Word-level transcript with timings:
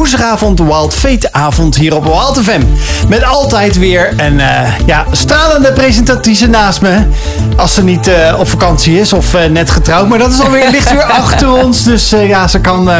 woensdagavond 0.00 0.58
Wild 0.58 0.94
Fate 0.94 1.32
avond 1.32 1.76
hier 1.76 1.94
op 1.94 2.04
Wild 2.04 2.40
FM. 2.42 2.60
Met 3.08 3.24
altijd 3.24 3.78
weer 3.78 4.12
een 4.16 4.40
eh, 4.40 4.78
ja, 4.86 5.04
stralende 5.10 5.72
presentatrice 5.72 6.46
naast 6.46 6.80
me. 6.80 7.02
Als 7.56 7.74
ze 7.74 7.82
niet 7.82 8.06
eh, 8.06 8.38
op 8.38 8.48
vakantie 8.48 9.00
is 9.00 9.12
of 9.12 9.34
eh, 9.34 9.44
net 9.44 9.70
getrouwd. 9.70 10.08
Maar 10.08 10.18
dat 10.18 10.30
is 10.30 10.40
alweer, 10.40 10.70
ligt 10.70 10.92
weer 10.92 11.02
achter 11.22 11.52
ons. 11.52 11.84
Dus 11.84 12.10
ja, 12.10 12.48
ze 12.48 12.60
kan 12.60 12.90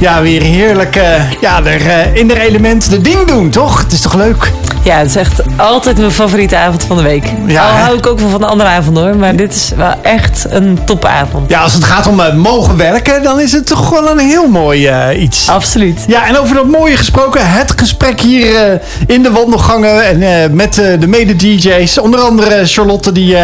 ja, 0.00 0.22
weer 0.22 0.42
heerlijk 0.42 1.00
ja, 1.40 1.64
er, 1.64 2.16
in 2.16 2.28
de 2.28 2.40
element 2.40 2.90
de 2.90 3.00
ding 3.00 3.26
doen, 3.26 3.50
toch? 3.50 3.82
Het 3.82 3.92
is 3.92 4.00
toch 4.00 4.14
leuk? 4.14 4.52
Ja, 4.82 4.96
het 4.96 5.08
is 5.08 5.16
echt 5.16 5.42
altijd 5.56 5.98
mijn 5.98 6.10
favoriete 6.10 6.56
avond 6.56 6.82
van 6.82 6.96
de 6.96 7.02
week. 7.02 7.32
Ja, 7.46 7.68
Al 7.68 7.76
hou 7.76 7.96
ik 7.98 8.06
ook 8.06 8.18
wel 8.18 8.28
van 8.28 8.40
de 8.40 8.46
andere 8.46 8.68
avonden 8.68 9.02
hoor. 9.02 9.16
Maar 9.16 9.36
dit 9.36 9.54
is 9.54 9.72
wel 9.76 9.94
echt 10.02 10.46
een 10.48 10.78
topavond. 10.84 11.50
Ja, 11.50 11.60
als 11.60 11.72
het 11.72 11.84
gaat 11.84 12.06
om 12.06 12.36
mogen 12.36 12.76
werken, 12.76 13.22
dan 13.22 13.40
is 13.40 13.52
het 13.52 13.66
toch 13.66 13.90
wel 13.90 14.10
een 14.10 14.18
heel 14.18 14.48
mooi 14.48 14.90
iets. 15.18 15.48
Absoluut. 15.48 16.04
Ja, 16.06 16.23
en 16.26 16.38
over 16.38 16.54
dat 16.54 16.66
mooie 16.66 16.96
gesproken, 16.96 17.50
het 17.50 17.72
gesprek 17.76 18.20
hier 18.20 18.56
eh, 18.56 18.78
in 19.06 19.22
de 19.22 19.30
wandelgangen 19.30 20.04
en 20.04 20.22
eh, 20.22 20.50
met 20.50 20.78
eh, 20.78 21.00
de 21.00 21.06
mede-DJ's. 21.06 21.98
Onder 21.98 22.20
andere 22.20 22.66
Charlotte, 22.66 23.12
die 23.12 23.36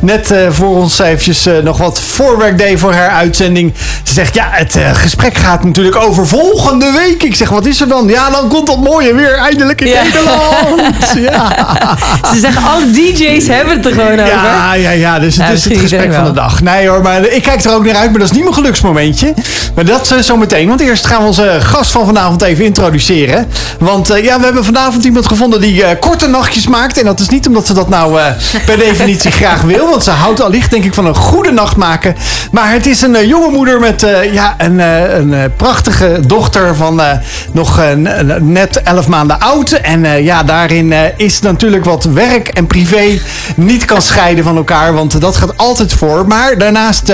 net 0.00 0.34
voor 0.48 0.76
ons 0.76 0.98
eventjes 0.98 1.48
nog 1.62 1.78
wat 1.78 2.00
voorwerk 2.00 2.58
deed 2.58 2.78
voor 2.78 2.92
haar 2.92 3.10
uitzending. 3.10 3.74
Ze 4.02 4.12
zegt, 4.12 4.34
ja, 4.34 4.48
het 4.50 4.78
gesprek 4.92 5.36
gaat 5.36 5.64
natuurlijk 5.64 5.96
over 5.96 6.26
volgende 6.26 6.92
week. 6.92 7.22
Ik 7.22 7.34
zeg, 7.34 7.48
wat 7.48 7.66
is 7.66 7.80
er 7.80 7.88
dan? 7.88 8.08
Ja, 8.08 8.30
dan 8.30 8.48
komt 8.48 8.66
dat 8.66 8.78
mooie 8.78 9.14
weer 9.14 9.34
eindelijk 9.34 9.80
in 9.80 9.86
Ja. 9.86 10.02
Nederland. 10.02 10.94
Ja. 11.16 11.96
Ze 12.32 12.40
zeggen, 12.40 12.70
alle 12.70 12.90
DJ's 12.90 13.46
hebben 13.46 13.76
het 13.76 13.86
er 13.86 13.92
gewoon 13.92 14.12
over. 14.12 14.26
Ja, 14.26 14.74
ja, 14.74 14.90
ja, 14.90 15.18
dus 15.18 15.36
het 15.36 15.50
is 15.52 15.64
het 15.64 15.78
gesprek 15.78 16.14
van 16.14 16.24
de 16.24 16.32
dag. 16.32 16.62
Nee 16.62 16.88
hoor, 16.88 17.02
maar 17.02 17.26
ik 17.26 17.42
kijk 17.42 17.64
er 17.64 17.74
ook 17.74 17.84
naar 17.84 17.94
uit, 17.94 18.10
maar 18.10 18.18
dat 18.18 18.28
is 18.28 18.34
niet 18.34 18.42
mijn 18.42 18.54
geluksmomentje. 18.54 19.34
Maar 19.74 19.84
dat 19.84 20.14
zo 20.20 20.36
meteen, 20.36 20.68
want 20.68 20.80
eerst 20.80 21.06
gaan 21.06 21.20
we 21.20 21.26
onze 21.26 21.56
gast 21.60 21.90
van 21.90 22.06
vanavond 22.16 22.42
even 22.42 22.64
introduceren. 22.64 23.46
Want 23.78 24.10
eh, 24.10 24.24
ja, 24.24 24.38
we 24.38 24.44
hebben 24.44 24.64
vanavond 24.64 25.04
iemand 25.04 25.26
gevonden 25.26 25.60
die 25.60 25.84
eh, 25.84 26.00
korte 26.00 26.26
nachtjes 26.26 26.66
maakt. 26.66 26.98
En 26.98 27.04
dat 27.04 27.20
is 27.20 27.28
niet 27.28 27.46
omdat 27.46 27.66
ze 27.66 27.74
dat 27.74 27.88
nou 27.88 28.20
eh, 28.20 28.26
per 28.66 28.78
definitie 28.88 29.30
graag 29.30 29.62
wil, 29.62 29.90
want 29.90 30.04
ze 30.04 30.10
houdt 30.10 30.40
allicht 30.40 30.70
denk 30.70 30.84
ik 30.84 30.94
van 30.94 31.06
een 31.06 31.14
goede 31.14 31.50
nacht 31.50 31.76
maken. 31.76 32.14
Maar 32.50 32.72
het 32.72 32.86
is 32.86 33.02
een 33.02 33.26
jonge 33.26 33.50
moeder 33.50 33.80
met 33.80 34.06
ja, 34.32 34.54
een, 34.58 34.78
een 34.78 35.52
prachtige 35.56 36.20
dochter 36.26 36.76
van 36.76 37.00
nog 37.52 37.80
net 38.40 38.82
11 38.82 39.08
maanden 39.08 39.40
oud. 39.40 39.72
En 39.72 40.24
ja, 40.24 40.42
daarin 40.42 40.94
is 41.16 41.40
natuurlijk 41.40 41.84
wat 41.84 42.04
werk 42.04 42.48
en 42.48 42.66
privé 42.66 43.18
niet 43.56 43.84
kan 43.84 44.02
scheiden 44.02 44.44
van 44.44 44.56
elkaar, 44.56 44.94
want 44.94 45.20
dat 45.20 45.36
gaat 45.36 45.56
altijd 45.56 45.92
voor. 45.92 46.26
Maar 46.26 46.58
daarnaast. 46.58 47.12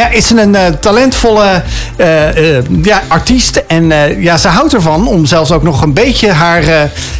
Ja, 0.00 0.08
is 0.08 0.26
ze 0.26 0.40
een 0.40 0.54
eh, 0.54 0.66
talentvolle 0.66 1.62
eh, 1.96 2.56
eh, 2.56 2.64
ja, 2.82 3.02
artiest. 3.08 3.62
En 3.66 3.92
ja, 4.20 4.36
ze 4.36 4.48
houdt 4.48 4.74
ervan 4.74 5.06
om 5.06 5.26
zelfs 5.26 5.52
ook 5.52 5.62
nog 5.62 5.82
een 5.82 5.94
beetje 5.94 6.32
haar 6.32 6.62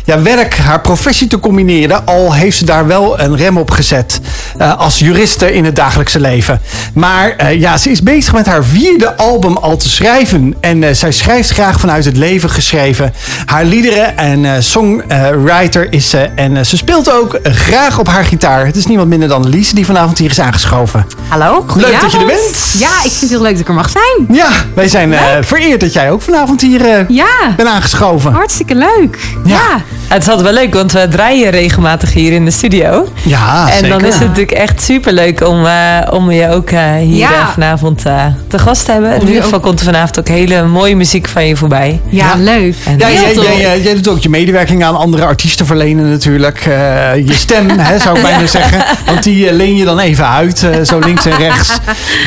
ja, 0.04 0.22
werk, 0.22 0.56
haar 0.56 0.80
professie 0.80 1.26
te 1.26 1.38
combineren. 1.38 2.06
Al 2.06 2.34
heeft 2.34 2.58
ze 2.58 2.64
daar 2.64 2.86
wel 2.86 3.20
een 3.20 3.36
rem 3.36 3.56
op 3.56 3.70
gezet 3.70 4.20
als 4.76 4.98
juriste 4.98 5.52
in 5.52 5.64
het 5.64 5.76
dagelijkse 5.76 6.20
leven. 6.20 6.60
Maar 6.94 7.54
ja, 7.54 7.76
ze 7.76 7.90
is 7.90 8.02
bezig 8.02 8.32
met 8.32 8.46
haar 8.46 8.64
vierde 8.64 9.16
album 9.16 9.56
al 9.56 9.76
te 9.76 9.88
schrijven. 9.88 10.54
En 10.60 10.96
zij 10.96 11.12
schrijft 11.12 11.50
graag 11.50 11.80
vanuit 11.80 12.04
het 12.04 12.16
leven 12.16 12.50
geschreven. 12.50 13.14
Haar 13.44 13.64
liederen 13.64 14.16
en 14.16 14.62
songwriter 14.62 15.92
is 15.92 16.10
ze. 16.10 16.28
En 16.34 16.66
ze 16.66 16.76
speelt 16.76 17.12
ook 17.12 17.38
graag 17.42 17.98
op 17.98 18.08
haar 18.08 18.24
gitaar. 18.24 18.66
Het 18.66 18.76
is 18.76 18.86
niemand 18.86 19.08
minder 19.08 19.28
dan 19.28 19.48
Lise 19.48 19.74
die 19.74 19.86
vanavond 19.86 20.18
hier 20.18 20.30
is 20.30 20.40
aangeschoven. 20.40 21.06
Hallo, 21.28 21.64
Leuk 21.76 22.00
dat 22.00 22.12
je 22.12 22.18
er 22.18 22.26
bent. 22.26 22.69
Ja, 22.78 22.88
ik 23.04 23.10
vind 23.10 23.20
het 23.20 23.30
heel 23.30 23.42
leuk 23.42 23.50
dat 23.52 23.60
ik 23.60 23.68
er 23.68 23.74
mag 23.74 23.90
zijn. 23.90 24.36
Ja, 24.36 24.48
wij 24.74 24.88
zijn 24.88 25.12
eh, 25.12 25.20
vereerd 25.40 25.80
dat 25.80 25.92
jij 25.92 26.10
ook 26.10 26.22
vanavond 26.22 26.60
hier 26.60 26.84
eh, 26.86 27.08
Ja, 27.08 27.54
bent 27.56 27.68
aangeschoven. 27.68 28.32
hartstikke 28.32 28.74
leuk. 28.74 29.18
Ja. 29.44 29.54
Ja. 29.54 29.82
Het 30.08 30.22
is 30.22 30.28
altijd 30.28 30.46
wel 30.54 30.62
leuk, 30.62 30.74
want 30.74 30.92
we 30.92 31.08
draaien 31.08 31.50
regelmatig 31.50 32.12
hier 32.12 32.32
in 32.32 32.44
de 32.44 32.50
studio. 32.50 33.08
Ja, 33.22 33.68
en 33.72 33.88
dan 33.88 34.04
is 34.04 34.14
het 34.14 34.22
natuurlijk 34.22 34.50
echt 34.50 34.82
super 34.82 35.12
leuk 35.12 35.46
om, 35.46 35.66
eh, 35.66 35.72
om 36.10 36.30
je 36.30 36.48
ook 36.50 36.70
eh, 36.70 36.94
hier 36.94 37.16
Ja. 37.18 37.50
vanavond 37.52 38.04
eh, 38.06 38.24
te 38.48 38.58
gast 38.58 38.84
te 38.84 38.92
hebben. 38.92 39.14
In 39.20 39.26
ieder 39.26 39.42
geval 39.42 39.58
ook- 39.58 39.64
komt 39.64 39.78
er 39.78 39.84
vanavond 39.84 40.18
ook 40.18 40.28
hele 40.28 40.62
mooie 40.64 40.96
muziek 40.96 41.28
van 41.28 41.46
je 41.46 41.56
voorbij. 41.56 42.00
Ja, 42.08 42.26
Ja. 42.26 42.34
leuk. 42.42 42.74
En- 42.86 42.98
Ja, 42.98 43.10
jij, 43.10 43.34
jij, 43.34 43.56
jij, 43.60 43.80
jij 43.80 43.94
doet 43.94 44.08
ook 44.08 44.18
je 44.18 44.28
medewerking 44.28 44.84
aan 44.84 44.96
andere 44.96 45.24
artiesten 45.24 45.66
verlenen 45.66 46.10
natuurlijk. 46.10 46.58
Eh, 46.58 47.16
je 47.26 47.32
stem, 47.34 47.68
hè, 47.78 47.98
zou 47.98 48.16
ik 48.16 48.22
bijna 48.22 48.46
zeggen. 48.58 48.84
Want 49.06 49.22
die 49.22 49.52
leen 49.52 49.76
je 49.76 49.84
dan 49.84 49.98
even 49.98 50.28
uit, 50.28 50.62
eh, 50.62 50.70
zo 50.84 50.98
links 50.98 51.26
en 51.26 51.36
rechts. 51.36 51.70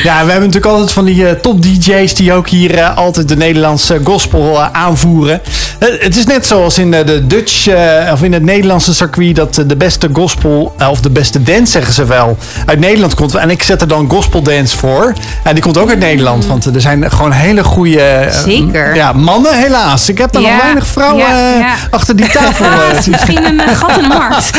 Ja, 0.02 0.24
we 0.24 0.32
hebben 0.34 0.52
natuurlijk 0.52 0.80
altijd 0.80 0.92
van 0.92 1.04
die 1.04 1.28
eh, 1.28 1.40
top 1.40 1.62
DJ's 1.62 2.14
die 2.14 2.32
ook 2.32 2.48
hier 2.48 2.78
eh, 2.78 2.96
altijd 2.96 3.28
de 3.28 3.36
Nederlandse 3.36 4.00
gospel 4.04 4.60
eh, 4.60 4.66
aanvoeren. 4.72 5.40
Het 5.78 6.16
is 6.16 6.26
net 6.26 6.46
zoals 6.46 6.78
in 6.78 6.90
de 6.90 7.26
Dutch, 7.26 7.68
of 8.12 8.22
in 8.22 8.32
het 8.32 8.42
Nederlandse 8.42 8.94
circuit, 8.94 9.36
dat 9.36 9.54
de 9.54 9.76
beste 9.76 10.08
gospel, 10.12 10.74
of 10.90 11.00
de 11.00 11.10
beste 11.10 11.42
dance 11.42 11.72
zeggen 11.72 11.92
ze 11.92 12.04
wel, 12.04 12.38
uit 12.66 12.78
Nederland 12.78 13.14
komt. 13.14 13.34
En 13.34 13.50
ik 13.50 13.62
zet 13.62 13.80
er 13.80 13.88
dan 13.88 14.10
gospel 14.10 14.42
dance 14.42 14.76
voor. 14.76 15.12
En 15.42 15.54
die 15.54 15.62
komt 15.62 15.78
ook 15.78 15.88
uit 15.88 15.98
Nederland, 15.98 16.46
want 16.46 16.64
er 16.64 16.80
zijn 16.80 17.10
gewoon 17.10 17.32
hele 17.32 17.64
goede 17.64 18.28
Zeker. 18.44 18.94
ja, 18.94 19.12
mannen 19.12 19.58
helaas. 19.58 20.08
Ik 20.08 20.18
heb 20.18 20.32
daar 20.32 20.42
nog 20.42 20.62
weinig 20.62 20.86
vrouwen 20.86 21.26
ja, 21.26 21.58
ja. 21.58 21.74
achter 21.90 22.16
die 22.16 22.28
tafel. 22.28 22.66
Is 22.98 23.06
misschien 23.06 23.44
een 23.44 23.76
gat 23.76 23.96
in 23.96 24.02
de 24.02 24.08
markt. 24.08 24.50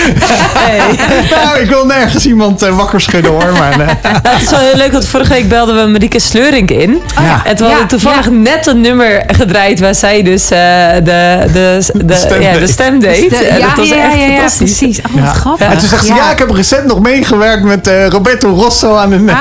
nou, 1.44 1.60
ik 1.60 1.70
wil 1.70 1.86
nergens 1.86 2.26
iemand 2.26 2.60
wakker 2.60 3.02
schudden 3.02 3.32
hoor. 3.32 3.54
Maar, 3.54 3.74
het 4.32 4.42
is 4.42 4.50
wel 4.50 4.60
heel 4.60 4.76
leuk, 4.76 4.92
want 4.92 5.08
vorige 5.08 5.34
week 5.34 5.50
belden 5.56 5.84
we 5.84 5.92
Marieke 5.92 6.20
Sleurink 6.20 6.72
in. 6.72 7.02
ja. 7.22 7.42
En 7.46 7.56
toen 7.56 7.66
hadden 7.68 7.84
we 7.84 7.90
toevallig 7.90 8.26
ja. 8.26 8.32
net 8.32 8.68
een 8.68 8.82
nummer 8.82 9.24
gedraaid 9.28 9.80
waar 9.80 9.96
zij 9.96 10.24
dus 10.24 10.44
eh, 10.44 10.58
de, 10.94 11.02
de, 11.54 11.80
de, 12.06 12.14
stem 12.16 12.42
ja, 12.42 12.54
de 12.54 12.60
deed. 12.60 12.70
stem 12.70 13.00
deed. 13.00 13.30
De- 13.30 13.56
ja, 13.60 13.68
dat 13.68 13.76
was 13.78 13.88
ja, 13.88 13.96
echt 13.96 14.14
ja, 14.14 14.20
ja, 14.26 14.34
fantastisch. 14.34 14.78
precies. 14.78 15.00
Oh, 15.00 15.14
wat 15.14 15.24
Ja. 15.24 15.34
grappig. 15.34 15.68
En 15.68 15.78
toen 15.78 15.88
zegt 15.88 16.06
ze, 16.06 16.14
ja. 16.14 16.32
ik 16.32 16.38
heb 16.40 16.50
recent 16.50 16.86
nog 16.86 17.00
meegewerkt 17.00 17.64
met 17.64 17.88
eh, 17.88 18.08
Roberto 18.08 18.50
Rosso 18.50 18.96
aan 18.96 19.12
een... 19.12 19.30
Ah, 19.30 19.36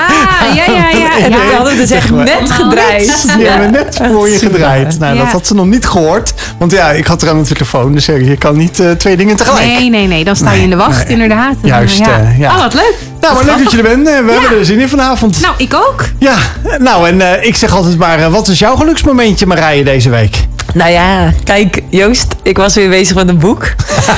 ja, 0.54 0.64
ja, 0.72 0.88
ja. 0.98 1.16
En 1.24 1.30
dat 1.30 1.40
ja. 1.50 1.56
hadden 1.56 1.72
we 1.72 1.80
dus 1.80 1.90
echt 1.98 2.02
Zeg 2.02 2.10
maar. 2.10 2.24
net 2.24 2.50
gedraaid. 2.50 3.22
Die 3.36 3.46
hebben 3.46 3.70
we 3.72 3.78
net 3.78 4.00
voor 4.12 4.28
je 4.28 4.38
gedraaid. 4.38 4.98
Nou, 4.98 5.18
dat 5.18 5.26
had 5.26 5.46
ze 5.46 5.54
nog 5.54 5.66
niet 5.66 5.86
gehoord. 5.86 6.34
Want 6.58 6.72
ja, 6.72 6.90
ik 6.90 7.06
had 7.06 7.22
er 7.22 7.28
aan 7.28 7.42
de 7.42 7.48
telefoon. 7.48 7.92
Dus 7.92 8.06
je 8.06 8.36
kan 8.38 8.56
niet 8.56 8.80
eh, 8.80 8.90
twee 8.90 9.16
dingen 9.16 9.36
tegelijk. 9.36 9.66
Nee, 9.66 9.90
nee, 9.90 10.06
nee. 10.06 10.24
Dan 10.24 10.36
sta 10.36 10.52
je 10.52 10.62
in 10.62 10.70
de 10.70 10.76
wacht, 10.76 11.02
nee. 11.04 11.12
inderdaad. 11.12 11.54
Juist, 11.62 11.98
ja. 11.98 12.32
ja. 12.38 12.50
Oh, 12.54 12.62
wat 12.62 12.74
leuk. 12.74 12.94
Nou, 13.32 13.34
maar 13.36 13.44
leuk 13.54 13.62
dat 13.64 13.70
je 13.72 13.76
er 13.76 13.82
bent. 13.82 14.08
Eh, 14.08 14.18
we 14.24 14.32
hebben 14.32 14.58
er 14.58 14.64
zin 14.64 14.80
in 14.80 14.88
vanavond. 14.88 15.40
Nou, 15.40 15.54
ik 15.58 15.74
ook. 15.74 16.04
Ja, 16.18 16.34
nou 16.78 17.08
en 17.08 17.20
eh, 17.20 17.46
ik 17.46 17.56
zeg 17.56 17.72
altijd 17.74 17.98
maar, 17.98 18.18
eh, 18.18 18.32
wat 18.32 18.48
is 18.48 18.58
jouw 18.58 18.76
geluksmomentje 18.76 19.46
Marije 19.46 19.84
deze 19.84 20.10
week? 20.10 20.46
Nou 20.74 20.90
ja, 20.90 21.32
kijk 21.44 21.82
Joost, 21.90 22.26
ik 22.42 22.56
was 22.56 22.74
weer 22.74 22.88
bezig 22.88 23.16
met 23.16 23.28
een 23.28 23.38
boek. 23.38 23.62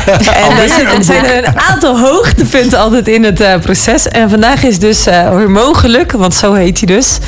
en 0.07 0.57
er 0.63 0.69
zit- 0.69 0.93
er 0.99 1.05
zijn 1.05 1.25
er 1.25 1.47
een 1.47 1.59
aantal 1.61 1.99
hoogtepunten 2.01 2.79
altijd 2.79 3.09
in 3.09 3.25
het 3.25 3.41
eh, 3.41 3.59
proces. 3.61 4.09
En 4.09 4.31
vandaag 4.31 4.63
is 4.65 4.79
dus 4.79 5.07
eh 5.07 5.29
hormoongeluk, 5.29 6.13
want 6.13 6.35
zo 6.35 6.53
heet 6.53 6.79
hij 6.79 6.87
dus. 6.97 7.19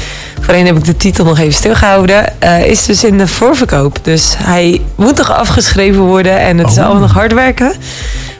Voorheen 0.40 0.66
heb 0.66 0.76
ik 0.76 0.84
de 0.84 0.96
titel 0.96 1.24
nog 1.24 1.38
even 1.38 1.52
stilgehouden. 1.54 2.40
eh, 2.40 2.64
is 2.66 2.84
dus 2.86 3.04
in 3.04 3.18
de 3.18 3.26
voorverkoop. 3.26 3.98
Dus 4.02 4.34
hij 4.36 4.80
moet 4.94 5.16
nog 5.16 5.32
afgeschreven 5.32 6.00
worden 6.02 6.38
en 6.40 6.58
het 6.58 6.70
is 6.70 6.76
Oh. 6.78 6.84
allemaal 6.84 7.02
nog 7.02 7.12
hard 7.12 7.32
werken. 7.32 7.72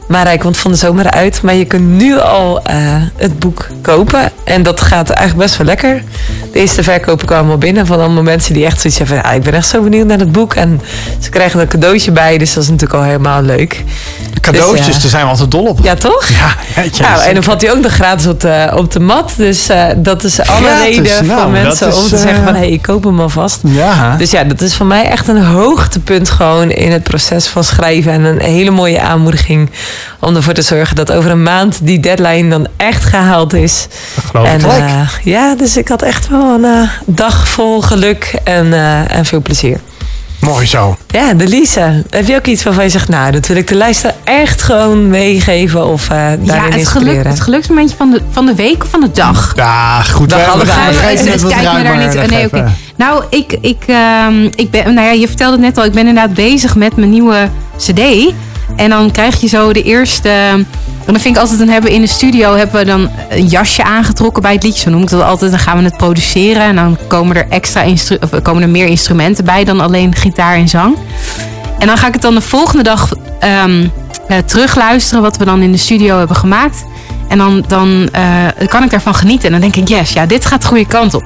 Maar 0.09 0.25
hij 0.25 0.39
komt 0.39 0.57
van 0.57 0.71
de 0.71 0.77
zomer 0.77 1.11
uit. 1.11 1.43
Maar 1.43 1.55
je 1.55 1.65
kunt 1.65 1.89
nu 1.89 2.19
al 2.19 2.63
eh, 2.63 2.77
het 3.17 3.39
boek 3.39 3.67
kopen. 3.83 4.31
En 4.45 4.63
dat 4.63 4.81
gaat 4.81 5.11
eigenlijk 5.11 5.47
best 5.47 5.59
wel 5.59 5.67
lekker. 5.67 6.03
De 6.53 6.59
eerste 6.59 6.83
verkopen 6.83 7.27
kwamen 7.27 7.51
al 7.51 7.59
binnen 7.59 7.87
van 7.87 8.01
allemaal 8.01 8.23
mensen 8.23 8.55
die 8.55 8.65
echt 8.65 8.81
zoiets 8.81 8.99
hebben. 8.99 9.17
Ja, 9.17 9.33
ik 9.33 9.43
ben 9.43 9.55
echt 9.55 9.69
zo 9.69 9.83
benieuwd 9.83 10.07
naar 10.07 10.19
het 10.19 10.33
boek. 10.33 10.55
En 10.55 10.81
ze 11.19 11.31
krijgen 11.31 11.55
er 11.61 11.65
een 11.65 11.73
cadeautje 11.73 12.13
bij. 12.13 12.39
Dus 12.39 12.55
dat 12.55 12.63
is 12.63 12.69
natuurlijk 12.69 13.01
al 13.01 13.07
helemaal 13.07 13.43
leuk. 13.43 13.85
Cadeautjes, 14.41 14.87
Dus, 14.87 14.95
ja. 14.95 15.01
daar 15.01 15.11
zijn 15.11 15.23
we 15.23 15.31
altijd 15.31 15.51
dol 15.51 15.65
op. 15.65 15.79
Ja, 15.83 15.95
toch? 15.95 16.29
Ja, 16.29 16.55
jeetje, 16.83 17.03
Nou, 17.03 17.23
en 17.23 17.35
dan 17.35 17.43
valt 17.43 17.63
hij 17.63 17.73
ook 17.73 17.83
nog 17.83 17.93
gratis 17.93 18.27
op 18.27 18.41
de, 18.41 18.71
op 18.75 18.93
de 18.93 19.01
mat. 19.01 19.33
Dus 19.37 19.69
eh, 19.69 19.87
dat 19.97 20.25
is 20.25 20.41
alle 20.41 20.67
Gratis, 20.67 20.97
reden 20.97 21.27
nou, 21.27 21.41
voor 21.41 21.51
mensen 21.51 21.87
dat 21.87 21.97
is, 21.97 22.03
om 22.03 22.09
te 22.09 22.17
eh, 22.17 22.23
zeggen 22.23 22.45
van... 22.45 22.53
hé, 22.55 22.59
hey, 22.59 22.71
ik 22.71 22.83
koop 22.83 23.05
hem 23.05 23.21
alvast. 23.21 23.61
Ja. 23.65 24.17
Dus 24.17 24.31
ja, 24.31 24.45
dat 24.45 24.61
is 24.61 24.75
voor 24.75 24.87
mij 24.87 25.05
echt 25.05 25.29
een 25.29 25.45
hoogtepunt 25.45 26.31
gewoon 26.31 26.71
in 26.71 26.93
het 26.93 27.03
proces 27.03 27.47
van 27.47 27.65
schrijven. 27.65 28.13
En 28.13 28.25
een 28.25 28.41
hele 28.41 28.71
mooie 28.71 29.01
aanmoediging 29.01 29.71
om 30.19 30.37
ervoor 30.37 30.53
te 30.53 30.63
zorgen 30.63 30.97
dat 30.97 31.13
over 31.13 31.31
een 31.31 31.43
maand 31.43 31.79
die 31.83 32.01
deadline 32.01 32.49
dan 32.49 32.67
echt 32.77 33.05
gehaald 33.05 33.53
is. 33.53 33.87
dat 34.15 34.25
geloof 34.25 34.47
ik 34.47 34.53
en 34.53 34.61
gelijk. 34.61 34.81
eh, 34.81 35.09
ja, 35.25 35.55
dus 35.55 35.77
ik 35.77 35.89
had 35.89 36.03
echt 36.03 36.29
wel 36.29 36.55
een 36.55 36.65
eh, 36.65 36.89
dag 37.07 37.49
vol 37.49 37.81
geluk 37.81 38.39
en, 38.45 38.73
eh, 38.73 39.17
en 39.17 39.25
veel 39.25 39.41
plezier. 39.41 39.81
Mooi 40.41 40.67
zo. 40.67 40.97
Ja, 41.07 41.35
de 41.35 41.49
Lisa. 41.49 41.93
Heb 42.11 42.27
je 42.27 42.37
ook 42.37 42.47
iets 42.47 42.63
waarvan 42.63 42.85
je 42.85 42.91
zegt, 42.91 43.09
nou, 43.09 43.33
dat 43.33 43.47
wil 43.47 43.57
ik 43.57 43.69
de 43.69 43.77
luisteraar 43.77 44.15
echt 44.25 44.63
gewoon 44.63 45.09
meegeven 45.09 45.87
of 45.87 46.03
eh 46.03 46.17
daarin 46.17 46.45
Ja, 46.45 46.69
het, 46.71 46.89
geluk, 46.89 47.25
het 47.25 47.41
geluksmomentje 47.41 47.97
van 47.97 48.11
de, 48.11 48.21
van 48.31 48.47
de 48.47 48.55
week 48.55 48.83
of 48.83 48.91
van 48.91 49.01
de 49.01 49.11
dag? 49.11 49.53
Ja, 49.57 50.03
goed. 50.03 50.31
Dag 50.31 50.49
allebei. 50.49 50.77
me 51.77 51.83
daar 51.83 51.99
niet. 51.99 52.15
Leg 52.15 52.31
Nee, 52.31 52.47
oké. 52.47 52.73
Nou, 52.97 53.25
ik, 53.31 53.59
ik, 53.61 53.83
ehm, 53.87 54.45
ik 54.55 54.71
ben, 54.71 54.95
nou 54.95 55.07
ja, 55.07 55.13
je 55.13 55.27
vertelde 55.27 55.53
het 55.53 55.61
net 55.61 55.79
al, 55.79 55.85
ik 55.85 55.93
ben 55.93 56.07
inderdaad 56.07 56.35
bezig 56.35 56.75
met 56.75 56.97
mijn 56.97 57.11
nieuwe 57.11 57.49
CD. 57.77 58.01
En 58.77 58.91
dan 58.91 59.11
krijg 59.11 59.41
je 59.41 59.49
zo 59.49 59.73
de 59.73 59.83
eerste 59.83 60.29
En 60.29 61.15
dan 61.15 61.23
vind 61.23 61.37
ik 61.37 61.41
altijd, 61.41 61.59
dan 61.59 61.69
hebben 61.69 61.91
in 61.91 62.01
de 62.01 62.07
studio 62.07 62.55
hebben 62.55 62.81
we 62.81 62.85
dan 62.85 63.11
een 63.29 63.47
jasje 63.47 63.85
aangetrokken 63.85 64.43
bij 64.43 64.53
het 64.53 64.63
liedje. 64.63 64.81
Zo 64.81 64.91
noem 64.91 65.03
ik 65.03 65.11
dat 65.11 65.23
altijd. 65.23 65.51
Dan 65.51 65.61
gaan 65.61 65.79
we 65.79 65.85
het 65.85 65.97
produceren. 65.97 66.63
En 66.63 66.77
dan 66.77 66.99
komen 67.07 67.37
er, 67.37 67.47
extra 67.49 67.85
of 68.21 68.43
komen 68.43 68.63
er 68.63 68.69
meer 68.69 68.87
instrumenten 68.87 69.45
bij 69.45 69.65
dan 69.65 69.81
alleen 69.81 70.15
gitaar 70.15 70.57
en 70.57 70.69
zang. 70.69 70.97
En 71.79 71.87
dan 71.87 71.99
ga 71.99 72.07
ik 72.07 72.13
het 72.13 72.23
dan 72.23 72.35
de 72.35 72.41
volgende 72.41 72.83
dag 72.83 73.13
ehm, 73.39 73.87
eh, 74.29 74.39
terugluisteren 74.39 75.23
wat 75.23 75.37
we 75.37 75.45
dan 75.45 75.63
in 75.63 75.73
de 75.73 75.79
studio 75.79 76.19
hebben 76.19 76.37
gemaakt. 76.37 76.85
En 77.29 77.39
dan, 77.39 77.65
dan 77.69 78.09
eh, 78.13 78.69
kan 78.69 78.83
ik 78.83 78.91
daarvan 78.91 79.15
genieten. 79.15 79.45
En 79.45 79.61
dan 79.61 79.71
denk 79.71 79.77
ik, 79.77 79.89
yes, 79.89 80.13
ja, 80.13 80.27
dit 80.27 80.47
gaat 80.47 80.63
de 80.63 80.69
goede 80.69 80.87
kant 80.87 81.15
op. 81.15 81.25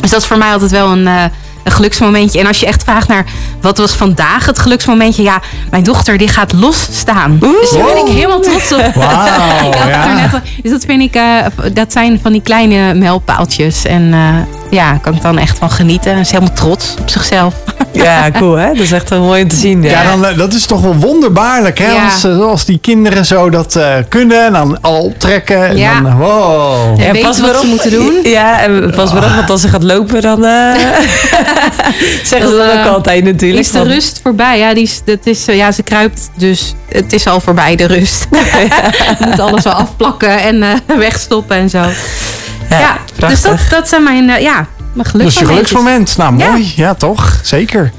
Dus 0.00 0.10
dat 0.10 0.20
is 0.20 0.26
voor 0.26 0.38
mij 0.38 0.52
altijd 0.52 0.70
wel 0.70 0.92
een, 0.92 1.06
eh, 1.06 1.24
een 1.64 1.72
geluksmomentje. 1.72 2.40
En 2.40 2.46
als 2.46 2.60
je 2.60 2.66
echt 2.66 2.82
vraagt 2.82 3.08
naar 3.08 3.24
wat 3.60 3.78
was 3.78 3.92
vandaag 3.92 4.46
het 4.46 4.58
geluksmomentje. 4.58 5.22
Ja, 5.22 5.40
mijn 5.70 5.82
dochter 5.82 6.18
die 6.18 6.28
gaat 6.28 6.52
losstaan. 6.52 7.38
Dus 7.38 7.70
daar 7.70 7.84
ben 7.84 8.06
ik 8.06 8.12
helemaal 8.12 8.40
trots 8.40 8.72
op. 8.72 8.94
Ja. 9.88 10.14
net 10.14 10.42
dus 10.62 10.70
dat 10.70 10.84
vind 10.84 11.02
ik, 11.02 11.14
eh, 11.14 11.36
dat 11.72 11.92
zijn 11.92 12.18
van 12.22 12.32
die 12.32 12.42
kleine 12.42 12.94
mijlpaaltjes. 12.94 13.84
En 13.84 14.12
eh, 14.12 14.20
ja, 14.70 14.98
kan 15.02 15.14
ik 15.14 15.22
dan 15.22 15.38
echt 15.38 15.58
van 15.58 15.70
genieten. 15.70 16.14
Ze 16.14 16.20
is 16.20 16.30
helemaal 16.30 16.54
trots 16.54 16.94
op 17.00 17.08
zichzelf. 17.10 17.54
Ja, 17.92 18.30
cool 18.30 18.54
hè? 18.56 18.66
Dat 18.66 18.78
is 18.82 18.92
echt 18.92 19.10
wel 19.10 19.20
mooi 19.22 19.42
om 19.42 19.48
te 19.48 19.56
zien. 19.56 19.82
Ja. 19.82 19.90
Ja, 19.90 20.10
dan, 20.10 20.26
eh, 20.26 20.36
dat 20.38 20.54
is 20.54 20.66
toch 20.66 20.80
wel 20.80 20.94
wonderbaarlijk, 20.96 21.78
hè? 21.78 21.90
Ja. 21.90 22.04
Als, 22.04 22.24
als 22.24 22.64
die 22.64 22.78
kinderen 22.78 23.26
zo 23.26 23.50
dat 23.50 23.76
eh, 23.76 23.94
kunnen 24.08 24.44
en 24.44 24.52
dan 24.52 24.80
al 24.80 25.00
optrekken. 25.00 25.66
En 25.68 25.76
Ja. 25.76 26.00
dan, 26.00 26.16
wow. 26.16 27.00
En 27.00 27.12
weten 27.12 27.42
wat 27.42 27.60
ze 27.60 27.66
moeten 27.66 27.90
doen. 27.90 28.12
Ja, 28.22 28.60
en 28.60 28.92
pas 28.96 29.12
maar 29.12 29.24
op, 29.24 29.34
want 29.34 29.50
als 29.50 29.60
ze 29.60 29.68
gaat 29.68 29.82
lopen, 29.82 30.22
dan 30.22 30.44
eh, 30.44 30.74
zeggen 32.24 32.48
ze 32.50 32.56
dat 32.56 32.70
ook 32.72 32.84
eh, 32.84 32.92
altijd 32.92 33.24
natuurlijk. 33.24 33.60
Is 33.60 33.70
de 33.70 33.78
van- 33.78 33.86
rust 33.86 34.20
voorbij? 34.22 34.58
Ja, 34.58 34.74
die 34.74 34.82
is, 34.82 35.00
dat 35.04 35.18
is, 35.26 35.46
eh, 35.46 35.56
ja, 35.56 35.72
ze 35.72 35.82
kruipt, 35.82 36.30
dus 36.36 36.74
het 36.88 37.12
is 37.12 37.26
al 37.26 37.40
voorbij, 37.40 37.76
de 37.76 37.84
rust. 37.86 38.26
Je 39.18 39.26
moet 39.26 39.40
alles 39.40 39.64
wel 39.64 39.72
afplakken 39.72 40.40
en 40.40 40.62
eh, 40.62 40.96
wegstoppen 40.98 41.56
en 41.56 41.70
zo. 41.70 41.78
Ja, 42.70 42.98
dus 43.06 43.16
prachtig. 43.16 43.40
dat, 43.42 43.58
dat 43.70 43.88
zijn 43.88 44.02
mijn, 44.02 44.24
ja, 44.42 44.66
mijn 44.92 45.08
Dat 45.12 45.20
is 45.26 45.38
je 45.38 45.44
geluksmoment. 45.46 46.16
Nou, 46.16 46.36
Ja. 46.38 46.50
mooi. 46.50 46.72
Ja, 46.76 46.94
toch? 46.94 47.40
Zeker. 47.42 47.92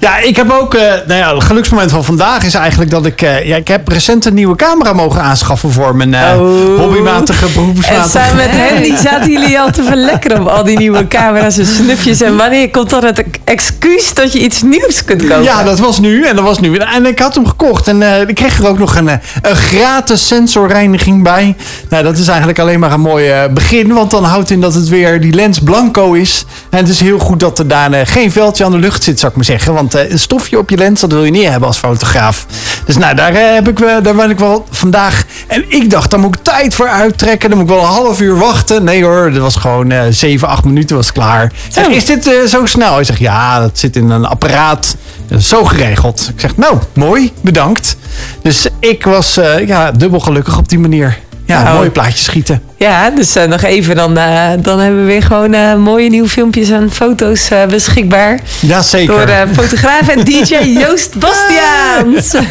Ja, 0.00 0.18
ik 0.18 0.36
heb 0.36 0.50
ook... 0.50 0.74
eh, 0.74 0.82
nou 1.06 1.20
ja, 1.20 1.34
het 1.34 1.44
geluksmoment 1.44 1.90
van 1.90 2.04
vandaag 2.04 2.44
is 2.44 2.54
eigenlijk 2.54 2.90
dat 2.90 3.06
ik... 3.06 3.22
eh, 3.22 3.46
ja, 3.46 3.56
ik 3.56 3.68
heb 3.68 3.88
recent 3.88 4.24
een 4.24 4.34
nieuwe 4.34 4.56
camera 4.56 4.92
mogen 4.92 5.20
aanschaffen 5.22 5.72
voor 5.72 5.96
mijn 5.96 6.14
eh, 6.14 6.40
Oh. 6.40 6.78
hobbymatige, 6.78 7.44
En 7.46 7.52
beroepsmatige... 7.54 8.08
samen 8.08 8.36
met 8.36 8.50
Henry 8.50 8.96
zaten 8.96 9.30
jullie 9.32 9.60
al 9.60 9.70
te 9.70 9.82
verlekkeren 9.82 10.40
op 10.40 10.46
al 10.48 10.64
die 10.64 10.78
nieuwe 10.78 11.08
camera's 11.08 11.58
en 11.58 11.66
snufjes. 11.66 12.20
En 12.20 12.36
wanneer 12.36 12.70
komt 12.70 12.90
dan 12.90 13.04
het 13.04 13.24
excuus 13.44 14.14
dat 14.14 14.32
je 14.32 14.38
iets 14.38 14.62
nieuws 14.62 15.04
kunt 15.04 15.20
kopen? 15.26 15.42
Ja, 15.42 15.62
dat 15.62 15.78
was 15.78 15.98
nu. 15.98 16.24
En 16.24 16.36
dat 16.36 16.44
was 16.44 16.60
nu. 16.60 16.76
En 16.76 17.06
ik 17.06 17.18
had 17.18 17.34
hem 17.34 17.46
gekocht. 17.46 17.88
En 17.88 18.28
ik 18.28 18.34
kreeg 18.34 18.58
er 18.58 18.68
ook 18.68 18.78
nog 18.78 18.96
een, 18.96 19.08
een 19.42 19.56
gratis 19.56 20.26
sensorreiniging 20.26 21.22
bij. 21.22 21.56
Nou, 21.88 22.04
dat 22.04 22.18
is 22.18 22.28
eigenlijk 22.28 22.58
alleen 22.58 22.80
maar 22.80 22.92
een 22.92 23.00
mooi 23.00 23.32
begin. 23.50 23.92
Want 23.94 24.10
dan 24.10 24.24
houdt 24.24 24.50
in 24.50 24.60
dat 24.60 24.74
het 24.74 24.88
weer 24.88 25.20
die 25.20 25.32
lens 25.32 25.58
blanco 25.58 26.12
is. 26.12 26.44
En 26.70 26.78
het 26.78 26.88
is 26.88 27.00
heel 27.00 27.18
goed 27.18 27.40
dat 27.40 27.58
er 27.58 27.68
daar 27.68 28.06
geen 28.06 28.32
veldje 28.32 28.64
aan 28.64 28.70
de 28.70 28.78
lucht 28.78 29.02
zit, 29.02 29.18
zou 29.18 29.30
ik 29.30 29.36
maar 29.36 29.44
zeggen. 29.46 29.56
Want 29.64 29.94
eh, 29.94 30.10
een 30.10 30.18
stofje 30.18 30.58
op 30.58 30.70
je 30.70 30.76
lens, 30.76 31.00
dat 31.00 31.12
wil 31.12 31.24
je 31.24 31.30
niet 31.30 31.46
hebben 31.48 31.68
als 31.68 31.78
fotograaf. 31.78 32.46
Dus 32.84 32.96
nou, 32.96 33.14
daar, 33.14 33.34
eh, 33.34 33.54
heb 33.54 33.68
ik, 33.68 33.78
daar 33.78 34.14
ben 34.14 34.30
ik 34.30 34.38
wel 34.38 34.66
vandaag. 34.70 35.24
En 35.46 35.64
ik 35.68 35.90
dacht, 35.90 36.10
daar 36.10 36.20
moet 36.20 36.34
ik 36.34 36.42
tijd 36.42 36.74
voor 36.74 36.88
uittrekken. 36.88 37.48
Dan 37.50 37.58
moet 37.58 37.68
ik 37.68 37.74
wel 37.74 37.84
een 37.84 37.90
half 37.90 38.20
uur 38.20 38.38
wachten. 38.38 38.84
Nee 38.84 39.04
hoor, 39.04 39.32
dat 39.32 39.42
was 39.42 39.56
gewoon 39.56 39.90
eh 39.90 40.02
7, 40.10 40.48
8 40.48 40.64
minuten 40.64 40.96
was 40.96 41.12
klaar. 41.12 41.52
Zeg, 41.68 41.86
is 41.86 42.04
dit 42.04 42.26
eh, 42.26 42.44
zo 42.48 42.66
snel? 42.66 42.94
Hij 42.94 43.04
zegt, 43.04 43.18
ja, 43.18 43.60
dat 43.60 43.78
zit 43.78 43.96
in 43.96 44.10
een 44.10 44.24
apparaat. 44.24 44.96
Zo 45.38 45.64
geregeld. 45.64 46.30
Ik 46.34 46.40
zeg, 46.40 46.56
nou, 46.56 46.78
mooi, 46.92 47.32
bedankt. 47.40 47.96
Dus 48.42 48.66
ik 48.80 49.04
was 49.04 49.38
ja, 49.66 49.90
dubbel 49.92 50.20
gelukkig 50.20 50.58
op 50.58 50.68
die 50.68 50.78
manier. 50.78 51.18
Ja, 51.46 51.62
Nou. 51.62 51.76
mooie 51.76 51.90
plaatjes 51.90 52.24
schieten. 52.24 52.62
Ja, 52.78 53.10
dus 53.10 53.36
eh, 53.36 53.44
nog 53.44 53.62
even, 53.62 53.96
dan, 53.96 54.16
eh, 54.16 54.50
dan 54.58 54.78
hebben 54.78 55.00
we 55.00 55.06
weer 55.06 55.22
gewoon 55.22 55.54
eh, 55.54 55.74
mooie 55.74 56.10
nieuwe 56.10 56.28
filmpjes 56.28 56.70
en 56.70 56.90
foto's 56.92 57.48
beschikbaar. 57.68 58.40
Ja, 58.60 58.82
zeker. 58.82 59.26
Door 59.26 59.48
fotograaf 59.52 60.08
en 60.08 60.24
DJ 60.24 60.54
Joost 60.80 61.18
Bastiaans. 61.18 62.34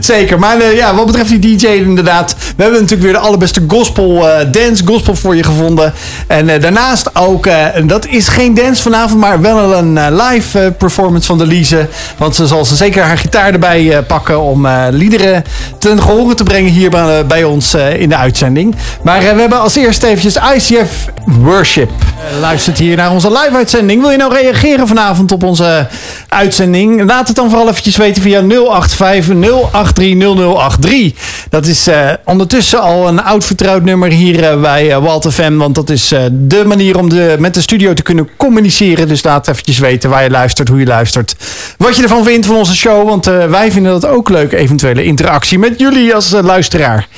Zeker, 0.00 0.38
maar 0.38 0.74
ja, 0.74 0.94
wat 0.94 1.06
betreft 1.06 1.28
die 1.40 1.56
DJ 1.56 1.66
inderdaad. 1.66 2.34
We 2.56 2.62
hebben 2.62 2.80
natuurlijk 2.80 3.02
weer 3.02 3.12
de 3.20 3.26
allerbeste 3.26 3.62
gospel, 3.68 4.26
dance 4.50 4.86
gospel 4.86 5.14
voor 5.14 5.36
je 5.36 5.42
gevonden. 5.42 5.92
En 6.26 6.60
daarnaast 6.60 7.16
ook, 7.16 7.46
en 7.46 7.86
dat 7.86 8.06
is 8.06 8.28
geen 8.28 8.54
dance 8.54 8.82
vanavond, 8.82 9.20
maar 9.20 9.40
wel 9.40 9.74
een 9.74 10.16
live 10.16 10.74
performance 10.78 11.26
van 11.26 11.38
de 11.38 11.46
Lise. 11.46 11.88
Want 12.16 12.34
ze 12.34 12.46
zal 12.46 12.64
ze 12.64 12.76
zeker 12.76 13.02
haar 13.02 13.18
gitaar 13.18 13.52
erbij 13.52 14.02
pakken 14.06 14.40
om 14.40 14.68
liederen 14.90 15.44
ten 15.78 16.02
gehore 16.02 16.34
te 16.34 16.44
brengen 16.44 16.70
hier 16.70 16.90
bij, 16.90 17.26
bij 17.26 17.44
ons 17.44 17.74
in 17.74 18.08
de 18.08 18.16
uitzending. 18.16 18.74
Maar 19.02 19.18
we 19.18 19.40
hebben 19.40 19.53
als 19.60 19.76
eerste 19.76 20.06
eventjes 20.06 20.36
ICF 20.54 21.06
Worship. 21.26 21.90
Eh, 21.90 22.40
luistert 22.40 22.78
hier 22.78 22.96
naar 22.96 23.10
onze 23.10 23.28
live 23.28 23.56
uitzending. 23.56 24.00
Wil 24.00 24.10
je 24.10 24.16
nou 24.16 24.34
reageren 24.34 24.86
vanavond 24.86 25.32
op 25.32 25.42
onze 25.42 25.86
uitzending? 26.28 27.04
Laat 27.04 27.26
het 27.26 27.36
dan 27.36 27.50
vooral 27.50 27.68
eventjes 27.68 27.96
weten 27.96 28.22
via 28.22 28.42
085 28.42 29.34
083 29.70 30.14
0083. 30.78 31.12
Dat 31.50 31.66
is 31.66 31.86
eh, 31.86 32.08
ondertussen 32.24 32.80
al 32.80 33.08
een 33.08 33.22
oud 33.22 33.44
vertrouwd 33.44 33.82
nummer 33.82 34.10
hier 34.10 34.44
eh, 34.44 34.60
bij 34.60 35.00
Walter 35.00 35.32
FM. 35.32 35.56
Want 35.56 35.74
dat 35.74 35.90
is 35.90 36.14
de 36.30 36.64
manier 36.66 36.98
om 36.98 37.08
de, 37.08 37.36
met 37.38 37.54
de 37.54 37.60
studio 37.60 37.92
te 37.92 38.02
kunnen 38.02 38.28
communiceren. 38.36 39.08
Dus 39.08 39.22
laat 39.22 39.48
eventjes 39.48 39.78
weten 39.78 40.10
waar 40.10 40.22
je 40.22 40.30
luistert, 40.30 40.68
hoe 40.68 40.78
je 40.78 40.86
luistert. 40.86 41.36
Wat 41.78 41.96
je 41.96 42.02
ervan 42.02 42.24
vindt 42.24 42.46
van 42.46 42.56
onze 42.56 42.76
show. 42.76 43.08
Want 43.08 43.24
wij 43.24 43.72
vinden 43.72 43.92
dat 43.92 44.06
ook 44.06 44.28
leuk, 44.28 44.52
eventuele 44.52 45.04
interactie 45.04 45.58
met 45.58 45.78
jullie 45.80 46.14
als 46.14 46.30
luisteraar. 46.30 47.08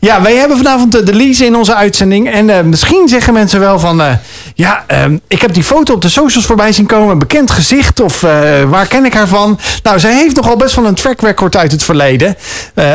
Ja, 0.00 0.22
wij 0.22 0.34
hebben 0.34 0.56
vanavond 0.56 1.06
de 1.06 1.14
Lise 1.14 1.44
in 1.44 1.56
onze 1.56 1.74
uitzending. 1.74 1.85
En 1.90 2.50
eh, 2.50 2.60
misschien 2.62 3.08
zeggen 3.08 3.32
mensen 3.32 3.60
wel 3.60 3.78
van... 3.78 4.00
eh, 4.00 4.12
ja, 4.54 4.84
ehm, 4.86 5.18
ik 5.28 5.40
heb 5.40 5.54
die 5.54 5.62
foto 5.62 5.94
op 5.94 6.02
de 6.02 6.08
socials 6.08 6.46
voorbij 6.46 6.72
zien 6.72 6.86
komen. 6.86 7.18
Bekend 7.18 7.50
gezicht 7.50 8.00
of 8.00 8.22
eh, 8.22 8.30
waar 8.68 8.86
ken 8.86 9.04
ik 9.04 9.14
haar 9.14 9.28
van? 9.28 9.58
Nou, 9.82 9.98
zij 9.98 10.14
heeft 10.14 10.36
nogal 10.36 10.56
best 10.56 10.74
wel 10.74 10.86
een 10.86 10.94
track 10.94 11.20
record 11.20 11.56
uit 11.56 11.72
het 11.72 11.82
verleden. 11.82 12.36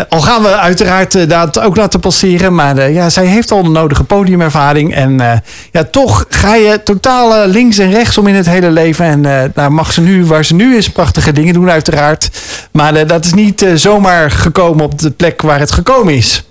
Al 0.10 0.22
gaan 0.22 0.42
we 0.42 0.58
uiteraard 0.58 1.30
dat 1.30 1.60
ook 1.60 1.76
laten 1.76 2.00
passeren. 2.00 2.56
Maar 2.56 2.92
ja, 2.92 3.10
zij 3.10 3.26
heeft 3.26 3.52
al 3.52 3.64
de 3.64 3.70
nodige 3.70 4.04
podiumervaring. 4.04 4.96
En 4.96 5.44
ja, 5.72 5.84
toch 5.92 6.26
ga 6.30 6.56
je 6.56 6.84
totaal 6.84 7.48
links 7.48 7.78
en 7.78 7.92
rechts 7.92 8.18
om 8.18 8.28
in 8.28 8.36
het 8.36 8.46
hele 8.46 8.72
leven. 8.72 9.06
En 9.06 9.52
daar 9.54 9.72
mag 9.72 9.92
ze 9.92 10.02
nu, 10.02 10.26
waar 10.26 10.46
ze 10.46 10.56
nu 10.56 10.76
is, 10.78 10.90
prachtige 10.90 11.32
dingen 11.32 11.54
doen 11.54 11.70
uiteraard. 11.70 12.30
Maar 12.72 13.08
dat 13.08 13.26
is 13.26 13.34
niet 13.34 13.66
zomaar 13.76 14.32
gekomen 14.32 14.86
op 14.86 15.00
de 15.00 15.12
plek 15.12 15.42
waar 15.42 15.60
het 15.60 15.72
gekomen 15.72 16.14
is. 16.14 16.44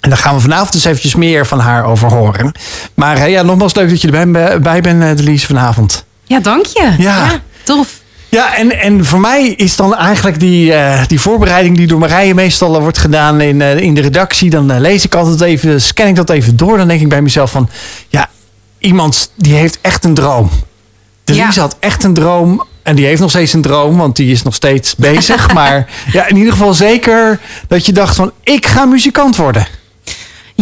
En 0.00 0.08
daar 0.08 0.18
gaan 0.18 0.34
we 0.34 0.40
vanavond 0.40 0.72
dus 0.72 0.84
eventjes 0.84 1.14
meer 1.14 1.46
van 1.46 1.58
haar 1.58 1.84
over 1.84 2.08
horen. 2.08 2.52
Maar 2.94 3.16
eh, 3.16 3.30
ja, 3.30 3.42
nogmaals 3.42 3.74
leuk 3.74 3.88
dat 3.88 4.00
je 4.00 4.10
erbij 4.10 4.60
bij 4.60 4.80
bent, 4.80 5.02
eh, 5.02 5.16
Delise, 5.16 5.46
vanavond. 5.46 6.04
Ja, 6.24 6.40
dank 6.40 6.66
je. 6.66 6.94
Ja. 6.98 7.40
tof. 7.62 7.88
Ja, 8.28 8.56
en, 8.56 8.78
en 8.80 9.04
voor 9.04 9.20
mij 9.20 9.48
is 9.48 9.76
dan 9.76 9.96
eigenlijk 9.96 10.40
die, 10.40 10.72
eh, 10.74 11.06
die 11.06 11.20
voorbereiding 11.20 11.76
die 11.76 11.86
door 11.86 11.98
Marije 11.98 12.34
meestal 12.34 12.80
wordt 12.80 12.98
gedaan 12.98 13.40
in, 13.40 13.60
in 13.60 13.94
de 13.94 14.00
redactie. 14.00 14.50
Dan 14.50 14.80
lees 14.80 15.04
ik 15.04 15.14
altijd 15.14 15.40
even, 15.40 15.80
scan 15.80 16.06
ik 16.06 16.14
dat 16.16 16.30
even 16.30 16.56
door. 16.56 16.76
Dan 16.76 16.88
denk 16.88 17.00
ik 17.00 17.08
bij 17.08 17.22
mezelf 17.22 17.50
van, 17.50 17.68
ja, 18.08 18.28
iemand 18.78 19.30
die 19.34 19.54
heeft 19.54 19.78
echt 19.80 20.04
een 20.04 20.14
droom. 20.14 20.50
Delise 21.24 21.52
Ja. 21.54 21.60
had 21.60 21.76
echt 21.80 22.04
een 22.04 22.14
droom. 22.14 22.64
En 22.82 22.96
die 22.96 23.06
heeft 23.06 23.20
nog 23.20 23.30
steeds 23.30 23.52
een 23.52 23.62
droom, 23.62 23.96
want 23.96 24.16
die 24.16 24.32
is 24.32 24.42
nog 24.42 24.54
steeds 24.54 24.94
bezig. 24.96 25.52
maar 25.54 25.86
ja, 26.12 26.26
in 26.26 26.36
ieder 26.36 26.52
geval 26.52 26.74
zeker 26.74 27.40
dat 27.68 27.86
je 27.86 27.92
dacht 27.92 28.16
van, 28.16 28.32
ik 28.42 28.66
ga 28.66 28.84
muzikant 28.84 29.36
worden. 29.36 29.66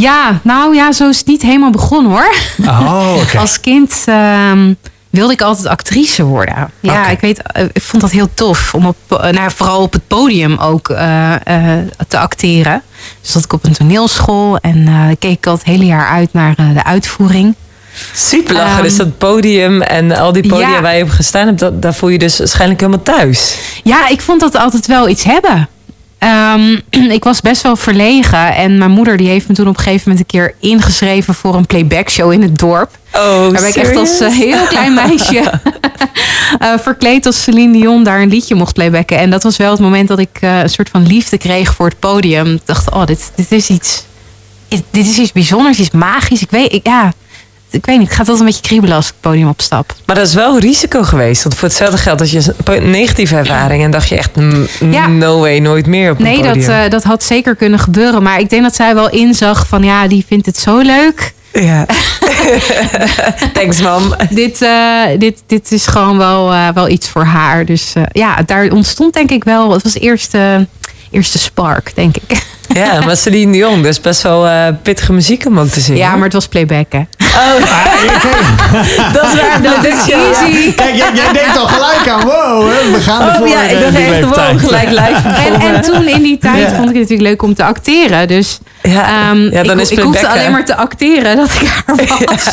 Ja, 0.00 0.41
nou 0.43 0.75
ja, 0.75 0.93
zo 0.93 1.09
is 1.09 1.19
het 1.19 1.26
niet 1.26 1.43
helemaal 1.43 1.71
begonnen 1.71 2.12
hoor. 2.12 2.35
Oh, 2.67 3.17
oké. 3.23 3.38
Als 3.38 3.61
kind 3.61 4.03
ehm, 4.07 4.73
wilde 5.11 5.33
ik 5.33 5.41
altijd 5.41 5.67
actrice 5.67 6.23
worden. 6.25 6.71
Ja, 6.81 7.07
ik 7.07 7.21
weet, 7.21 7.43
eh, 7.43 7.65
ik 7.73 7.83
vond 7.83 8.03
dat 8.03 8.11
heel 8.11 8.29
tof 8.35 8.75
om 8.75 8.87
op, 8.87 8.97
eh, 9.09 9.31
nou, 9.31 9.50
vooral 9.55 9.83
op 9.83 9.93
het 9.93 10.07
podium 10.07 10.57
ook 10.57 10.88
eh, 10.88 11.35
eh, 11.35 11.87
te 12.09 12.19
acteren. 12.19 12.83
Dus 13.21 13.33
zat 13.33 13.45
ik 13.45 13.53
op 13.53 13.65
een 13.65 13.73
toneelschool 13.73 14.59
en 14.59 14.87
eh 14.88 15.17
keek 15.19 15.33
ik 15.38 15.47
al 15.47 15.53
het 15.53 15.65
hele 15.65 15.85
jaar 15.85 16.09
uit 16.09 16.33
naar 16.33 16.55
eh, 16.57 16.75
de 16.75 16.85
uitvoering. 16.85 17.55
Super 18.15 18.55
lachen. 18.55 18.73
Ehm, 18.73 18.83
dus 18.83 18.97
dat 18.97 19.19
podium 19.19 19.83
en 19.83 20.12
al 20.12 20.33
die 20.33 20.49
podia 20.49 20.71
ja. 20.71 20.81
waar 20.81 20.97
je 20.97 21.03
op 21.03 21.11
gestaan 21.11 21.47
hebt, 21.47 21.59
dat, 21.59 21.83
daar 21.83 21.95
voel 21.95 22.09
je 22.09 22.19
dus 22.19 22.38
waarschijnlijk 22.38 22.81
helemaal 22.81 23.03
thuis. 23.03 23.59
Ja, 23.83 24.09
ik 24.09 24.21
vond 24.21 24.41
dat 24.41 24.57
altijd 24.57 24.87
wel 24.87 25.09
iets 25.09 25.25
hebben. 25.25 25.69
Ehm, 26.19 26.77
ik 27.19 27.25
was 27.25 27.41
best 27.41 27.63
wel 27.63 27.77
verlegen. 27.77 28.55
En 28.55 28.79
mijn 28.79 28.91
moeder 28.91 29.17
die 29.17 29.29
heeft 29.29 29.49
me 29.49 29.55
toen 29.55 29.69
op 29.69 29.77
een 29.77 29.83
gegeven 29.83 30.11
moment 30.11 30.21
een 30.21 30.41
keer 30.41 30.55
ingeschreven 30.61 31.35
voor 31.35 31.55
een 31.55 31.67
playback 31.67 32.11
show 32.11 32.33
in 32.33 32.43
het 32.43 32.59
dorp. 32.59 32.91
Oh, 33.13 33.23
Daar 33.23 33.51
ben 33.51 33.69
ik 33.69 33.77
echt 33.77 33.97
als 33.97 34.21
eh, 34.21 34.33
heel 34.33 34.67
klein 34.67 34.95
meisje 35.05 35.43
eh, 36.59 36.79
verkleed 36.79 37.27
als 37.27 37.43
Celine 37.43 37.73
Dion 37.73 38.05
daar 38.05 38.21
een 38.21 38.29
liedje 38.29 38.55
mocht 38.55 38.75
playbacken. 38.75 39.19
En 39.19 39.31
dat 39.31 39.43
was 39.43 39.57
wel 39.57 39.71
het 39.71 39.81
moment 39.81 40.09
dat 40.09 40.19
ik 40.19 40.39
eh, 40.41 40.59
een 40.59 40.71
soort 40.71 40.89
van 40.89 41.07
liefde 41.07 41.39
kreeg 41.39 41.75
voor 41.75 41.87
het 41.89 41.99
podium. 41.99 42.47
Ik 42.47 42.61
dacht, 42.65 42.91
oh, 42.91 43.07
dit, 43.07 43.33
dit 43.35 43.53
is 43.53 43.69
iets. 43.69 44.05
Dit 44.69 45.07
is 45.07 45.19
iets 45.19 45.33
bijzonders, 45.33 45.79
iets 45.79 45.91
magisch. 45.91 46.43
Ik 46.43 46.51
weet, 46.51 46.73
ik, 46.73 46.87
ja. 46.87 47.13
Ik 47.76 47.87
weet 47.87 47.99
niet, 47.99 48.09
gaat 48.11 48.18
altijd 48.18 48.38
een 48.38 48.45
beetje 48.47 48.62
kriebelen 48.62 48.97
als 48.97 49.06
ik 49.06 49.12
het 49.12 49.21
podium 49.30 49.49
opstap. 49.49 49.95
Maar 50.06 50.16
dat 50.16 50.26
is 50.26 50.35
wel 50.35 50.54
een 50.54 50.61
risico 50.61 51.02
geweest. 51.02 51.42
Want 51.42 51.54
voor 51.54 51.68
hetzelfde 51.68 51.97
geld 51.99 52.18
had 52.21 52.30
je 52.30 52.54
een 52.64 52.90
negatieve 52.90 53.37
ervaring 53.37 53.83
en 53.85 53.90
dacht 53.90 54.09
je 54.09 54.16
echt, 54.16 54.37
mm, 54.37 54.66
Ja. 54.90 55.06
no 55.06 55.38
way, 55.40 55.59
nooit 55.59 55.87
meer 55.87 56.11
op 56.11 56.18
een 56.18 56.25
Nee, 56.25 56.42
dat, 56.42 56.52
podium. 56.52 56.71
eh, 56.71 56.90
dat 56.90 57.02
had 57.02 57.23
zeker 57.25 57.56
kunnen 57.56 57.78
gebeuren. 57.78 58.23
Maar 58.23 58.40
ik 58.40 58.50
denk 58.50 58.62
dat 58.62 58.75
zij 58.75 58.95
wel 58.95 59.11
inzag 59.11 59.66
van 59.66 59.83
ja, 59.83 60.06
die 60.09 60.25
vindt 60.28 60.47
het 60.47 60.59
zo 60.59 60.78
leuk. 60.78 61.35
Ja. 61.52 61.87
Thanks, 63.52 63.80
mam. 63.80 64.14
Dit, 64.30 64.62
eh, 64.62 65.02
dit, 65.18 65.42
dit 65.47 65.73
is 65.73 65.87
gewoon 65.87 66.18
wel, 66.18 66.52
eh, 66.52 66.68
wel 66.75 66.88
iets 66.88 67.09
voor 67.09 67.25
haar. 67.25 67.64
Dus 67.64 67.92
ja, 68.12 68.37
daar 68.47 68.71
ontstond 68.71 69.14
denk 69.14 69.30
ik 69.30 69.45
wel. 69.45 69.73
Het 69.73 69.83
was 69.83 69.92
de 69.92 70.66
eerste, 71.11 71.39
spark, 71.39 71.93
denk 71.95 72.17
ik. 72.17 72.45
Ja, 72.75 73.01
maar 73.05 73.17
Celine 73.17 73.53
Dion, 73.53 73.83
dat 73.83 73.91
is 73.91 74.01
best 74.01 74.23
wel 74.23 74.47
eh, 74.47 74.67
pittige 74.83 75.13
muziek 75.13 75.47
om 75.47 75.59
ook 75.59 75.69
te 75.69 75.81
zingen. 75.81 76.01
Ja, 76.01 76.15
maar 76.15 76.25
het 76.25 76.33
was 76.33 76.49
playback, 76.49 76.93
hè? 76.93 76.99
dat 79.13 79.25
is 79.25 79.41
waar. 79.41 79.63
Dat 79.63 79.85
is 79.85 80.13
easy. 80.13 80.75
Kijk, 80.75 80.95
jij, 80.95 81.11
jij 81.15 81.33
denkt 81.33 81.59
al 81.59 81.67
gelijk 81.67 82.09
aan, 82.09 82.21
wow, 82.21 82.69
hè, 82.69 82.91
we 82.91 83.01
gaan 83.01 83.29
ervoor. 83.29 83.47
Oh 83.47 83.53
ja, 83.53 83.63
ik 83.63 83.81
dacht 83.81 83.95
echt 83.95 84.19
gewoon 84.35 84.59
gelijk 84.59 84.89
live 84.89 85.29
En, 85.47 85.61
en 85.61 85.81
toen 85.83 86.09
in 86.09 86.23
die 86.23 86.39
tijd 86.39 86.59
Ja. 86.59 86.69
vond 86.69 86.89
ik 86.89 86.95
het 86.95 86.95
natuurlijk 86.95 87.29
leuk 87.29 87.43
om 87.43 87.55
te 87.55 87.65
acteren. 87.65 88.29
Dus 88.29 88.59
Ja, 88.83 89.29
ehm, 89.29 89.41
ja, 89.43 89.63
dan 89.63 89.77
ik, 89.77 89.83
is 89.83 89.91
ik 89.91 89.99
hoefde 89.99 90.29
alleen 90.29 90.51
maar 90.51 90.65
te 90.65 90.77
acteren 90.77 91.37
dat 91.37 91.51
ik 91.61 91.69
haar 91.87 91.97
was. 92.25 92.45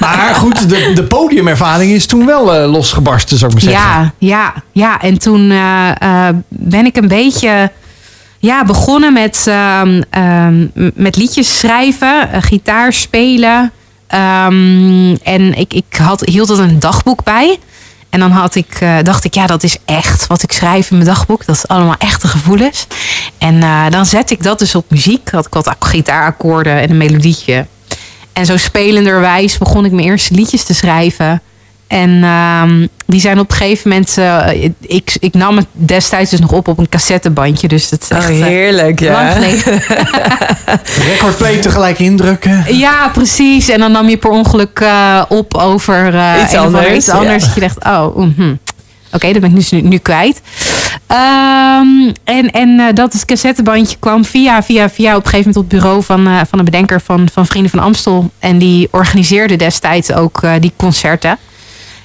Maar 0.00 0.34
goed, 0.34 0.68
de, 0.68 0.92
de 0.94 1.04
podiumervaring 1.04 1.92
is 1.92 2.06
toen 2.06 2.26
wel 2.26 2.54
eh, 2.54 2.70
losgebarsten, 2.70 3.38
zou 3.38 3.52
ik 3.52 3.62
maar 3.62 3.72
zeggen. 3.72 3.90
Ja, 4.00 4.12
ja, 4.18 4.52
ja. 4.72 5.00
En 5.00 5.18
toen 5.18 5.50
eh, 5.50 6.28
ben 6.48 6.86
ik 6.86 6.96
een 6.96 7.08
beetje 7.08 7.70
ja, 8.42 8.64
begonnen 8.64 9.12
met, 9.12 9.44
ehm, 9.46 10.02
ehm, 10.10 10.66
met 10.94 11.16
liedjes 11.16 11.58
schrijven, 11.58 12.32
eh, 12.32 12.42
gitaar 12.42 12.92
spelen. 12.92 13.72
Ehm, 14.06 15.14
en 15.22 15.54
ik, 15.58 15.72
ik 15.74 15.96
had, 15.96 16.20
hield 16.24 16.50
er 16.50 16.58
een 16.60 16.78
dagboek 16.78 17.24
bij. 17.24 17.58
En 18.10 18.20
dan 18.20 18.30
had 18.30 18.54
ik, 18.54 18.76
eh, 18.80 18.96
dacht 19.02 19.24
ik, 19.24 19.34
ja, 19.34 19.46
dat 19.46 19.62
is 19.62 19.76
echt 19.84 20.26
wat 20.26 20.42
ik 20.42 20.52
schrijf 20.52 20.90
in 20.90 20.96
mijn 20.96 21.08
dagboek. 21.08 21.46
Dat 21.46 21.56
is 21.56 21.68
allemaal 21.68 21.94
echte 21.98 22.28
gevoelens. 22.28 22.86
En 23.38 23.62
eh, 23.62 23.84
dan 23.90 24.06
zet 24.06 24.30
ik 24.30 24.42
dat 24.42 24.58
dus 24.58 24.74
op 24.74 24.90
muziek. 24.90 25.30
Had 25.30 25.46
ik 25.46 25.54
wat 25.54 25.68
ak- 25.68 25.84
gitaarakkoorden 25.84 26.80
en 26.80 26.90
een 26.90 26.96
melodietje. 26.96 27.66
En 28.32 28.46
zo 28.46 28.56
spelenderwijs 28.56 29.58
begon 29.58 29.84
ik 29.84 29.92
mijn 29.92 30.06
eerste 30.06 30.34
liedjes 30.34 30.64
te 30.64 30.74
schrijven. 30.74 31.42
En 31.92 32.22
ehm, 32.24 32.86
die 33.06 33.20
zijn 33.20 33.38
op 33.38 33.50
een 33.50 33.56
gegeven 33.56 33.90
moment... 33.90 34.18
eh, 34.18 34.70
ik, 34.80 35.16
ik 35.18 35.34
nam 35.34 35.56
het 35.56 35.66
destijds 35.72 36.30
dus 36.30 36.40
nog 36.40 36.52
op 36.52 36.68
op 36.68 36.78
een 36.78 36.88
cassettebandje. 36.88 37.68
Dus 37.68 37.88
dat 37.88 38.02
is 38.02 38.08
Oh, 38.10 38.16
echt 38.16 38.28
eh, 38.28 38.36
heerlijk, 38.44 39.00
lang 39.00 39.44
ja. 39.44 39.78
Recordplay 41.10 41.56
tegelijk 41.56 41.98
indrukken. 41.98 42.76
Ja, 42.76 43.08
precies. 43.08 43.68
En 43.68 43.78
dan 43.78 43.92
nam 43.92 44.08
je 44.08 44.16
per 44.16 44.30
ongeluk 44.30 44.80
eh, 44.80 45.22
op 45.28 45.54
over 45.54 46.14
eh, 46.14 46.42
Iets 46.42 46.54
anders, 46.54 46.96
iets 46.96 47.08
anders. 47.08 47.42
ja. 47.42 47.46
Dat 47.46 47.54
je 47.54 47.60
dacht, 47.60 47.84
oh, 47.84 48.16
mhm. 48.16 48.54
oké, 49.12 49.32
dat 49.32 49.40
ben 49.40 49.50
ik 49.50 49.56
dus 49.56 49.70
nu, 49.70 49.80
nu 49.80 49.98
kwijt. 49.98 50.40
Ehm, 51.06 52.12
en 52.24 52.50
en 52.50 52.80
eh, 52.80 52.86
dat 52.94 53.12
het 53.12 53.24
cassettebandje 53.24 53.96
kwam 53.98 54.24
via, 54.24 54.62
via, 54.62 54.90
via 54.90 55.16
op 55.16 55.24
een 55.24 55.30
gegeven 55.30 55.52
moment 55.52 55.56
op 55.56 55.70
het 55.70 55.80
bureau 55.80 56.02
van, 56.02 56.26
eh, 56.26 56.40
van 56.48 56.58
een 56.58 56.64
bedenker 56.64 57.00
van, 57.00 57.28
van 57.32 57.46
Vrienden 57.46 57.70
van 57.70 57.80
Amstel. 57.80 58.30
En 58.38 58.58
die 58.58 58.88
organiseerde 58.90 59.56
destijds 59.56 60.12
ook 60.12 60.42
eh, 60.42 60.52
die 60.60 60.72
concerten. 60.76 61.38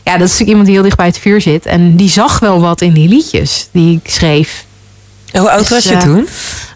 Ja, 0.08 0.18
dat 0.18 0.28
is 0.28 0.40
natuurlijk 0.40 0.50
iemand 0.50 0.66
die 0.66 0.74
heel 0.76 0.84
dicht 0.84 0.98
bij 0.98 1.06
het 1.06 1.18
vuur 1.18 1.42
zit. 1.42 1.66
En 1.66 1.96
die 1.96 2.10
zag 2.10 2.40
wel 2.40 2.60
wat 2.62 2.82
in 2.82 2.94
die 2.94 3.10
liedjes 3.10 3.70
die 3.72 4.02
ik 4.04 4.12
schreef. 4.12 4.66
Hoe 5.32 5.50
oud 5.50 5.70
was 5.70 5.84
je 5.84 5.90
Dus, 5.90 5.98
eh, 6.04 6.10
toen? 6.10 6.28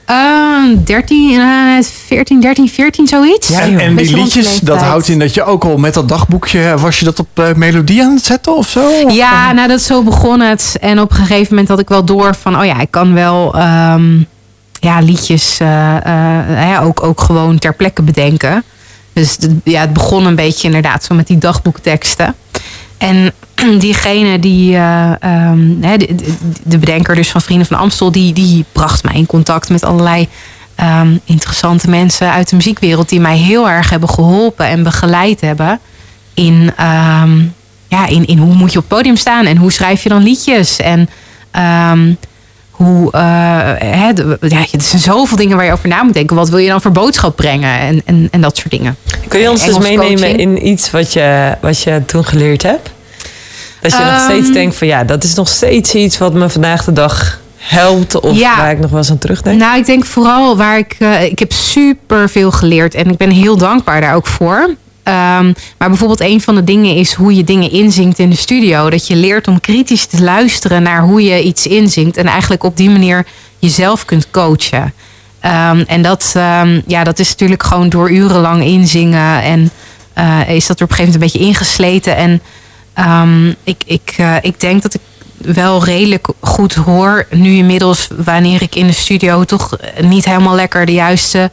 Ehm 0.06 0.84
13, 0.84 1.40
eh, 1.40 1.84
14, 2.08 2.42
13, 2.42 2.70
14, 2.70 3.08
zoiets. 3.08 3.48
Ja, 3.48 3.60
En, 3.60 3.96
die 3.96 4.16
liedjes, 4.16 4.60
dat 4.60 4.82
houdt 4.82 5.08
in 5.08 5.20
dat 5.20 5.34
je 5.34 5.44
ook 5.44 5.64
al 5.64 5.78
met 5.78 5.94
dat 5.94 6.08
dagboekje... 6.08 6.74
Was 6.78 7.00
je 7.00 7.06
dat 7.06 7.20
op 7.20 7.28
eh, 7.34 7.54
melodie 7.54 8.04
aan 8.04 8.14
het 8.16 8.26
zetten 8.26 8.56
of 8.56 8.70
zo? 8.70 8.90
Ja, 9.08 9.52
nou 9.52 9.68
dat 9.68 9.82
zo 9.82 10.04
begon 10.04 10.40
het. 10.40 10.78
En 10.82 11.00
op 11.00 11.10
een 11.10 11.16
gegeven 11.16 11.48
moment 11.50 11.68
had 11.68 11.80
ik 11.80 11.90
wel 11.90 12.06
door 12.06 12.36
van, 12.36 12.60
oh 12.60 12.66
ja, 12.66 12.80
ik 12.80 12.92
kan 12.92 13.14
wel 13.14 13.54
ehm, 13.56 14.18
ja, 14.80 15.00
liedjes 15.00 15.58
eh, 15.60 15.96
eh, 15.96 16.04
hè, 16.48 16.82
ook, 16.82 17.04
ook 17.04 17.22
gewoon 17.22 17.60
ter 17.60 17.74
plekke 17.76 18.02
bedenken. 18.02 18.64
Dus 19.14 19.38
de- 19.38 19.56
ja, 19.64 19.82
het 19.82 19.94
begon 19.94 20.26
een 20.26 20.36
beetje 20.36 20.68
inderdaad 20.68 21.04
zo 21.04 21.16
met 21.16 21.28
die 21.28 21.38
dagboekteksten. 21.38 22.36
En 23.02 23.34
diegene 23.80 24.40
die, 24.40 24.76
eh, 24.76 25.12
ehm, 25.24 25.80
de, 25.80 25.98
de- 25.98 26.36
de 26.64 26.78
bedenker 26.78 27.16
dus 27.16 27.30
van 27.32 27.42
Vrienden 27.42 27.68
van 27.68 27.78
Amstel, 27.78 28.12
die, 28.12 28.34
die 28.34 28.66
bracht 28.72 29.04
mij 29.04 29.14
in 29.14 29.26
contact 29.26 29.70
met 29.70 29.84
allerlei 29.84 30.28
ehm, 30.76 31.18
interessante 31.26 31.90
mensen 31.90 32.32
uit 32.32 32.50
de 32.50 32.56
muziekwereld 32.56 33.10
die 33.10 33.20
mij 33.20 33.38
heel 33.38 33.70
erg 33.70 33.90
hebben 33.90 34.10
geholpen 34.10 34.66
en 34.66 34.84
begeleid 34.84 35.42
hebben 35.42 35.80
in, 36.34 36.72
ehm, 36.78 37.40
ja, 37.88 38.08
in, 38.08 38.26
in 38.26 38.38
hoe 38.38 38.54
moet 38.54 38.72
je 38.72 38.78
op 38.80 38.86
het 38.90 38.98
podium 38.98 39.16
staan 39.16 39.46
en 39.46 39.58
hoe 39.58 39.72
schrijf 39.72 40.04
je 40.04 40.10
dan 40.10 40.24
liedjes 40.24 40.78
en 40.78 41.10
hoe, 42.84 43.12
eh, 43.12 43.22
hè, 43.78 44.14
de- 44.14 44.38
ja, 44.42 44.58
er 44.60 44.82
zijn 44.82 45.02
zoveel 45.02 45.38
dingen 45.38 45.58
waar 45.58 45.66
je 45.66 45.72
over 45.72 45.88
na 45.90 46.04
moet 46.04 46.14
denken. 46.14 46.36
Wat 46.36 46.50
wil 46.50 46.58
je 46.58 46.68
dan 46.70 46.82
voor 46.82 46.92
boodschap 46.92 47.36
brengen 47.36 47.80
en, 47.80 48.02
en, 48.06 48.28
en 48.32 48.42
dat 48.42 48.58
soort 48.58 48.72
dingen. 48.72 48.96
Kun 49.28 49.40
je 49.40 49.50
ons 49.50 49.66
dus 49.66 49.78
meenemen 49.78 50.16
coaching. 50.18 50.40
in 50.40 50.68
iets 50.68 50.92
wat 50.92 51.14
je, 51.14 51.56
wat 51.62 51.82
je 51.82 52.02
toen 52.06 52.26
geleerd 52.26 52.64
hebt? 52.64 52.90
Dat 53.82 53.92
je 53.92 53.98
nog 53.98 54.08
Ehm, 54.08 54.24
steeds 54.24 54.52
denkt 54.52 54.76
van 54.76 54.88
ja, 54.88 55.04
dat 55.04 55.24
is 55.24 55.34
nog 55.34 55.48
steeds 55.50 55.94
iets 55.96 56.18
wat 56.18 56.34
me 56.34 56.50
vandaag 56.50 56.84
de 56.84 56.94
dag 56.94 57.40
helpt. 57.58 58.20
Of 58.20 58.38
Ja. 58.38 58.58
waar 58.58 58.72
ik 58.72 58.80
nog 58.80 58.90
wel 58.90 59.00
eens 59.00 59.10
aan 59.10 59.18
terugdenk. 59.18 59.60
Nou, 59.60 59.78
ik 59.80 59.86
denk 59.86 60.06
vooral 60.06 60.58
waar 60.58 60.78
ik. 60.78 60.96
eh, 61.00 61.24
ik 61.24 61.40
heb 61.40 61.52
super 61.52 62.30
veel 62.30 62.52
geleerd 62.52 62.94
en 62.96 63.10
ik 63.12 63.18
ben 63.18 63.30
heel 63.30 63.58
dankbaar 63.58 64.02
daar 64.02 64.16
ook 64.16 64.28
voor. 64.28 64.70
Ehm, 65.04 65.54
maar 65.78 65.90
bijvoorbeeld 65.90 66.22
een 66.22 66.42
van 66.42 66.56
de 66.56 66.64
dingen 66.64 66.96
is 66.96 67.14
hoe 67.14 67.36
je 67.36 67.44
dingen 67.44 67.72
inzingt 67.72 68.20
in 68.20 68.30
de 68.30 68.36
studio. 68.36 68.90
Dat 68.90 69.08
je 69.08 69.16
leert 69.16 69.48
om 69.48 69.60
kritisch 69.60 70.06
te 70.06 70.22
luisteren 70.22 70.84
naar 70.84 71.02
hoe 71.02 71.24
je 71.24 71.44
iets 71.44 71.68
inzingt. 71.68 72.18
En 72.18 72.26
eigenlijk 72.26 72.64
op 72.64 72.78
die 72.78 72.90
manier 72.90 73.26
jezelf 73.60 74.06
kunt 74.06 74.32
coachen. 74.32 74.94
Ehm, 75.40 75.84
en 75.88 76.02
dat, 76.02 76.32
ehm, 76.36 76.82
ja, 76.88 77.04
dat 77.04 77.20
is 77.20 77.30
natuurlijk 77.30 77.64
gewoon 77.64 77.90
door 77.90 78.12
urenlang 78.12 78.64
inzingen. 78.64 79.42
En 79.42 79.72
eh, 80.14 80.50
is 80.50 80.68
dat 80.68 80.80
er 80.80 80.86
op 80.86 80.90
een 80.90 80.96
gegeven 80.96 81.20
moment 81.20 81.34
een 81.34 81.40
beetje 81.40 81.48
ingesleten. 81.48 82.16
En 82.16 82.42
ik, 83.64 83.84
ik, 83.86 84.14
eh, 84.18 84.36
ik 84.42 84.60
denk 84.60 84.82
dat 84.82 84.94
ik 84.94 85.02
wel 85.38 85.84
redelijk 85.84 86.28
goed 86.40 86.74
hoor. 86.74 87.28
Nu 87.30 87.52
inmiddels, 87.56 88.08
wanneer 88.24 88.62
ik 88.62 88.76
in 88.76 88.88
de 88.88 88.94
studio 88.94 89.44
toch 89.44 89.78
niet 90.02 90.26
helemaal 90.26 90.56
lekker 90.56 90.86
de 90.86 90.94
juiste 90.94 91.52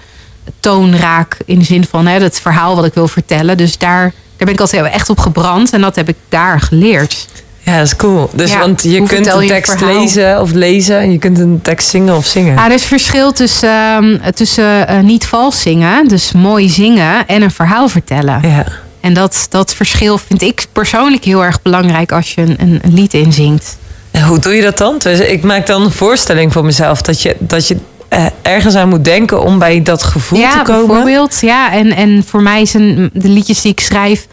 toon 0.60 0.96
raak. 0.96 1.36
In 1.44 1.58
de 1.58 1.64
zin 1.64 1.84
van 1.84 2.06
hè, 2.06 2.18
het 2.20 2.40
verhaal 2.40 2.76
wat 2.76 2.84
ik 2.84 2.94
wil 2.94 3.08
vertellen. 3.08 3.56
Dus 3.56 3.78
daar, 3.78 4.00
daar 4.02 4.12
ben 4.46 4.54
ik 4.54 4.60
altijd 4.60 4.92
echt 4.92 5.10
op 5.10 5.18
gebrand. 5.18 5.72
En 5.72 5.80
dat 5.80 5.96
heb 5.96 6.08
ik 6.08 6.16
daar 6.28 6.60
geleerd. 6.60 7.26
Ja, 7.68 7.76
dat 7.76 7.86
is 7.86 7.96
cool. 7.96 8.30
Dus 8.32 8.52
Ja, 8.52 8.58
want 8.58 8.82
je 8.82 9.02
kunt 9.02 9.26
een 9.26 9.46
tekst 9.46 9.80
lezen 9.80 10.40
of 10.40 10.52
lezen. 10.52 10.98
En 10.98 11.12
je 11.12 11.18
kunt 11.18 11.38
een 11.38 11.60
tekst 11.62 11.88
zingen 11.88 12.16
of 12.16 12.26
zingen. 12.26 12.54
Ja, 12.54 12.66
er 12.66 12.72
is 12.72 12.84
verschil 12.84 13.32
tussen, 13.32 13.68
ehm, 13.68 14.32
tussen 14.34 14.88
eh, 14.88 15.00
niet 15.00 15.26
vals 15.26 15.62
zingen, 15.62 16.08
dus 16.08 16.32
mooi 16.32 16.68
zingen, 16.68 17.26
en 17.26 17.42
een 17.42 17.50
verhaal 17.50 17.88
vertellen. 17.88 18.40
Ja. 18.42 18.64
En 19.00 19.14
dat, 19.14 19.46
dat 19.50 19.74
verschil 19.74 20.18
vind 20.18 20.42
ik 20.42 20.66
persoonlijk 20.72 21.24
heel 21.24 21.44
erg 21.44 21.62
belangrijk 21.62 22.12
als 22.12 22.34
je 22.34 22.40
een, 22.40 22.56
een, 22.58 22.78
een 22.82 22.94
lied 22.94 23.14
inzingt. 23.14 23.76
En 24.10 24.24
hoe 24.24 24.38
doe 24.38 24.54
je 24.54 24.62
dat 24.62 24.78
dan? 24.78 24.98
Dus 24.98 25.18
ik 25.18 25.42
maak 25.42 25.66
dan 25.66 25.82
een 25.82 25.90
voorstelling 25.90 26.52
voor 26.52 26.64
mezelf 26.64 27.02
dat 27.02 27.22
je, 27.22 27.36
dat 27.38 27.68
je 27.68 27.76
eh, 28.08 28.26
ergens 28.42 28.74
aan 28.74 28.88
moet 28.88 29.04
denken 29.04 29.42
om 29.42 29.58
bij 29.58 29.82
dat 29.82 30.02
gevoel 30.02 30.38
ja, 30.38 30.50
te 30.50 30.72
komen. 30.72 30.86
bijvoorbeeld. 30.86 31.40
Ja, 31.40 31.72
en, 31.72 31.92
en 31.92 32.24
voor 32.26 32.42
mij 32.42 32.66
zijn 32.66 33.10
de 33.12 33.28
liedjes 33.28 33.60
die 33.60 33.72
ik 33.72 33.80
schrijf, 33.80 34.26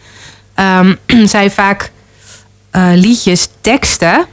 ehm, 0.54 0.96
zijn 1.26 1.52
vaak 1.52 1.92
eh, 2.72 2.90
liedjes, 2.94 3.48
teksten 3.62 4.26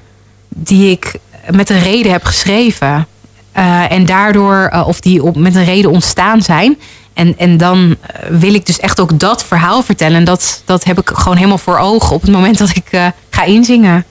die 0.49 0.91
ik 0.91 1.13
met 1.51 1.71
een 1.71 1.83
reden 1.83 2.13
heb 2.13 2.25
geschreven. 2.25 3.07
Eh, 3.53 3.93
en 3.93 4.07
daardoor, 4.07 4.83
of 4.87 5.01
die 5.01 5.23
op, 5.23 5.37
met 5.37 5.55
een 5.55 5.65
reden 5.65 5.91
ontstaan 5.91 6.43
zijn. 6.43 6.79
En, 7.15 7.39
en 7.39 7.57
dan 7.57 7.97
wil 8.29 8.55
ik 8.55 8.67
dus 8.67 8.81
echt 8.81 9.01
ook 9.01 9.19
dat 9.19 9.45
verhaal 9.45 9.83
vertellen. 9.83 10.17
En 10.17 10.25
dat, 10.25 10.63
dat 10.65 10.85
heb 10.85 11.01
ik 11.01 11.11
gewoon 11.15 11.37
helemaal 11.37 11.59
voor 11.59 11.79
ogen 11.79 12.15
op 12.15 12.23
het 12.23 12.31
moment 12.31 12.59
dat 12.59 12.71
ik 12.77 13.13
ga 13.31 13.45
inzingen. 13.45 14.05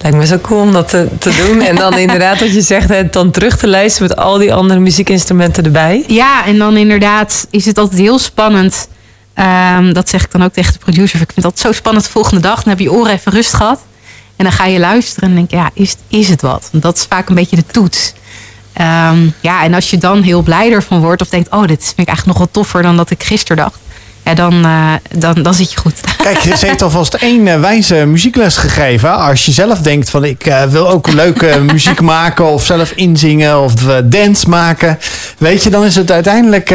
Lijkt 0.00 0.16
me 0.16 0.26
zo 0.26 0.38
cool 0.38 0.60
om 0.60 0.72
dat 0.72 0.88
te, 0.88 1.08
te 1.18 1.44
doen. 1.46 1.60
En 1.60 1.76
dan 1.76 1.98
inderdaad 2.06 2.40
wat 2.40 2.54
je 2.54 2.62
zegt, 2.62 2.88
het 2.88 3.12
dan 3.12 3.30
terug 3.30 3.56
te 3.56 3.68
luisteren 3.68 4.08
met 4.08 4.16
al 4.16 4.38
die 4.38 4.54
andere 4.54 4.80
muziekinstrumenten 4.80 5.64
erbij. 5.64 6.04
Ja, 6.06 6.46
en 6.46 6.58
dan 6.58 6.76
inderdaad 6.76 7.46
is 7.50 7.66
het 7.66 7.78
altijd 7.78 8.00
heel 8.00 8.18
spannend. 8.18 8.88
Ehm, 9.34 9.92
dat 9.92 10.08
zeg 10.08 10.24
ik 10.24 10.30
dan 10.30 10.42
ook 10.42 10.52
tegen 10.52 10.72
de 10.72 10.78
producer. 10.78 11.20
Ik 11.20 11.32
vind 11.32 11.46
dat 11.46 11.58
zo 11.58 11.72
spannend 11.72 12.04
de 12.04 12.10
volgende 12.10 12.40
dag. 12.40 12.62
Dan 12.62 12.68
heb 12.68 12.78
je 12.78 12.92
oren 12.92 13.12
even 13.12 13.32
rust 13.32 13.54
gehad. 13.54 13.80
En 14.36 14.44
dan 14.44 14.52
ga 14.52 14.66
je 14.66 14.78
luisteren 14.78 15.28
en 15.28 15.34
denk 15.34 15.50
je, 15.50 15.56
ja, 15.56 15.70
is, 15.74 15.96
is 16.08 16.28
het 16.28 16.42
wat? 16.42 16.68
Want 16.72 16.82
dat 16.82 16.96
is 16.96 17.06
vaak 17.08 17.28
een 17.28 17.34
beetje 17.34 17.56
de 17.56 17.66
toets. 17.66 18.12
Ehm, 18.72 19.28
ja, 19.40 19.62
en 19.64 19.74
als 19.74 19.90
je 19.90 19.98
dan 19.98 20.22
heel 20.22 20.42
blij 20.42 20.72
ervan 20.72 21.00
wordt 21.00 21.22
of 21.22 21.28
denkt, 21.28 21.50
oh, 21.50 21.66
dit 21.66 21.84
vind 21.84 21.98
ik 21.98 22.06
eigenlijk 22.06 22.26
nog 22.26 22.38
wel 22.38 22.48
toffer 22.50 22.82
dan 22.82 22.96
dat 22.96 23.10
ik 23.10 23.22
gisteren 23.22 23.56
dacht. 23.56 23.78
Ja, 24.24 24.34
dan, 24.34 24.64
eh, 24.64 24.92
dan, 25.18 25.42
dan 25.42 25.54
zit 25.54 25.72
je 25.72 25.78
goed. 25.78 25.94
Kijk, 26.22 26.38
ze 26.38 26.66
heeft 26.66 26.82
alvast 26.82 27.14
één 27.14 27.48
eh, 27.48 27.60
wijze 27.60 27.94
muziekles 27.94 28.56
gegeven. 28.56 29.16
Als 29.18 29.44
je 29.46 29.52
zelf 29.52 29.78
denkt 29.78 30.10
van 30.10 30.24
ik 30.24 30.46
eh, 30.46 30.62
wil 30.64 30.88
ook 30.88 31.12
leuke 31.12 31.60
muziek 31.72 32.00
maken 32.00 32.44
of 32.52 32.64
zelf 32.64 32.90
inzingen 32.90 33.60
of 33.60 33.74
dance 34.04 34.48
maken. 34.48 34.98
Weet 35.38 35.62
je, 35.62 35.70
dan 35.70 35.84
is 35.84 35.96
het 35.96 36.10
uiteindelijk 36.10 36.74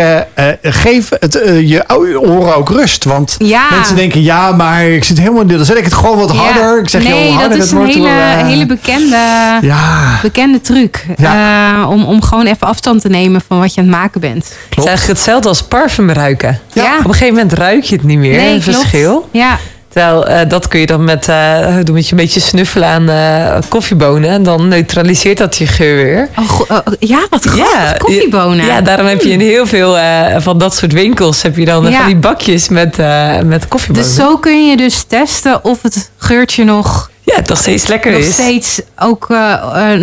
geef 0.61 1.09
het, 1.19 1.33
je 1.65 1.83
oren 2.21 2.55
ook 2.55 2.69
rust. 2.69 3.03
Want 3.03 3.35
Ja. 3.37 3.67
mensen 3.69 3.95
denken 3.95 4.23
ja, 4.23 4.51
maar 4.51 4.85
ik 4.85 5.03
zit 5.03 5.17
helemaal 5.19 5.41
in. 5.41 5.47
Dan 5.47 5.65
zet 5.65 5.77
ik 5.77 5.83
het 5.83 5.93
gewoon 5.93 6.17
wat 6.17 6.31
harder. 6.35 6.79
Ik 6.79 6.89
zeg 6.89 7.03
nee, 7.03 7.13
heel 7.13 7.31
harder. 7.31 7.49
dat 7.49 7.57
is 7.57 7.63
het 7.63 7.71
een 7.71 7.77
wordt 7.77 7.93
hele, 7.93 8.07
wel, 8.07 8.45
hele 8.45 8.65
bekende, 8.65 9.17
Ja, 9.61 10.19
bekende 10.21 10.61
truc. 10.61 11.05
Ja. 11.17 11.81
Eh, 11.81 11.89
om, 11.89 12.03
om 12.05 12.21
gewoon 12.21 12.45
even 12.45 12.67
afstand 12.67 13.01
te 13.01 13.09
nemen 13.09 13.41
van 13.47 13.59
wat 13.59 13.73
je 13.73 13.81
aan 13.81 13.87
het 13.87 13.95
maken 13.95 14.21
bent. 14.21 14.45
Het 14.69 14.77
is 14.77 14.85
eigenlijk 14.85 15.17
hetzelfde 15.17 15.47
als 15.47 15.63
parfum 15.63 16.11
ruiken. 16.11 16.59
Ja. 16.73 16.97
Op 16.97 17.05
een 17.05 17.11
gegeven 17.11 17.35
moment 17.37 17.53
ruik 17.59 17.83
je 17.83 17.95
het 17.95 18.03
niet 18.05 18.17
meer, 18.17 18.35
Nee, 18.37 18.61
verschil. 18.61 19.29
Ja, 19.31 19.57
Terwijl 19.89 20.27
eh, 20.27 20.49
dat 20.49 20.67
kun 20.67 20.79
je 20.79 20.85
dan 20.85 21.03
met, 21.03 21.27
eh 21.29 21.75
doen 21.83 21.95
met 21.95 22.05
je 22.05 22.11
een 22.11 22.17
beetje 22.17 22.39
snuffelen 22.39 22.87
aan 22.87 23.09
eh, 23.09 23.57
koffiebonen. 23.69 24.29
En 24.29 24.43
dan 24.43 24.67
neutraliseert 24.67 25.37
dat 25.37 25.55
je 25.57 25.67
geur 25.67 25.95
weer. 26.03 26.29
oh, 26.39 26.49
go- 26.49 26.65
oh, 26.69 26.79
ja 26.99 27.25
wat 27.29 27.43
grappig. 27.45 27.97
Koffiebonen. 27.97 28.65
Ja, 28.65 28.81
daarom 28.81 29.05
heb 29.07 29.21
je 29.21 29.29
in 29.29 29.39
heel 29.39 29.67
veel 29.67 29.97
van 30.37 30.57
dat 30.57 30.75
soort 30.75 30.93
winkels 30.93 31.41
heb 31.41 31.57
je 31.57 31.65
dan 31.65 31.89
Ja. 31.89 31.97
van 31.97 32.05
die 32.05 32.15
bakjes 32.15 32.69
met, 32.69 32.97
met 33.45 33.67
koffiebonen. 33.67 34.03
dus 34.07 34.15
zo 34.15 34.37
kun 34.37 34.67
je 34.69 34.77
dus 34.77 35.03
testen 35.07 35.63
of 35.63 35.81
het 35.81 36.11
geurtje 36.17 36.63
nog, 36.63 37.11
Ja, 37.21 37.35
het 37.35 37.47
nog 37.49 37.57
steeds 37.57 37.87
lekker 37.87 38.11
nog 38.11 38.19
is. 38.19 38.33
steeds 38.33 38.81
ook 38.99 39.27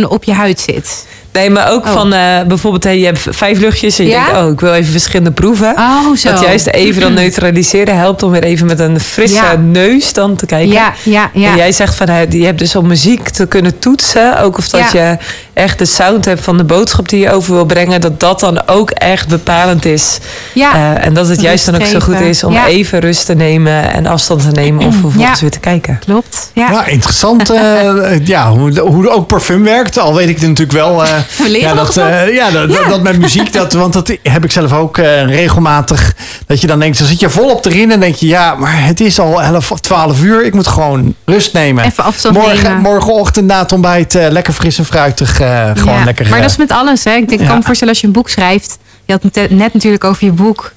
op 0.09 0.25
je 0.25 0.33
huid 0.33 0.61
zit. 0.61 1.07
Nee, 1.35 1.51
maar 1.51 1.71
ook 1.71 1.85
Oh. 1.87 1.93
van 1.93 2.13
eh, 2.13 2.43
bijvoorbeeld, 2.47 2.85
hey, 2.85 2.99
je 2.99 3.05
hebt 3.05 3.27
vijf 3.31 3.59
luchtjes 3.59 3.99
en 3.99 4.05
je 4.05 4.11
Ja? 4.11 4.25
denkt, 4.25 4.41
oh, 4.41 4.51
ik 4.53 4.61
wil 4.61 4.73
even 4.73 4.93
verschillende 4.93 5.31
proeven. 5.31 5.75
Oh, 5.77 6.17
zo. 6.17 6.31
Dat 6.31 6.41
juist 6.41 6.67
even 6.67 7.01
dan 7.01 7.15
neutraliseren 7.15 7.97
helpt 7.97 8.23
om 8.23 8.31
weer 8.31 8.43
even 8.45 8.67
met 8.67 8.79
een 8.79 9.01
frisse 9.01 9.35
Ja. 9.35 9.57
neus 9.57 10.13
dan 10.13 10.37
te 10.37 10.47
kijken. 10.47 10.73
Ja, 10.73 10.93
ja, 11.03 11.31
ja. 11.35 11.51
En 11.51 11.57
jij 11.57 11.73
zegt 11.73 11.95
van, 11.95 12.07
je 12.31 12.45
hebt 12.45 12.59
dus 12.59 12.77
om 12.77 12.87
muziek 12.87 13.29
te 13.29 13.47
kunnen 13.47 13.79
toetsen. 13.79 14.39
Ook 14.41 14.59
of 14.59 14.69
dat 14.69 14.93
je 14.93 15.17
echt 15.55 15.79
de 15.79 15.85
sound 15.85 16.25
hebt 16.25 16.41
van 16.41 16.57
de 16.57 16.65
boodschap 16.65 17.09
die 17.09 17.21
je 17.21 17.31
over 17.33 17.53
wil 17.55 17.65
brengen. 17.65 18.01
Dat 18.01 18.21
dat 18.21 18.41
dan 18.41 18.69
ook 18.69 18.91
echt 18.91 19.29
bepalend 19.29 19.85
is. 19.85 20.19
ja. 20.55 20.75
Eh, 20.75 21.07
en 21.07 21.15
dat 21.15 21.29
het 21.29 21.41
juist 21.41 21.67
dan 21.67 21.75
ook 21.75 21.87
zo 21.87 21.99
goed 22.01 22.21
is 22.21 22.45
om 22.45 22.53
Ja. 22.53 22.67
even 22.67 22.99
rust 22.99 23.27
te 23.27 23.35
nemen 23.35 23.93
en 23.93 24.07
afstand 24.07 24.41
te 24.43 24.51
nemen. 24.51 24.87
Of 24.87 24.93
vervolgens 24.93 25.23
Ja. 25.23 25.41
weer 25.41 25.51
te 25.51 25.59
kijken. 25.61 25.99
Klopt. 26.05 26.51
Ja. 26.53 26.71
Ja, 26.71 26.87
interessant. 26.87 27.51
eh, 27.51 28.27
ja, 28.27 28.51
hoe, 28.51 28.81
hoe 28.81 29.11
ook 29.11 29.27
parfum 29.27 29.63
werkt. 29.65 29.99
Al 29.99 30.15
weet 30.15 30.29
ik 30.29 30.39
het 30.39 30.49
natuurlijk 30.49 30.79
wel. 30.79 31.05
eh, 31.05 31.11
We 31.43 31.51
leren 31.51 31.77
dat, 31.77 31.97
eh, 31.97 32.35
ja, 32.35 32.51
dat, 32.51 32.69
dat, 32.69 32.89
dat 32.89 33.03
met 33.03 33.19
muziek. 33.19 33.53
Dat, 33.53 33.73
want 33.73 33.93
dat 33.93 34.13
heb 34.23 34.45
ik 34.45 34.53
zelf 34.53 34.73
ook 34.73 34.99
eh, 34.99 35.25
regelmatig. 35.27 36.15
Dat 36.47 36.61
je 36.61 36.67
dan 36.67 36.79
denkt, 36.79 36.99
dan 36.99 37.07
zit 37.07 37.21
je 37.21 37.31
volop 37.31 37.65
erin. 37.67 37.91
En 37.93 38.01
denk 38.01 38.15
je, 38.15 38.27
ja, 38.27 38.55
maar 38.55 38.85
het 38.85 39.01
is 39.01 39.19
al 39.21 39.43
11 39.43 39.71
of 39.71 39.81
12 39.81 40.23
uur. 40.23 40.45
Ik 40.45 40.55
moet 40.55 40.67
gewoon 40.67 41.15
rust 41.25 41.53
nemen. 41.53 41.85
Even 41.85 42.05
afstand 42.05 42.37
Morgen, 42.37 42.63
nemen. 42.63 42.81
morgenochtend 42.81 43.47
na 43.47 43.59
het 43.59 43.73
ontbijt 43.73 44.15
eh, 44.15 44.27
lekker 44.31 44.53
fris 44.53 44.79
en 44.79 44.85
fruitig. 44.85 45.41
Eh, 45.45 45.71
gewoon 45.77 45.95
Ja, 45.99 46.05
lekker. 46.05 46.25
Maar 46.29 46.35
eh, 46.37 46.41
dat 46.43 46.51
is 46.51 46.57
met 46.57 46.71
alles. 46.73 47.05
Hè. 47.05 47.13
Ik 47.15 47.29
denk, 47.29 47.41
Ja. 47.41 47.47
kan 47.47 47.57
me 47.57 47.63
voorstellen 47.63 47.93
als 47.93 48.03
je 48.03 48.07
een 48.07 48.13
boek 48.13 48.29
schrijft. 48.29 48.79
Je 49.05 49.13
had 49.13 49.23
het 49.23 49.51
net 49.51 49.73
natuurlijk 49.75 50.05
over 50.05 50.25
je 50.25 50.33
boek. 50.33 50.73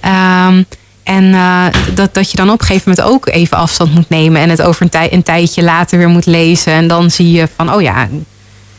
Ehm, 0.00 0.62
en 1.02 1.34
eh, 1.34 1.64
dat, 1.94 2.14
dat 2.14 2.30
je 2.30 2.36
dan 2.36 2.50
op 2.50 2.60
een 2.60 2.66
gegeven 2.66 2.90
moment 2.94 3.14
ook 3.14 3.28
even 3.28 3.56
afstand 3.56 3.94
moet 3.94 4.08
nemen. 4.08 4.40
En 4.40 4.50
het 4.50 4.62
over 4.62 4.82
een, 4.82 4.88
tij- 4.88 5.12
een 5.12 5.22
tijdje 5.22 5.62
later 5.62 5.98
weer 5.98 6.08
moet 6.08 6.26
lezen. 6.26 6.72
En 6.72 6.88
dan 6.88 7.10
zie 7.10 7.32
je 7.32 7.48
van, 7.56 7.72
oh 7.74 7.82
ja, 7.82 8.08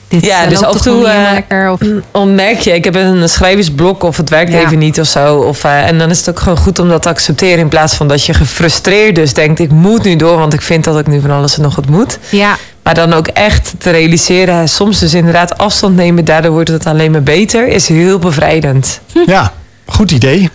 dit 0.08 0.26
Ja, 0.26 0.44
eh, 0.44 0.50
dus 0.50 0.60
loopt 0.62 0.74
af 0.74 0.86
en 0.86 0.92
toe, 0.92 1.08
eh, 1.08 1.32
lekker. 1.32 1.72
Of, 1.72 1.80
Dan 2.12 2.36
merk 2.36 2.60
je, 2.60 2.72
ik 2.74 2.84
heb 2.84 2.96
een 2.96 3.30
schrijversblok 3.30 4.04
of 4.04 4.18
het 4.18 4.30
werkt 4.30 4.52
Ja. 4.52 4.60
even 4.60 4.78
niet 4.78 5.00
of 5.00 5.08
zo. 5.08 5.36
Of, 5.38 5.64
eh, 5.64 5.88
en 5.88 5.98
dan 5.98 6.10
is 6.10 6.18
het 6.18 6.30
ook 6.30 6.40
gewoon 6.40 6.58
goed 6.58 6.80
om 6.80 6.90
dat 6.90 7.02
te 7.02 7.10
accepteren. 7.10 7.60
In 7.60 7.68
plaats 7.68 7.94
van 7.94 8.08
dat 8.08 8.26
je 8.26 8.34
gefrustreerd 8.34 9.16
dus 9.16 9.34
denkt, 9.34 9.60
ik 9.60 9.72
moet 9.72 10.04
nu 10.04 10.16
door. 10.16 10.38
Want 10.38 10.54
ik 10.54 10.62
vind 10.62 10.84
dat 10.84 11.00
ik 11.00 11.08
nu 11.08 11.22
van 11.22 11.32
alles 11.32 11.56
en 11.56 11.62
nog 11.62 11.76
wat 11.76 11.88
moet. 11.90 12.20
ja, 12.30 12.58
Maar 12.86 12.94
dan 12.94 13.14
ook 13.14 13.28
echt 13.28 13.74
te 13.78 13.90
realiseren, 13.90 14.70
soms 14.70 15.00
dus 15.00 15.14
inderdaad 15.14 15.58
afstand 15.58 15.96
nemen. 15.96 16.26
Daardoor 16.26 16.52
wordt 16.52 16.70
het 16.70 16.86
alleen 16.86 17.12
maar 17.12 17.24
beter. 17.24 17.68
Is 17.68 17.88
heel 17.88 18.20
bevrijdend. 18.20 19.02
Ja, 19.26 19.54
goed 19.86 20.12
idee. 20.12 20.50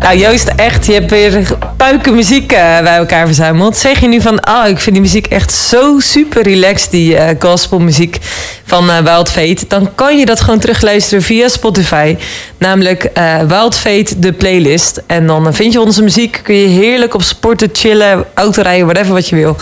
Nou 0.00 0.18
Joost, 0.18 0.48
echt, 0.56 0.86
je 0.86 0.92
hebt 0.92 1.10
weer 1.10 1.56
puiken 1.76 2.14
muziek 2.14 2.52
eh, 2.52 2.80
bij 2.82 2.96
elkaar 2.96 3.26
verzameld. 3.26 3.76
Zeg 3.76 4.00
je 4.00 4.08
nu 4.08 4.20
van, 4.20 4.48
oh, 4.48 4.68
ik 4.68 4.78
vind 4.78 4.94
die 4.94 5.04
muziek 5.04 5.26
echt 5.26 5.52
zo 5.52 5.98
super 5.98 6.42
relaxed, 6.42 6.90
die 6.90 7.16
eh 7.16 7.36
gospelmuziek 7.38 8.18
van 8.64 8.90
eh 8.90 8.98
Wild 8.98 9.30
Fate. 9.30 9.64
Dan 9.68 9.94
kan 9.94 10.18
je 10.18 10.26
dat 10.26 10.40
gewoon 10.40 10.58
terugluisteren 10.58 11.22
via 11.22 11.48
Spotify. 11.48 12.16
Namelijk 12.58 13.10
Wild 13.48 13.74
Fate, 13.74 14.18
de 14.18 14.32
playlist. 14.32 15.02
En 15.06 15.26
dan 15.26 15.54
vind 15.54 15.72
je 15.72 15.80
onze 15.80 16.02
muziek, 16.02 16.40
kun 16.42 16.54
je 16.54 16.66
heerlijk 16.66 17.14
op 17.14 17.22
sporten, 17.22 17.68
chillen, 17.72 18.24
autorijden, 18.34 18.86
whatever 18.86 19.12
wat 19.12 19.28
je 19.28 19.36
wil. 19.36 19.56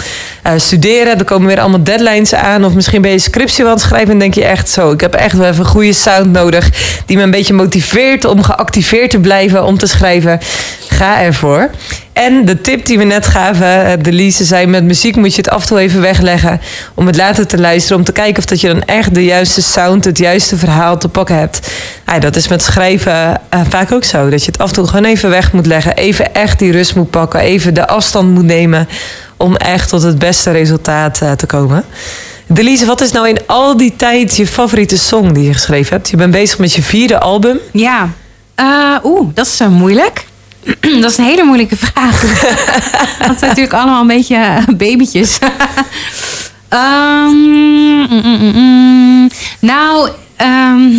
Studeren, 0.56 1.18
er 1.18 1.24
komen 1.24 1.48
weer 1.48 1.60
allemaal 1.60 1.82
deadlines 1.82 2.34
aan. 2.34 2.64
Of 2.64 2.74
misschien 2.74 3.02
ben 3.02 3.10
je 3.10 3.18
scriptie 3.18 3.64
aan 3.64 3.70
het 3.70 3.80
schrijven 3.80 4.12
en 4.12 4.18
denk 4.18 4.34
je 4.34 4.44
echt 4.44 4.68
zo, 4.68 4.90
ik 4.90 5.00
heb 5.00 5.14
echt 5.14 5.36
wel 5.36 5.48
even 5.48 5.64
een 5.64 5.70
goede 5.70 5.92
sound 5.92 6.32
nodig. 6.32 6.70
Die 7.06 7.16
me 7.16 7.22
een 7.22 7.30
beetje 7.30 7.54
motiveert 7.54 8.24
om 8.24 8.42
geactiveerd 8.42 9.10
te 9.10 9.18
blijven 9.18 9.64
om 9.64 9.78
te 9.78 9.86
schrijven. 9.86 10.23
Ga 10.88 11.22
ervoor. 11.22 11.70
En 12.12 12.44
de 12.44 12.60
tip 12.60 12.86
die 12.86 12.98
we 12.98 13.04
net 13.04 13.26
gaven, 13.26 13.86
eh, 13.86 13.92
de 14.00 14.12
Lise 14.12 14.44
zei, 14.44 14.66
met 14.66 14.84
muziek 14.84 15.16
moet 15.16 15.34
je 15.34 15.40
het 15.42 15.50
af 15.50 15.60
en 15.62 15.68
toe 15.68 15.78
even 15.78 16.00
wegleggen. 16.00 16.60
Om 16.94 17.06
het 17.06 17.16
later 17.16 17.46
te 17.46 17.58
luisteren, 17.58 17.98
om 17.98 18.04
te 18.04 18.12
kijken 18.12 18.38
of 18.38 18.44
dat 18.44 18.60
je 18.60 18.68
dan 18.68 18.82
echt 18.82 19.14
de 19.14 19.24
juiste 19.24 19.62
sound, 19.62 20.04
het 20.04 20.18
juiste 20.18 20.56
verhaal 20.56 20.98
te 20.98 21.08
pakken 21.08 21.38
hebt. 21.38 21.70
Ja, 22.06 22.18
dat 22.18 22.36
is 22.36 22.48
met 22.48 22.62
schrijven 22.62 23.40
eh, 23.48 23.60
vaak 23.68 23.92
ook 23.92 24.04
zo. 24.04 24.28
Dat 24.30 24.44
je 24.44 24.50
het 24.50 24.60
af 24.60 24.68
en 24.68 24.74
toe 24.74 24.86
gewoon 24.86 25.04
even 25.04 25.30
weg 25.30 25.52
moet 25.52 25.66
leggen. 25.66 25.96
Even 25.96 26.34
echt 26.34 26.58
die 26.58 26.72
rust 26.72 26.94
moet 26.94 27.10
pakken. 27.10 27.40
Even 27.40 27.74
de 27.74 27.86
afstand 27.86 28.34
moet 28.34 28.44
nemen. 28.44 28.88
Om 29.36 29.56
echt 29.56 29.88
tot 29.88 30.02
het 30.02 30.18
beste 30.18 30.50
resultaat 30.50 31.20
eh, 31.20 31.32
te 31.32 31.46
komen. 31.46 31.84
Delise, 32.46 32.86
wat 32.86 33.00
is 33.00 33.12
nou 33.12 33.28
in 33.28 33.38
al 33.46 33.76
die 33.76 33.96
tijd 33.96 34.36
je 34.36 34.46
favoriete 34.46 34.98
song 34.98 35.32
die 35.32 35.44
je 35.44 35.52
geschreven 35.52 35.96
hebt? 35.96 36.08
Je 36.08 36.16
bent 36.16 36.30
bezig 36.30 36.58
met 36.58 36.72
je 36.72 36.82
vierde 36.82 37.18
album. 37.18 37.58
ja. 37.72 38.08
Eh, 38.54 38.96
Oeh, 39.04 39.28
dat 39.34 39.46
is 39.46 39.56
zo 39.56 39.70
moeilijk. 39.70 40.26
dat 41.00 41.10
is 41.10 41.18
een 41.18 41.24
hele 41.24 41.44
moeilijke 41.44 41.76
vraag. 41.76 42.22
Want 43.26 43.38
zijn 43.38 43.50
natuurlijk 43.50 43.72
allemaal 43.72 44.00
een 44.00 44.06
beetje 44.06 44.36
eh, 44.36 44.64
babytjes. 44.76 45.38
Ehm, 46.68 47.28
mm, 47.28 48.08
mm, 48.10 48.52
mm. 48.54 49.30
Nou, 49.60 50.10
ehm, 50.36 50.98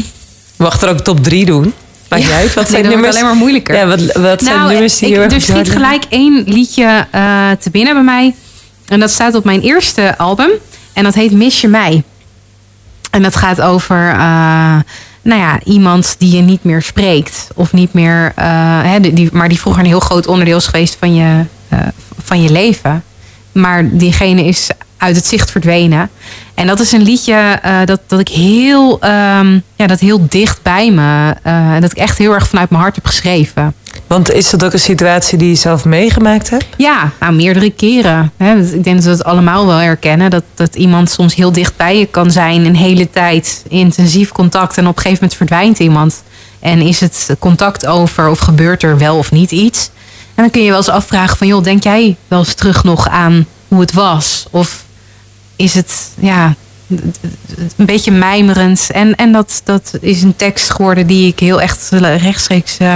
Mag 0.58 0.82
er 0.82 0.90
ook 0.90 1.00
top 1.00 1.24
3 1.24 1.46
doen? 1.46 1.74
Maakt 2.10 2.32
uit. 2.32 2.54
Wat 2.54 2.70
zijn 2.70 2.88
nummers? 2.88 3.16
alleen 3.16 3.26
maar 3.26 3.36
moeilijker. 3.36 3.76
Ja, 3.76 3.88
wat, 3.88 4.00
wat 4.14 4.44
zijn 4.44 4.56
nou, 4.56 4.70
nummers 4.70 4.98
die 4.98 5.14
ik, 5.14 5.32
er 5.32 5.42
schiet 5.42 5.72
gelijk 5.72 6.04
één 6.10 6.44
liedje 6.46 7.08
eh, 7.12 7.52
te 7.60 7.70
binnen 7.70 7.94
bij 7.94 8.04
mij. 8.04 8.36
En 8.88 9.00
dat 9.00 9.12
staat 9.12 9.36
op 9.36 9.44
mijn 9.44 9.62
eerste 9.62 10.18
album. 10.18 10.50
En 10.94 11.04
dat 11.04 11.14
heet 11.14 11.32
Mis 11.32 11.62
je 11.62 11.68
mij. 11.68 12.04
En 13.12 13.22
dat 13.22 13.36
gaat 13.36 13.62
over 13.62 14.10
eh, 14.10 14.78
nou 15.26 15.42
ja, 15.42 15.60
iemand 15.64 16.16
die 16.20 16.36
je 16.36 16.42
niet 16.42 16.64
meer 16.64 16.82
spreekt. 16.82 17.48
Of 17.56 17.74
niet 17.74 17.94
meer, 17.94 18.32
eh, 18.36 18.96
die- 19.02 19.30
maar 19.34 19.50
die 19.50 19.60
vroeger 19.60 19.82
een 19.82 19.88
heel 19.88 20.00
groot 20.00 20.28
onderdeel 20.28 20.58
is 20.58 20.66
geweest 20.68 20.96
van 21.00 21.16
je, 21.16 21.44
eh, 21.70 21.80
van 22.24 22.42
je 22.42 22.52
leven. 22.52 23.04
Maar 23.52 23.90
diegene 23.98 24.44
is 24.46 24.70
uit 24.98 25.16
het 25.16 25.26
zicht 25.26 25.52
verdwenen. 25.52 26.10
En 26.54 26.68
dat 26.68 26.80
is 26.80 26.92
een 26.92 27.02
liedje 27.02 27.34
eh, 27.62 27.78
dat, 27.86 28.00
dat 28.08 28.20
ik 28.20 28.28
heel, 28.28 29.00
ehm, 29.02 29.60
ja, 29.76 29.88
dat 29.88 30.00
heel 30.00 30.26
dicht 30.30 30.62
bij 30.62 30.92
me. 30.92 31.36
eh, 31.44 31.74
dat 31.80 31.92
ik 31.92 31.98
echt 31.98 32.18
heel 32.18 32.34
erg 32.34 32.48
vanuit 32.48 32.70
mijn 32.70 32.82
hart 32.82 32.96
heb 32.96 33.06
geschreven. 33.06 33.74
Want 34.16 34.32
is 34.32 34.50
dat 34.50 34.64
ook 34.64 34.74
een 34.74 34.80
situatie 34.80 35.38
die 35.38 35.50
je 35.50 35.56
zelf 35.56 35.86
meegemaakt 35.86 36.50
hebt? 36.50 36.66
Ja, 36.78 37.12
nou, 37.20 37.34
meerdere 37.34 37.70
keren. 37.70 38.32
Ik 38.74 38.84
denk 38.84 38.96
dat 38.96 39.04
we 39.04 39.10
het 39.10 39.24
allemaal 39.24 39.68
wel 39.68 39.78
herkennen. 39.78 40.30
Dat, 40.30 40.44
dat 40.54 40.76
iemand 40.76 41.10
soms 41.10 41.36
heel 41.36 41.52
dicht 41.52 41.76
bij 41.78 42.00
je 42.00 42.06
kan 42.06 42.32
zijn. 42.32 42.66
Een 42.66 42.76
hele 42.76 43.10
tijd 43.10 43.66
intensief 43.68 44.32
contact. 44.32 44.78
En 44.78 44.88
op 44.88 44.96
een 44.96 45.02
gegeven 45.02 45.18
moment 45.22 45.38
verdwijnt 45.38 45.80
iemand. 45.80 46.24
En 46.60 46.82
is 46.82 47.00
het 47.00 47.36
contact 47.40 47.86
over 47.86 48.28
of 48.28 48.40
gebeurt 48.40 48.84
er 48.84 48.98
wel 48.98 49.18
of 49.18 49.32
niet 49.32 49.52
iets? 49.52 49.90
En 50.36 50.44
dan 50.44 50.50
kun 50.50 50.62
je 50.62 50.70
wel 50.70 50.78
eens 50.78 50.90
afvragen 50.90 51.38
van... 51.38 51.48
joh, 51.48 51.64
denk 51.64 51.84
jij 51.84 52.16
wel 52.28 52.40
eens 52.40 52.54
terug 52.54 52.84
nog 52.84 53.10
aan 53.10 53.46
hoe 53.68 53.80
het 53.80 53.94
was? 53.94 54.46
Of 54.52 54.84
is 55.56 55.74
het 55.74 56.10
ja, 56.20 56.56
een 57.78 57.86
beetje 57.86 58.12
mijmerend? 58.12 58.88
En, 58.92 59.16
en 59.16 59.32
dat, 59.32 59.62
dat 59.64 59.94
is 60.02 60.22
een 60.24 60.36
tekst 60.36 60.70
geworden 60.70 61.08
die 61.08 61.28
ik 61.28 61.40
heel 61.40 61.62
echt 61.62 61.90
rechtstreeks... 62.22 62.78
eh, 62.78 62.96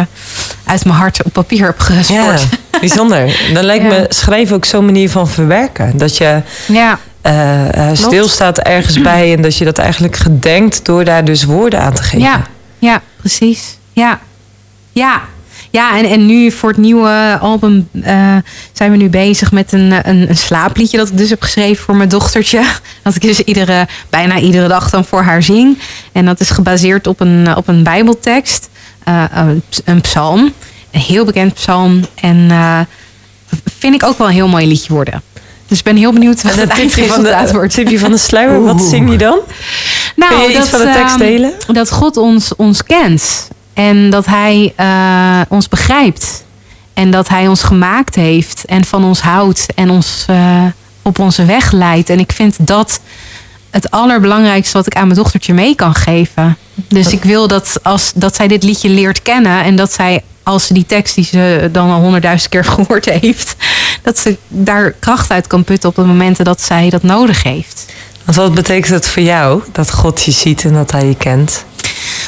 uit 0.66 0.86
mijn 0.86 0.98
hart 0.98 1.24
op 1.24 1.34
papier 1.34 1.66
heb 1.66 1.80
gesport. 1.80 2.42
Ja, 2.42 2.80
bijzonder. 2.80 3.50
Dan 3.54 3.64
lijkt 3.64 3.84
Ja. 3.84 3.90
me 3.90 4.06
schrijven 4.10 4.56
ook 4.56 4.66
zo'n 4.66 4.86
manier 4.86 5.10
van 5.10 5.28
verwerken. 5.28 5.98
Dat 5.98 6.18
je 6.18 6.42
ja. 6.68 7.00
eh, 7.22 7.90
eh, 7.90 7.96
stilstaat 7.96 8.58
ergens 8.60 9.02
bij 9.12 9.34
en 9.36 9.42
dat 9.42 9.58
je 9.58 9.66
dat 9.66 9.78
eigenlijk 9.78 10.16
gedenkt 10.16 10.86
door 10.86 11.04
daar 11.06 11.26
dus 11.26 11.44
woorden 11.44 11.82
aan 11.82 11.94
te 11.94 12.04
geven. 12.04 12.20
Ja, 12.20 12.44
ja, 12.80 13.02
precies. 13.18 13.78
Ja, 13.94 14.20
ja. 14.92 15.22
Ja, 15.72 15.98
en, 15.98 16.06
en 16.06 16.26
nu 16.26 16.52
voor 16.52 16.70
het 16.70 16.78
nieuwe 16.78 17.38
album 17.42 17.90
eh, 18.02 18.36
zijn 18.74 18.92
we 18.92 18.98
nu 18.98 19.10
bezig 19.10 19.52
met 19.52 19.72
een, 19.72 19.92
eh, 19.92 20.00
een, 20.04 20.30
een 20.30 20.38
slaapliedje 20.38 20.98
dat 20.98 21.08
ik 21.10 21.18
dus 21.18 21.30
heb 21.30 21.42
geschreven 21.42 21.84
voor 21.84 21.96
mijn 21.96 22.10
dochtertje. 22.10 22.64
Dat 23.04 23.16
ik 23.16 23.22
dus 23.22 23.40
iedere, 23.40 23.88
bijna 24.10 24.40
iedere 24.40 24.68
dag 24.68 24.90
dan 24.90 25.06
voor 25.06 25.22
haar 25.22 25.44
zing. 25.44 25.78
En 26.12 26.26
dat 26.26 26.40
is 26.40 26.50
gebaseerd 26.50 27.08
op 27.08 27.20
een, 27.20 27.56
op 27.56 27.68
een 27.68 27.84
bijbeltekst, 27.84 28.70
eh, 29.04 29.24
een, 29.86 30.02
psalm. 30.02 30.54
Een 30.92 31.00
heel 31.00 31.26
bekend 31.26 31.54
psalm. 31.54 32.06
En 32.16 32.48
eh, 32.50 32.80
vind 33.80 33.96
ik 33.96 34.04
ook 34.04 34.18
wel 34.18 34.28
een 34.28 34.34
heel 34.34 34.48
mooi 34.48 34.68
liedje 34.68 34.94
worden. 34.94 35.22
Dus 35.68 35.78
ik 35.78 35.84
ben 35.84 35.96
heel 35.96 36.14
benieuwd 36.14 36.42
wat 36.42 36.56
het 36.56 36.62
het 36.62 36.76
tipje 36.76 36.90
van, 36.90 37.02
eindresultaat 37.02 37.48
de, 37.48 37.54
wordt. 37.54 37.74
tipje 37.74 38.00
van 38.00 38.12
de 38.12 38.18
sluier, 38.18 38.64
wat 38.64 38.82
zing 38.82 39.12
je 39.12 39.18
dan? 39.18 39.40
Nou, 40.16 40.34
Kun 40.34 40.52
je 40.52 40.58
iets 40.58 40.70
van 40.70 40.80
de 40.80 40.92
tekst 40.94 41.10
ehm, 41.10 41.18
delen? 41.18 41.54
Dat 41.68 41.92
God 41.92 42.18
ons, 42.18 42.56
ons 42.56 42.84
kent. 42.84 43.48
En 43.80 44.10
dat 44.10 44.26
Hij 44.26 44.74
eh, 44.76 45.42
ons 45.48 45.68
begrijpt. 45.68 46.44
En 46.94 47.12
dat 47.12 47.28
Hij 47.30 47.48
ons 47.48 47.64
gemaakt 47.64 48.16
heeft. 48.16 48.66
En 48.66 48.86
van 48.86 49.04
ons 49.04 49.22
houdt. 49.22 49.66
En 49.76 49.90
ons 49.90 50.26
eh, 50.28 50.64
op 51.02 51.20
onze 51.20 51.46
weg 51.46 51.72
leidt. 51.72 52.10
En 52.10 52.20
ik 52.20 52.32
vind 52.32 52.56
dat 52.60 53.00
het 53.70 53.92
allerbelangrijkste 53.92 54.78
wat 54.78 54.88
ik 54.88 54.96
aan 54.96 55.08
mijn 55.08 55.20
dochtertje 55.20 55.54
mee 55.54 55.76
kan 55.76 55.96
geven. 55.96 56.58
Dus 56.88 57.08
ik 57.12 57.24
wil 57.24 57.48
dat, 57.48 57.80
als, 57.84 58.12
dat 58.16 58.36
zij 58.36 58.48
dit 58.48 58.64
liedje 58.64 58.90
leert 58.90 59.22
kennen. 59.22 59.64
En 59.64 59.76
dat 59.76 59.94
zij, 59.94 60.24
als 60.44 60.66
ze 60.66 60.74
die 60.74 60.86
tekst 60.86 61.16
die 61.16 61.26
ze 61.26 61.70
dan 61.72 61.90
al 61.90 62.02
honderdduizend 62.02 62.52
keer 62.52 62.66
gehoord 62.74 63.06
heeft. 63.06 63.56
Dat 64.02 64.20
ze 64.20 64.38
daar 64.48 64.92
kracht 64.92 65.32
uit 65.32 65.48
kan 65.48 65.64
putten 65.64 65.90
op 65.90 65.96
de 65.96 66.04
momenten 66.04 66.46
dat 66.46 66.62
zij 66.62 66.90
dat 66.90 67.04
nodig 67.04 67.44
heeft. 67.44 67.86
Want 68.24 68.38
wat 68.38 68.54
betekent 68.54 68.94
het 68.94 69.08
voor 69.08 69.24
jou 69.24 69.62
dat 69.72 69.94
God 69.94 70.24
je 70.24 70.32
ziet 70.32 70.64
en 70.64 70.74
dat 70.74 70.92
hij 70.92 71.06
je 71.08 71.16
kent? 71.16 71.66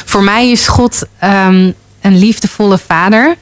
Voor 0.04 0.22
mij 0.22 0.50
is 0.50 0.68
God 0.68 1.02
ehm, 1.18 1.70
een 2.00 2.18
liefdevolle 2.18 2.78
vader. 2.78 3.36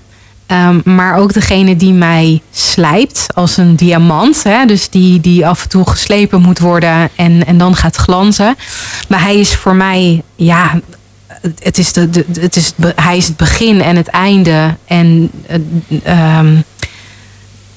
Ehm, 0.46 0.80
maar 0.84 1.16
ook 1.16 1.32
degene 1.32 1.76
die 1.76 1.92
mij 1.92 2.42
slijpt 2.50 3.26
als 3.34 3.56
een 3.56 3.76
diamant. 3.76 4.42
Hè? 4.42 4.64
Dus 4.66 4.88
die, 4.88 5.20
die 5.20 5.46
af 5.46 5.62
en 5.62 5.68
toe 5.68 5.90
geslepen 5.90 6.40
moet 6.40 6.58
worden 6.58 7.08
en, 7.16 7.46
en 7.46 7.58
dan 7.58 7.76
gaat 7.76 7.96
glanzen. 7.96 8.56
Maar 9.08 9.22
hij 9.22 9.36
is 9.36 9.54
voor 9.54 9.74
mij, 9.74 10.22
ja, 10.36 10.80
het 11.58 11.78
is 11.78 11.92
de, 11.92 12.10
de, 12.10 12.24
het 12.40 12.56
is, 12.56 12.72
hij 12.94 13.16
is 13.16 13.26
het 13.26 13.36
begin 13.36 13.80
en 13.80 13.96
het 13.96 14.08
einde. 14.08 14.76
En 14.86 15.30
eh, 15.46 15.58
ehm, 16.02 16.56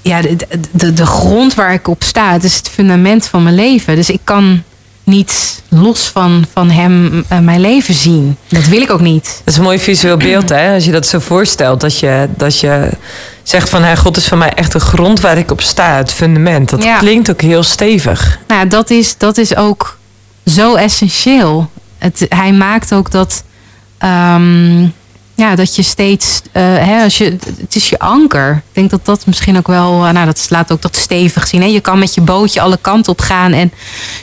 ja, 0.02 0.22
de, 0.22 0.38
de, 0.72 0.93
de 0.93 1.06
grond 1.06 1.54
waar 1.54 1.74
ik 1.74 1.88
op 1.88 2.04
sta, 2.04 2.32
het 2.32 2.43
is 2.43 2.56
het 2.56 2.69
fundament 2.69 3.28
van 3.28 3.43
mijn 3.43 3.56
leven. 3.56 3.96
Dus 3.96 4.10
ik 4.10 4.22
kan 4.24 4.63
niet 5.04 5.62
los 5.70 6.00
van, 6.08 6.46
van 6.54 6.70
hem 6.70 7.26
eh, 7.28 7.39
mijn 7.39 7.60
leven 7.60 7.94
zien. 7.94 8.38
Dat 8.48 8.66
wil 8.66 8.82
ik 8.82 8.92
ook 8.92 9.02
niet. 9.02 9.24
Dat 9.44 9.54
is 9.54 9.58
een 9.58 9.63
mooi 9.63 9.80
visueel 9.80 10.18
beeld, 10.18 10.50
hè? 10.50 10.74
Als 10.74 10.86
je 10.86 10.92
dat 10.92 11.08
zo 11.08 11.20
voorstelt. 11.20 11.82
Dat 11.82 12.00
je, 12.00 12.28
dat 12.38 12.60
je 12.60 12.89
zegt 13.44 13.70
van, 13.70 13.84
hey, 13.84 13.98
God 13.98 14.18
is 14.18 14.28
voor 14.28 14.38
mij 14.38 14.54
echt 14.54 14.72
de 14.72 14.80
grond 14.80 15.20
waar 15.20 15.38
ik 15.38 15.52
op 15.52 15.62
sta. 15.62 15.98
Het 15.98 16.12
fundament. 16.13 16.70
Dat 16.70 16.84
Ja. 16.84 16.98
klinkt 16.98 17.30
ook 17.30 17.42
heel 17.42 17.63
stevig. 17.63 18.39
Nou, 18.48 18.68
dat 18.68 18.89
is, 18.89 19.18
dat 19.18 19.38
is 19.38 19.56
ook 19.56 19.98
zo 20.46 20.76
essentieel. 20.76 21.70
Het, 21.98 22.26
hij 22.30 22.52
maakt 22.52 22.94
ook 22.94 23.12
dat, 23.12 23.44
ehm, 23.98 24.88
ja, 25.36 25.56
dat 25.56 25.76
je 25.76 25.82
steeds, 25.82 26.41
eh, 26.52 26.63
hè, 26.63 27.04
als 27.04 27.17
je, 27.17 27.38
het 27.60 27.76
is 27.76 27.89
je 27.89 28.00
anker. 28.00 28.56
Ik 28.56 28.74
denk 28.74 28.89
dat 28.89 29.06
dat 29.06 29.26
misschien 29.26 29.58
ook 29.58 29.67
wel, 29.67 30.06
eh, 30.06 30.12
nou, 30.12 30.26
dat 30.26 30.46
laat 30.50 30.72
ook 30.72 30.82
dat 30.82 30.96
stevig 30.96 31.48
zien. 31.48 31.62
Hè? 31.62 31.67
Je 31.67 31.80
kan 31.80 32.00
met 32.00 32.13
je 32.13 32.22
bootje 32.22 32.62
alle 32.62 32.78
kanten 32.82 33.12
op 33.12 33.22
gaan 33.22 33.52
en 33.52 33.74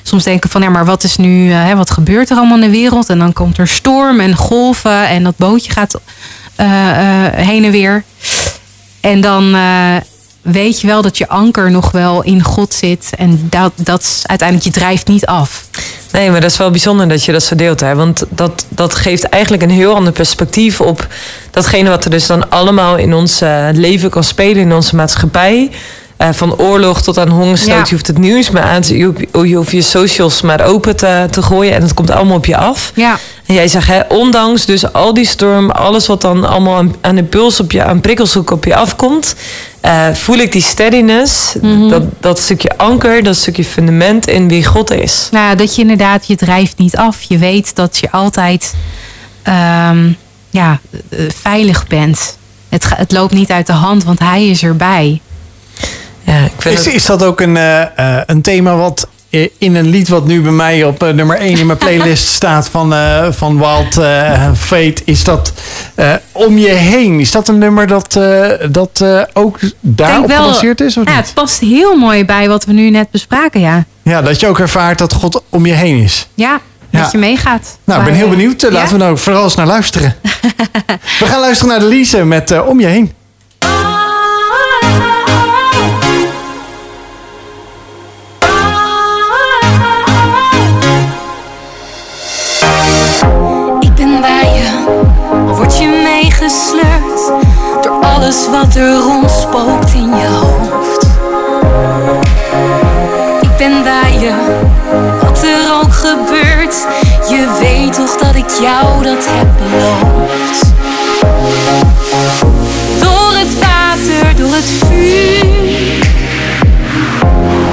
soms 0.02 0.24
denken 0.24 0.50
van, 0.50 0.62
ja, 0.62 0.68
maar 0.68 0.84
wat 0.84 1.04
is 1.04 1.16
nu, 1.16 1.50
eh, 1.50 1.64
hè, 1.64 1.76
wat 1.76 1.90
gebeurt 1.90 2.30
er 2.30 2.36
allemaal 2.36 2.56
in 2.56 2.70
de 2.70 2.70
wereld? 2.70 3.08
En 3.08 3.18
dan 3.18 3.32
komt 3.32 3.58
er 3.58 3.68
storm 3.68 4.20
en 4.20 4.36
golven 4.36 5.08
en 5.08 5.24
dat 5.24 5.36
bootje 5.36 5.72
gaat 5.72 6.00
heen 7.34 7.64
en 7.64 7.70
weer. 7.70 8.04
En 9.00 9.20
dan 9.20 9.56
weet 10.42 10.80
je 10.80 10.86
wel 10.86 11.02
dat 11.02 11.18
je 11.18 11.28
anker 11.28 11.70
nog 11.70 11.90
wel 11.90 12.22
in 12.22 12.42
God 12.42 12.74
zit. 12.74 13.10
En 13.16 13.46
dat, 13.50 13.72
dat 13.76 14.22
uiteindelijk, 14.26 14.68
je 14.74 14.80
drijft 14.80 15.06
niet 15.06 15.26
af. 15.26 15.64
Nee, 16.12 16.30
maar 16.30 16.40
dat 16.40 16.50
is 16.50 16.56
wel 16.56 16.70
bijzonder 16.70 17.08
dat 17.08 17.24
je 17.24 17.32
dat 17.32 17.42
zo 17.42 17.54
deelt. 17.56 17.80
Hè? 17.80 17.94
Want 17.94 18.22
dat, 18.28 18.64
dat 18.68 18.94
geeft 18.94 19.22
eigenlijk 19.24 19.62
een 19.62 19.70
heel 19.70 19.94
ander 19.94 20.12
perspectief 20.12 20.80
op 20.80 21.06
datgene 21.50 21.88
wat 21.88 22.04
er 22.04 22.10
dus 22.10 22.26
dan 22.26 22.50
allemaal 22.50 22.96
in 22.96 23.14
ons 23.14 23.40
eh, 23.40 23.66
leven 23.72 24.10
kan 24.10 24.24
spelen, 24.24 24.62
in 24.62 24.72
onze 24.72 24.96
maatschappij. 24.96 25.70
Eh, 26.16 26.28
van 26.32 26.56
oorlog 26.58 27.02
tot 27.02 27.18
aan 27.18 27.28
hongersnood. 27.28 27.76
Ja. 27.76 27.82
Je 27.84 27.90
hoeft 27.90 28.06
het 28.06 28.18
nieuws 28.18 28.50
maar 28.50 28.62
aan 28.62 28.80
te, 28.82 28.96
je 28.96 29.04
hoeft- 29.04 29.48
je 29.48 29.56
hoeft 29.56 29.70
je 29.70 29.82
socials 29.82 30.42
maar 30.42 30.64
open 30.64 30.96
te, 30.96 31.26
te 31.30 31.42
gooien 31.42 31.74
en 31.74 31.82
het 31.82 31.94
komt 31.94 32.10
allemaal 32.10 32.36
op 32.36 32.46
je 32.46 32.56
af. 32.56 32.92
Ja, 32.94 33.18
En 33.50 33.56
jij 33.56 33.68
zegt, 33.68 33.86
hè, 33.86 34.00
ondanks 34.08 34.64
dus 34.64 34.92
al 34.92 35.14
die 35.14 35.24
storm, 35.24 35.70
alles 35.70 36.06
wat 36.06 36.20
dan 36.20 36.44
allemaal 36.44 36.76
aan, 36.76 36.94
aan 37.00 37.16
impuls 37.16 37.60
op 37.60 37.72
je, 37.72 37.84
aan 37.84 38.00
prikkels 38.00 38.36
ook 38.36 38.50
op 38.50 38.64
je 38.64 38.74
afkomt, 38.74 39.34
eh, 39.80 40.08
voel 40.12 40.36
ik 40.36 40.52
die 40.52 40.62
steadiness, 40.62 41.54
dat, 41.88 42.02
dat 42.20 42.38
stukje 42.38 42.78
anker, 42.78 43.22
dat 43.22 43.36
stukje 43.36 43.64
fundament 43.64 44.26
in 44.26 44.48
wie 44.48 44.64
God 44.64 44.90
is. 44.90 45.28
nou, 45.30 45.46
ja, 45.48 45.54
dat 45.54 45.74
je 45.74 45.82
inderdaad, 45.82 46.26
je 46.26 46.36
drijft 46.36 46.78
niet 46.78 46.96
af. 46.96 47.22
Je 47.22 47.38
weet 47.38 47.74
dat 47.74 47.98
je 47.98 48.10
altijd 48.10 48.74
ehm, 49.42 50.12
ja, 50.50 50.80
eh, 51.08 51.18
veilig 51.42 51.86
bent. 51.86 52.36
Het, 52.68 52.84
het 52.96 53.12
loopt 53.12 53.32
niet 53.32 53.50
uit 53.50 53.66
de 53.66 53.72
hand, 53.72 54.04
want 54.04 54.18
hij 54.18 54.48
is 54.48 54.62
erbij. 54.62 55.20
Ja, 56.22 56.44
ik 56.44 56.52
vind 56.58 56.78
Is, 56.78 56.84
het, 56.84 56.94
is 56.94 57.06
dat 57.06 57.22
ook 57.22 57.40
een, 57.40 57.56
eh, 57.56 58.20
een 58.26 58.42
thema 58.42 58.76
wat 58.76 59.08
in 59.58 59.74
een 59.74 59.88
lied 59.88 60.08
wat 60.08 60.26
nu 60.26 60.42
bij 60.42 60.52
mij 60.52 60.84
op 60.84 61.02
eh, 61.02 61.12
nummer 61.14 61.36
1 61.36 61.58
in 61.58 61.66
mijn 61.66 61.78
playlist 61.78 62.26
staat 62.40 62.68
van, 62.68 62.94
eh, 62.94 63.26
van 63.32 63.58
Wild 63.58 63.98
eh, 63.98 64.50
Fate? 64.56 65.02
Is 65.04 65.24
dat 65.24 65.52
eh, 65.94 66.12
Om 66.32 66.58
je 66.58 66.68
heen? 66.68 67.20
Is 67.20 67.30
dat 67.30 67.48
een 67.48 67.58
nummer 67.58 67.86
dat, 67.86 68.16
eh, 68.16 68.50
dat 68.70 69.00
eh, 69.02 69.20
ook 69.32 69.58
daarop 69.80 70.30
gebaseerd 70.30 70.80
is? 70.80 70.96
Of 70.96 71.04
Ja, 71.04 71.10
niet? 71.16 71.24
het 71.24 71.34
past 71.34 71.60
heel 71.60 71.96
mooi 71.96 72.24
bij 72.24 72.48
wat 72.48 72.64
we 72.64 72.72
nu 72.72 72.90
net 72.90 73.10
bespraken, 73.10 73.60
ja. 73.60 73.84
Ja, 74.02 74.22
dat 74.22 74.40
je 74.40 74.46
ook 74.46 74.58
ervaart 74.58 74.98
dat 74.98 75.12
God 75.12 75.42
om 75.50 75.66
je 75.66 75.72
heen 75.72 76.02
is. 76.02 76.28
Ja, 76.34 76.60
Ja. 76.90 77.02
dat 77.02 77.12
je 77.12 77.18
meegaat. 77.18 77.78
Nou, 77.84 77.98
ik 78.00 78.06
ben 78.06 78.14
heel 78.14 78.24
eh, 78.24 78.30
benieuwd. 78.30 78.62
Eh, 78.62 78.70
ja? 78.70 78.76
Laten 78.76 78.92
we 78.98 78.98
nou 79.04 79.18
vooral 79.18 79.44
eens 79.44 79.54
naar 79.54 79.66
luisteren. 79.66 80.14
we 81.20 81.26
gaan 81.26 81.40
luisteren 81.40 81.70
naar 81.72 81.80
de 81.80 81.86
Lise 81.94 82.24
met 82.24 82.50
eh, 82.50 82.66
Om 82.68 82.80
je 82.80 82.86
heen. 82.86 83.12
Alles 98.20 98.48
wat 98.50 98.74
er 98.74 98.94
rondspookt 98.94 99.92
in 99.92 100.08
je 100.16 100.26
hoofd. 100.26 101.02
Ik 103.40 103.56
ben 103.56 103.82
bij 103.82 104.18
je, 104.18 104.32
wat 105.22 105.42
er 105.42 105.74
ook 105.82 105.92
gebeurt. 105.92 106.86
Je 107.28 107.56
weet 107.60 107.94
toch 107.94 108.16
dat 108.16 108.34
ik 108.34 108.50
jou 108.60 109.02
dat 109.02 109.26
heb 109.28 109.48
beloofd. 109.56 110.64
Door 113.00 113.32
het 113.32 113.58
water, 113.58 114.36
door 114.36 114.54
het 114.54 114.70
vuur. 114.86 116.08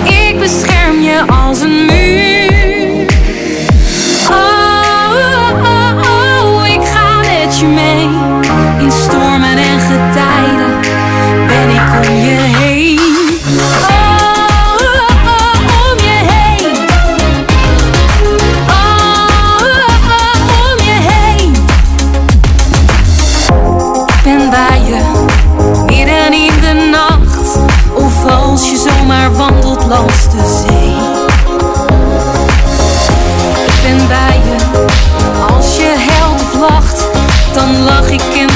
Ik 0.03 0.39
bescherm 0.39 1.01
je 1.01 1.23
als 1.27 1.59
een 1.59 1.85
muur. 1.85 2.46
Dan 38.17 38.46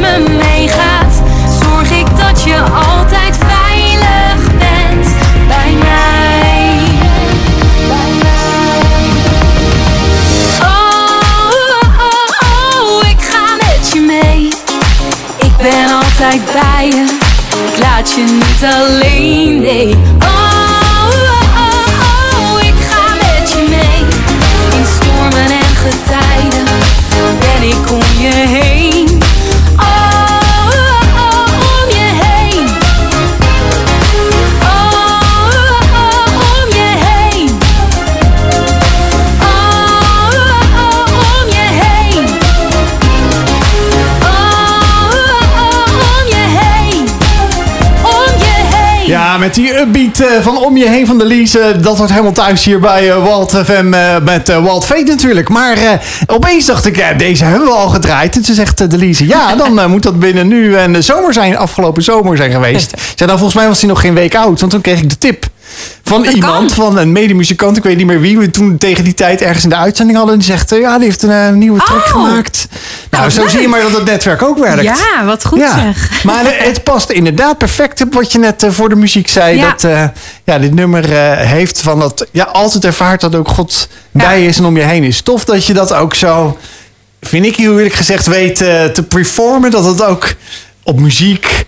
me 0.00 0.24
meegaat, 0.28 1.22
zorg 1.62 1.90
ik 1.90 2.16
dat 2.16 2.42
je 2.42 2.56
altijd 2.60 3.38
veilig 3.38 4.44
bent 4.58 5.14
bij 5.46 5.74
mij. 5.78 6.78
Oh, 10.62 11.20
oh, 11.60 11.98
oh, 11.98 12.28
oh, 12.82 13.08
ik 13.08 13.20
ga 13.20 13.56
met 13.56 13.90
je 13.92 14.00
mee. 14.00 14.48
Ik 15.38 15.56
ben 15.56 15.94
altijd 15.94 16.40
bij 16.52 16.86
je. 16.86 17.18
Ik 17.72 17.78
laat 17.78 18.12
je 18.12 18.22
niet 18.22 18.72
alleen, 18.74 19.60
nee. 19.60 19.96
Die 49.54 49.78
upbeat 49.78 50.20
eh, 50.20 50.26
van 50.40 50.58
Om 50.58 50.76
Je 50.76 50.88
Heen 50.88 51.06
van 51.06 51.18
de 51.18 51.24
Lize. 51.24 51.76
Dat 51.80 51.96
wordt 51.96 52.12
helemaal 52.12 52.32
thuis 52.32 52.64
hier 52.64 52.80
bij 52.80 53.10
eh, 53.10 53.24
Walt 53.24 53.50
FM 53.64 53.92
eh, 53.94 54.16
met 54.24 54.48
eh, 54.48 54.64
Walt 54.64 54.84
Fate 54.84 55.02
natuurlijk. 55.04 55.48
Maar 55.48 55.76
eh, 55.76 55.90
opeens 56.26 56.66
dacht 56.66 56.86
ik, 56.86 57.14
deze 57.18 57.44
hebben 57.44 57.68
we 57.68 57.74
al 57.74 57.88
gedraaid. 57.88 58.36
En 58.36 58.44
ze 58.44 58.54
zegt 58.54 58.80
eh, 58.80 58.88
de 58.88 58.96
Lize, 58.96 59.26
ja, 59.26 59.54
dan 59.64 59.80
eh, 59.80 59.86
moet 59.86 60.02
dat 60.02 60.18
binnen 60.18 60.48
nu 60.48 60.74
en 60.76 60.92
de 60.92 61.02
zomer 61.02 61.32
zijn, 61.32 61.56
afgelopen 61.56 62.02
zomer 62.02 62.36
zijn 62.36 62.50
geweest. 62.50 62.90
Zei 63.16 63.30
dan 63.30 63.38
volgens 63.38 63.54
mij 63.54 63.66
was 63.68 63.80
hij 63.80 63.88
nog 63.88 64.00
geen 64.00 64.14
week 64.14 64.34
oud. 64.34 64.60
Want 64.60 64.72
toen 64.72 64.80
kreeg 64.80 65.00
ik 65.00 65.10
de 65.10 65.18
tip 65.18 65.46
van 66.02 66.24
iemand, 66.24 66.72
van 66.72 66.98
een 66.98 67.12
medemuzikant. 67.12 67.76
Ik 67.76 67.82
weet 67.82 67.96
niet 67.96 68.06
meer 68.06 68.20
wie. 68.20 68.38
We 68.38 68.50
toen 68.50 68.78
tegen 68.78 69.04
die 69.04 69.14
tijd 69.14 69.40
ergens 69.42 69.64
in 69.64 69.70
de 69.70 69.76
uitzending 69.76 70.18
hadden. 70.18 70.38
Die 70.38 70.46
zegt, 70.46 70.72
eh, 70.72 70.80
ja, 70.80 70.96
die 70.96 71.04
heeft 71.06 71.22
een 71.22 71.30
eh, 71.30 71.48
nieuwe 71.52 71.78
track 71.78 72.04
Oh. 72.04 72.10
gemaakt. 72.10 72.66
Nou, 73.10 73.24
Oh, 73.24 73.30
zo 73.30 73.40
leuk. 73.40 73.50
zie 73.50 73.60
je 73.60 73.68
maar 73.68 73.80
dat 73.80 73.92
het 73.92 74.04
netwerk 74.04 74.42
ook 74.42 74.58
werkt. 74.58 74.82
Ja, 74.82 75.24
wat 75.24 75.44
goed 75.44 75.58
zeg. 75.74 76.24
Maar 76.24 76.46
eh, 76.46 76.66
het 76.66 76.82
past 76.82 77.10
inderdaad 77.10 77.58
perfect 77.58 78.00
op 78.02 78.14
wat 78.14 78.32
je 78.32 78.38
net 78.38 78.66
voor 78.68 78.88
de 78.88 78.96
muziek 78.96 79.28
zei. 79.28 79.56
Ja. 79.56 79.70
Dat 79.70 80.12
ja, 80.44 80.58
dit 80.58 80.74
nummer 80.74 81.08
heeft 81.46 81.80
van 81.80 81.98
dat... 81.98 82.26
Ja, 82.30 82.44
altijd 82.44 82.84
ervaart 82.84 83.20
dat 83.20 83.34
ook 83.34 83.48
God 83.48 83.88
bij 84.10 84.40
je 84.40 84.48
is 84.48 84.58
en 84.58 84.64
om 84.64 84.76
je 84.76 84.82
heen 84.82 85.04
is. 85.04 85.20
Tof 85.20 85.44
dat 85.44 85.66
je 85.66 85.72
dat 85.72 85.92
ook 85.92 86.14
zo, 86.14 86.58
vind 87.20 87.46
ik 87.46 87.56
heel 87.56 87.76
eerlijk 87.76 87.94
gezegd, 87.94 88.26
weet 88.26 88.56
te 88.56 89.04
performen. 89.08 89.70
Dat 89.70 89.84
het 89.84 90.02
ook 90.02 90.34
op 90.82 91.00
muziek, 91.00 91.64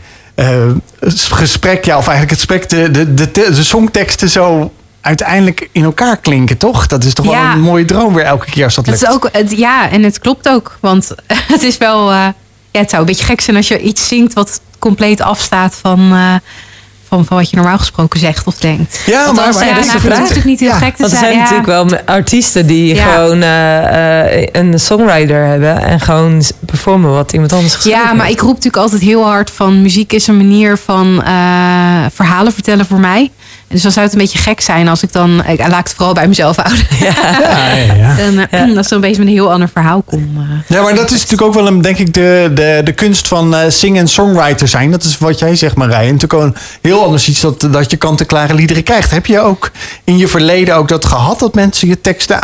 gesprek, 1.11 1.85
ja, 1.85 1.96
of 1.98 2.07
eigenlijk 2.09 2.31
het 2.31 2.38
gesprek, 2.50 2.68
de, 2.68 2.90
de, 2.90 3.14
de, 3.14 3.31
de 3.33 3.62
songteksten 3.62 4.28
zo 4.31 4.72
uiteindelijk 5.00 5.68
in 5.72 5.85
elkaar 5.85 6.16
klinken, 6.16 6.57
toch? 6.57 6.87
Dat 6.87 7.05
is 7.05 7.14
toch 7.14 7.26
wel 7.26 7.35
een 7.35 7.61
mooie 7.61 7.85
droom 7.85 8.14
weer 8.14 8.24
elke 8.24 8.50
keer 8.50 8.64
als 8.64 8.74
dat 8.74 8.87
Het 8.87 9.00
lukt. 9.00 9.09
is 9.09 9.16
ook, 9.16 9.28
het, 9.33 9.50
ja, 9.50 9.90
en 9.90 10.02
het 10.02 10.18
klopt 10.18 10.48
ook. 10.48 10.78
Want 10.81 11.14
het 11.52 11.62
is 11.62 11.78
wel. 11.78 12.11
eh, 12.11 12.26
ja, 12.70 12.81
het 12.81 12.90
zou 12.90 13.02
een 13.02 13.09
beetje 13.09 13.24
gek 13.24 13.40
zijn 13.40 13.57
als 13.57 13.68
je 13.68 13.81
iets 13.81 14.09
zingt 14.09 14.33
wat 14.33 14.61
compleet 14.78 15.20
afstaat 15.20 15.74
van, 15.81 15.98
eh, 16.12 16.35
van, 17.16 17.25
van 17.25 17.37
wat 17.37 17.51
je 17.51 17.57
normaal 17.57 17.79
gesproken 17.79 18.20
zegt 18.20 18.46
of 18.46 18.55
denkt. 18.57 19.01
Ja, 19.07 19.25
Want 19.25 19.37
maar, 19.37 19.44
ja, 19.66 19.75
dat 19.75 19.85
is 19.85 19.87
nou, 19.87 20.01
de 20.01 20.07
vraag. 20.07 20.18
natuurlijk 20.18 20.46
niet 20.46 20.61
heel 20.61 20.68
Ja, 20.68 20.75
gek 20.77 20.94
te 20.96 21.01
Want 21.03 21.12
er 21.12 21.18
zijn. 21.18 21.38
natuurlijk 21.38 21.66
wel 21.66 21.98
artiesten 22.05 22.66
die 22.66 22.94
Ja. 22.94 23.05
gewoon 23.14 23.42
eh, 23.42 24.42
eh, 24.42 24.48
een 24.53 24.81
songwriter 24.81 25.44
hebben 25.46 25.83
en 25.83 26.01
gewoon 26.01 26.42
performen 26.66 27.11
wat 27.11 27.33
iemand 27.33 27.53
anders 27.53 27.75
geschreven 27.75 28.01
Ja, 28.01 28.12
maar 28.12 28.27
heeft. 28.27 28.37
ik 28.38 28.42
roep 28.44 28.55
natuurlijk 28.55 28.83
altijd 28.83 29.03
heel 29.03 29.25
hard 29.25 29.51
van 29.51 29.83
muziek 29.83 30.12
is 30.12 30.27
een 30.27 30.37
manier 30.37 30.77
van 30.79 31.22
eh, 31.22 31.33
verhalen 32.12 32.53
vertellen 32.53 32.87
voor 32.87 33.01
mij. 33.01 33.31
Dus 33.72 33.82
dan 33.82 33.92
zou 33.92 34.04
het 34.04 34.14
een 34.14 34.20
beetje 34.20 34.38
gek 34.38 34.61
zijn 34.61 34.88
als 34.88 35.02
ik 35.02 35.12
dan, 35.12 35.44
ik 35.46 35.58
laat 35.68 35.88
het 35.88 35.94
vooral 35.94 36.14
bij 36.14 36.28
mezelf 36.28 36.56
houden. 36.56 36.87
ja, 37.00 37.14
ja, 37.87 37.94
ja. 37.94 38.16
Dan, 38.16 38.38
eh, 38.50 38.76
Als 38.76 38.85
ik 38.85 38.88
dan 38.90 38.98
opeens 38.98 39.18
met 39.18 39.26
een 39.26 39.32
heel 39.32 39.52
ander 39.52 39.68
verhaal 39.68 40.02
kom. 40.02 40.30
eh. 40.37 40.76
Ja, 40.76 40.82
maar 40.82 40.94
dat 40.94 41.04
is 41.11 41.12
natuurlijk 41.20 41.42
ook 41.42 41.54
wel 41.54 41.66
een, 41.66 41.80
denk 41.82 41.98
ik, 41.98 42.14
de, 42.14 42.50
de, 42.54 42.80
de 42.85 42.92
kunst 42.92 43.28
van 43.28 43.54
eh 43.54 43.61
sing- 43.68 43.98
en 43.98 44.08
songwriter 44.08 44.68
zijn. 44.68 44.90
Dat 44.90 45.04
is 45.04 45.18
wat 45.18 45.38
jij 45.38 45.56
zegt, 45.56 45.76
Marij. 45.76 45.98
En 46.08 46.12
natuurlijk 46.14 46.32
ook 46.35 46.42
een 46.42 46.56
heel 46.82 47.04
anders 47.04 47.28
iets 47.28 47.40
dat, 47.40 47.61
dat 47.70 47.90
je 47.90 47.96
kant-en-klare 47.96 48.54
liederen 48.54 48.82
krijgt. 48.82 49.11
Heb 49.11 49.26
je 49.26 49.40
ook 49.40 49.70
in 50.04 50.18
je 50.18 50.28
verleden 50.28 50.76
ook 50.76 50.88
dat 50.88 51.04
gehad 51.04 51.38
dat 51.38 51.54
mensen 51.54 51.88
je 51.88 52.00
teksten 52.00 52.42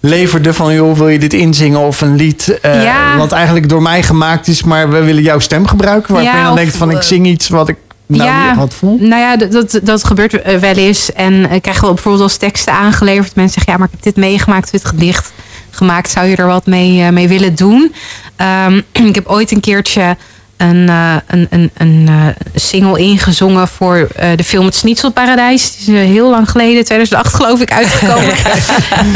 aanleverden 0.00 0.54
van... 0.54 0.74
joh, 0.74 0.96
wil 0.96 1.08
je 1.08 1.18
dit 1.18 1.32
inzingen 1.32 1.80
of 1.80 2.00
een 2.00 2.16
lied 2.16 2.58
eh, 2.60 2.82
Ja. 2.84 3.16
wat 3.16 3.32
eigenlijk 3.32 3.68
door 3.68 3.82
mij 3.82 4.02
gemaakt 4.02 4.48
is... 4.48 4.62
maar 4.62 4.90
we 4.90 5.00
willen 5.02 5.22
jouw 5.22 5.38
stem 5.38 5.66
gebruiken? 5.66 6.14
Waarvan 6.14 6.32
Ja, 6.32 6.38
je 6.38 6.46
dan 6.46 6.56
denkt 6.56 6.76
van 6.76 6.90
ik 6.90 7.02
zing 7.02 7.26
iets 7.26 7.48
wat 7.48 7.68
ik 7.68 7.76
nou 8.06 8.24
ja, 8.24 8.54
had. 8.54 8.74
Nou 8.80 9.08
ja, 9.08 9.36
dat, 9.36 9.52
dat, 9.52 9.80
dat 9.82 10.04
gebeurt 10.04 10.42
eh, 10.42 10.58
wel 10.58 10.74
eens. 10.74 11.12
En 11.12 11.50
ik 11.50 11.62
krijg 11.62 11.80
wel 11.80 11.92
bijvoorbeeld 11.94 12.22
als 12.24 12.36
teksten 12.36 12.72
aangeleverd. 12.72 13.34
Mensen 13.34 13.54
zeggen, 13.54 13.72
ja, 13.72 13.78
maar 13.78 13.88
ik 13.88 13.94
heb 13.94 14.14
dit 14.14 14.24
meegemaakt, 14.24 14.70
dit 14.70 14.84
gedicht 14.84 15.32
gemaakt. 15.70 16.10
Zou 16.10 16.26
je 16.26 16.36
er 16.36 16.46
wat 16.46 16.66
mee, 16.66 17.02
eh, 17.02 17.08
mee 17.08 17.28
willen 17.28 17.54
doen? 17.54 17.94
Ehm, 18.36 18.80
ik 19.08 19.14
heb 19.14 19.26
ooit 19.26 19.50
een 19.50 19.60
keertje 19.60 20.16
een, 20.56 20.88
een, 21.26 21.46
een, 21.50 21.70
een 21.76 22.10
single 22.54 22.98
ingezongen 22.98 23.68
voor 23.68 24.08
de 24.36 24.44
film 24.44 24.64
Het 24.64 24.74
Schnitzelparadijs. 24.74 25.76
Die 25.76 25.94
is 25.94 26.08
heel 26.08 26.30
lang 26.30 26.50
geleden, 26.50 26.84
2008 26.84 27.34
geloof 27.34 27.60
ik, 27.60 27.72
uitgekomen. 27.72 28.34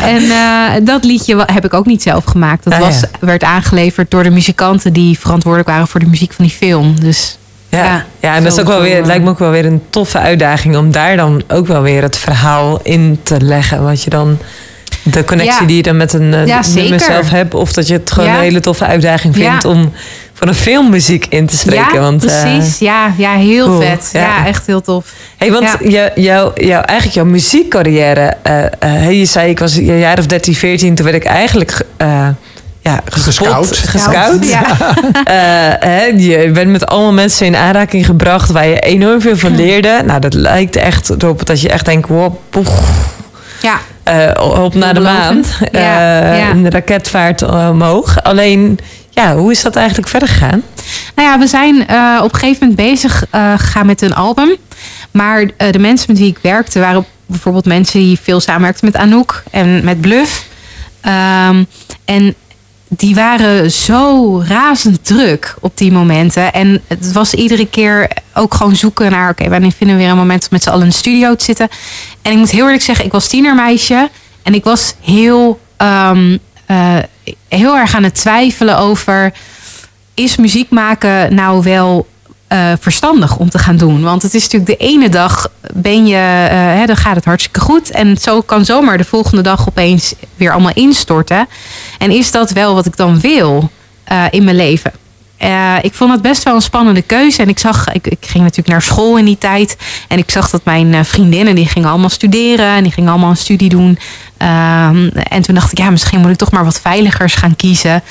en 0.13 0.85
dat 0.85 1.05
liedje 1.05 1.45
heb 1.53 1.65
ik 1.65 1.75
ook 1.75 1.87
niet 1.87 2.03
zelf 2.03 2.25
gemaakt. 2.25 2.65
Dat 2.65 2.73
Ah, 2.73 2.79
was, 2.79 3.01
ja. 3.01 3.09
werd 3.21 3.45
aangeleverd 3.45 4.11
door 4.11 4.23
de 4.23 4.31
muzikanten 4.31 4.93
die 4.93 5.19
verantwoordelijk 5.19 5.71
waren 5.71 5.89
voor 5.89 6.01
de 6.01 6.07
muziek 6.07 6.33
van 6.33 6.45
die 6.45 6.55
film. 6.55 7.01
Dus 7.01 7.39
Ja, 7.69 7.85
Ja, 7.85 8.05
ja, 8.21 8.35
en 8.35 8.43
dat 8.45 8.53
is 8.53 8.59
ook 8.61 8.67
wel 8.67 8.81
weer, 8.81 9.05
lijkt 9.05 9.25
me 9.25 9.31
ook 9.31 9.39
wel 9.39 9.51
weer 9.51 9.65
een 9.67 9.83
toffe 9.91 10.19
uitdaging 10.19 10.77
om 10.77 10.93
daar 10.93 11.17
dan 11.17 11.43
ook 11.49 11.67
wel 11.67 11.83
weer 11.83 12.03
het 12.03 12.17
verhaal 12.17 12.81
in 12.83 13.21
te 13.23 13.41
leggen. 13.41 13.83
Wat 13.85 14.03
je 14.03 14.11
dan, 14.11 14.39
de 15.03 15.25
connectie 15.25 15.61
Ja. 15.61 15.67
die 15.67 15.77
je 15.77 15.83
dan 15.83 15.97
met 15.97 16.13
een 16.13 16.35
eh, 16.35 16.47
Ja, 16.47 16.61
nummer 16.75 17.01
zelf 17.01 17.31
hebt. 17.31 17.55
Of 17.55 17.73
dat 17.73 17.87
je 17.87 17.93
het 17.93 18.13
gewoon 18.13 18.29
een 18.29 18.41
hele 18.41 18.61
toffe 18.61 18.85
uitdaging 18.85 19.35
vindt 19.35 19.65
om 19.65 19.93
voor 20.33 20.47
een 20.49 20.55
filmmuziek 20.55 21.27
in 21.29 21.47
te 21.47 21.57
spreken. 21.57 21.95
Ja, 21.95 22.01
want, 22.01 22.25
eh, 22.25 22.43
precies. 22.43 22.79
ja, 22.79 23.13
ja, 23.17 23.33
heel 23.35 23.67
cool. 23.67 23.81
vet. 23.81 24.11
Ja. 24.13 24.21
Ja. 24.21 24.47
echt 24.47 24.67
heel 24.67 24.81
tof. 24.81 25.13
Hey, 25.37 25.53
want 25.53 25.77
Ja. 25.83 26.11
jou, 26.15 26.51
jou, 26.65 26.85
eigenlijk 26.85 27.11
jouw 27.15 27.25
muziekcarrière. 27.25 28.37
eh, 28.79 29.11
je 29.19 29.25
zei, 29.25 29.51
ik 29.51 29.59
was 29.59 29.75
een 29.77 29.99
jaar 29.99 30.19
of 30.19 30.27
13, 30.27 30.55
14. 30.55 30.95
Toen 30.95 31.05
werd 31.05 31.17
ik 31.17 31.25
eigenlijk 31.25 31.71
ge- 31.71 32.35
ja, 32.87 33.01
Gescout. 33.05 33.77
gescout. 33.77 34.49
Ja. 34.49 34.63
Eh, 35.25 35.35
hè, 35.89 36.05
je 36.05 36.51
bent 36.51 36.71
met 36.71 36.87
allemaal 36.87 37.13
mensen 37.13 37.47
in 37.47 37.57
aanraking 37.57 38.07
gebracht 38.07 38.51
waar 38.51 38.67
je 38.67 38.79
enorm 38.79 39.21
veel 39.21 39.37
van 39.37 39.57
leerde. 39.57 40.03
Nou, 40.05 40.21
dat 40.21 40.35
lijkt 40.35 40.77
echt 40.77 41.11
erop 41.11 41.47
dat 41.47 41.61
je 41.61 41.69
echt 41.69 41.85
denkt: 41.85 42.09
wow, 42.09 42.35
poeh, 42.51 42.67
ja. 43.63 43.79
eh, 44.03 44.63
op 44.65 44.75
naar 44.75 44.95
de 44.95 45.01
maan. 45.01 45.43
Ja, 45.73 46.21
Eh, 46.33 46.39
ja. 46.39 46.51
Een 46.51 46.71
raketvaart 46.71 47.43
omhoog. 47.43 48.23
Alleen, 48.23 48.79
ja, 49.11 49.37
hoe 49.37 49.51
is 49.51 49.63
dat 49.63 49.77
eigenlijk 49.77 50.09
verder 50.09 50.29
gegaan? 50.29 50.63
Nou 51.15 51.29
ja, 51.29 51.39
we 51.39 51.47
zijn 51.47 51.87
eh, 51.87 52.21
op 52.23 52.33
een 52.33 52.39
gegeven 52.39 52.69
moment 52.69 52.89
bezig 52.91 53.25
eh, 53.31 53.53
gegaan 53.57 53.87
met 53.87 54.03
een 54.03 54.15
album. 54.15 54.57
Maar 55.11 55.51
eh, 55.57 55.71
de 55.73 55.79
mensen 55.79 56.07
met 56.11 56.19
wie 56.19 56.31
ik 56.31 56.39
werkte 56.43 56.81
waren 56.81 57.05
bijvoorbeeld 57.27 57.65
mensen 57.67 58.01
die 58.01 58.19
veel 58.23 58.41
samenwerkten 58.41 58.87
met 58.87 58.97
Anouk 58.97 59.43
en 59.51 59.85
met 59.85 60.01
Bluff. 60.01 60.47
Ehm, 61.01 61.65
en 62.05 62.35
die 62.89 63.15
waren 63.15 63.71
zo 63.71 64.39
razend 64.47 65.05
druk 65.05 65.55
op 65.61 65.77
die 65.77 65.93
momenten. 65.93 66.53
En 66.53 66.83
het 66.87 67.13
was 67.13 67.35
iedere 67.35 67.69
keer 67.69 68.09
ook 68.35 68.55
gewoon 68.55 68.77
zoeken 68.77 69.11
naar... 69.11 69.31
oké, 69.31 69.49
wanneer 69.49 69.73
vinden 69.73 69.97
we 69.97 70.03
weer 70.03 70.11
een 70.11 70.19
moment 70.19 70.43
om 70.43 70.49
met 70.51 70.63
z'n 70.63 70.69
allen 70.69 70.83
in 70.83 70.89
de 70.89 70.95
studio 70.95 71.35
te 71.35 71.45
zitten. 71.45 71.69
En 72.23 72.33
ik 72.33 72.39
moet 72.39 72.51
heel 72.51 72.65
eerlijk 72.65 72.83
zeggen, 72.83 73.05
ik 73.05 73.13
was 73.13 73.29
tienermeisje. 73.29 74.11
En 74.43 74.55
ik 74.55 74.65
was 74.65 74.95
heel, 75.01 75.61
ehm, 75.77 76.37
eh, 76.67 76.97
heel 77.49 77.77
erg 77.77 77.95
aan 77.95 78.03
het 78.03 78.15
twijfelen 78.15 78.79
over... 78.79 79.33
is 80.15 80.37
muziek 80.37 80.71
maken 80.71 81.35
nou 81.35 81.63
wel 81.63 82.07
eh, 82.49 82.73
verstandig 82.81 83.37
om 83.37 83.51
te 83.51 83.59
gaan 83.59 83.77
doen? 83.77 84.03
Want 84.03 84.23
het 84.23 84.35
is 84.35 84.43
natuurlijk 84.43 84.79
de 84.81 84.87
ene 84.87 85.09
dag 85.09 85.49
ben 85.75 86.07
je, 86.07 86.47
eh, 86.51 86.57
hè, 86.57 86.87
dan 86.87 86.97
gaat 86.97 87.17
het 87.17 87.25
hartstikke 87.25 87.61
goed. 87.61 87.91
En 87.91 88.17
zo 88.17 88.41
kan 88.41 88.65
zomaar 88.65 88.99
de 88.99 89.05
volgende 89.05 89.43
dag 89.43 89.69
opeens 89.69 90.15
weer 90.37 90.53
allemaal 90.53 90.73
instorten. 90.75 91.49
En 91.99 92.11
is 92.11 92.31
dat 92.31 92.51
wel 92.51 92.75
wat 92.75 92.87
ik 92.87 92.97
dan 92.97 93.21
wil 93.21 93.71
eh, 94.05 94.25
in 94.31 94.45
mijn 94.45 94.57
leven? 94.57 94.93
Ik 95.81 95.95
vond 95.95 96.13
het 96.13 96.23
best 96.23 96.43
wel 96.43 96.55
een 96.55 96.63
spannende 96.63 97.03
keuze. 97.03 97.43
En 97.43 97.49
ik 97.49 97.59
zag, 97.59 97.93
ik, 97.93 98.07
ik 98.07 98.27
ging 98.27 98.43
natuurlijk 98.43 98.69
naar 98.69 98.83
school 98.83 99.19
in 99.19 99.25
die 99.25 99.39
tijd. 99.39 99.77
En 100.09 100.19
ik 100.19 100.31
zag 100.31 100.51
dat 100.51 100.65
mijn 100.65 101.05
vriendinnen, 101.05 101.55
die 101.55 101.67
gingen 101.67 101.89
allemaal 101.89 102.09
studeren. 102.09 102.67
En 102.67 102.83
die 102.83 102.93
gingen 102.93 103.11
allemaal 103.11 103.31
een 103.31 103.37
studie 103.37 103.69
doen. 103.69 103.99
Ehm, 104.37 105.09
en 105.09 105.43
toen 105.43 105.55
dacht 105.55 105.73
ik, 105.73 105.79
ja, 105.79 105.91
misschien 105.91 106.21
moet 106.21 106.31
ik 106.31 106.37
toch 106.37 106.51
maar 106.51 106.65
wat 106.65 106.81
veiligers 106.81 107.35
gaan 107.35 107.57
kiezen. 107.57 108.03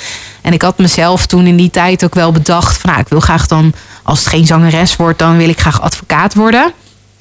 En 0.46 0.54
ik 0.54 0.62
had 0.62 0.78
mezelf 0.78 1.26
toen 1.26 1.46
in 1.46 1.56
die 1.56 1.70
tijd 1.70 2.04
ook 2.04 2.14
wel 2.14 2.32
bedacht 2.32 2.78
van, 2.78 2.90
nou, 2.90 3.02
ik 3.02 3.10
wil 3.10 3.20
graag 3.20 3.48
dan, 3.48 3.74
als 4.04 4.20
het 4.20 4.28
geen 4.28 4.46
zangeres 4.46 4.96
wordt, 4.96 5.20
dan 5.20 5.38
wil 5.38 5.50
ik 5.50 5.60
graag 5.60 5.82
advocaat 5.82 6.34
worden. 6.34 6.74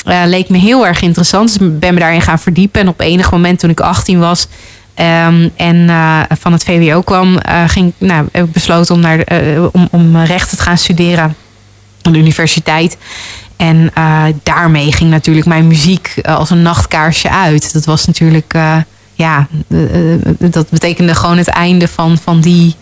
eh, 0.04 0.22
leek 0.24 0.48
me 0.48 0.58
heel 0.58 0.86
erg 0.86 1.00
interessant. 1.00 1.58
Dus 1.58 1.68
ik 1.68 1.78
ben 1.78 1.94
me 1.94 2.00
daarin 2.00 2.20
gaan 2.20 2.38
verdiepen. 2.38 2.80
En 2.80 2.88
op 2.88 3.00
enig 3.00 3.30
moment 3.30 3.58
toen 3.58 3.70
ik 3.70 3.80
18 3.80 4.18
was 4.18 4.46
ehm, 4.94 5.48
en 5.56 5.88
eh, 5.88 6.20
van 6.38 6.52
het 6.52 6.64
VWO 6.64 7.00
kwam, 7.00 7.38
eh, 7.38 7.62
ging, 7.66 7.92
nou, 7.98 8.28
heb 8.32 8.44
ik 8.44 8.52
besloten 8.52 8.94
om, 8.94 9.00
naar, 9.00 9.24
om, 9.72 9.88
om 9.90 10.16
rechten 10.16 10.56
te 10.56 10.62
gaan 10.62 10.78
studeren 10.78 11.36
aan 12.02 12.12
de 12.12 12.18
universiteit. 12.18 12.96
En 13.56 13.92
daarmee 14.42 14.92
ging 14.92 15.10
natuurlijk 15.10 15.46
mijn 15.46 15.66
muziek 15.66 16.14
als 16.22 16.50
een 16.50 16.62
nachtkaarsje 16.62 17.30
uit. 17.30 17.72
Dat 17.72 17.84
was 17.84 18.06
natuurlijk, 18.06 18.54
ja, 19.14 19.48
dat 20.38 20.70
betekende 20.70 21.14
gewoon 21.14 21.38
het 21.38 21.48
einde 21.48 21.88
van, 21.88 22.18
van 22.18 22.40
die. 22.40 22.74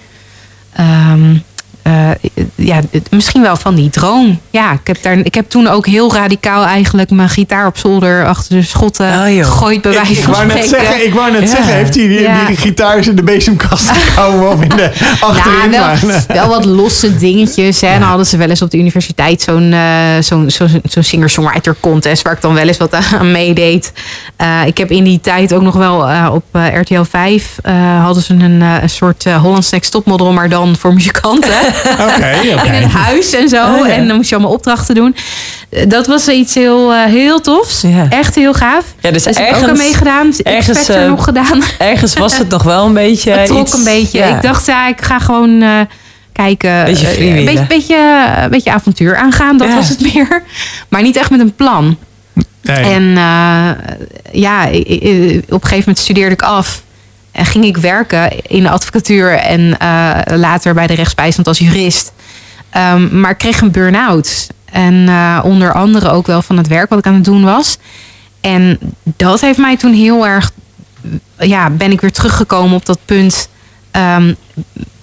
Um, 0.79 1.45
eh, 1.83 2.09
ja, 2.55 2.81
misschien 3.11 3.43
wel 3.43 3.57
van 3.57 3.75
die 3.75 3.91
droom. 3.91 4.41
Ja, 4.51 4.73
ik 4.73 4.87
heb, 4.87 5.03
daar, 5.03 5.19
ik 5.19 5.35
heb 5.35 5.49
toen 5.51 5.67
ook 5.69 5.87
heel 5.87 6.15
radicaal 6.15 6.65
eigenlijk 6.65 7.11
mijn 7.11 7.29
gitaar 7.29 7.67
op 7.67 7.79
zolder 7.79 8.27
achter 8.27 8.57
de 8.57 8.63
schotten 8.63 9.07
Oh, 9.21 9.35
joh. 9.35 9.45
gegooid, 9.45 9.83
bij 9.83 9.91
Ik, 9.93 9.97
wijze 9.97 10.13
ik 10.13 10.19
van 10.23 10.33
wou 10.33 10.47
net 10.47 10.69
zeggen, 10.69 11.05
ik 11.07 11.15
wou 11.15 11.31
net 11.33 11.41
Ja. 11.43 11.47
zeggen, 11.49 11.75
heeft 11.75 11.95
hij 11.95 12.07
die, 12.09 12.21
Ja. 12.21 12.47
die 12.47 12.57
gitaar 12.57 13.07
in 13.07 13.17
de 13.17 13.23
bezemkast 13.23 13.91
gekomen 14.05 14.51
of 14.51 14.63
in 14.63 14.69
de 14.69 14.91
achterin? 15.21 15.71
Ja, 15.73 15.81
maar, 15.87 16.01
wel, 16.07 16.21
wel 16.27 16.49
wat 16.49 16.65
losse 16.65 17.17
dingetjes. 17.17 17.81
Hè. 17.81 17.87
En 17.87 17.99
dan 18.01 18.09
hadden 18.09 18.27
ze 18.27 18.37
wel 18.37 18.49
eens 18.49 18.63
op 18.63 18.71
de 18.71 18.79
universiteit 18.79 19.43
zo'n 19.43 19.73
eh, 19.73 19.81
zo'n 20.21 20.51
zo'n 20.51 20.69
zo'n 20.85 21.03
singer-songwriter 21.03 21.77
contest... 21.81 22.23
waar 22.23 22.33
ik 22.33 22.41
dan 22.41 22.55
wel 22.55 22.67
eens 22.69 22.77
wat 22.77 22.95
aan 22.95 23.31
meedeed. 23.33 23.93
Eh, 24.37 24.61
ik 24.67 24.79
heb 24.79 24.91
in 24.91 25.05
die 25.05 25.21
tijd 25.21 25.55
ook 25.55 25.63
nog 25.63 25.75
wel 25.75 26.31
op 26.33 26.45
RTL 26.81 27.03
5... 27.11 27.57
eh, 27.63 28.05
hadden 28.05 28.23
ze 28.23 28.35
een, 28.35 28.61
een 28.61 28.91
soort 28.91 29.25
uh, 29.27 29.37
Holland's 29.43 29.71
Next 29.71 29.91
Topmodel... 29.91 30.33
maar 30.33 30.49
dan 30.49 30.77
voor 30.77 30.95
muzikanten. 30.95 31.51
In 32.65 32.75
een 32.83 32.91
huis 32.91 33.33
en 33.33 33.49
zo. 33.49 33.57
Oh, 33.65 33.87
ja. 33.87 33.93
En 33.93 34.07
dan 34.07 34.17
moest 34.17 34.29
je 34.29 34.35
allemaal 34.35 34.55
opdrachten 34.55 34.95
doen. 34.95 35.17
Dat 35.89 36.07
was 36.07 36.29
iets 36.29 36.55
heel, 36.55 36.93
eh, 36.93 37.05
heel 37.05 37.41
tofs. 37.41 37.81
Ja. 37.81 38.07
Echt 38.11 38.35
heel 38.35 38.55
gaaf. 38.55 38.85
Ja, 39.01 39.11
dus 39.11 39.23
Dus 39.23 39.37
heb 39.37 39.49
ik 39.49 39.55
ook 39.57 39.63
aan 39.63 39.69
ergens, 39.69 39.83
meegedaan. 39.83 40.33
Ergens, 40.43 40.89
eh, 40.89 41.07
nog 41.09 41.25
gedaan. 41.25 41.63
ergens 41.79 42.15
was 42.15 42.39
het 42.39 42.49
nog 42.57 42.63
wel 42.63 42.87
een 42.87 42.93
beetje 42.95 43.31
Het 43.31 43.47
trok 43.47 43.61
iets- 43.67 43.73
een 43.79 43.85
beetje. 43.85 44.19
ja. 44.19 44.37
Ik 44.37 44.43
dacht, 44.43 44.67
ja, 44.67 44.89
ik 44.89 45.01
ga 45.03 45.19
gewoon 45.19 45.63
eh, 45.63 45.81
kijken. 46.33 46.85
Beetje. 46.85 47.21
Een 47.27 47.45
beetje, 47.45 47.67
beetje, 47.69 47.97
beetje 48.51 48.73
avontuur 48.73 49.17
aangaan, 49.17 49.57
dat 49.57 49.69
Ja. 49.69 49.75
was 49.75 49.89
het 49.89 50.01
meer. 50.15 50.43
Maar 50.89 51.03
niet 51.03 51.17
echt 51.17 51.31
met 51.31 51.41
een 51.41 51.55
plan. 51.55 51.97
Nee. 52.63 52.85
En 52.85 53.03
ja, 54.33 54.65
op 54.67 54.73
een 54.73 55.43
gegeven 55.49 55.79
moment 55.79 55.99
studeerde 55.99 56.33
ik 56.35 56.43
af. 56.43 56.83
En 57.33 57.47
ging 57.47 57.65
ik 57.65 57.77
werken 57.77 58.47
in 58.47 58.63
de 58.63 58.71
advocatuur 58.71 59.33
en 59.39 59.79
eh, 59.79 60.19
later 60.37 60.75
bij 60.75 60.87
de 60.87 60.95
rechtsbijstand 60.95 61.47
als 61.47 61.59
jurist. 61.59 62.13
Ehm, 62.71 63.21
maar 63.21 63.31
ik 63.31 63.39
kreeg 63.39 63.61
een 63.61 63.71
burn-out. 63.71 64.47
En 64.65 65.09
eh, 65.09 65.41
onder 65.45 65.73
andere 65.73 66.11
ook 66.11 66.27
wel 66.27 66.43
van 66.43 66.57
het 66.57 66.67
werk 66.67 66.89
wat 66.89 66.99
ik 66.99 67.07
aan 67.07 67.15
het 67.15 67.25
doen 67.25 67.45
was. 67.45 67.79
En 68.41 68.79
dat 69.03 69.41
heeft 69.41 69.59
mij 69.59 69.77
toen 69.77 69.93
heel 69.93 70.27
erg. 70.27 70.51
Ja, 71.39 71.71
ben 71.71 71.93
ik 71.93 72.01
weer 72.01 72.13
teruggekomen 72.13 72.77
op 72.77 72.87
dat 72.87 72.99
punt. 73.05 73.49
Ehm, 73.91 74.35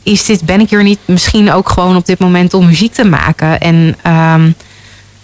is 0.03 0.25
dit, 0.25 0.45
ben 0.45 0.59
ik 0.59 0.69
hier 0.69 0.83
niet 0.83 0.99
misschien 1.05 1.51
ook 1.51 1.69
gewoon 1.69 1.95
op 1.95 2.05
dit 2.05 2.19
moment 2.19 2.53
om 2.53 2.65
muziek 2.65 2.93
te 2.93 3.05
maken? 3.05 3.59
En 3.59 3.95
ehm, 4.01 4.51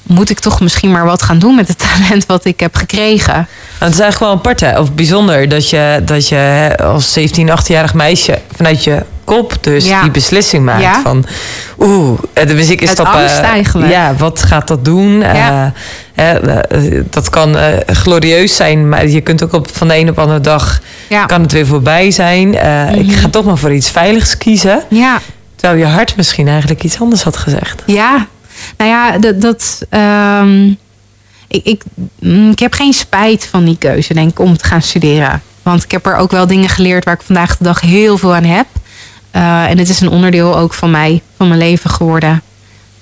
moet 0.08 0.30
ik 0.30 0.40
toch 0.40 0.60
misschien 0.62 0.92
maar 0.92 1.06
wat 1.06 1.22
gaan 1.22 1.40
doen 1.40 1.56
met 1.56 1.68
het 1.68 1.78
talent 1.98 2.26
wat 2.26 2.46
ik 2.46 2.60
heb 2.60 2.76
gekregen? 2.76 3.34
Nou, 3.34 3.46
het 3.80 3.94
is 3.94 4.00
eigenlijk 4.00 4.20
wel 4.20 4.32
apart 4.32 4.60
hè, 4.60 4.80
of 4.80 4.94
bijzonder 4.94 5.50
dat 5.50 5.70
je, 5.70 6.02
dat 6.06 6.28
je 6.28 6.74
als 6.84 7.14
17, 7.14 7.50
18-jarig 7.50 7.94
meisje 7.94 8.40
vanuit 8.56 8.84
je 8.84 9.04
kop 9.24 9.54
dus 9.62 9.88
Ja. 9.88 10.02
die 10.02 10.12
beslissing 10.12 10.66
maakt 10.66 10.82
Ja. 10.82 11.02
van 11.04 11.26
oeh, 11.80 12.20
eh, 12.34 12.48
de 12.48 12.54
muziek 12.54 12.82
is 12.82 12.90
stappen. 12.90 13.14
angst 13.22 13.38
eigenlijk. 13.40 13.92
Ja, 13.92 14.16
wat 14.18 14.44
gaat 14.44 14.68
dat 14.68 14.86
doen? 14.86 15.20
Ja. 15.20 15.74
Eh, 16.16 16.36
eh, 16.36 16.58
eh, 16.70 17.04
dat 17.10 17.30
kan 17.30 17.58
eh, 17.58 17.68
glorieus 17.96 18.56
zijn, 18.56 18.90
maar 18.90 19.08
je 19.08 19.22
kunt 19.22 19.44
ook 19.44 19.54
op, 19.54 19.68
van 19.72 19.88
de 19.88 19.98
een 19.98 20.10
op 20.10 20.16
de 20.16 20.22
andere 20.22 20.42
dag 20.42 20.80
kan 21.26 21.42
het 21.42 21.52
weer 21.52 21.66
voorbij 21.68 22.12
zijn. 22.12 22.56
Eh, 22.58 22.94
Ik 22.96 23.06
Mhm. 23.06 23.18
ga 23.18 23.28
toch 23.30 23.46
maar 23.46 23.58
voor 23.58 23.74
iets 23.74 23.90
veiligs 23.90 24.38
kiezen. 24.38 24.84
ja. 24.90 25.20
Terwijl 25.56 25.80
je 25.80 25.88
hart 25.94 26.16
misschien 26.16 26.48
eigenlijk 26.48 26.84
iets 26.84 27.00
anders 27.00 27.24
had 27.24 27.38
gezegd. 27.38 27.84
Ja, 27.86 28.28
nou 28.78 28.90
ja, 28.90 29.18
dat. 29.18 29.42
dat 29.42 29.86
ehm, 29.90 30.68
ik, 31.48 31.64
ik, 31.66 31.82
mm, 32.20 32.52
ik 32.52 32.60
heb 32.60 32.74
geen 32.74 32.94
spijt 32.94 33.46
van 33.46 33.66
die 33.66 33.78
keuze, 33.78 34.14
denk 34.14 34.30
ik, 34.32 34.40
om 34.40 34.58
te 34.58 34.66
gaan 34.66 34.82
studeren. 34.82 35.42
Want 35.64 35.84
ik 35.84 35.92
heb 35.92 36.06
er 36.06 36.16
ook 36.16 36.32
wel 36.32 36.48
dingen 36.48 36.70
geleerd 36.70 37.06
waar 37.06 37.14
ik 37.14 37.22
vandaag 37.26 37.58
de 37.58 37.64
dag 37.64 37.82
heel 37.82 38.18
veel 38.18 38.36
aan 38.36 38.44
heb. 38.44 38.66
Eh, 39.32 39.70
en 39.70 39.78
het 39.78 39.90
is 39.90 40.00
een 40.00 40.10
onderdeel 40.10 40.58
ook 40.58 40.74
van 40.74 40.92
mij, 40.92 41.22
van 41.38 41.48
mijn 41.48 41.60
leven 41.60 41.90
geworden. 41.90 42.42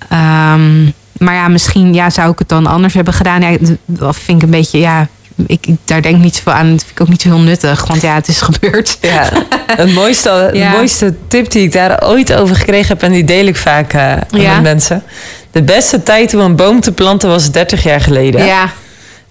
Ehm, 0.10 0.84
maar 1.18 1.34
ja, 1.34 1.48
misschien 1.48 1.94
ja, 1.94 2.10
zou 2.10 2.32
ik 2.32 2.40
het 2.40 2.50
dan 2.50 2.68
anders 2.68 2.94
hebben 2.94 3.14
gedaan. 3.14 3.42
Ja, 3.42 3.58
dat 3.86 4.16
vind 4.16 4.38
ik 4.38 4.44
een 4.44 4.50
beetje, 4.52 4.80
ja, 4.80 5.08
ik, 5.48 5.68
ik- 5.68 5.78
daar 5.86 6.02
denk 6.02 6.16
ik 6.16 6.22
niet 6.22 6.36
zoveel 6.36 6.54
aan. 6.54 6.70
Dat 6.72 6.80
vind 6.80 6.92
ik 6.92 7.02
ook 7.02 7.08
niet 7.10 7.22
zo 7.22 7.30
heel 7.30 7.40
nuttig, 7.40 7.88
want 7.88 8.02
ja, 8.02 8.14
het 8.14 8.28
is 8.28 8.42
gebeurd. 8.42 8.98
Ja, 9.02 9.30
het 9.68 9.94
mooiste, 10.02 10.50
Ja. 10.54 10.72
de 10.72 10.78
mooiste 10.78 11.16
tip 11.28 11.52
die 11.52 11.64
ik 11.64 11.72
daar 11.72 12.04
ooit 12.06 12.34
over 12.34 12.56
gekregen 12.56 12.88
heb, 12.88 13.04
en 13.04 13.12
die 13.12 13.24
deel 13.24 13.46
ik 13.46 13.56
vaak 13.58 13.94
eh, 13.94 14.14
Ja. 14.30 14.54
met 14.54 14.62
mensen. 14.64 15.04
De 15.54 15.62
beste 15.64 16.04
tijd 16.04 16.34
om 16.34 16.40
een 16.40 16.56
boom 16.56 16.80
te 16.80 16.92
planten 16.92 17.30
was 17.30 17.52
30 17.52 17.84
jaar 17.84 18.02
geleden. 18.02 18.46
Ja, 18.46 18.70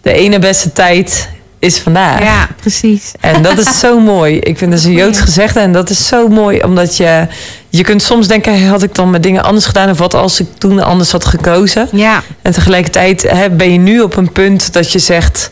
De 0.03 0.13
ene 0.13 0.39
beste 0.39 0.73
tijd 0.73 1.29
is 1.59 1.79
vandaag. 1.79 2.21
ja 2.23 2.49
precies. 2.61 3.13
En 3.21 3.43
dat 3.43 3.59
is 3.59 3.79
zo 3.79 3.99
mooi. 4.15 4.39
Ik 4.39 4.59
vind 4.59 4.71
dat 4.71 4.81
is 4.81 4.87
een 4.87 4.93
Joods 4.93 5.21
gezegde. 5.21 5.61
En 5.61 5.73
dat 5.73 5.91
is 5.91 6.07
zo 6.07 6.29
mooi, 6.29 6.61
omdat 6.63 6.97
je... 6.97 7.27
Je 7.69 7.83
kunt 7.83 8.03
soms 8.03 8.29
denken, 8.29 8.67
had 8.67 8.83
ik 8.83 8.95
dan 8.95 9.11
mijn 9.11 9.23
dingen 9.23 9.43
anders 9.43 9.67
gedaan? 9.67 9.91
Of 9.91 9.99
wat 9.99 10.15
als 10.15 10.41
ik 10.41 10.47
toen 10.59 10.81
anders 10.81 11.11
had 11.11 11.25
gekozen? 11.25 11.89
Ja, 11.93 12.23
En 12.43 12.53
tegelijkertijd 12.53 13.23
hè, 13.23 13.51
ben 13.51 13.73
je 13.73 13.79
nu 13.79 14.01
op 14.01 14.17
een 14.17 14.33
punt 14.33 14.73
dat 14.73 14.93
je 14.93 14.99
zegt... 14.99 15.51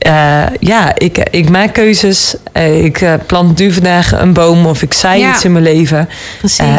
eh, 0.00 0.42
ja, 0.60 0.92
ik, 0.94 1.18
ik 1.30 1.48
maak 1.50 1.72
keuzes. 1.72 2.34
Eh, 2.52 2.84
ik 2.84 3.00
eh, 3.00 3.14
plant 3.26 3.58
nu 3.58 3.72
vandaag 3.72 4.12
een 4.12 4.32
boom 4.32 4.66
of 4.66 4.82
ik 4.82 4.94
zaai 4.94 5.20
Ja. 5.20 5.30
iets 5.34 5.44
in 5.44 5.52
mijn 5.52 5.64
leven. 5.64 6.08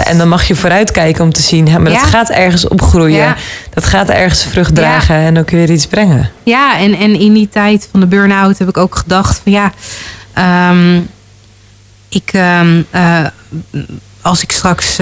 en 0.04 0.18
dan 0.18 0.28
mag 0.28 0.44
je 0.44 0.56
vooruitkijken 0.56 1.24
om 1.24 1.34
te 1.34 1.42
zien... 1.42 1.68
Hè, 1.70 1.80
maar 1.80 1.92
Ja. 1.92 2.00
dat 2.00 2.10
gaat 2.10 2.30
ergens 2.30 2.68
opgroeien. 2.68 3.18
Ja. 3.20 3.36
Dat 3.74 3.86
gaat 3.86 4.10
ergens 4.10 4.44
vrucht 4.44 4.76
dragen 4.76 5.16
en 5.16 5.38
ook 5.40 5.50
weer 5.50 5.70
iets 5.72 5.88
brengen. 5.88 6.30
Ja, 6.44 6.78
en, 6.78 6.94
en 6.94 7.20
in 7.20 7.34
die 7.34 7.50
tijd 7.50 7.88
van 7.92 8.00
de 8.00 8.06
burn-out 8.06 8.58
heb 8.60 8.68
ik 8.70 8.78
ook 8.78 8.96
gedacht 8.96 9.42
van 9.44 9.52
ja, 9.52 9.72
ehm, 10.34 11.00
ik, 12.10 12.30
ehm, 12.34 12.82
eh, 12.90 13.26
als 14.22 14.44
ik 14.44 14.52
straks 14.52 14.98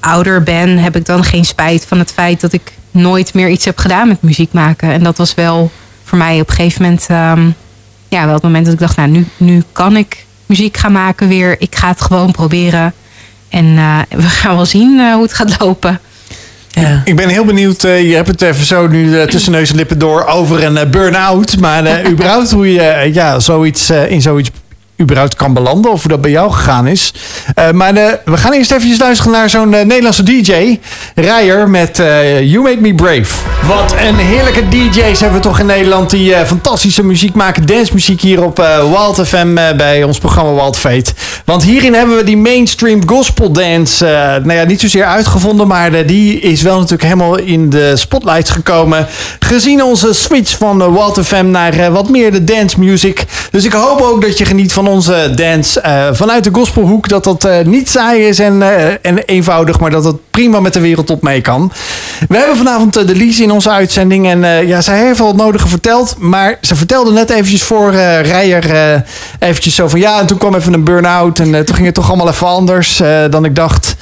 ouder 0.00 0.42
ben, 0.42 0.78
heb 0.78 0.96
ik 0.96 1.06
dan 1.06 1.24
geen 1.24 1.44
spijt 1.44 1.84
van 1.86 1.98
het 1.98 2.12
feit 2.12 2.40
dat 2.40 2.52
ik 2.52 2.72
nooit 2.90 3.34
meer 3.34 3.48
iets 3.48 3.64
heb 3.64 3.78
gedaan 3.78 4.08
met 4.08 4.22
muziek 4.22 4.52
maken. 4.52 4.92
En 4.92 5.02
dat 5.02 5.16
was 5.16 5.34
wel 5.34 5.70
voor 6.04 6.18
mij 6.18 6.40
op 6.40 6.48
een 6.48 6.54
gegeven 6.54 6.82
moment, 6.82 7.06
ehm, 7.08 7.48
ja, 8.08 8.24
wel 8.24 8.34
het 8.34 8.42
moment 8.42 8.64
dat 8.64 8.74
ik 8.74 8.80
dacht, 8.80 8.96
nou, 8.96 9.08
nu, 9.08 9.26
nu 9.36 9.62
kan 9.72 9.96
ik 9.96 10.24
muziek 10.46 10.76
gaan 10.76 10.92
maken 10.92 11.28
weer. 11.28 11.56
Ik 11.58 11.76
ga 11.76 11.88
het 11.88 12.00
gewoon 12.00 12.30
proberen. 12.32 12.94
En 13.48 13.76
eh, 13.76 13.98
we 14.08 14.22
gaan 14.22 14.56
wel 14.56 14.66
zien 14.66 14.98
eh, 15.00 15.12
hoe 15.12 15.22
het 15.22 15.34
gaat 15.34 15.60
lopen. 15.60 16.00
Ja. 16.80 17.02
Ik 17.04 17.16
ben 17.16 17.28
heel 17.28 17.44
benieuwd, 17.44 17.84
eh, 17.84 18.08
je 18.08 18.14
hebt 18.14 18.28
het 18.28 18.42
even 18.42 18.64
zo 18.64 18.86
nu 18.86 19.26
tussen 19.26 19.52
neus 19.52 19.70
en 19.70 19.76
lippen 19.76 19.98
door 19.98 20.24
over 20.24 20.64
een 20.64 20.76
eh, 20.76 20.90
burn-out. 20.90 21.58
Maar 21.58 21.84
eh, 21.84 22.08
überhaupt 22.12 22.50
hoe 22.50 22.72
je 22.72 23.10
ja, 23.12 23.40
zoiets, 23.40 23.90
eh, 23.90 24.10
in 24.10 24.22
zoiets 24.22 24.50
überhaupt 25.00 25.34
kan 25.34 25.54
belanden. 25.54 25.90
Of 25.90 26.00
hoe 26.00 26.10
dat 26.10 26.20
bij 26.20 26.30
jou 26.30 26.52
gegaan 26.52 26.86
is. 26.86 27.12
Eh, 27.54 27.70
maar 27.70 27.96
eh, 27.96 28.12
we 28.24 28.36
gaan 28.36 28.52
eerst 28.52 28.72
even 28.72 28.98
luisteren 28.98 29.32
naar 29.32 29.50
zo'n 29.50 29.74
eh, 29.74 29.84
Nederlandse 29.84 30.22
DJ. 30.22 30.78
Rijer 31.14 31.68
met 31.68 31.96
You 32.42 32.60
Make 32.62 32.80
Me 32.80 32.94
Brave. 32.94 33.34
Wat 33.66 33.94
een 34.08 34.16
heerlijke 34.16 34.68
DJ's 34.68 35.20
hebben 35.20 35.38
we 35.38 35.44
toch 35.44 35.58
in 35.58 35.66
Nederland. 35.66 36.10
Die 36.10 36.34
fantastische 36.34 37.04
muziek 37.04 37.34
maken. 37.34 37.66
Dancemuziek 37.66 38.20
hier 38.20 38.44
op 38.44 38.56
Wild 38.92 39.28
FM 39.28 39.54
bij 39.76 40.02
ons 40.02 40.18
programma 40.18 40.54
Wild 40.54 40.76
Fate. 40.76 41.12
Want 41.44 41.62
hierin 41.62 41.94
hebben 41.94 42.16
we 42.16 42.24
die 42.24 42.36
mainstream 42.36 43.08
gospel 43.08 43.52
dance. 43.52 44.04
nou 44.44 44.52
ja, 44.52 44.64
niet 44.64 44.80
zozeer 44.80 45.04
uitgevonden. 45.04 45.66
Maar 45.66 46.06
die 46.06 46.40
is 46.40 46.62
wel 46.62 46.74
natuurlijk 46.74 47.02
helemaal 47.02 47.38
in 47.38 47.70
de 47.70 47.96
spotlights 47.96 48.50
gekomen. 48.50 49.06
Gezien 49.38 49.82
onze 49.82 50.12
switch 50.12 50.56
van 50.56 50.92
Wild 50.92 51.18
FM 51.26 51.50
naar 51.50 51.92
wat 51.92 52.08
meer 52.08 52.32
de 52.32 52.44
dance 52.44 52.80
music. 52.80 53.24
Dus 53.50 53.64
ik 53.64 53.72
hoop 53.72 54.00
ook 54.00 54.22
dat 54.22 54.38
je 54.38 54.44
geniet 54.44 54.72
van 54.72 54.83
onze 54.88 55.32
dance 55.34 55.80
eh, 55.80 56.08
vanuit 56.12 56.44
de 56.44 56.50
gospelhoek. 56.52 57.08
Dat 57.08 57.24
dat 57.24 57.44
eh, 57.44 57.64
niet 57.64 57.88
saai 57.88 58.26
is 58.26 58.38
en, 58.38 58.62
eh, 58.62 58.88
en 59.02 59.18
eenvoudig. 59.18 59.80
Maar 59.80 59.90
dat 59.90 60.04
het 60.04 60.16
prima 60.34 60.60
met 60.60 60.72
de 60.72 60.80
wereld 60.80 61.10
op 61.10 61.22
mee 61.22 61.40
kan. 61.40 61.72
We 62.28 62.36
hebben 62.36 62.56
vanavond 62.56 62.96
eh, 62.96 63.06
de 63.06 63.14
Lies 63.14 63.40
in 63.40 63.50
onze 63.50 63.70
uitzending. 63.70 64.26
En 64.26 64.44
eh, 64.44 64.68
ja, 64.68 64.80
zij 64.80 64.98
heeft 64.98 65.20
al 65.20 65.26
het 65.26 65.36
nodige 65.36 65.68
verteld. 65.68 66.16
Maar 66.18 66.58
ze 66.60 66.76
vertelde 66.76 67.12
net 67.12 67.30
eventjes 67.30 67.62
voor 67.62 67.92
eh 67.92 68.20
Rijer 68.20 69.02
eventjes 69.38 69.74
zo 69.74 69.88
van... 69.88 70.00
Ja, 70.00 70.20
en 70.20 70.26
toen 70.26 70.38
kwam 70.38 70.54
even 70.54 70.72
een 70.72 70.84
burn-out. 70.84 71.38
En 71.38 71.64
toen 71.64 71.74
ging 71.74 71.86
het 71.86 71.94
toch 71.94 72.08
allemaal 72.08 72.28
even 72.28 72.46
anders 72.46 73.02
dan 73.30 73.44
ik 73.44 73.54
dacht. 73.54 73.96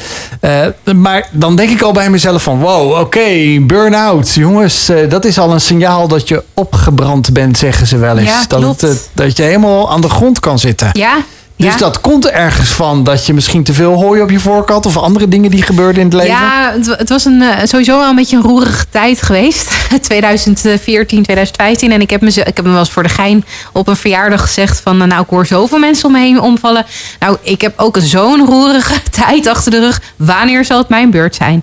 Maar 0.97 1.29
dan 1.31 1.57
denk 1.57 1.71
ik 1.71 1.83
al 1.83 1.93
bij 1.93 2.11
mezelf 2.11 2.43
van... 2.43 2.61
Wow, 2.61 3.01
oké, 3.01 3.59
burn-out. 3.61 4.33
Jongens, 4.33 4.91
dat 5.09 5.25
is 5.25 5.39
al 5.39 5.53
een 5.53 5.61
signaal 5.61 6.09
dat 6.09 6.29
je 6.29 6.43
opgebrand 6.55 7.33
bent, 7.33 7.59
zeggen 7.59 7.87
ze 7.87 7.97
wel 7.97 8.19
eens. 8.19 8.29
Ja, 8.29 8.45
dat, 8.61 8.81
het, 8.81 9.09
dat 9.13 9.37
je 9.37 9.43
helemaal 9.43 9.91
aan 9.91 10.01
de 10.01 10.09
grond 10.09 10.41
kan 10.41 10.59
zitten. 10.59 10.89
Ja, 10.93 11.17
Dus 11.63 11.73
Ja. 11.73 11.79
dat 11.79 12.01
komt 12.01 12.27
ergens 12.31 12.69
van 12.69 13.05
dat 13.05 13.27
je 13.27 13.35
misschien 13.35 13.63
te 13.65 13.73
veel 13.73 13.93
hooi 13.95 14.23
op 14.23 14.31
je 14.31 14.41
vork 14.41 14.69
had 14.69 14.87
of 14.87 14.97
andere 14.97 15.29
dingen 15.29 15.51
die 15.51 15.63
gebeurden 15.63 16.01
in 16.03 16.07
het 16.09 16.15
leven? 16.15 16.35
Ja, 16.37 16.73
het, 16.73 16.87
wa- 16.87 16.97
het 16.97 17.09
was 17.09 17.25
een, 17.25 17.43
eh, 17.43 17.65
sowieso 17.67 17.99
wel 17.99 18.09
een 18.09 18.15
beetje 18.17 18.37
een 18.37 18.43
roerige 18.43 18.85
tijd 18.91 19.23
geweest. 19.23 19.71
2014, 20.03 21.23
2015. 21.23 21.93
En 21.93 22.01
ik 22.01 22.11
heb, 22.11 22.21
me, 22.21 22.29
ik 22.31 22.57
heb 22.57 22.63
me 22.63 22.71
wel 22.71 22.79
eens 22.79 22.91
voor 22.91 23.03
de 23.03 23.09
gein 23.09 23.45
op 23.73 23.89
een 23.89 23.97
verjaardag 23.97 24.41
gezegd 24.41 24.81
van... 24.81 25.01
eh, 25.03 25.07
nou, 25.09 25.23
ik 25.23 25.29
hoor 25.29 25.47
zoveel 25.47 25.79
mensen 25.79 26.07
om 26.07 26.13
me 26.13 26.19
heen 26.19 26.41
omvallen. 26.41 26.87
Nou, 27.19 27.37
ik 27.43 27.61
heb 27.61 27.73
ook 27.77 27.97
zo'n 28.01 28.47
roerige 28.47 28.95
tijd 29.27 29.47
achter 29.47 29.71
de 29.71 29.79
rug. 29.79 30.01
Wanneer 30.17 30.65
zal 30.65 30.79
het 30.79 30.89
mijn 30.89 31.11
beurt 31.11 31.35
zijn? 31.35 31.63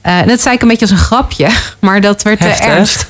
Eh, 0.00 0.14
dat 0.26 0.40
zei 0.40 0.54
ik 0.54 0.62
een 0.62 0.68
beetje 0.68 0.86
als 0.90 0.94
een 0.94 1.04
grapje, 1.04 1.48
maar 1.80 2.00
dat 2.00 2.22
werd 2.22 2.40
te 2.40 2.46
Heftig. 2.46 2.66
ernst. 2.66 3.06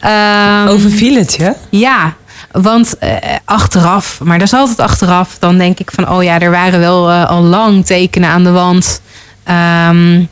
Ehm, 0.00 0.66
Overviel 0.68 1.14
het 1.14 1.34
je? 1.38 1.52
ja, 1.70 2.14
want 2.62 2.98
eh, 2.98 3.10
achteraf, 3.44 4.20
maar 4.22 4.38
dat 4.38 4.46
is 4.46 4.52
altijd 4.54 4.80
achteraf, 4.80 5.36
dan 5.38 5.58
denk 5.58 5.78
ik 5.78 5.90
van, 5.94 6.08
oh 6.10 6.22
ja, 6.22 6.40
er 6.40 6.50
waren 6.50 6.80
wel 6.80 7.10
eh, 7.10 7.28
al 7.28 7.42
lang 7.42 7.86
tekenen 7.86 8.30
aan 8.30 8.44
de 8.44 8.50
wand. 8.50 9.00
Ehm, 9.44 10.24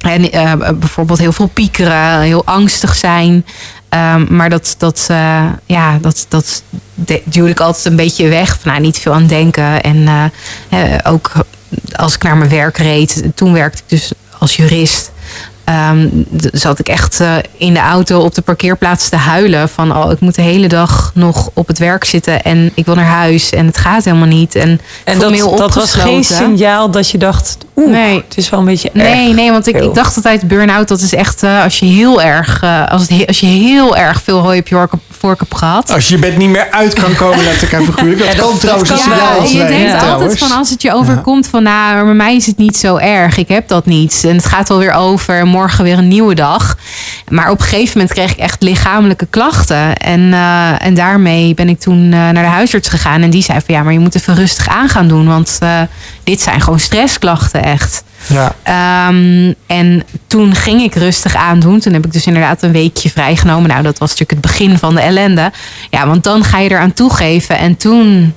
en 0.00 0.32
eh, 0.32 0.52
bijvoorbeeld 0.74 1.18
heel 1.18 1.32
veel 1.32 1.46
piekeren, 1.46 2.20
heel 2.20 2.44
angstig 2.44 2.94
zijn. 2.96 3.46
Ehm, 3.88 4.24
maar 4.36 4.50
dat, 4.50 4.74
dat, 4.78 5.06
ja, 5.66 5.98
dat, 6.00 6.26
dat 6.28 6.62
de- 6.94 7.22
duwde 7.24 7.50
ik 7.50 7.60
altijd 7.60 7.84
een 7.84 7.96
beetje 7.96 8.28
weg. 8.28 8.58
Van, 8.60 8.70
nou, 8.70 8.82
niet 8.82 8.98
veel 8.98 9.12
aan 9.14 9.26
denken. 9.26 9.82
En 9.82 10.30
ook 11.04 11.32
als 11.96 12.14
ik 12.14 12.22
naar 12.22 12.36
mijn 12.36 12.50
werk 12.50 12.76
reed, 12.76 13.22
toen 13.34 13.52
werkte 13.52 13.78
ik 13.82 13.88
dus 13.88 14.12
als 14.38 14.56
jurist. 14.56 15.11
Ehm, 15.72 16.08
zat 16.52 16.78
ik 16.78 16.88
echt 16.88 17.20
eh, 17.20 17.32
in 17.56 17.74
de 17.74 17.80
auto 17.80 18.18
op 18.20 18.34
de 18.34 18.42
parkeerplaats 18.42 19.08
te 19.08 19.16
huilen. 19.16 19.68
Van 19.68 19.96
oh, 19.96 20.10
ik 20.10 20.20
moet 20.20 20.34
de 20.34 20.42
hele 20.42 20.66
dag 20.68 21.10
nog 21.14 21.50
op 21.54 21.66
het 21.66 21.78
werk 21.78 22.04
zitten 22.04 22.42
en 22.42 22.72
ik 22.74 22.84
wil 22.86 22.94
naar 22.94 23.04
huis 23.04 23.50
en 23.50 23.66
het 23.66 23.78
gaat 23.78 24.04
helemaal 24.04 24.26
niet. 24.26 24.54
En, 24.54 24.80
En 25.04 25.14
ik 25.14 25.20
voel 25.20 25.30
me 25.30 25.36
heel 25.36 25.48
dat, 25.50 25.58
dat 25.58 25.74
was 25.74 25.92
geen 25.94 26.24
signaal 26.24 26.90
dat 26.90 27.10
je 27.10 27.18
dacht, 27.18 27.56
oeh, 27.76 27.90
Nee. 27.90 28.24
het 28.28 28.36
is 28.36 28.50
wel 28.50 28.60
een 28.60 28.64
beetje 28.66 28.90
erg. 28.94 29.04
Nee, 29.14 29.32
nee, 29.34 29.50
want 29.50 29.66
ik, 29.66 29.76
ik 29.76 29.94
dacht 29.94 30.16
altijd 30.16 30.48
burn-out, 30.48 30.88
dat 30.88 31.00
is 31.00 31.14
echt 31.14 31.42
eh, 31.42 31.62
als 31.62 31.78
je 31.78 31.86
heel 31.86 32.22
erg, 32.22 32.62
eh, 32.62 32.88
als, 32.88 33.00
het, 33.00 33.10
he- 33.10 33.26
als 33.26 33.40
je 33.40 33.46
heel 33.46 33.96
erg 33.96 34.22
veel 34.22 34.38
hooi 34.38 34.58
op 34.58 34.68
je 34.68 34.74
vork- 35.10 35.40
hebt 35.40 35.56
gehad. 35.58 35.90
Als 35.92 36.08
je 36.08 36.18
bed 36.18 36.36
niet 36.36 36.48
meer 36.48 36.70
uit 36.70 36.92
kan 36.94 37.14
komen, 37.14 37.44
letterlijk 37.50 37.72
en 37.72 37.84
figuurlijk. 37.92 38.18
Dat 38.18 38.28
Ja, 38.28 38.34
dat- 38.40 38.48
kan 38.48 38.58
trouwens 38.58 38.88
dat 38.88 38.98
een 39.00 39.04
kan 39.36 39.46
zijn. 39.46 39.58
je 39.58 39.76
denkt 39.76 39.90
ja. 40.02 40.12
altijd 40.12 40.38
van 40.38 40.50
als 40.58 40.70
het 40.70 40.82
je 40.82 40.92
overkomt 40.94 41.46
van 41.46 41.62
nou, 41.62 41.94
maar 41.94 42.04
bij 42.04 42.14
mij 42.14 42.36
is 42.36 42.46
het 42.46 42.56
niet 42.56 42.76
zo 42.76 42.96
erg. 42.96 43.36
Ik 43.36 43.48
heb 43.48 43.68
dat 43.68 43.86
niet. 43.86 44.20
En 44.28 44.36
het 44.36 44.44
gaat 44.46 44.68
wel 44.68 44.78
weer 44.78 44.92
over. 44.92 45.46
Morgen 45.46 45.61
weer 45.70 45.98
een 45.98 46.08
nieuwe 46.08 46.34
dag. 46.34 46.76
Maar 47.28 47.50
op 47.50 47.58
een 47.58 47.64
gegeven 47.64 47.98
moment 47.98 48.16
kreeg 48.16 48.30
ik 48.30 48.38
echt 48.38 48.62
lichamelijke 48.62 49.26
klachten. 49.30 49.96
En, 49.96 50.32
eh, 50.32 50.86
en 50.86 50.94
daarmee 50.94 51.54
ben 51.54 51.68
ik 51.68 51.80
toen 51.80 52.04
eh, 52.04 52.10
naar 52.10 52.34
de 52.34 52.40
huisarts 52.40 52.88
gegaan. 52.88 53.22
En 53.22 53.30
die 53.30 53.42
zei 53.42 53.60
van 53.66 53.74
ja, 53.74 53.82
maar 53.82 53.92
je 53.92 53.98
moet 53.98 54.14
even 54.14 54.34
rustig 54.34 54.68
aan 54.68 54.88
gaan 54.88 55.08
doen. 55.08 55.26
Want 55.26 55.56
eh, 55.60 55.80
dit 56.24 56.40
zijn 56.40 56.60
gewoon 56.60 56.80
stressklachten 56.80 57.62
echt. 57.62 58.04
Ja. 58.26 58.54
Ehm, 58.62 59.52
en 59.66 60.02
toen 60.26 60.54
ging 60.54 60.82
ik 60.82 60.94
rustig 60.94 61.34
aandoen. 61.34 61.80
Toen 61.80 61.92
heb 61.92 62.04
ik 62.04 62.12
dus 62.12 62.26
inderdaad 62.26 62.62
een 62.62 62.72
weekje 62.72 63.10
vrijgenomen. 63.10 63.68
Nou, 63.68 63.82
dat 63.82 63.98
was 63.98 64.10
natuurlijk 64.10 64.42
het 64.42 64.52
begin 64.52 64.78
van 64.78 64.94
de 64.94 65.00
ellende. 65.00 65.52
Ja, 65.90 66.06
want 66.06 66.24
dan 66.24 66.44
ga 66.44 66.58
je 66.58 66.70
eraan 66.70 66.92
toegeven. 66.92 67.58
En 67.58 67.76
toen 67.76 68.34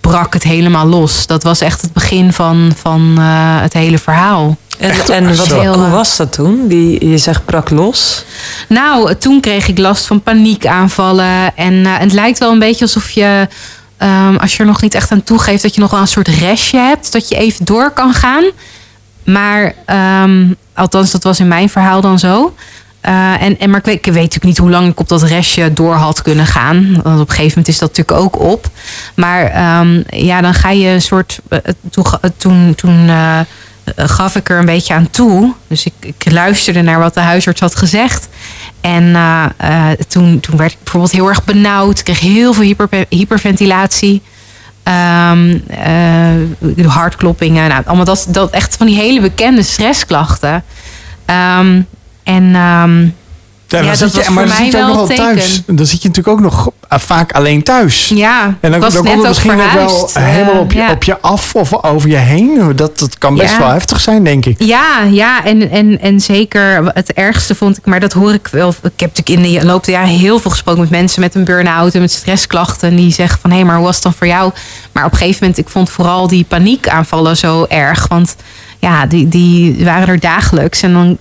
brak 0.00 0.32
het 0.32 0.42
helemaal 0.42 0.86
los. 0.86 1.26
Dat 1.26 1.42
was 1.42 1.60
echt 1.60 1.80
het 1.80 1.92
begin 1.92 2.32
van, 2.32 2.72
van 2.76 3.18
het 3.60 3.72
hele 3.72 3.98
verhaal. 3.98 4.56
En, 4.78 4.90
Echt 4.90 5.08
en 5.08 5.36
wat, 5.36 5.46
zo. 5.46 5.64
hoe 5.64 5.88
was 5.90 6.16
dat 6.16 6.32
toen? 6.32 6.68
Die, 6.68 7.08
je 7.08 7.18
zegt 7.18 7.44
brak 7.44 7.70
los. 7.70 8.24
Nou, 8.68 9.14
toen 9.14 9.40
kreeg 9.40 9.68
ik 9.68 9.78
last 9.78 10.06
van 10.06 10.22
paniekaanvallen. 10.22 11.56
En 11.56 11.86
eh, 11.86 11.98
het 11.98 12.12
lijkt 12.12 12.38
wel 12.38 12.52
een 12.52 12.58
beetje 12.58 12.84
alsof 12.84 13.10
je, 13.10 13.48
ehm, 13.96 14.36
als 14.36 14.52
je 14.52 14.58
er 14.58 14.66
nog 14.66 14.82
niet 14.82 14.94
echt 14.94 15.10
aan 15.12 15.22
toegeeft, 15.22 15.62
dat 15.62 15.74
je 15.74 15.80
nog 15.80 15.90
wel 15.90 16.00
een 16.00 16.08
soort 16.08 16.28
restje 16.28 16.78
hebt. 16.78 17.12
Dat 17.12 17.28
je 17.28 17.36
even 17.36 17.64
door 17.64 17.90
kan 17.90 18.12
gaan. 18.14 18.44
Maar, 19.24 19.74
ehm, 19.84 20.46
althans, 20.74 21.10
dat 21.10 21.22
was 21.22 21.40
in 21.40 21.48
mijn 21.48 21.68
verhaal 21.68 22.00
dan 22.00 22.18
zo. 22.18 22.54
Eh, 23.00 23.42
en, 23.42 23.58
en, 23.58 23.70
maar 23.70 23.78
ik 23.78 23.84
weet, 23.84 23.94
ik 23.94 24.04
weet 24.04 24.14
natuurlijk 24.14 24.44
niet 24.44 24.58
hoe 24.58 24.70
lang 24.70 24.90
ik 24.90 25.00
op 25.00 25.08
dat 25.08 25.22
restje 25.22 25.72
door 25.72 25.94
had 25.94 26.22
kunnen 26.22 26.46
gaan. 26.46 27.00
Want 27.02 27.20
op 27.20 27.28
een 27.28 27.34
gegeven 27.34 27.48
moment 27.48 27.68
is 27.68 27.78
dat 27.78 27.88
natuurlijk 27.96 28.24
ook 28.24 28.38
op. 28.40 28.66
Maar 29.14 29.44
ehm, 29.44 30.02
ja, 30.10 30.40
dan 30.40 30.54
ga 30.54 30.70
je 30.70 30.88
een 30.88 31.02
soort. 31.02 31.38
eh, 31.48 31.58
toen, 31.90 32.04
toen, 32.36 32.74
toen 32.74 33.08
eh, 33.08 33.40
gaf 33.96 34.36
ik 34.36 34.50
er 34.50 34.58
een 34.58 34.64
beetje 34.64 34.94
aan 34.94 35.10
toe. 35.10 35.54
Dus 35.66 35.84
ik, 35.84 35.92
ik 36.00 36.30
luisterde 36.30 36.82
naar 36.82 36.98
wat 36.98 37.14
de 37.14 37.20
huisarts 37.20 37.60
had 37.60 37.76
gezegd. 37.76 38.28
En 38.80 39.14
eh, 39.14 39.44
eh, 39.56 39.98
toen, 40.08 40.40
toen 40.40 40.56
werd 40.56 40.72
ik 40.72 40.78
bijvoorbeeld 40.82 41.12
heel 41.12 41.28
erg 41.28 41.44
benauwd. 41.44 41.98
Ik 41.98 42.04
kreeg 42.04 42.20
heel 42.20 42.52
veel 42.52 42.62
hyper, 42.62 42.88
hyperventilatie. 43.08 44.22
Ehm, 44.82 45.58
eh, 45.68 46.86
hartkloppingen. 46.86 47.68
Nou, 47.68 47.82
allemaal 47.86 48.04
dat, 48.04 48.26
dat 48.28 48.50
echt 48.50 48.76
van 48.76 48.86
die 48.86 48.96
hele 48.96 49.20
bekende 49.20 49.62
stressklachten. 49.62 50.64
Ehm, 51.24 51.82
en 52.22 52.54
ehm, 52.54 53.08
Ja, 53.70 53.78
dan 53.78 53.86
Ja, 53.86 53.94
zit 53.94 54.24
je, 54.24 54.30
maar 54.30 54.46
dan 54.46 54.56
zit 54.56 54.72
je 54.72 54.78
ook 54.78 54.84
wel 54.86 54.86
nog 54.86 54.96
wel 54.96 55.10
een 55.10 55.16
thuis. 55.16 55.62
Dan 55.66 55.86
zit 55.86 56.02
je 56.02 56.08
natuurlijk 56.08 56.36
ook 56.36 56.40
nog 56.44 56.70
eh, 56.88 56.98
vaak 56.98 57.32
alleen 57.32 57.62
thuis. 57.62 58.08
ja, 58.14 58.56
En 58.60 58.70
dan, 58.70 58.80
dan 58.80 58.92
net 58.92 59.02
komt 59.02 59.08
het 59.18 59.28
misschien 59.28 59.50
ook 59.50 59.56
wel 59.56 59.88
verhuisd. 59.88 60.18
helemaal 60.18 60.54
Eh, 60.54 60.60
op 60.60 60.72
je, 60.72 60.78
ja. 60.78 60.90
op 60.90 61.02
je 61.02 61.20
af 61.20 61.54
of 61.54 61.84
over 61.84 62.08
je 62.08 62.16
heen. 62.16 62.72
Dat, 62.76 62.98
dat 62.98 63.18
kan 63.18 63.34
best 63.34 63.52
Ja. 63.52 63.58
wel 63.58 63.68
heftig 63.68 64.00
zijn, 64.00 64.24
denk 64.24 64.44
ik. 64.46 64.62
Ja, 64.62 65.02
ja 65.02 65.44
en, 65.44 65.70
en, 65.70 66.00
en 66.00 66.20
zeker 66.20 66.90
het 66.94 67.12
ergste 67.12 67.54
vond 67.54 67.76
ik, 67.76 67.86
maar 67.86 68.00
dat 68.00 68.12
hoor 68.12 68.32
ik 68.32 68.48
wel. 68.50 68.68
Ik 68.68 69.00
heb 69.00 69.16
natuurlijk 69.16 69.46
in 69.46 69.58
de 69.60 69.64
loop 69.66 69.84
der 69.84 69.94
jaren 69.94 70.08
heel 70.08 70.38
veel 70.38 70.50
gesproken 70.50 70.80
met 70.80 70.90
mensen 70.90 71.20
met 71.20 71.34
een 71.34 71.44
burn-out 71.44 71.94
en 71.94 72.00
met 72.00 72.12
stressklachten. 72.12 72.88
En 72.88 72.96
die 72.96 73.12
zeggen 73.12 73.40
van 73.40 73.50
hé, 73.50 73.64
maar 73.64 73.76
hoe 73.76 73.84
was 73.84 73.94
het 73.94 74.04
dan 74.04 74.14
voor 74.14 74.26
jou? 74.26 74.52
Maar 74.92 75.04
op 75.04 75.12
een 75.12 75.18
gegeven 75.18 75.38
moment, 75.40 75.58
ik 75.58 75.68
vond 75.68 75.90
vooral 75.90 76.26
die 76.26 76.44
paniekaanvallen 76.48 77.36
zo 77.36 77.64
erg. 77.68 78.06
Want 78.08 78.36
ja, 78.78 79.06
die, 79.06 79.28
die 79.28 79.84
waren 79.84 80.08
er 80.08 80.20
dagelijks. 80.20 80.82
En 80.82 80.92
dan 80.92 81.16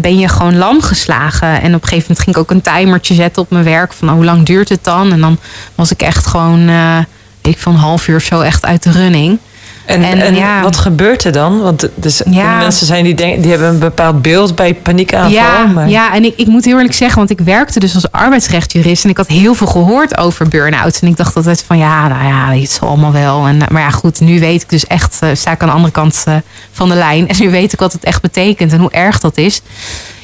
ben 0.00 0.18
je 0.18 0.28
gewoon 0.28 0.56
lam 0.56 0.80
geslagen. 0.80 1.48
En 1.48 1.74
op 1.74 1.82
een 1.82 1.88
gegeven 1.88 2.06
moment 2.08 2.18
ging 2.18 2.36
ik 2.36 2.42
ook 2.42 2.50
een 2.50 2.60
timertje 2.60 3.14
zetten 3.14 3.42
op 3.42 3.50
mijn 3.50 3.64
werk. 3.64 3.92
Van 3.92 4.08
oh, 4.08 4.14
hoe 4.14 4.24
lang 4.24 4.46
duurt 4.46 4.68
het 4.68 4.84
dan? 4.84 5.12
En 5.12 5.20
dan 5.20 5.38
was 5.74 5.90
ik 5.90 6.02
echt 6.02 6.26
gewoon, 6.26 6.68
eh 6.68 6.98
ik 7.42 7.58
van 7.58 7.72
een 7.72 7.78
half 7.78 8.08
uur 8.08 8.16
of 8.16 8.22
zo 8.22 8.40
echt 8.40 8.64
uit 8.64 8.82
de 8.82 8.90
running. 8.90 9.38
En, 9.84 10.02
En, 10.02 10.20
en, 10.20 10.34
ja. 10.34 10.62
wat 10.62 10.76
gebeurt 10.76 11.24
er 11.24 11.32
dan? 11.32 11.60
Want 11.60 11.88
dus 11.94 12.22
Ja. 12.30 12.58
mensen 12.58 12.86
zijn 12.86 13.04
die, 13.04 13.14
die 13.14 13.50
hebben 13.50 13.68
een 13.68 13.78
bepaald 13.78 14.22
beeld 14.22 14.54
bij 14.54 14.74
paniekaanval. 14.74 15.30
Ja, 15.32 15.64
maar 15.66 15.88
ja 15.88 16.14
en 16.14 16.24
ik, 16.24 16.34
ik 16.36 16.46
moet 16.46 16.64
heel 16.64 16.76
eerlijk 16.76 16.94
zeggen, 16.94 17.18
want 17.18 17.30
ik 17.30 17.40
werkte 17.40 17.80
dus 17.80 17.94
als 17.94 18.10
arbeidsrechtjurist 18.10 19.04
en 19.04 19.10
ik 19.10 19.16
had 19.16 19.26
heel 19.28 19.54
veel 19.54 19.66
gehoord 19.66 20.16
over 20.18 20.48
burn-out. 20.48 20.98
En 21.02 21.08
ik 21.08 21.16
dacht 21.16 21.36
altijd 21.36 21.64
van 21.66 21.78
ja, 21.78 22.08
nou 22.08 22.24
ja, 22.24 22.60
het 22.60 22.70
zal 22.70 22.88
allemaal 22.88 23.12
wel. 23.12 23.46
En, 23.46 23.58
maar 23.70 23.82
ja, 23.82 23.90
goed, 23.90 24.20
nu 24.20 24.40
weet 24.40 24.62
ik 24.62 24.68
dus 24.68 24.86
echt, 24.86 25.16
eh, 25.20 25.28
sta 25.32 25.50
ik 25.50 25.62
aan 25.62 25.68
de 25.68 25.74
andere 25.74 25.92
kant 25.92 26.22
eh, 26.26 26.34
van 26.72 26.88
de 26.88 26.94
lijn. 26.94 27.28
En 27.32 27.36
nu 27.38 27.50
weet 27.50 27.72
ik 27.72 27.78
wat 27.78 27.92
het 27.92 28.04
echt 28.04 28.22
betekent 28.22 28.72
en 28.72 28.78
hoe 28.80 28.90
erg 28.90 29.20
dat 29.20 29.36
is. 29.36 29.60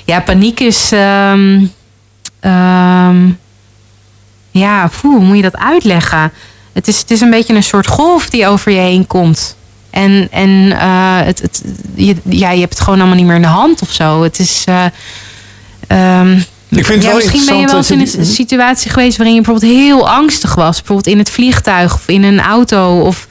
Ja, 0.04 0.20
paniek 0.20 0.60
is. 0.60 0.92
ehm, 0.92 1.64
ehm, 2.40 3.16
ja, 4.50 4.90
poeh, 5.00 5.16
hoe 5.16 5.24
moet 5.24 5.36
je 5.36 5.42
dat 5.42 5.56
uitleggen? 5.56 6.32
Het 6.78 6.88
is, 6.88 6.98
het 6.98 7.10
is 7.10 7.20
een 7.20 7.30
beetje 7.30 7.54
een 7.54 7.62
soort 7.62 7.86
golf 7.86 8.30
die 8.30 8.46
over 8.46 8.72
je 8.72 8.78
heen 8.78 9.06
komt. 9.06 9.56
En, 9.90 10.28
en 10.30 10.72
eh, 10.78 11.16
het, 11.24 11.40
het, 11.40 11.62
je, 11.94 12.16
ja, 12.24 12.50
je 12.50 12.60
hebt 12.60 12.72
het 12.72 12.82
gewoon 12.82 12.98
allemaal 12.98 13.16
niet 13.16 13.26
meer 13.26 13.34
in 13.36 13.42
de 13.42 13.48
hand 13.48 13.82
of 13.82 13.90
zo. 13.92 14.22
Het 14.22 14.38
is. 14.38 14.64
eh, 14.66 14.84
ehm, 15.86 16.32
Ik 16.68 16.84
vind 16.84 16.88
het 16.88 17.04
wel 17.04 17.14
misschien 17.14 17.44
ben 17.46 17.58
je 17.58 17.66
wel 17.66 17.76
eens 17.76 17.90
in 17.90 18.00
een 18.00 18.10
je- 18.10 18.24
situatie 18.24 18.90
geweest 18.90 19.16
waarin 19.16 19.34
je 19.36 19.42
bijvoorbeeld 19.42 19.72
heel 19.72 20.08
angstig 20.10 20.54
was. 20.54 20.76
Bijvoorbeeld 20.76 21.06
in 21.06 21.18
het 21.18 21.30
vliegtuig 21.30 21.94
of 21.94 22.08
in 22.08 22.22
een 22.22 22.40
auto 22.40 23.00
of 23.00 23.26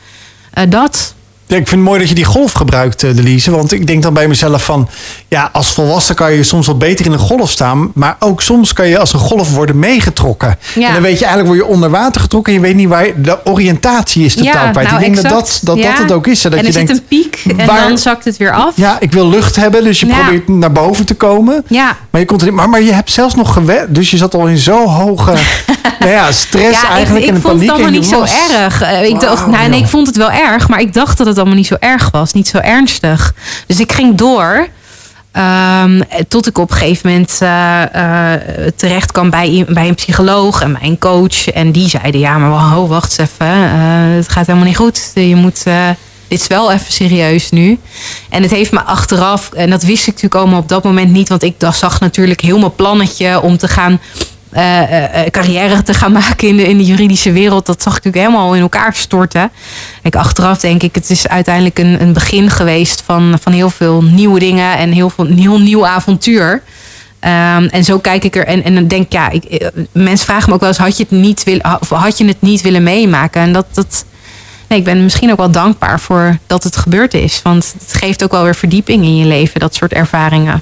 eh, 0.54 0.64
dat. 0.70 1.16
Ja, 1.50 1.56
ik 1.56 1.68
vind 1.68 1.80
het 1.82 1.90
mooi 1.90 2.00
dat 2.00 2.10
je 2.10 2.16
die 2.16 2.24
golf 2.26 2.52
gebruikt, 2.52 3.04
eh, 3.04 3.16
Delise. 3.16 3.52
Want 3.52 3.72
ik 3.72 3.88
denk 3.88 4.02
dan 4.04 4.14
bij 4.14 4.28
mezelf 4.28 4.64
van... 4.66 4.90
Ja, 5.28 5.50
als 5.54 5.68
volwassen 5.74 6.16
kan 6.16 6.34
je 6.34 6.44
soms 6.44 6.68
wat 6.68 6.80
beter 6.80 7.06
in 7.06 7.12
een 7.12 7.20
golf 7.20 7.50
staan. 7.50 7.92
Maar 7.94 8.16
ook 8.20 8.42
soms 8.42 8.74
kan 8.74 8.88
je 8.88 8.98
als 9.00 9.14
een 9.14 9.20
golf 9.20 9.54
worden 9.54 9.80
meegetrokken. 9.80 10.58
Ja. 10.76 10.88
En 10.88 10.94
dan 10.94 11.02
weet 11.02 11.20
je 11.20 11.26
eigenlijk, 11.26 11.56
word 11.56 11.68
je 11.70 11.74
onder 11.76 11.90
water 11.90 12.22
getrokken... 12.22 12.54
en 12.54 12.60
je 12.60 12.66
weet 12.66 12.76
niet 12.76 12.88
waar 12.88 13.06
je... 13.06 13.22
De 13.22 13.38
oriëntatie 13.44 14.26
is 14.26 14.36
totaal 14.36 14.66
ja, 14.66 14.72
kwijt. 14.72 14.88
nou, 14.90 15.00
ik 15.04 15.14
denk 15.14 15.16
dat 15.16 15.26
exact. 15.26 15.66
dat, 15.66 15.76
dat, 15.76 15.84
Ja. 15.86 15.92
dat 15.92 16.00
het 16.02 16.12
ook 16.12 16.28
is. 16.28 16.44
hè, 16.44 16.50
Dat 16.50 16.60
en 16.60 16.66
je 16.66 16.72
denkt, 16.72 16.90
zit 16.90 17.00
een 17.00 17.06
piek 17.08 17.44
en 17.58 17.66
waar- 17.66 17.88
dan 17.88 17.98
zakt 17.98 18.26
het 18.26 18.38
weer 18.38 18.52
af. 18.54 18.74
ja, 18.76 18.98
ik 19.00 19.12
wil 19.12 19.30
lucht 19.30 19.56
hebben. 19.56 19.84
Dus 19.84 20.00
je 20.00 20.06
probeert 20.06 20.48
naar 20.48 20.72
boven 20.72 21.06
te 21.06 21.14
komen. 21.14 21.64
Ja. 21.68 21.98
Maar 22.10 22.22
je, 22.22 22.28
komt 22.28 22.42
er 22.42 22.48
niet, 22.48 22.56
maar, 22.56 22.70
maar 22.70 22.82
je 22.82 22.94
hebt 22.94 23.12
zelfs 23.12 23.36
nog 23.36 23.54
gewerkt. 23.54 23.96
Dus 23.96 24.12
je 24.12 24.18
zat 24.18 24.34
al 24.36 24.48
in 24.48 24.58
zo'n 24.58 24.88
hoge 24.88 25.32
nou 26.00 26.12
ja, 26.12 26.32
stress 26.32 26.84
eigenlijk. 26.92 27.26
ik, 27.26 27.30
en 27.32 27.36
ik 27.36 27.42
vond 27.42 27.62
het 27.62 27.70
allemaal 27.70 27.90
niet 27.92 28.06
zo 28.06 28.26
erg. 28.60 28.82
Eh, 28.82 29.04
Ik 29.04 29.20
dacht, 29.20 29.48
nou, 29.48 29.70
nee, 29.70 29.80
ik 29.80 29.88
vond 29.88 30.08
het 30.08 30.18
wel 30.18 30.32
erg, 30.32 30.68
maar 30.68 30.80
ik 30.80 30.94
dacht 30.94 31.18
dat 31.18 31.28
het 31.28 31.37
allemaal 31.38 31.56
niet 31.56 31.68
zo 31.68 31.76
erg 31.80 32.12
was. 32.12 32.34
Niet 32.34 32.48
zo 32.48 32.58
ernstig. 32.58 33.34
Dus 33.68 33.80
ik 33.80 33.92
ging 33.92 34.16
door. 34.18 34.68
ehm, 35.32 36.02
tot 36.28 36.48
ik 36.48 36.58
op 36.58 36.72
een 36.72 36.78
gegeven 36.78 37.10
moment 37.10 37.38
eh, 37.42 37.84
eh, 38.34 38.42
terecht 38.76 39.12
kwam 39.12 39.30
bij, 39.30 39.66
bij 39.70 39.88
een 39.88 39.96
psycholoog 39.96 40.62
en 40.62 40.74
bij 40.74 40.82
een 40.90 41.00
coach. 41.00 41.48
En 41.50 41.72
die 41.72 41.90
zeiden, 41.90 42.20
ja, 42.20 42.38
maar 42.38 42.50
wow, 42.50 42.90
wacht 42.90 43.20
eens 43.20 43.30
even. 43.32 43.54
eh, 43.56 44.16
het 44.16 44.30
gaat 44.30 44.46
helemaal 44.46 44.68
niet 44.68 44.78
goed. 44.78 45.12
Je 45.14 45.36
moet... 45.36 45.64
dit 46.28 46.40
is 46.40 46.48
wel 46.48 46.72
even 46.72 46.92
serieus 46.94 47.50
nu. 47.50 47.80
En 48.30 48.42
het 48.42 48.52
heeft 48.52 48.72
me 48.72 48.82
achteraf, 48.84 49.52
en 49.54 49.70
dat 49.70 49.84
wist 49.84 50.02
ik 50.02 50.14
natuurlijk 50.14 50.36
allemaal 50.36 50.60
op 50.60 50.70
dat 50.70 50.84
moment 50.84 51.12
niet, 51.12 51.30
want 51.30 51.44
ik 51.44 51.56
zag 51.72 52.00
natuurlijk 52.00 52.42
heel 52.42 52.60
mijn 52.60 52.76
plannetje 52.76 53.42
om 53.42 53.58
te 53.58 53.68
gaan 53.68 54.00
carrière 55.32 55.84
te 55.84 55.94
gaan 55.94 56.12
maken 56.22 56.48
in 56.48 56.58
de, 56.58 56.68
in 56.68 56.78
de 56.78 56.86
juridische 56.86 57.32
wereld. 57.32 57.66
Dat 57.66 57.82
zag 57.82 57.98
ik 57.98 58.04
natuurlijk 58.04 58.34
helemaal 58.34 58.56
in 58.56 58.62
elkaar 58.62 58.96
storten. 58.96 59.52
Ik 60.04 60.16
achteraf 60.16 60.60
denk 60.60 60.84
ik, 60.84 60.96
het 60.96 61.10
is 61.10 61.28
uiteindelijk 61.28 61.80
een, 61.80 62.02
een 62.02 62.14
begin 62.14 62.50
geweest 62.50 63.02
van, 63.06 63.38
van 63.42 63.52
heel 63.52 63.70
veel 63.70 64.04
nieuwe 64.04 64.40
dingen 64.40 64.78
en 64.78 64.92
heel 64.92 65.10
veel 65.10 65.26
heel 65.26 65.60
nieuw 65.60 65.88
avontuur. 65.88 66.64
Ehm, 67.20 67.66
en 67.66 67.84
zo 67.84 68.00
kijk 68.00 68.24
ik 68.24 68.36
er 68.36 68.46
en, 68.46 68.64
en 68.64 68.76
dan 68.76 68.88
denk 68.88 69.12
ja, 69.12 69.30
ik, 69.30 69.44
eh, 69.44 69.68
mensen 69.92 70.26
vragen 70.26 70.50
me 70.50 70.56
ook 70.56 70.60
wel 70.60 70.70
eens, 70.70 70.78
had 70.78 70.98
je 70.98 71.04
het 71.10 71.20
niet 71.20 71.62
of 71.80 71.90
had 71.90 72.18
je 72.18 72.26
het 72.26 72.42
niet 72.42 72.62
willen 72.62 72.84
meemaken? 72.84 73.42
En 73.42 73.54
dat, 73.54 73.66
dat, 73.74 74.06
nee, 74.68 74.80
ik 74.80 74.86
ben 74.86 75.04
misschien 75.04 75.32
ook 75.32 75.38
wel 75.38 75.52
dankbaar 75.52 76.00
voor 76.00 76.38
dat 76.48 76.64
het 76.64 76.78
gebeurd 76.78 77.14
is. 77.14 77.42
Want 77.44 77.74
het 77.80 77.94
geeft 77.94 78.24
ook 78.24 78.32
wel 78.32 78.44
weer 78.44 78.56
verdieping 78.56 79.04
in 79.04 79.18
je 79.18 79.26
leven, 79.26 79.60
dat 79.60 79.76
soort 79.76 79.94
ervaringen. 79.94 80.62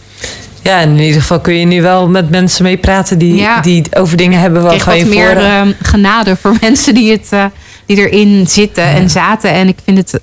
Ja, 0.66 0.80
in 0.80 1.00
ieder 1.00 1.22
geval 1.22 1.40
kun 1.40 1.54
je 1.54 1.66
nu 1.66 1.82
wel 1.82 2.10
met 2.10 2.30
mensen 2.30 2.64
mee 2.64 2.78
praten 2.78 3.18
die, 3.18 3.36
Ja. 3.36 3.62
die 3.62 3.84
over 3.94 4.18
dingen 4.18 4.40
hebben 4.40 4.62
Ik 4.62 4.68
kreeg 4.68 4.86
waarvan 4.86 4.98
je 4.98 5.06
wat 5.06 5.14
meer 5.16 5.34
voor... 5.34 5.44
ehm, 5.44 5.72
genade 5.82 6.36
voor 6.36 6.56
mensen 6.62 6.94
die, 6.94 7.12
het, 7.12 7.28
eh, 7.30 7.46
die 7.86 7.98
erin 8.10 8.48
zitten 8.48 8.84
en 8.84 9.10
zaten. 9.10 9.52
En 9.52 9.68
ik 9.68 9.78
vind 9.84 9.98
het, 9.98 10.20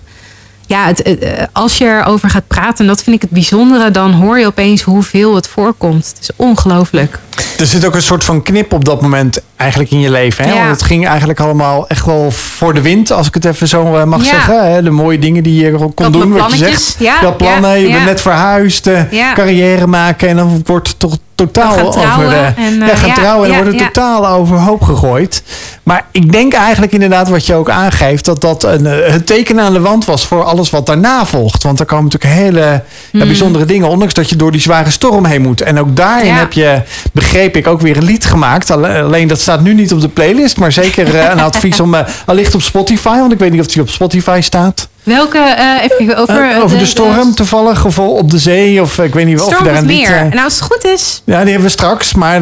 ja, 0.66 0.86
het, 0.86 1.02
eh, 1.02 1.42
als 1.52 1.78
je 1.78 1.84
erover 1.84 2.30
gaat 2.30 2.46
praten, 2.46 2.78
en 2.78 2.86
dat 2.86 3.02
vind 3.02 3.16
ik 3.16 3.22
het 3.22 3.30
bijzondere, 3.30 3.90
dan 3.90 4.12
hoor 4.12 4.38
je 4.38 4.46
opeens 4.46 4.82
hoeveel 4.82 5.34
het 5.34 5.48
voorkomt. 5.48 6.06
Het 6.06 6.18
is 6.20 6.30
ongelooflijk. 6.36 7.18
Er 7.58 7.66
zit 7.66 7.86
ook 7.86 7.94
een 7.94 8.02
soort 8.02 8.24
van 8.24 8.42
knip 8.42 8.72
op 8.72 8.84
dat 8.84 9.00
moment 9.00 9.40
eigenlijk 9.56 9.90
in 9.90 10.00
je 10.00 10.10
leven. 10.10 10.44
Hè? 10.44 10.50
Ja. 10.52 10.58
Want 10.58 10.70
het 10.70 10.82
ging 10.82 11.06
eigenlijk 11.08 11.40
allemaal 11.40 11.88
echt 11.88 12.06
wel 12.06 12.30
voor 12.30 12.74
de 12.74 12.80
wind, 12.80 13.12
als 13.12 13.26
ik 13.26 13.34
het 13.34 13.44
even 13.44 13.68
zo 13.68 13.96
eh, 13.96 14.04
mag 14.04 14.24
Ja. 14.24 14.30
zeggen. 14.30 14.72
Hè? 14.72 14.82
De 14.82 14.90
mooie 14.90 15.18
dingen 15.18 15.42
die 15.42 15.64
je 15.64 15.70
kon 15.72 15.92
Dat 15.94 16.12
doen, 16.12 16.32
wat 16.32 16.50
je 16.52 16.56
zegt. 16.56 16.96
Ja, 16.98 17.14
had 17.20 17.36
plannen, 17.36 17.70
ja, 17.70 17.74
je 17.76 17.86
bent 17.86 17.98
ja. 17.98 18.04
net 18.04 18.20
verhuisd, 18.20 18.86
eh, 18.86 19.12
Ja. 19.12 19.32
carrière 19.32 19.86
maken. 19.86 20.28
En 20.28 20.36
dan 20.36 20.62
wordt 20.66 20.88
het 20.88 20.98
toch 20.98 21.16
totaal 21.34 21.72
trouwen 21.72 21.96
over 22.12 22.28
de, 22.28 22.52
en, 22.62 22.82
eh, 22.82 22.88
ja, 22.88 22.94
gaan 22.96 23.08
ja, 23.08 23.14
trouwen 23.14 23.42
en 23.48 23.54
dan 23.54 23.58
ja, 23.58 23.64
wordt 23.64 23.70
het 23.80 23.80
ja. 23.80 23.86
totaal 24.02 24.28
overhoop 24.28 24.82
gegooid. 24.82 25.42
Maar 25.82 26.04
ik 26.10 26.32
denk 26.32 26.52
eigenlijk 26.52 26.92
inderdaad 26.92 27.28
wat 27.28 27.46
je 27.46 27.54
ook 27.54 27.70
aangeeft, 27.70 28.24
dat 28.24 28.40
dat 28.40 28.64
een, 28.64 28.84
het 28.84 29.26
teken 29.26 29.60
aan 29.60 29.72
de 29.72 29.80
wand 29.80 30.04
was 30.04 30.26
voor 30.26 30.44
alles 30.44 30.70
wat 30.70 30.86
daarna 30.86 31.26
volgt. 31.26 31.62
Want 31.62 31.80
er 31.80 31.86
komen 31.86 32.04
natuurlijk 32.04 32.40
hele 32.40 32.60
ja, 32.60 32.82
Hmm. 33.10 33.20
bijzondere 33.26 33.64
dingen, 33.64 33.88
ondanks 33.88 34.14
dat 34.14 34.28
je 34.30 34.36
door 34.36 34.50
die 34.52 34.60
zware 34.60 34.90
storm 34.90 35.24
heen 35.24 35.42
moet. 35.42 35.60
En 35.60 35.78
ook 35.80 35.96
daarin 35.96 36.26
Ja. 36.26 36.34
heb 36.38 36.52
je, 36.52 36.82
begreep 37.22 37.56
ik, 37.56 37.66
ook 37.66 37.80
weer 37.80 37.96
een 37.96 38.04
lied 38.04 38.24
gemaakt. 38.24 38.70
Alle- 38.70 39.02
Alleen 39.02 39.28
dat 39.28 39.40
staat 39.40 39.60
nu 39.62 39.74
niet 39.74 39.92
op 39.92 40.00
de 40.00 40.08
playlist, 40.08 40.56
maar 40.56 40.72
zeker 40.72 41.14
eh, 41.14 41.30
een 41.30 41.40
advies 41.40 41.80
om 41.80 41.94
uh, 41.94 42.00
allicht 42.26 42.54
op 42.54 42.62
Spotify, 42.62 43.18
want 43.18 43.32
ik 43.32 43.38
weet 43.38 43.50
niet 43.50 43.60
of 43.60 43.66
die 43.66 43.82
op 43.82 43.90
Spotify 43.90 44.38
staat. 44.42 44.88
Welke, 45.02 45.38
eh, 45.38 45.82
even 45.84 45.96
kijken, 45.96 46.16
over, 46.16 46.50
Eh, 46.50 46.62
over 46.62 46.78
de, 46.78 46.86
storm 46.86 47.34
toevallig, 47.34 47.84
of 47.84 47.98
op 47.98 48.30
de 48.30 48.38
zee, 48.38 48.82
of 48.82 48.98
eh, 48.98 49.04
ik 49.04 49.14
weet 49.14 49.26
niet 49.26 49.40
of 49.40 49.46
Storm 49.46 49.64
daar 49.64 49.72
of 49.74 49.80
een 49.80 49.86
lied... 49.86 50.08
meer. 50.08 50.16
eh, 50.16 50.22
Nou, 50.30 50.44
als 50.44 50.54
het 50.54 50.62
goed 50.62 50.84
is, 50.84 51.22
ja, 51.24 51.38
die 51.40 51.46
hebben 51.52 51.62
we 51.62 51.68
straks. 51.68 52.14
Maar 52.14 52.40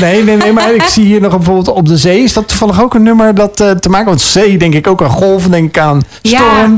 nee, 0.00 0.24
nee, 0.24 0.36
nee, 0.36 0.52
maar 0.52 0.74
ik 0.74 0.82
zie 0.82 1.04
hier 1.04 1.20
nog 1.20 1.36
bijvoorbeeld 1.36 1.68
op 1.76 1.86
de 1.88 1.96
zee. 1.96 2.22
Is 2.22 2.32
dat 2.32 2.48
toevallig 2.48 2.82
ook 2.82 2.94
een 2.94 3.02
nummer 3.02 3.34
dat 3.34 3.60
eh, 3.60 3.70
te 3.70 3.88
maken? 3.88 4.06
Want 4.06 4.20
zee 4.20 4.56
denk 4.58 4.74
ik 4.74 4.86
ook 4.86 5.02
aan 5.02 5.10
golven, 5.10 5.50
denk 5.50 5.68
ik 5.68 5.78
aan 5.82 6.02
Ja. 6.22 6.70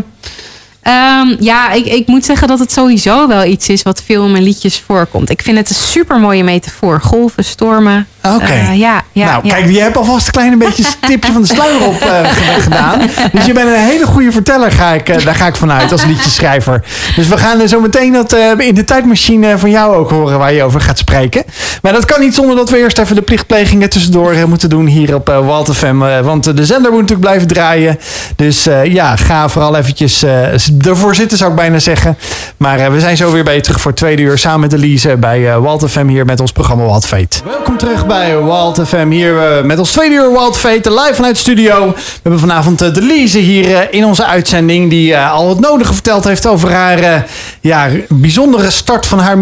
Ehm, 0.82 1.36
ja, 1.40 1.70
ik, 1.72 1.86
ik 1.86 2.06
moet 2.06 2.24
zeggen 2.24 2.48
dat 2.48 2.58
het 2.58 2.72
sowieso 2.72 3.28
wel 3.28 3.44
iets 3.44 3.68
is 3.68 3.82
wat 3.82 4.02
veel 4.02 4.24
in 4.24 4.32
mijn 4.32 4.44
liedjes 4.44 4.80
voorkomt. 4.80 5.30
Ik 5.30 5.42
vind 5.42 5.58
het 5.58 5.68
een 5.68 5.74
super 5.74 6.20
mooie 6.20 6.44
metafoor. 6.44 7.00
Golven, 7.00 7.44
stormen. 7.44 8.06
Oké. 8.22 8.44
Eh, 8.44 8.78
ja, 8.78 9.02
ja, 9.12 9.26
nou, 9.26 9.46
ja. 9.46 9.54
kijk, 9.54 9.70
je 9.70 9.80
hebt 9.80 9.96
alvast 9.96 10.26
een 10.26 10.32
klein 10.32 10.58
beetje 10.58 10.84
een 10.84 11.08
tipje 11.10 11.32
van 11.32 11.42
de 11.42 11.48
sluier 11.48 11.86
op 11.86 12.00
eh, 12.00 12.30
gedaan. 12.60 13.00
Dus 13.32 13.44
je 13.44 13.52
bent 13.52 13.68
een 13.68 13.74
hele 13.84 14.06
goede 14.06 14.32
verteller, 14.32 14.72
ga 14.72 14.92
ik, 14.92 15.08
eh, 15.08 15.24
daar 15.24 15.34
ga 15.34 15.46
ik 15.46 15.56
vanuit, 15.56 15.92
als 15.92 16.04
liedjeschrijver. 16.04 16.84
Dus 17.16 17.28
we 17.28 17.36
gaan 17.36 17.68
zo 17.68 17.80
meteen 17.80 18.12
dat 18.12 18.32
eh, 18.32 18.66
in 18.66 18.74
de 18.74 18.84
tijdmachine 18.84 19.58
van 19.58 19.70
jou 19.70 19.94
ook 19.96 20.10
horen 20.10 20.38
waar 20.38 20.52
je 20.52 20.62
over 20.62 20.80
gaat 20.80 20.98
spreken. 20.98 21.44
Maar 21.82 21.92
dat 21.92 22.04
kan 22.04 22.20
niet 22.20 22.34
zonder 22.34 22.56
dat 22.56 22.70
we 22.70 22.78
eerst 22.78 22.98
even 22.98 23.14
de 23.14 23.22
plichtplegingen 23.22 23.90
tussendoor 23.90 24.48
moeten 24.48 24.70
doen 24.70 24.86
hier 24.86 25.14
op 25.14 25.28
uh, 25.28 25.46
Walt 25.46 25.76
FM. 25.76 26.02
eh, 26.02 26.20
want 26.20 26.56
de 26.56 26.64
zender 26.66 26.90
moet 26.90 27.00
natuurlijk 27.00 27.20
blijven 27.28 27.48
draaien. 27.48 27.98
Dus 28.36 28.66
eh, 28.66 28.84
ja, 28.84 29.16
ga 29.16 29.48
vooral 29.48 29.76
eventjes 29.76 30.22
eh, 30.22 30.86
ervoor 30.86 31.14
zitten, 31.14 31.38
zou 31.38 31.50
ik 31.50 31.56
bijna 31.56 31.78
zeggen. 31.78 32.18
Maar 32.56 32.78
eh, 32.78 32.88
we 32.88 33.00
zijn 33.00 33.16
zo 33.16 33.32
weer 33.32 33.44
bij 33.44 33.54
je 33.54 33.60
terug 33.60 33.80
voor 33.80 33.90
het 33.90 34.00
tweede 34.00 34.22
uur 34.22 34.38
samen 34.38 34.60
met 34.60 34.72
Elise 34.72 35.16
bij 35.16 35.50
eh, 35.50 35.56
Walt 35.58 35.90
FM 35.90 36.06
hier 36.06 36.24
met 36.24 36.40
ons 36.40 36.52
programma 36.52 36.84
Walt 36.84 37.06
Fate. 37.06 37.40
Welkom 37.44 37.76
terug 37.78 38.06
bij 38.06 38.11
Walt 38.12 38.80
FM 38.88 39.10
hier 39.10 39.38
eh, 39.38 39.64
met 39.64 39.78
ons 39.78 39.90
tweede 39.90 40.14
uur 40.14 40.32
Walt 40.32 40.56
Fate 40.56 40.90
live 40.90 41.14
vanuit 41.14 41.34
de 41.34 41.40
studio. 41.40 41.86
We 41.86 42.20
hebben 42.22 42.40
vanavond 42.40 42.82
uh, 42.82 42.94
Delise 42.94 43.38
hier 43.38 43.68
uh, 43.68 43.78
in 43.90 44.04
onze 44.04 44.24
uitzending 44.24 44.90
die 44.90 45.18
al 45.18 45.48
het 45.48 45.60
nodige 45.60 45.92
verteld 45.92 46.24
heeft 46.24 46.46
over 46.46 46.72
haar 46.72 47.26
ja, 47.60 47.88
bijzondere 48.08 48.70
start 48.70 49.06
van 49.06 49.18
haar 49.18 49.38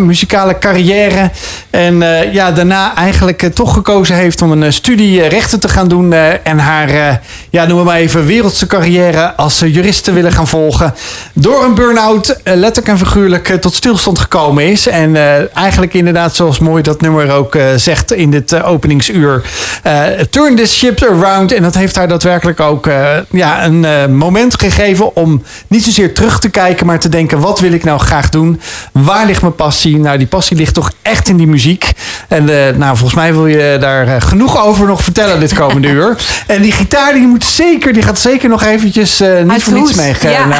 muzikale 0.00 0.58
carrière. 0.58 1.30
En 1.70 1.98
ja, 2.32 2.52
daarna 2.52 2.94
eigenlijk 2.96 3.50
toch 3.54 3.74
gekozen 3.74 4.16
heeft 4.16 4.42
om 4.42 4.52
een 4.52 4.72
studie 4.72 5.26
rechten 5.26 5.60
te 5.60 5.68
gaan 5.68 5.88
doen. 5.88 6.12
en 6.42 6.58
haar, 6.58 7.20
ja, 7.50 7.66
we 7.66 7.74
maar 7.74 7.96
even, 7.96 8.26
wereldse 8.26 8.66
carrière 8.66 9.34
als 9.36 9.58
jurist 9.58 10.04
te 10.04 10.12
willen 10.12 10.32
gaan 10.32 10.48
volgen. 10.48 10.94
Door 11.32 11.64
een 11.64 11.74
burn-out, 11.74 12.40
letterlijk 12.44 12.88
en 12.88 12.98
figuurlijk, 12.98 13.56
tot 13.60 13.74
stilstand 13.74 14.18
gekomen 14.18 14.64
is. 14.64 14.86
En 14.86 15.16
eigenlijk 15.54 15.94
inderdaad, 15.94 16.34
zoals 16.34 16.58
mooi 16.58 16.82
dat 16.82 17.00
nummer 17.00 17.32
ook 17.32 17.56
zegt 17.76 18.13
in 18.16 18.30
dit 18.30 18.52
uh, 18.52 18.68
openingsuur. 18.68 19.42
Uh, 19.86 20.04
turn 20.30 20.56
this 20.56 20.76
ship 20.76 21.02
around. 21.02 21.52
En 21.52 21.62
dat 21.62 21.74
heeft 21.74 21.96
haar 21.96 22.08
daadwerkelijk 22.08 22.60
ook 22.60 22.86
uh, 22.86 23.08
ja, 23.30 23.64
een 23.64 24.16
moment 24.16 24.60
gegeven 24.60 25.16
om 25.16 25.42
niet 25.66 25.84
zozeer 25.84 26.14
terug 26.14 26.38
te 26.38 26.48
kijken, 26.48 26.86
maar 26.86 26.98
te 26.98 27.08
denken: 27.08 27.40
wat 27.40 27.60
wil 27.60 27.72
ik 27.72 27.84
nou 27.84 27.98
graag 28.00 28.28
doen? 28.28 28.60
Waar 28.92 29.26
ligt 29.26 29.40
mijn 29.40 29.54
passie? 29.54 29.98
Nou, 29.98 30.18
die 30.18 30.26
passie 30.26 30.56
ligt 30.56 30.74
toch 30.74 30.90
echt 31.02 31.28
in 31.28 31.36
die 31.36 31.46
muziek. 31.46 31.92
En 32.28 32.44
nou, 32.78 32.96
volgens 32.96 33.14
mij 33.14 33.32
wil 33.32 33.46
je 33.46 33.76
daar 33.80 34.22
genoeg 34.22 34.64
over 34.64 34.86
nog 34.86 35.02
vertellen 35.02 35.40
dit 35.40 35.54
komende 35.54 35.88
uur. 35.88 36.16
En 36.46 36.62
die 36.62 36.72
gitaar 36.72 37.12
die 37.12 37.26
moet 37.26 37.44
zeker, 37.44 37.92
die 37.92 38.02
gaat 38.02 38.18
zeker 38.18 38.48
nog 38.48 38.62
eventjes 38.62 39.20
uh, 39.20 39.42
niet 39.42 39.50
Uit 39.50 39.62
voor 39.62 39.76
hoes, 39.76 39.94
meegenomen. 39.94 40.56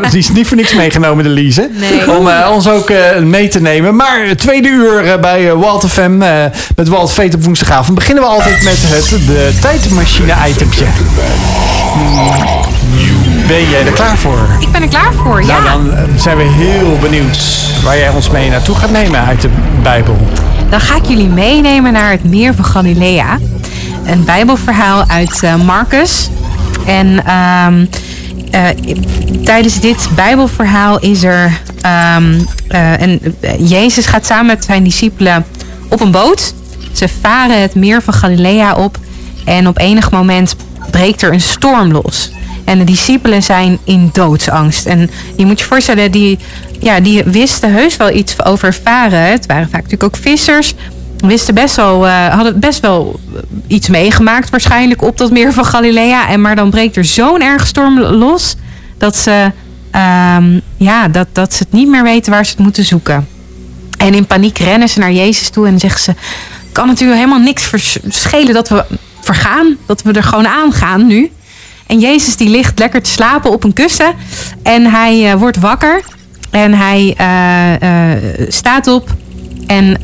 ja. 0.00 0.08
Die 0.10 0.18
is 0.18 0.28
niet 0.28 0.46
voor 0.46 0.56
niks 0.56 0.74
meegenomen, 0.74 1.24
de 1.24 1.30
Lise. 1.30 1.68
Nee. 1.72 2.16
Om 2.16 2.26
uh, 2.26 2.50
ons 2.52 2.68
ook 2.68 2.92
mee 3.20 3.48
te 3.48 3.60
nemen. 3.60 3.96
Maar 3.96 4.36
tweede 4.36 4.68
uur 4.68 5.20
bij 5.20 5.54
Walt 5.54 5.90
FM 5.90 6.22
uh, 6.22 6.44
met 6.76 6.88
Walt 6.88 7.12
Veet 7.12 7.34
op 7.34 7.44
woensdagavond 7.44 7.98
beginnen 7.98 8.24
we 8.24 8.30
altijd 8.30 8.62
met 8.62 8.76
het 8.78 9.26
de 9.26 9.58
tijdmachine-itempje. 9.60 10.84
Ben 13.46 13.68
jij 13.68 13.86
er 13.86 13.92
klaar 13.92 14.16
voor? 14.16 14.48
Ik 14.60 14.72
ben 14.72 14.82
er 14.82 14.88
klaar 14.88 15.12
voor, 15.12 15.44
ja. 15.44 15.60
Nou, 15.60 15.64
dan 15.64 15.98
uh, 15.98 16.02
zijn 16.16 16.36
we 16.36 16.42
heel 16.42 16.98
benieuwd 17.00 17.38
waar 17.82 17.98
jij 17.98 18.10
ons 18.10 18.30
mee 18.30 18.50
naartoe 18.50 18.74
gaat 18.74 18.90
nemen 18.90 19.24
uit 19.24 19.40
de 19.40 19.48
Bijbel. 19.82 20.16
Dan 20.70 20.80
ga 20.80 20.96
ik 20.96 21.04
jullie 21.04 21.28
meenemen 21.28 21.92
naar 21.92 22.10
het 22.10 22.24
meer 22.24 22.54
van 22.54 22.64
Galilea. 22.64 23.38
Een 24.04 24.24
Bijbelverhaal 24.24 25.04
uit 25.06 25.42
uh, 25.44 25.54
Marcus. 25.54 26.28
En 26.86 27.06
um, 27.06 27.88
uh, 28.54 28.66
tijdens 29.44 29.80
dit 29.80 30.08
Bijbelverhaal 30.14 30.98
is 30.98 31.22
er. 31.22 31.60
Um, 32.16 32.46
uh, 32.68 33.00
een, 33.00 33.36
Jezus 33.58 34.06
gaat 34.06 34.26
samen 34.26 34.46
met 34.46 34.64
zijn 34.64 34.84
discipelen 34.84 35.44
op 35.88 36.00
een 36.00 36.10
boot. 36.10 36.54
Ze 36.94 37.08
varen 37.20 37.60
het 37.60 37.74
meer 37.74 38.02
van 38.02 38.14
Galilea 38.14 38.74
op. 38.74 38.98
En 39.44 39.68
op 39.68 39.78
enig 39.78 40.10
moment 40.10 40.56
breekt 40.90 41.22
er 41.22 41.32
een 41.32 41.40
storm 41.40 41.92
los. 41.92 42.30
En 42.64 42.78
de 42.78 42.84
discipelen 42.84 43.42
zijn 43.42 43.78
in 43.84 44.10
doodsangst. 44.12 44.86
En 44.86 45.10
je 45.36 45.46
moet 45.46 45.60
je 45.60 45.66
voorstellen, 45.66 46.10
die, 46.10 46.38
ja, 46.80 47.00
die 47.00 47.22
wisten 47.24 47.72
heus 47.72 47.96
wel 47.96 48.10
iets 48.10 48.44
over 48.44 48.74
varen. 48.74 49.20
Het 49.20 49.46
waren 49.46 49.68
vaak 49.68 49.82
natuurlijk 49.82 50.14
ook 50.14 50.22
vissers. 50.22 50.74
Wisten 51.16 51.54
best 51.54 51.76
wel, 51.76 52.06
uh, 52.06 52.26
hadden 52.26 52.60
best 52.60 52.80
wel 52.80 53.20
iets 53.66 53.88
meegemaakt 53.88 54.50
waarschijnlijk 54.50 55.02
op 55.02 55.18
dat 55.18 55.30
meer 55.30 55.52
van 55.52 55.64
Galilea. 55.64 56.28
En 56.28 56.40
maar 56.40 56.56
dan 56.56 56.70
breekt 56.70 56.96
er 56.96 57.04
zo'n 57.04 57.42
erg 57.42 57.66
storm 57.66 58.00
los 58.00 58.56
dat 58.98 59.16
ze, 59.16 59.52
um, 60.36 60.60
ja, 60.76 61.08
dat, 61.08 61.26
dat 61.32 61.54
ze 61.54 61.62
het 61.62 61.72
niet 61.72 61.88
meer 61.88 62.02
weten 62.02 62.32
waar 62.32 62.44
ze 62.44 62.50
het 62.50 62.60
moeten 62.60 62.84
zoeken. 62.84 63.28
En 63.98 64.14
in 64.14 64.26
paniek 64.26 64.58
rennen 64.58 64.88
ze 64.88 64.98
naar 64.98 65.12
Jezus 65.12 65.48
toe 65.48 65.66
en 65.66 65.78
zeggen 65.78 66.00
ze... 66.00 66.14
kan 66.74 66.86
natuurlijk 66.86 67.18
helemaal 67.18 67.44
niks 67.44 67.70
schelen 68.08 68.54
dat 68.54 68.68
we 68.68 68.84
vergaan. 69.20 69.76
Dat 69.86 70.02
we 70.02 70.12
er 70.12 70.22
gewoon 70.22 70.46
aan 70.46 70.72
gaan 70.72 71.06
nu. 71.06 71.30
En 71.86 72.00
Jezus 72.00 72.36
die 72.36 72.48
ligt 72.48 72.78
lekker 72.78 73.02
te 73.02 73.10
slapen 73.10 73.50
op 73.50 73.64
een 73.64 73.72
kussen. 73.72 74.14
En 74.62 74.90
hij 74.90 75.32
uh, 75.32 75.34
wordt 75.34 75.58
wakker. 75.58 76.02
En 76.50 76.74
hij 76.74 77.16
uh, 77.20 78.12
uh, 78.12 78.48
staat 78.48 78.86
op 78.86 79.14
en 79.66 79.98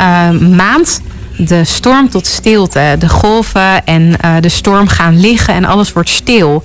maand 0.56 1.00
de 1.36 1.64
storm 1.64 2.08
tot 2.08 2.26
stilte. 2.26 2.96
De 2.98 3.08
golven 3.08 3.84
en 3.84 4.16
de 4.40 4.48
storm 4.48 4.88
gaan 4.88 5.20
liggen 5.20 5.54
en 5.54 5.64
alles 5.64 5.92
wordt 5.92 6.08
stil. 6.08 6.64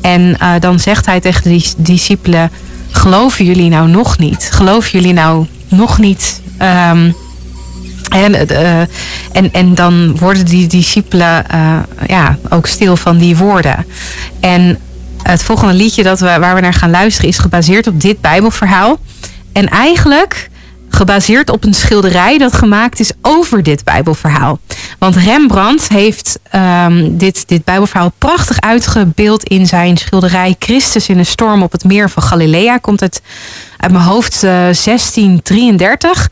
En 0.00 0.36
dan 0.60 0.78
zegt 0.78 1.06
hij 1.06 1.20
tegen 1.20 1.42
de 1.42 1.72
discipelen... 1.76 2.50
geloven 2.90 3.44
jullie 3.44 3.68
nou 3.68 3.88
nog 3.88 4.18
niet? 4.18 4.48
Geloven 4.52 4.90
jullie 4.90 5.12
nou 5.12 5.46
nog 5.68 5.98
niet... 5.98 6.42
Um, 6.90 7.14
en, 8.08 8.52
uh, 8.52 8.80
en, 9.32 9.52
en 9.52 9.74
dan 9.74 10.16
worden 10.18 10.44
die 10.44 10.66
discipelen 10.66 11.44
uh, 11.54 11.78
ja, 12.06 12.38
ook 12.48 12.66
stil 12.66 12.96
van 12.96 13.18
die 13.18 13.36
woorden. 13.36 13.86
En 14.40 14.78
het 15.22 15.42
volgende 15.42 15.74
liedje 15.74 16.02
dat 16.02 16.20
we, 16.20 16.36
waar 16.38 16.54
we 16.54 16.60
naar 16.60 16.74
gaan 16.74 16.90
luisteren 16.90 17.30
is 17.30 17.38
gebaseerd 17.38 17.86
op 17.86 18.00
dit 18.00 18.20
Bijbelverhaal. 18.20 18.98
En 19.52 19.68
eigenlijk 19.68 20.50
gebaseerd 20.88 21.50
op 21.50 21.64
een 21.64 21.74
schilderij 21.74 22.38
dat 22.38 22.52
gemaakt 22.52 23.00
is 23.00 23.12
over 23.22 23.62
dit 23.62 23.84
Bijbelverhaal. 23.84 24.58
Want 24.98 25.16
Rembrandt 25.16 25.88
heeft 25.88 26.38
ehm, 26.50 27.16
dit, 27.16 27.48
dit 27.48 27.64
Bijbelverhaal 27.64 28.12
prachtig 28.18 28.60
uitgebeeld 28.60 29.44
in 29.44 29.66
zijn 29.66 29.96
schilderij 29.96 30.56
Christus 30.58 31.08
in 31.08 31.18
een 31.18 31.26
storm 31.26 31.62
op 31.62 31.72
het 31.72 31.84
meer 31.84 32.10
van 32.10 32.22
Galilea. 32.22 32.76
Komt 32.76 33.02
uit, 33.02 33.22
uit 33.76 33.92
mijn 33.92 34.04
hoofd 34.04 34.34
eh, 34.34 34.50
1633. 34.50 36.30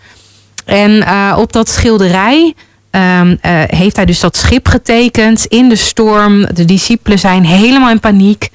En 0.64 1.02
eh, 1.02 1.36
op 1.38 1.52
dat 1.52 1.68
schilderij 1.68 2.54
ehm, 2.90 3.36
eh, 3.40 3.52
heeft 3.66 3.96
hij 3.96 4.04
dus 4.04 4.20
dat 4.20 4.36
schip 4.36 4.68
getekend 4.68 5.46
in 5.46 5.68
de 5.68 5.76
storm. 5.76 6.46
De 6.54 6.64
discipelen 6.64 7.18
zijn 7.18 7.44
helemaal 7.44 7.90
in 7.90 8.00
paniek. 8.00 8.48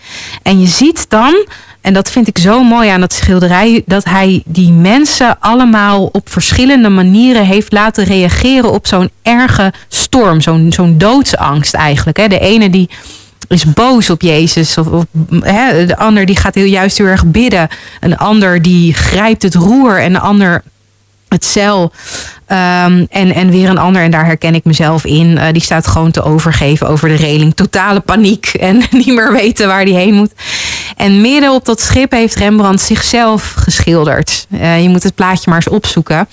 En 0.44 0.62
je 0.62 0.68
ziet 0.68 1.10
dan, 1.10 1.46
en 1.82 1.94
dat 1.94 2.10
vind 2.12 2.28
ik 2.28 2.38
zo 2.38 2.64
mooi 2.64 2.90
aan 2.90 3.00
dat 3.00 3.14
schilderij, 3.14 3.84
dat 3.86 4.04
hij 4.04 4.42
die 4.46 4.72
mensen 4.72 5.40
allemaal 5.40 6.10
op 6.12 6.30
verschillende 6.30 6.90
manieren 6.90 7.46
heeft 7.46 7.72
laten 7.72 8.04
reageren 8.04 8.72
op 8.72 8.88
zo'n 8.88 9.10
erge 9.22 9.74
storm. 9.88 10.42
Zo'n 10.42 10.72
zo'n 10.74 10.98
doodsangst 10.98 11.74
eigenlijk. 11.74 12.18
Hè. 12.18 12.28
De 12.28 12.40
ene 12.40 12.70
die 12.70 12.90
is 13.48 13.74
boos 13.74 14.10
op 14.10 14.22
Jezus. 14.22 14.78
Of, 14.78 15.06
de 15.88 15.96
ander 15.98 16.26
die 16.26 16.36
gaat 16.36 16.56
heel, 16.56 16.66
juist 16.66 16.98
heel 16.98 17.08
erg 17.08 17.26
bidden. 17.26 17.68
Een 18.00 18.18
ander 18.18 18.62
die 18.62 18.94
grijpt 18.94 19.44
het 19.44 19.56
roer. 19.56 20.02
En 20.02 20.14
de 20.14 20.20
ander 20.20 20.64
het 21.30 21.46
cel. 21.46 21.92
Ehm, 22.46 23.06
en, 23.10 23.34
en 23.34 23.50
weer 23.50 23.70
een 23.70 23.78
ander, 23.78 24.02
en 24.02 24.12
daar 24.12 24.26
herken 24.26 24.56
ik 24.56 24.66
mezelf 24.66 25.06
in. 25.06 25.38
eh, 25.38 25.52
die 25.52 25.62
staat 25.62 25.88
gewoon 25.88 26.12
te 26.12 26.24
overgeven 26.24 26.88
over 26.88 27.10
de 27.10 27.16
reling. 27.16 27.56
Totale 27.56 28.00
paniek 28.00 28.46
en 28.70 28.82
niet 28.92 29.16
meer 29.16 29.32
weten 29.32 29.68
waar 29.68 29.86
die 29.86 29.96
heen 29.96 30.14
moet. 30.14 30.32
En 30.96 31.22
midden 31.22 31.54
op 31.54 31.66
dat 31.66 31.82
schip 31.82 32.12
heeft 32.12 32.36
Rembrandt 32.36 32.82
zichzelf 32.82 33.54
geschilderd. 33.58 34.48
Eh, 34.52 34.82
je 34.82 34.90
moet 34.90 35.04
het 35.04 35.16
plaatje 35.16 35.50
maar 35.50 35.56
eens 35.66 35.76
opzoeken. 35.76 36.28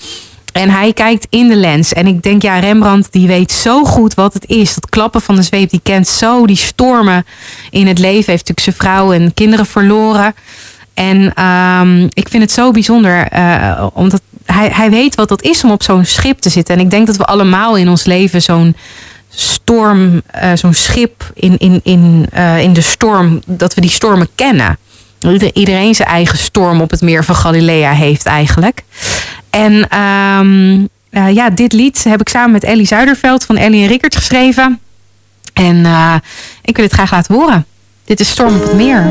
En 0.51 0.69
hij 0.69 0.93
kijkt 0.93 1.27
in 1.29 1.47
de 1.47 1.55
lens. 1.55 1.93
En 1.93 2.07
ik 2.07 2.23
denk, 2.23 2.41
ja, 2.41 2.59
Rembrandt 2.59 3.11
die 3.11 3.27
weet 3.27 3.51
zo 3.51 3.83
goed 3.83 4.13
wat 4.13 4.33
het 4.33 4.45
is. 4.47 4.73
Dat 4.73 4.89
klappen 4.89 5.21
van 5.21 5.35
de 5.35 5.41
zweep, 5.41 5.69
die 5.69 5.79
kent 5.83 6.07
zo 6.07 6.45
die 6.45 6.55
stormen 6.55 7.25
in 7.69 7.87
het 7.87 7.99
leven. 7.99 8.31
Heeft 8.31 8.47
natuurlijk 8.47 8.59
zijn 8.59 8.75
vrouw 8.75 9.11
en 9.13 9.33
kinderen 9.33 9.65
verloren. 9.65 10.35
En 10.93 11.33
ehm, 11.33 12.03
ik 12.13 12.29
vind 12.29 12.43
het 12.43 12.51
zo 12.51 12.71
bijzonder, 12.71 13.27
eh, 13.27 13.87
omdat 13.93 14.21
hij, 14.45 14.69
hij 14.73 14.89
weet 14.89 15.15
wat 15.15 15.29
dat 15.29 15.41
is 15.41 15.63
om 15.63 15.71
op 15.71 15.83
zo'n 15.83 16.05
schip 16.05 16.39
te 16.39 16.49
zitten. 16.49 16.75
En 16.75 16.81
ik 16.81 16.89
denk 16.89 17.07
dat 17.07 17.17
we 17.17 17.25
allemaal 17.25 17.75
in 17.77 17.89
ons 17.89 18.03
leven 18.05 18.41
zo'n 18.41 18.75
storm, 19.29 20.21
eh, 20.31 20.51
zo'n 20.53 20.73
schip 20.73 21.31
in, 21.33 21.57
in, 21.57 21.79
in, 21.83 22.25
eh, 22.31 22.61
in 22.61 22.73
de 22.73 22.81
storm, 22.81 23.41
dat 23.45 23.73
we 23.73 23.81
die 23.81 23.89
stormen 23.89 24.27
kennen. 24.35 24.77
Ieder- 25.19 25.53
Iedereen 25.53 25.95
zijn 25.95 26.07
eigen 26.09 26.37
storm 26.37 26.81
op 26.81 26.91
het 26.91 27.01
meer 27.01 27.23
van 27.25 27.35
Galilea 27.35 27.91
heeft 27.91 28.25
eigenlijk. 28.25 28.81
En 29.49 29.89
ehm, 29.89 30.85
eh, 31.09 31.35
ja, 31.35 31.49
dit 31.49 31.73
lied 31.73 32.03
heb 32.03 32.21
ik 32.21 32.29
samen 32.29 32.51
met 32.51 32.63
Ellie 32.63 32.85
Zuiderveld 32.87 33.43
van 33.45 33.57
Ellie 33.57 33.81
en 33.81 33.87
Rickert 33.87 34.15
geschreven. 34.15 34.79
En 35.53 35.85
ik 36.61 36.75
wil 36.75 36.85
het 36.85 36.93
graag 36.93 37.11
laten 37.11 37.35
horen. 37.35 37.65
Dit 38.05 38.19
is 38.19 38.29
Storm 38.29 38.55
op 38.55 38.63
het 38.63 38.73
Meer. 38.73 39.05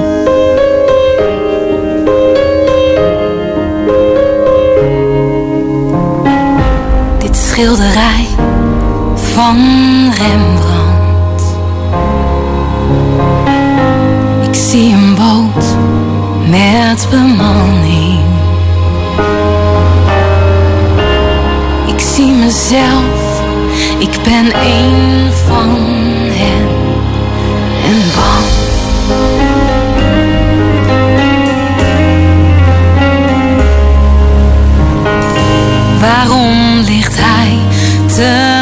Schilderij 7.54 8.26
van 9.14 9.58
Rembrandt. 10.18 11.42
Ik 14.42 14.54
zie 14.54 14.92
een 14.92 15.14
boot 15.14 15.64
met 16.48 17.06
bemanning. 17.10 18.20
Ik 21.86 22.00
zie 22.00 22.32
mezelf, 22.32 23.42
ik 23.98 24.18
ben 24.22 24.66
een 24.66 25.32
van 25.46 25.76
hen 26.30 26.73
Waarom 36.04 36.80
ligt 36.80 37.16
hij 37.20 37.58
te 38.06 38.53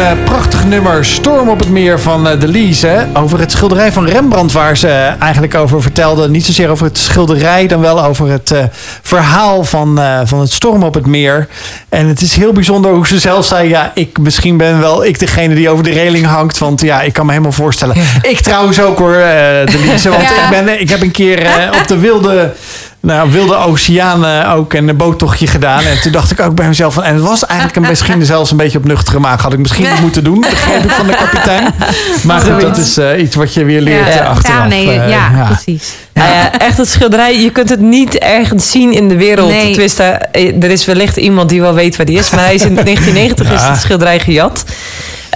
een 0.00 0.18
eh, 0.18 0.24
prachtig 0.24 0.64
nummer. 0.64 1.04
Storm 1.04 1.48
op 1.48 1.58
het 1.58 1.68
meer 1.68 2.00
van 2.00 2.28
eh, 2.28 2.40
de 2.40 2.48
Lize. 2.48 3.06
Over 3.14 3.38
het 3.38 3.52
schilderij 3.52 3.92
van 3.92 4.06
Rembrandt, 4.06 4.52
waar 4.52 4.76
ze 4.76 4.88
eh, 4.88 5.22
eigenlijk 5.22 5.54
over 5.54 5.82
vertelde. 5.82 6.28
Niet 6.28 6.44
zozeer 6.44 6.70
over 6.70 6.86
het 6.86 6.98
schilderij, 6.98 7.66
dan 7.66 7.80
wel 7.80 8.04
over 8.04 8.30
het 8.30 8.54
verhaal 9.02 9.64
van, 9.64 10.00
van 10.24 10.40
het 10.40 10.52
storm 10.52 10.82
op 10.82 10.94
het 10.94 11.06
meer. 11.06 11.48
En 11.88 12.08
het 12.08 12.20
is 12.20 12.36
heel 12.36 12.52
bijzonder 12.52 12.92
hoe 12.92 13.06
ze 13.06 13.18
zelf 13.18 13.44
zei: 13.44 13.68
Ja, 13.68 13.92
ik 13.94 14.18
misschien 14.18 14.56
ben 14.56 14.80
wel 14.80 15.04
ik 15.04 15.18
degene 15.18 15.54
die 15.54 15.68
over 15.68 15.84
de 15.84 15.92
reling 15.92 16.26
hangt. 16.26 16.58
Want 16.58 16.80
ja, 16.80 17.02
ik 17.02 17.12
kan 17.12 17.24
me 17.24 17.30
helemaal 17.30 17.52
voorstellen. 17.52 17.96
Ik 18.22 18.40
trouwens 18.40 18.80
ook 18.80 18.98
hoor, 18.98 19.12
de 19.12 19.84
Lize. 19.86 20.08
Want 20.08 20.22
Ja. 20.26 20.44
ik, 20.44 20.64
ben, 20.64 20.80
ik 20.80 20.88
heb 20.88 21.02
een 21.02 21.10
keer 21.10 21.38
op 21.80 21.86
de 21.86 21.98
wilde. 21.98 22.52
Nou, 23.06 23.30
wilde 23.30 23.56
oceaan 23.56 24.24
eh, 24.24 24.54
ook 24.54 24.74
en 24.74 24.88
een 24.88 24.96
boottochtje 24.96 25.46
gedaan. 25.46 25.84
En 25.84 26.00
toen 26.00 26.12
dacht 26.12 26.30
ik 26.30 26.40
ook 26.40 26.54
bij 26.54 26.68
mezelf 26.68 26.94
van... 26.94 27.02
En 27.02 27.14
het 27.14 27.22
was 27.22 27.46
eigenlijk 27.46 27.78
een, 27.78 27.88
misschien 27.88 28.24
zelfs 28.24 28.50
een 28.50 28.56
beetje 28.56 28.78
op 28.78 28.84
nuchtere 28.84 29.18
maag. 29.18 29.42
Had 29.42 29.52
ik 29.52 29.58
misschien 29.58 29.90
niet 29.90 30.00
moeten 30.00 30.24
doen, 30.24 30.40
begreep 30.40 30.84
ik 30.84 30.90
van 30.90 31.06
de 31.06 31.14
kapitein. 31.16 31.74
Maar 32.22 32.40
goed, 32.40 32.60
dat 32.60 32.76
is 32.76 32.96
eh, 32.96 33.20
iets 33.20 33.34
wat 33.34 33.54
je 33.54 33.64
weer 33.64 33.80
leert 33.80 34.14
Ja, 34.14 34.20
eh, 34.20 34.28
achteraf. 34.28 34.58
ja, 34.58 34.66
nee, 34.66 34.86
ja, 34.86 35.44
precies. 35.46 35.94
Nou 36.12 36.28
ja, 36.28 36.58
echt 36.58 36.76
het 36.76 36.88
schilderij. 36.88 37.40
Je 37.40 37.50
kunt 37.50 37.68
het 37.68 37.80
niet 37.80 38.14
ergens 38.18 38.70
zien 38.70 38.92
in 38.92 39.08
de 39.08 39.16
wereld. 39.16 39.50
Nee. 39.50 39.70
Tenminste, 39.70 40.02
er 40.60 40.70
is 40.70 40.84
wellicht 40.84 41.16
iemand 41.16 41.48
die 41.48 41.60
wel 41.60 41.74
weet 41.74 41.96
waar 41.96 42.06
die 42.06 42.18
is. 42.18 42.30
Maar 42.30 42.44
hij 42.44 42.54
is 42.54 42.62
in 42.62 42.74
1990 42.84 43.52
is 43.52 43.62
het 43.62 43.80
schilderij 43.80 44.20
gejat. 44.20 44.64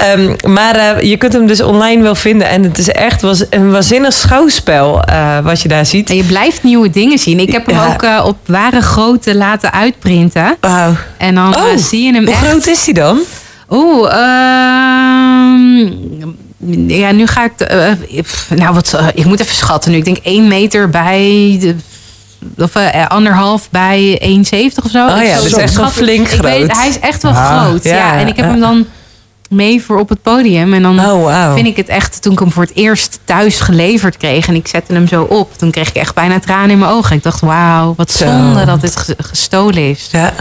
Ehm, 0.00 0.52
maar 0.52 0.74
eh, 0.74 1.02
je 1.10 1.16
kunt 1.16 1.32
hem 1.32 1.46
dus 1.46 1.60
online 1.62 2.02
wel 2.02 2.14
vinden. 2.14 2.48
En 2.48 2.62
het 2.62 2.78
is 2.78 2.88
echt 2.88 3.22
was 3.22 3.44
een 3.50 3.70
waanzinnig 3.70 4.12
schouwspel 4.12 5.02
eh, 5.02 5.38
wat 5.38 5.60
je 5.62 5.68
daar 5.68 5.86
ziet. 5.86 6.10
En 6.10 6.16
je 6.16 6.24
blijft 6.24 6.62
nieuwe 6.62 6.90
dingen 6.90 7.18
zien. 7.18 7.40
Ik 7.40 7.52
heb 7.52 7.66
hem 7.66 7.74
Ja. 7.76 7.86
ook 7.92 8.02
eh, 8.02 8.22
op 8.26 8.36
ware 8.46 8.80
grootte 8.80 9.34
laten 9.34 9.72
uitprinten. 9.72 10.56
Wauw. 10.60 10.92
En 11.18 11.34
dan 11.34 11.56
Oh, 11.56 11.76
zie 11.76 12.02
je 12.02 12.12
hem 12.14 12.24
Hoe 12.24 12.34
echt. 12.34 12.46
groot 12.46 12.66
is 12.66 12.84
die 12.84 12.94
dan? 12.94 13.18
Oeh, 13.70 14.12
ehm, 14.12 15.92
ja, 16.86 17.10
nu 17.12 17.26
ga 17.26 17.44
ik. 17.44 17.52
pff, 18.22 18.50
nou, 18.56 18.74
wat, 18.74 18.98
ik 19.14 19.24
moet 19.24 19.40
even 19.40 19.54
schatten 19.54 19.90
nu. 19.90 19.96
Ik 19.96 20.04
denk 20.04 20.18
1 20.22 20.48
meter 20.48 20.90
bij. 20.90 21.56
De, 21.60 21.74
of 22.58 22.74
eh, 22.74 23.06
anderhalf 23.06 23.68
bij 23.70 24.18
1,70 24.22 24.84
of 24.84 24.90
zo. 24.90 25.06
Oh 25.06 25.22
ja, 25.22 25.34
dat 25.34 25.42
is 25.44 25.48
schat- 25.48 25.60
echt 25.60 25.76
wel 25.76 25.88
flink 25.90 26.28
ik 26.28 26.40
weet, 26.42 26.56
groot. 26.64 26.76
hij 26.76 26.88
is 26.88 26.98
echt 26.98 27.22
wel 27.22 27.32
Ah, 27.32 27.62
groot. 27.64 27.84
Ja, 27.84 27.94
ja, 27.96 28.14
en 28.18 28.26
ik 28.28 28.36
heb 28.36 28.44
ja. 28.44 28.50
hem 28.50 28.60
dan 28.60 28.86
mee 29.50 29.82
voor 29.82 29.98
op 29.98 30.08
het 30.08 30.22
podium. 30.22 30.74
En 30.74 30.82
dan 30.82 31.00
Oh, 31.00 31.54
vind 31.54 31.66
ik 31.66 31.76
het 31.76 31.88
echt, 31.88 32.22
toen 32.22 32.32
ik 32.32 32.38
hem 32.38 32.52
voor 32.52 32.62
het 32.62 32.74
eerst 32.74 33.18
thuis 33.24 33.60
geleverd 33.60 34.16
kreeg 34.16 34.48
en 34.48 34.54
ik 34.54 34.68
zette 34.68 34.92
hem 34.92 35.08
zo 35.08 35.22
op, 35.22 35.58
toen 35.58 35.70
kreeg 35.70 35.88
ik 35.88 35.94
echt 35.96 36.14
bijna 36.14 36.38
tranen 36.38 36.70
in 36.70 36.78
mijn 36.78 36.90
ogen. 36.90 37.16
Ik 37.16 37.22
dacht, 37.22 37.40
wauw, 37.40 37.94
wat 37.96 38.10
Zo. 38.10 38.24
zonde 38.26 38.64
dat 38.64 38.80
dit 38.80 38.96
ge- 38.96 39.14
gestolen 39.18 39.90
is. 39.90 40.08
Ja. 40.12 40.32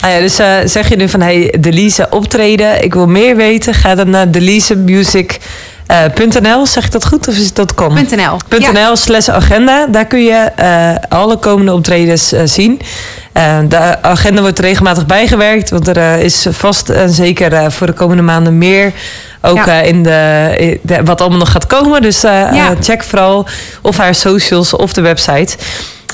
Nou 0.00 0.14
ja, 0.14 0.20
dus 0.20 0.38
eh, 0.38 0.54
zeg 0.64 0.88
je 0.88 0.96
nu 0.96 1.08
van 1.08 1.20
hey, 1.20 1.54
Delise 1.60 2.06
optreden. 2.10 2.84
Ik 2.84 2.94
wil 2.94 3.06
meer 3.06 3.36
weten. 3.36 3.74
Ga 3.74 3.94
dan 3.94 4.10
naar 4.10 4.30
delisemusic.nl. 4.30 6.66
zeg 6.66 6.84
ik 6.84 6.92
dat 6.92 7.06
goed 7.06 7.28
of 7.28 7.34
is 7.36 7.44
het 7.46 7.56
dat 7.56 7.74
.com? 7.74 7.94
.nl. 7.94 8.36
Ja. 8.58 8.70
.nl 8.72 8.96
slash 8.96 9.28
agenda. 9.28 9.86
Daar 9.86 10.06
kun 10.06 10.22
je 10.22 10.32
eh, 10.56 10.94
alle 11.08 11.36
komende 11.36 11.72
optredens 11.72 12.32
eh, 12.32 12.42
zien. 12.44 12.80
Eh, 13.32 13.58
de 13.68 14.02
agenda 14.02 14.40
wordt 14.40 14.58
regelmatig 14.58 15.06
bijgewerkt. 15.06 15.70
Want 15.70 15.88
er 15.88 15.96
eh, 15.96 16.22
is 16.22 16.46
vast 16.50 16.88
en 16.88 17.10
zeker 17.10 17.52
eh, 17.52 17.70
voor 17.70 17.86
de 17.86 17.92
komende 17.92 18.22
maanden 18.22 18.58
meer. 18.58 18.92
Ook 19.42 19.64
Ja. 19.64 19.80
in, 19.80 20.02
de, 20.02 20.54
in 20.58 20.78
de- 20.82 21.02
wat 21.04 21.20
allemaal 21.20 21.38
nog 21.38 21.50
gaat 21.50 21.66
komen. 21.66 22.02
Dus 22.02 22.20
Ja. 22.20 22.74
check 22.80 23.02
vooral 23.02 23.46
of 23.82 23.96
haar 23.96 24.14
socials 24.14 24.74
of 24.74 24.92
de 24.92 25.00
website. 25.00 25.56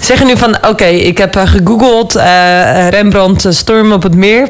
Zeg 0.01 0.19
je 0.19 0.25
nu 0.25 0.37
van, 0.37 0.57
oké, 0.67 0.85
ik 0.85 1.19
heb 1.19 1.37
gegoogeld 1.37 2.15
Rembrandt 2.91 3.47
Storm 3.51 3.93
op 3.93 4.03
het 4.03 4.15
meer. 4.15 4.49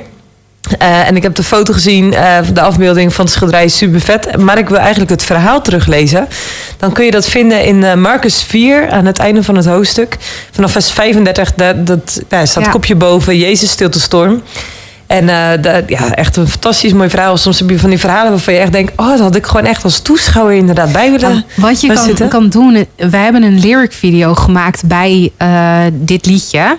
Eh, 0.79 1.09
en 1.09 1.17
ik 1.17 1.23
heb 1.23 1.35
de 1.35 1.43
foto 1.43 1.73
gezien, 1.73 2.15
eh, 2.15 2.39
de 2.53 2.61
afbeelding 2.61 3.15
van 3.15 3.25
het 3.25 3.35
schilderij 3.35 3.69
super 3.69 4.01
vet. 4.01 4.37
Maar 4.37 4.59
ik 4.59 4.69
wil 4.69 4.79
eigenlijk 4.79 5.11
het 5.11 5.23
verhaal 5.23 5.63
teruglezen. 5.63 6.29
Dan 6.79 6.93
kun 6.93 7.05
je 7.05 7.11
dat 7.11 7.27
vinden 7.29 7.65
in 7.65 7.85
eh, 7.85 7.95
Marcus 7.95 8.43
4, 8.43 8.91
aan 8.91 9.07
het 9.07 9.19
einde 9.19 9.43
van 9.43 9.57
het 9.57 9.67
hoofdstuk. 9.67 10.17
Vanaf 10.53 10.73
vers 10.73 10.91
35, 10.91 11.55
dat, 11.55 11.87
dat, 11.87 12.21
daar 12.29 12.47
staat 12.47 12.65
Ja. 12.65 12.71
kopje 12.71 12.95
boven, 12.95 13.39
Jezus 13.39 13.71
stilt 13.71 13.93
de 13.93 13.99
storm. 13.99 14.43
En 15.07 15.27
ja, 15.87 16.15
echt 16.15 16.37
een 16.37 16.49
fantastisch 16.49 16.93
mooi 16.93 17.09
verhaal. 17.09 17.37
Soms 17.37 17.59
heb 17.59 17.71
je 17.71 17.79
van 17.79 17.91
die 17.91 17.99
verhalen 17.99 18.31
waarvan 18.31 18.55
je 18.55 18.61
echt 18.61 18.73
denkt... 18.73 18.93
oh, 18.97 19.09
dat 19.09 19.19
had 19.19 19.35
ik 19.35 19.47
gewoon 19.47 19.67
echt 19.67 19.85
als 19.85 20.01
toeschouwer 20.01 20.55
inderdaad 20.55 20.93
bij 20.93 21.11
willen 21.11 21.45
wat 21.57 21.81
je 21.81 22.15
kan, 22.15 22.29
kan 22.29 22.49
doen, 22.49 22.87
wij 22.97 23.23
hebben 23.23 23.43
een 23.43 23.61
lyric 23.61 23.93
video 23.93 24.35
gemaakt 24.35 24.87
bij 24.87 25.33
dit 25.93 26.27
liedje. 26.27 26.77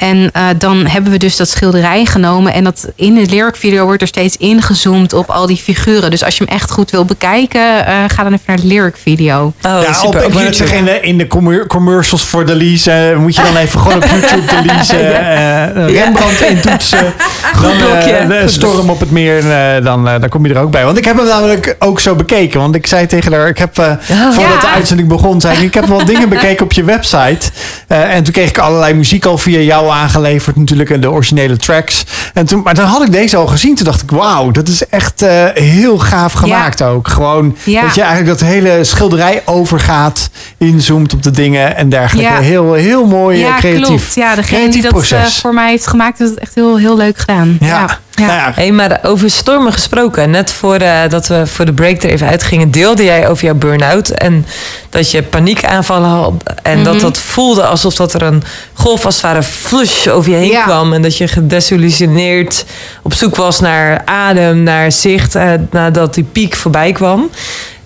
En 0.00 0.30
eh, 0.32 0.42
dan 0.58 0.86
hebben 0.86 1.12
we 1.12 1.18
dus 1.18 1.36
dat 1.36 1.48
schilderij 1.48 2.04
genomen. 2.04 2.52
En 2.52 2.64
dat 2.64 2.88
in 2.94 3.14
de 3.14 3.26
lyric 3.26 3.56
video 3.56 3.84
wordt 3.84 4.02
er 4.02 4.08
steeds 4.08 4.36
ingezoomd 4.36 5.12
op 5.12 5.30
al 5.30 5.46
die 5.46 5.56
figuren. 5.56 6.10
Dus 6.10 6.24
als 6.24 6.36
je 6.36 6.44
hem 6.44 6.54
echt 6.54 6.70
goed 6.70 6.90
wil 6.90 7.04
bekijken, 7.04 7.86
eh, 7.86 7.94
ga 8.06 8.22
dan 8.22 8.32
even 8.32 8.44
naar 8.46 8.56
de 8.56 8.66
lyric 8.66 8.96
video. 9.02 9.44
Oh, 9.46 9.52
ja, 9.62 9.78
op, 9.78 9.94
super. 9.94 10.20
net 10.34 10.56
YouTube. 10.56 10.76
in 10.76 10.84
de, 10.84 11.00
in 11.00 11.18
de 11.18 11.26
commer- 11.26 11.66
commercials 11.66 12.22
voor 12.24 12.46
de 12.46 12.54
Lize 12.54 12.90
eh, 12.90 13.16
moet 13.16 13.36
je 13.36 13.42
dan 13.42 13.56
even 13.56 13.80
gewoon 13.80 13.96
op 13.96 14.04
YouTube 14.14 14.62
de 14.62 15.02
eh, 15.02 15.94
Rembrandt 15.94 16.40
intoetsen. 16.40 16.98
Dan 17.62 17.76
blokje. 17.76 18.10
eh, 18.12 18.28
de 18.28 18.38
Goed 18.40 18.50
storm 18.50 18.90
op 18.90 19.00
het 19.00 19.10
meer, 19.10 19.50
eh, 19.50 19.84
dan, 19.84 20.08
eh, 20.08 20.20
dan 20.20 20.28
kom 20.28 20.46
je 20.46 20.54
er 20.54 20.60
ook 20.60 20.70
bij. 20.70 20.84
Want 20.84 20.98
ik 20.98 21.04
heb 21.04 21.16
hem 21.16 21.26
namelijk 21.26 21.76
ook 21.78 22.00
zo 22.00 22.14
bekeken. 22.14 22.60
Want 22.60 22.74
ik 22.74 22.86
zei 22.86 23.06
tegen 23.06 23.32
haar, 23.32 23.48
ik 23.48 23.58
heb 23.58 23.78
eh, 23.78 23.92
voordat 24.32 24.60
de 24.60 24.68
uitzending 24.74 25.08
begon, 25.08 25.40
zei 25.40 25.56
ik, 25.56 25.62
ik 25.62 25.74
heb 25.74 25.86
wel 25.86 26.04
dingen 26.04 26.28
bekeken 26.28 26.64
op 26.64 26.72
je 26.72 26.84
website. 26.84 27.50
Eh, 27.86 28.14
en 28.14 28.22
toen 28.24 28.32
kreeg 28.32 28.48
ik 28.48 28.58
allerlei 28.58 28.94
muziek 28.94 29.24
al 29.24 29.38
via 29.38 29.58
jou 29.60 29.89
aangeleverd 29.92 30.56
natuurlijk 30.56 30.90
en 30.90 31.00
de 31.00 31.10
originele 31.10 31.56
tracks. 31.56 32.04
En 32.34 32.46
toen, 32.46 32.62
maar 32.62 32.74
dan 32.74 32.86
had 32.86 33.02
ik 33.02 33.12
deze 33.12 33.36
al 33.36 33.46
gezien. 33.46 33.74
Toen 33.74 33.84
dacht 33.84 34.02
ik, 34.02 34.10
wauw, 34.10 34.50
dat 34.50 34.68
is 34.68 34.86
echt 34.86 35.22
eh, 35.22 35.44
heel 35.54 35.98
gaaf 35.98 36.32
gemaakt 36.32 36.82
ook. 36.82 37.08
Gewoon 37.08 37.56
Ja. 37.64 37.82
dat 37.82 37.94
je 37.94 38.00
eigenlijk 38.02 38.38
dat 38.38 38.48
hele 38.48 38.84
schilderij 38.84 39.42
overgaat, 39.44 40.30
inzoomt 40.58 41.12
op 41.12 41.22
de 41.22 41.30
dingen 41.30 41.76
en 41.76 41.88
dergelijke. 41.88 42.32
Ja. 42.32 42.38
Heel, 42.40 42.72
heel 42.72 43.06
mooi 43.06 43.36
eh, 43.42 43.48
ja, 43.48 43.56
creatief. 43.58 43.86
klopt. 43.86 44.14
Ja, 44.14 44.34
degene 44.34 44.58
creatief 44.58 44.72
die 44.72 44.82
dat 44.82 44.92
eh, 44.92 44.98
proces. 45.08 45.38
voor 45.40 45.54
mij 45.54 45.70
heeft 45.70 45.86
gemaakt, 45.86 46.18
heeft 46.18 46.30
het 46.30 46.40
echt 46.40 46.54
heel, 46.54 46.76
heel 46.78 46.96
leuk 46.96 47.18
gedaan. 47.18 47.56
ja. 47.60 47.98
Ja. 48.20 48.26
Nou 48.54 48.66
ja, 48.66 48.72
maar 48.72 48.98
over 49.02 49.30
stormen 49.30 49.72
gesproken. 49.72 50.30
Net 50.30 50.52
voordat 50.52 51.10
dat 51.10 51.26
we 51.26 51.46
voor 51.46 51.64
de 51.64 51.72
break 51.72 52.02
er 52.02 52.10
even 52.10 52.28
uitgingen, 52.28 52.70
deelde 52.70 53.04
jij 53.04 53.28
over 53.28 53.44
jouw 53.44 53.54
burn-out. 53.54 54.08
En 54.08 54.46
dat 54.90 55.10
je 55.10 55.22
paniekaanvallen 55.22 56.08
had. 56.08 56.32
En 56.62 56.74
Mhm. 56.74 56.84
dat 56.84 57.00
dat 57.00 57.18
voelde 57.18 57.64
alsof 57.66 57.94
dat 57.94 58.14
er 58.14 58.22
een 58.22 58.42
golf 58.72 59.04
als 59.04 59.14
het 59.14 59.22
ware 59.24 59.42
flush 59.42 60.06
over 60.06 60.30
je 60.30 60.36
heen 60.36 60.50
Ja. 60.50 60.62
kwam. 60.64 60.92
En 60.92 61.02
dat 61.02 61.16
je 61.16 61.28
gedesillusioneerd 61.28 62.64
op 63.02 63.12
zoek 63.14 63.36
was 63.36 63.60
naar 63.60 64.02
adem, 64.04 64.62
naar 64.62 64.92
zicht. 64.92 65.34
eh, 65.34 65.52
nadat 65.70 66.14
die 66.14 66.24
piek 66.24 66.54
voorbij 66.56 66.92
kwam. 66.92 67.30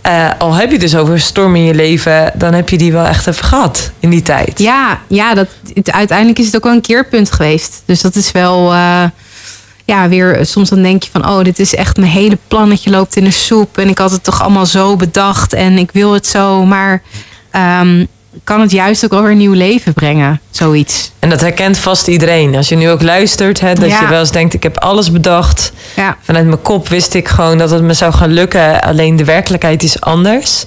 Eh, 0.03 0.28
al 0.39 0.55
heb 0.55 0.70
je 0.70 0.78
dus 0.78 0.97
over 0.97 1.20
storm 1.20 1.57
in 1.57 1.64
je 1.64 1.74
leven, 1.74 2.30
dan 2.35 2.53
heb 2.55 2.68
je 2.68 2.78
die 2.78 2.93
wel 2.93 3.05
echt 3.07 3.26
even 3.26 3.45
gehad 3.45 3.91
in 4.01 4.11
die 4.11 4.22
tijd. 4.22 4.59
Ja, 4.59 4.99
ja 5.09 5.35
dat, 5.35 5.47
het, 5.74 5.93
uiteindelijk 5.93 6.39
is 6.39 6.47
het 6.47 6.57
ook 6.57 6.64
wel 6.64 6.72
een 6.72 6.80
keerpunt 6.80 7.32
geweest. 7.32 7.82
Dus 7.85 8.01
dat 8.01 8.14
is 8.14 8.32
wel, 8.32 8.72
eh, 8.72 9.03
ja, 9.85 10.09
weer, 10.09 10.47
soms 10.47 10.68
dan 10.68 10.82
denk 10.82 11.03
je 11.03 11.11
van, 11.12 11.28
oh, 11.28 11.43
dit 11.45 11.59
is 11.59 11.74
echt 11.74 11.97
mijn 11.97 12.11
hele 12.12 12.39
plannetje 12.49 12.91
loopt 12.91 13.16
in 13.16 13.24
de 13.24 13.30
soep. 13.30 13.78
En 13.78 13.89
ik 13.89 13.99
had 13.99 14.11
het 14.11 14.24
toch 14.24 14.43
allemaal 14.43 14.66
zo 14.66 14.97
bedacht 14.97 15.53
en 15.53 15.78
ik 15.78 15.91
wil 15.93 16.12
het 16.12 16.26
zo. 16.26 16.64
Maar 16.64 17.03
ehm, 17.51 18.05
kan 18.45 18.61
het 18.61 18.70
juist 18.70 19.05
ook 19.05 19.11
wel 19.11 19.22
weer 19.22 19.30
een 19.30 19.37
nieuw 19.37 19.53
leven 19.53 19.93
brengen, 19.93 20.41
zoiets. 20.51 21.12
En 21.18 21.28
dat 21.28 21.41
herkent 21.41 21.78
vast 21.78 22.07
iedereen. 22.09 22.55
Als 22.57 22.68
je 22.68 22.76
nu 22.76 22.91
ook 22.91 23.03
luistert, 23.03 23.61
hè, 23.61 23.72
dat 23.74 23.89
Ja. 23.89 24.01
je 24.01 24.07
wel 24.09 24.20
eens 24.20 24.30
denkt: 24.30 24.55
ik 24.55 24.62
heb 24.62 24.78
alles 24.78 25.11
bedacht. 25.12 25.72
Ja, 25.97 26.16
Vanuit 26.22 26.47
mijn 26.47 26.62
kop 26.62 26.89
wist 26.89 27.14
ik 27.14 27.28
gewoon 27.28 27.59
dat 27.59 27.70
het 27.70 27.82
me 27.82 27.93
zou 27.93 28.12
gaan 28.12 28.32
lukken. 28.32 28.80
Alleen 28.82 29.16
de 29.16 29.24
werkelijkheid 29.24 29.82
is 29.82 30.01
anders. 30.01 30.64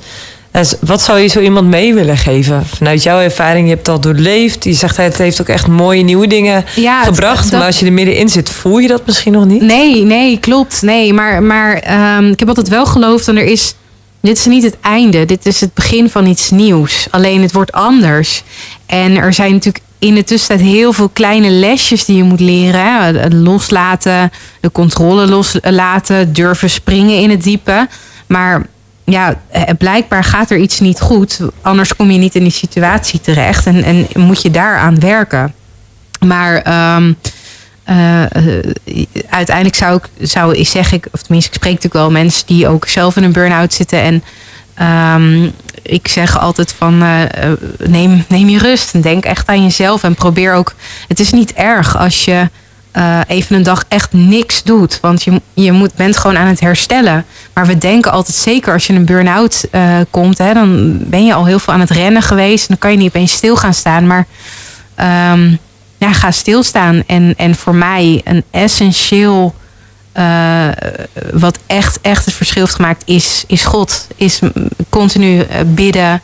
Dus 0.58 0.74
wat 0.80 1.02
zou 1.02 1.20
je 1.20 1.28
zo 1.28 1.40
iemand 1.40 1.68
mee 1.68 1.94
willen 1.94 2.18
geven? 2.18 2.66
Vanuit 2.66 3.04
jouw 3.04 3.20
ervaring, 3.20 3.64
je 3.68 3.74
hebt 3.74 3.88
het 3.88 3.96
al 3.96 4.02
doorleefd. 4.02 4.64
Je 4.64 4.74
zegt 4.74 4.98
het 4.98 5.18
heeft 5.18 5.42
ook 5.42 5.48
echt 5.48 5.68
mooie 5.68 6.04
nieuwe 6.04 6.28
dingen 6.28 6.66
Ja, 6.76 7.04
gebracht. 7.04 7.44
dat- 7.44 7.52
Maar 7.60 7.68
als 7.68 7.80
je 7.80 7.86
er 7.86 7.94
middenin 7.94 8.30
zit, 8.30 8.50
voel 8.50 8.78
je 8.78 8.88
dat 8.88 9.06
misschien 9.06 9.32
nog 9.32 9.46
niet? 9.46 9.62
Nee, 9.62 10.04
nee, 10.04 10.40
klopt. 10.40 10.82
Nee, 10.82 11.14
maar, 11.14 11.44
maar 11.44 11.74
ehm, 11.78 12.26
ik 12.32 12.40
heb 12.40 12.48
altijd 12.48 12.68
wel 12.70 12.86
geloofd 12.86 13.28
en 13.28 13.38
er 13.38 13.44
is. 13.44 13.74
Dit 14.22 14.38
is 14.38 14.46
niet 14.46 14.64
het 14.64 14.76
einde. 14.82 15.26
Dit 15.26 15.46
is 15.46 15.62
het 15.62 15.74
begin 15.74 16.10
van 16.10 16.26
iets 16.26 16.50
nieuws. 16.50 17.08
Alleen 17.12 17.42
het 17.42 17.52
wordt 17.52 17.72
anders. 17.72 18.44
En 18.86 19.18
er 19.18 19.34
zijn 19.34 19.52
natuurlijk 19.52 19.84
in 20.00 20.16
de 20.16 20.24
tussentijd 20.24 20.70
heel 20.70 20.94
veel 20.94 21.10
kleine 21.10 21.50
lesjes 21.50 22.06
die 22.06 22.18
je 22.18 22.24
moet 22.24 22.40
leren. 22.40 22.82
Hè? 22.82 23.28
Loslaten, 23.30 24.32
de 24.62 24.72
controle 24.72 25.28
loslaten, 25.28 26.34
durven 26.34 26.70
springen 26.70 27.20
in 27.20 27.30
het 27.30 27.44
diepe. 27.44 27.88
Maar 28.28 28.66
ja, 29.12 29.42
eh, 29.50 29.64
blijkbaar 29.78 30.24
gaat 30.24 30.52
er 30.52 30.58
iets 30.58 30.80
niet 30.80 31.00
goed. 31.00 31.40
Anders 31.62 31.96
kom 31.96 32.12
je 32.12 32.18
niet 32.18 32.36
in 32.36 32.44
die 32.44 32.52
situatie 32.52 33.22
terecht. 33.22 33.66
En, 33.66 33.84
en 33.84 34.08
moet 34.16 34.42
je 34.42 34.52
daaraan 34.52 35.00
werken. 35.00 35.54
Maar 36.26 36.62
ehm, 36.62 37.14
eh, 37.84 38.24
eh, 38.24 38.64
uiteindelijk 39.30 39.76
zou 39.76 39.96
ik, 39.96 40.28
zou 40.28 40.56
ik 40.56 40.68
zeg 40.68 40.92
ik, 40.92 41.08
of 41.12 41.22
tenminste, 41.22 41.50
ik 41.50 41.56
spreek 41.56 41.74
natuurlijk 41.74 42.04
wel 42.04 42.12
mensen 42.12 42.48
die 42.48 42.68
ook 42.68 42.88
zelf 42.88 43.16
in 43.16 43.24
een 43.24 43.32
burn-out 43.32 43.74
zitten. 43.74 44.02
En 44.02 44.24
ehm, 44.74 45.50
ik 45.82 46.08
zeg 46.08 46.40
altijd 46.40 46.74
van 46.78 46.98
neem, 47.78 48.26
neem 48.28 48.50
je 48.50 48.60
rust 48.60 48.94
en 48.94 49.02
denk 49.02 49.26
echt 49.26 49.48
aan 49.48 49.64
jezelf. 49.64 50.04
En 50.04 50.16
probeer 50.16 50.54
ook. 50.54 50.74
Het 51.08 51.20
is 51.20 51.32
niet 51.32 51.54
erg 51.54 51.98
als 51.98 52.26
je 52.26 52.50
eh, 52.98 53.20
even 53.28 53.56
een 53.56 53.64
dag 53.64 53.84
echt 53.88 54.14
niks 54.14 54.64
doet. 54.64 55.00
Want 55.02 55.24
je, 55.24 55.42
je 55.54 55.72
moet, 55.72 55.94
bent 55.94 56.18
gewoon 56.18 56.38
aan 56.38 56.48
het 56.48 56.60
herstellen. 56.60 57.26
Maar 57.54 57.66
we 57.66 57.78
denken 57.78 58.12
altijd, 58.12 58.38
zeker 58.38 58.74
als 58.74 58.88
je 58.88 58.94
een 58.94 59.06
burn-out 59.06 59.68
eh, 59.72 59.98
komt, 60.10 60.38
hè, 60.38 60.54
dan 60.54 60.98
ben 61.02 61.26
je 61.26 61.34
al 61.34 61.46
heel 61.46 61.60
veel 61.60 61.74
aan 61.74 61.80
het 61.80 61.90
rennen 61.90 62.22
geweest. 62.22 62.68
Dan 62.68 62.78
kan 62.78 62.92
je 62.92 62.98
niet 62.98 63.08
opeens 63.08 63.32
stil 63.32 63.56
gaan 63.56 63.74
staan. 63.74 64.08
Maar 64.08 64.26
ehm, 64.96 65.56
ja, 65.98 66.14
ga 66.14 66.32
stilstaan. 66.32 67.04
En, 67.08 67.34
en 67.38 67.56
voor 67.56 67.76
mij 67.76 68.22
een 68.24 68.44
essentieel. 68.52 69.56
eh, 70.12 70.68
wat 71.34 71.60
echt, 71.68 72.00
echt 72.02 72.26
het 72.26 72.34
verschil 72.34 72.62
heeft 72.62 72.76
gemaakt, 72.76 73.04
is, 73.06 73.44
is 73.48 73.66
God. 73.66 74.08
Is 74.16 74.40
continu 74.90 75.46
bidden, 75.66 76.22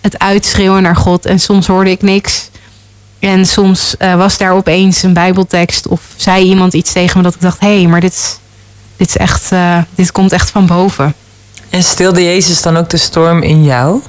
het 0.00 0.18
uitschreeuwen 0.18 0.82
naar 0.82 0.96
God. 0.96 1.26
En 1.26 1.40
soms 1.40 1.66
hoorde 1.66 1.90
ik 1.90 2.02
niks. 2.02 2.50
En 3.20 3.46
soms 3.46 3.96
eh, 3.96 4.14
was 4.14 4.38
daar 4.38 4.52
opeens 4.52 5.02
een 5.02 5.12
Bijbeltekst 5.12 5.88
of 5.88 6.00
zei 6.16 6.44
iemand 6.44 6.74
iets 6.74 6.92
tegen 6.92 7.16
me 7.16 7.22
dat 7.22 7.34
ik 7.34 7.40
dacht: 7.40 7.60
hé, 7.60 7.78
hey, 7.78 7.86
maar 7.86 8.00
dit, 8.00 8.40
dit, 8.96 9.08
is 9.08 9.16
echt, 9.16 9.52
eh, 9.52 9.78
dit 9.94 10.12
komt 10.12 10.32
echt 10.32 10.50
van 10.50 10.66
boven. 10.66 11.14
En 11.70 11.82
stilde 11.82 12.24
Jezus 12.24 12.62
dan 12.62 12.76
ook 12.76 12.90
de 12.90 12.96
storm 12.96 13.42
in 13.42 13.64
jou? 13.64 14.00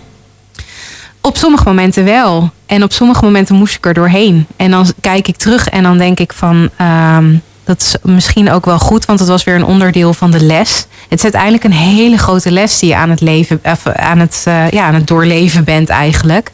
Op 1.21 1.37
sommige 1.37 1.63
momenten 1.63 2.03
wel. 2.03 2.49
En 2.65 2.83
op 2.83 2.91
sommige 2.91 3.23
momenten 3.23 3.55
moest 3.55 3.75
ik 3.75 3.85
er 3.85 3.93
doorheen. 3.93 4.47
En 4.55 4.71
dan 4.71 4.93
kijk 5.01 5.27
ik 5.27 5.37
terug 5.37 5.69
en 5.69 5.83
dan 5.83 5.97
denk 5.97 6.19
ik 6.19 6.33
van... 6.33 6.69
ehm, 6.77 7.35
dat 7.63 7.81
is 7.81 7.95
misschien 8.11 8.51
ook 8.51 8.65
wel 8.65 8.79
goed, 8.79 9.05
want 9.05 9.19
het 9.19 9.27
was 9.27 9.43
weer 9.43 9.55
een 9.55 9.65
onderdeel 9.65 10.13
van 10.13 10.31
de 10.31 10.43
les. 10.43 10.85
Het 11.09 11.17
is 11.17 11.23
uiteindelijk 11.23 11.63
een 11.63 11.71
hele 11.71 12.17
grote 12.17 12.51
les 12.51 12.79
die 12.79 12.89
je 12.89 12.95
aan 12.95 13.09
het, 13.09 13.21
leven, 13.21 13.59
of 13.63 13.87
aan 13.87 14.19
het, 14.19 14.43
eh, 14.45 14.69
ja, 14.69 14.85
aan 14.85 14.93
het 14.93 15.07
doorleven 15.07 15.63
bent 15.63 15.89
eigenlijk. 15.89 16.51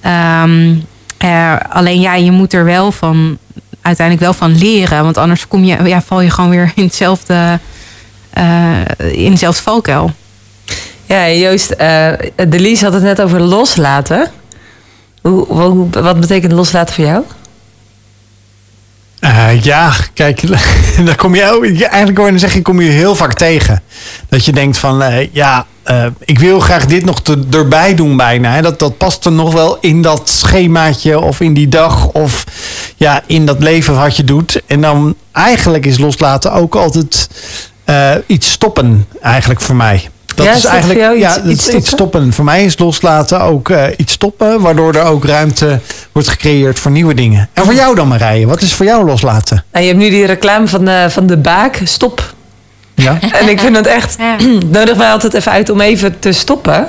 Ehm, 0.00 0.74
eh, 1.22 1.54
alleen 1.68 2.00
ja, 2.00 2.14
je 2.14 2.30
moet 2.30 2.52
er 2.52 2.64
wel 2.64 2.92
van, 2.92 3.38
uiteindelijk 3.80 4.26
wel 4.26 4.34
van 4.34 4.58
leren. 4.58 5.02
Want 5.04 5.16
anders 5.18 5.48
kom 5.48 5.64
je, 5.64 5.82
ja, 5.84 6.02
val 6.02 6.20
je 6.20 6.30
gewoon 6.30 6.50
weer 6.50 6.72
in 6.74 6.84
hetzelfde, 6.84 7.58
eh, 8.30 8.80
in 9.12 9.30
dezelfde 9.30 9.62
valkuil. 9.62 10.12
Ja, 11.06 11.28
Joost, 11.28 11.70
eh 11.70 12.12
Delise 12.48 12.84
had 12.84 12.94
het 12.94 13.02
net 13.02 13.20
over 13.22 13.40
loslaten. 13.40 14.30
Hoe, 15.22 15.44
hoe, 15.46 15.88
wat 15.90 16.20
betekent 16.20 16.52
loslaten 16.52 16.94
voor 16.94 17.04
jou? 17.04 17.24
Eh, 19.20 19.62
ja, 19.62 19.92
kijk, 20.14 20.42
daar 21.06 21.16
kom 21.16 21.34
je 21.34 21.50
ook- 21.50 21.64
eigenlijk 21.64 22.18
hoor 22.18 22.32
je 22.32 22.38
zeggen, 22.38 22.62
kom 22.62 22.80
je 22.80 22.90
heel 22.90 23.14
vaak 23.14 23.34
tegen. 23.34 23.82
Dat 24.28 24.44
je 24.44 24.52
denkt 24.52 24.78
van, 24.78 25.02
eh, 25.02 25.28
ja, 25.32 25.66
eh, 25.82 26.06
ik 26.24 26.38
wil 26.38 26.60
graag 26.60 26.86
dit 26.86 27.04
nog 27.04 27.22
te, 27.22 27.44
erbij 27.50 27.94
doen 27.94 28.16
bijna. 28.16 28.52
Hè. 28.52 28.62
Dat, 28.62 28.78
dat 28.78 28.96
past 28.96 29.24
er 29.24 29.32
nog 29.32 29.52
wel 29.52 29.78
in 29.80 30.02
dat 30.02 30.28
schemaatje 30.28 31.20
of 31.20 31.40
in 31.40 31.54
die 31.54 31.68
dag 31.68 32.06
of 32.06 32.44
ja, 32.96 33.22
in 33.26 33.46
dat 33.46 33.60
leven 33.60 33.94
wat 33.94 34.16
je 34.16 34.24
doet. 34.24 34.62
En 34.66 34.80
dan 34.80 35.14
eigenlijk 35.32 35.86
is 35.86 35.98
loslaten 35.98 36.52
ook 36.52 36.74
altijd 36.74 37.28
eh, 37.84 38.10
iets 38.26 38.50
stoppen 38.50 39.06
eigenlijk 39.20 39.60
voor 39.60 39.76
mij. 39.76 40.08
Dat 40.34 40.46
Ja, 40.46 40.52
is 40.52 40.62
dat 40.62 40.70
eigenlijk 40.70 41.00
voor 41.00 41.08
jou 41.10 41.20
ja, 41.22 41.28
iets- 41.34 41.42
dat 41.42 41.52
iets 41.52 41.68
is 41.68 41.74
iets 41.74 41.88
stoppen. 41.90 42.32
Voor 42.32 42.44
mij 42.44 42.64
is 42.64 42.78
loslaten 42.78 43.40
ook 43.40 43.68
eh, 43.70 43.84
iets 43.96 44.12
stoppen, 44.12 44.60
waardoor 44.60 44.94
er 44.94 45.02
ook 45.04 45.24
ruimte 45.24 45.80
wordt 46.12 46.28
gecreëerd 46.28 46.78
voor 46.78 46.90
nieuwe 46.90 47.14
dingen. 47.14 47.48
En 47.52 47.64
voor 47.64 47.74
jou 47.74 47.94
dan 47.94 48.08
Marije, 48.08 48.46
wat 48.46 48.60
is 48.62 48.74
voor 48.74 48.86
jou 48.86 49.04
loslaten? 49.04 49.64
Nou, 49.72 49.84
je 49.84 49.90
hebt 49.90 50.02
nu 50.02 50.10
die 50.10 50.26
reclame 50.26 50.68
van 50.68 51.10
van 51.10 51.26
de 51.26 51.36
baak. 51.36 51.80
Stop. 51.84 52.34
Ja? 52.94 53.18
En 53.40 53.48
ik 53.48 53.60
vind 53.60 53.76
het 53.76 53.86
echt... 53.86 54.16
Ja. 54.18 54.36
nodig 54.78 54.96
mij 54.96 55.10
altijd 55.10 55.34
even 55.34 55.52
uit 55.52 55.70
om 55.70 55.80
even 55.80 56.18
te 56.18 56.32
stoppen. 56.32 56.88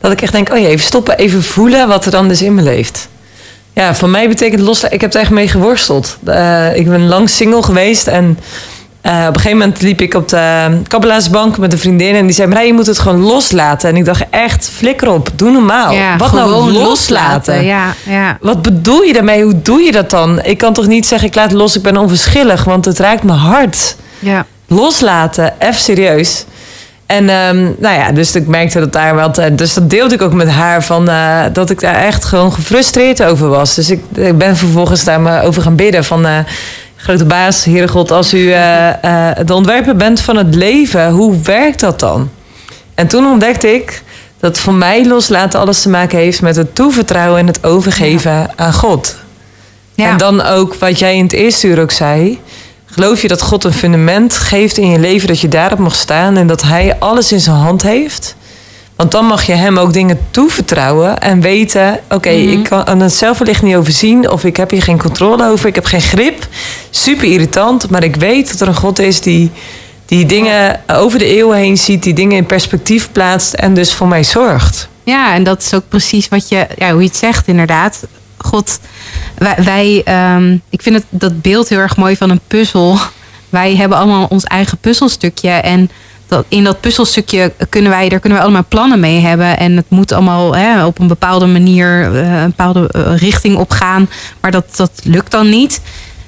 Dat 0.00 0.12
ik 0.12 0.22
echt 0.22 0.32
denk, 0.32 0.52
oh 0.52 0.58
ja, 0.58 0.66
even 0.66 0.84
stoppen. 0.86 1.18
Even 1.18 1.42
voelen 1.42 1.88
wat 1.88 2.04
er 2.04 2.10
dan 2.10 2.28
dus 2.28 2.42
in 2.42 2.54
me 2.54 2.62
leeft. 2.62 3.08
Ja, 3.72 3.94
voor 3.94 4.08
mij 4.08 4.28
betekent 4.28 4.60
loslaten... 4.60 4.94
Ik 4.94 5.00
heb 5.00 5.14
er 5.14 5.20
echt 5.20 5.30
mee 5.30 5.48
geworsteld. 5.48 6.18
Eh, 6.24 6.76
ik 6.76 6.88
ben 6.88 7.08
lang 7.08 7.30
single 7.30 7.62
geweest 7.62 8.06
en... 8.06 8.38
eh, 9.00 9.12
op 9.12 9.34
een 9.34 9.40
gegeven 9.40 9.58
moment 9.58 9.80
liep 9.82 10.00
ik 10.00 10.14
op 10.14 10.28
de 10.28 10.68
kabbelaarsbank 10.86 11.58
met 11.58 11.72
een 11.72 11.78
vriendin 11.78 12.14
en 12.14 12.26
die 12.26 12.34
zei: 12.34 12.48
Marij, 12.48 12.66
je 12.66 12.72
moet 12.72 12.86
het 12.86 12.98
gewoon 12.98 13.20
loslaten. 13.20 13.88
En 13.90 13.96
ik 13.96 14.04
dacht 14.04 14.24
echt, 14.30 14.70
flikker 14.74 15.08
op, 15.10 15.28
doe 15.34 15.50
normaal. 15.50 15.92
Ja, 15.92 16.16
Wat 16.16 16.32
nou 16.32 16.48
gewoon 16.48 16.72
loslaten? 16.72 17.64
Ja, 17.64 17.94
ja. 18.06 18.38
Wat 18.40 18.62
bedoel 18.62 19.02
je 19.02 19.12
daarmee? 19.12 19.42
Hoe 19.42 19.62
doe 19.62 19.80
je 19.80 19.92
dat 19.92 20.10
dan? 20.10 20.42
Ik 20.42 20.58
kan 20.58 20.72
toch 20.72 20.86
niet 20.86 21.06
zeggen, 21.06 21.28
ik 21.28 21.34
laat 21.34 21.52
los, 21.52 21.76
ik 21.76 21.82
ben 21.82 21.96
onverschillig, 21.96 22.64
want 22.64 22.84
het 22.84 22.98
raakt 22.98 23.22
mijn 23.22 23.38
hart. 23.38 23.96
ja. 24.18 24.46
Loslaten, 24.74 25.52
even 25.58 25.80
serieus. 25.80 26.44
En 27.06 27.28
ehm, 27.28 27.62
nou 27.78 27.94
ja, 27.98 28.12
dus 28.12 28.34
ik 28.34 28.46
merkte 28.46 28.78
dat 28.78 28.92
daar 28.92 29.14
wat. 29.14 29.38
eh, 29.38 29.46
Dus 29.52 29.74
dat 29.74 29.90
deelde 29.90 30.14
ik 30.14 30.22
ook 30.22 30.32
met 30.32 30.48
haar 30.50 30.84
van 30.84 31.08
eh, 31.08 31.40
dat 31.52 31.70
ik 31.70 31.80
daar 31.80 31.94
echt 31.94 32.24
gewoon 32.24 32.52
gefrustreerd 32.52 33.22
over 33.22 33.48
was. 33.48 33.74
Dus 33.74 33.90
ik, 33.90 34.02
ik 34.14 34.38
ben 34.38 34.56
vervolgens 34.56 35.04
daar 35.04 35.20
maar 35.20 35.44
over 35.44 35.62
gaan 35.62 35.76
bidden 35.76 36.04
van. 36.04 36.26
eh, 36.26 36.38
Grote 36.96 37.24
baas, 37.24 37.64
Heere 37.64 37.88
God, 37.88 38.10
als 38.10 38.34
u 38.34 38.52
eh, 38.52 38.88
de 39.44 39.54
ontwerper 39.54 39.96
bent 39.96 40.20
van 40.20 40.36
het 40.36 40.54
leven, 40.54 41.10
hoe 41.10 41.40
werkt 41.42 41.80
dat 41.80 42.00
dan? 42.00 42.30
En 42.94 43.06
toen 43.06 43.26
ontdekte 43.26 43.74
ik 43.74 44.02
dat 44.40 44.58
voor 44.58 44.74
mij 44.74 45.06
loslaten 45.06 45.60
alles 45.60 45.82
te 45.82 45.88
maken 45.88 46.18
heeft 46.18 46.42
met 46.42 46.56
het 46.56 46.74
toevertrouwen 46.74 47.40
en 47.40 47.46
het 47.46 47.64
overgeven 47.64 48.50
aan 48.56 48.72
God. 48.74 49.16
Ja. 49.94 50.10
En 50.10 50.16
dan 50.18 50.42
ook 50.42 50.74
wat 50.74 50.98
jij 50.98 51.16
in 51.16 51.22
het 51.22 51.32
eerste 51.32 51.66
uur 51.66 51.80
ook 51.80 51.90
zei. 51.90 52.40
Geloof 52.90 53.22
je 53.22 53.28
dat 53.28 53.42
God 53.42 53.64
een 53.64 53.72
fundament 53.72 54.36
geeft 54.36 54.78
in 54.78 54.90
je 54.90 54.98
leven 54.98 55.28
dat 55.28 55.40
je 55.40 55.48
daarop 55.48 55.78
mag 55.78 55.94
staan 55.94 56.36
en 56.36 56.46
dat 56.46 56.62
Hij 56.62 56.96
alles 56.98 57.32
in 57.32 57.40
zijn 57.40 57.56
hand 57.56 57.82
heeft? 57.82 58.34
Want 58.96 59.12
dan 59.12 59.24
mag 59.24 59.42
je 59.42 59.52
Hem 59.52 59.78
ook 59.78 59.92
dingen 59.92 60.18
toevertrouwen 60.30 61.20
en 61.20 61.40
weten: 61.40 62.00
oké, 62.08 62.28
ik 62.28 62.64
kan 62.64 63.00
het 63.00 63.12
zelf 63.12 63.38
wellicht 63.38 63.62
niet 63.62 63.76
overzien 63.76 64.30
of 64.30 64.44
ik 64.44 64.56
heb 64.56 64.70
hier 64.70 64.82
geen 64.82 64.98
controle 64.98 65.48
over, 65.48 65.68
ik 65.68 65.74
heb 65.74 65.84
geen 65.84 66.00
grip. 66.00 66.46
Super 66.90 67.24
irritant, 67.24 67.90
maar 67.90 68.04
ik 68.04 68.16
weet 68.16 68.50
dat 68.50 68.60
er 68.60 68.68
een 68.68 68.74
God 68.74 68.98
is 68.98 69.20
die, 69.20 69.50
die 70.06 70.26
dingen 70.26 70.80
over 70.86 71.18
de 71.18 71.24
eeuwen 71.24 71.58
heen 71.58 71.78
ziet, 71.78 72.02
die 72.02 72.14
dingen 72.14 72.36
in 72.36 72.46
perspectief 72.46 73.12
plaatst 73.12 73.54
en 73.54 73.74
dus 73.74 73.92
voor 73.92 74.08
mij 74.08 74.24
zorgt. 74.24 74.88
Ja, 75.02 75.34
en 75.34 75.42
dat 75.42 75.62
is 75.62 75.74
ook 75.74 75.88
precies 75.88 76.28
wat 76.28 76.48
je, 76.48 76.66
ja, 76.78 76.92
hoe 76.92 77.00
je 77.00 77.08
het 77.08 77.16
zegt, 77.16 77.48
inderdaad. 77.48 78.06
God, 78.44 78.80
wij, 79.38 79.56
wij 79.64 80.02
ehm, 80.04 80.56
ik 80.70 80.82
vind 80.82 80.96
het, 80.96 81.04
dat 81.08 81.42
beeld 81.42 81.68
heel 81.68 81.78
erg 81.78 81.96
mooi 81.96 82.16
van 82.16 82.30
een 82.30 82.40
puzzel. 82.46 82.98
Wij 83.48 83.76
hebben 83.76 83.98
allemaal 83.98 84.26
ons 84.26 84.44
eigen 84.44 84.78
puzzelstukje. 84.78 85.50
En 85.50 85.90
dat, 86.30 86.44
in 86.48 86.64
dat 86.64 86.80
puzzelstukje 86.80 87.52
kunnen 87.68 87.90
wij, 87.90 88.08
daar 88.08 88.18
kunnen 88.18 88.38
wij 88.38 88.46
allemaal 88.46 88.66
plannen 88.68 89.00
mee 89.00 89.20
hebben. 89.20 89.58
En 89.58 89.76
het 89.76 89.84
moet 89.88 90.12
allemaal 90.12 90.54
hè, 90.54 90.84
op 90.84 90.98
een 90.98 91.06
bepaalde 91.06 91.46
manier, 91.46 92.14
eh, 92.14 92.40
een 92.40 92.46
bepaalde 92.56 92.88
eh, 92.88 93.16
richting 93.16 93.56
op 93.56 93.70
gaan. 93.70 94.08
Maar 94.40 94.50
dat, 94.50 94.76
dat 94.76 94.90
lukt 95.02 95.30
dan 95.30 95.48
niet. 95.48 95.80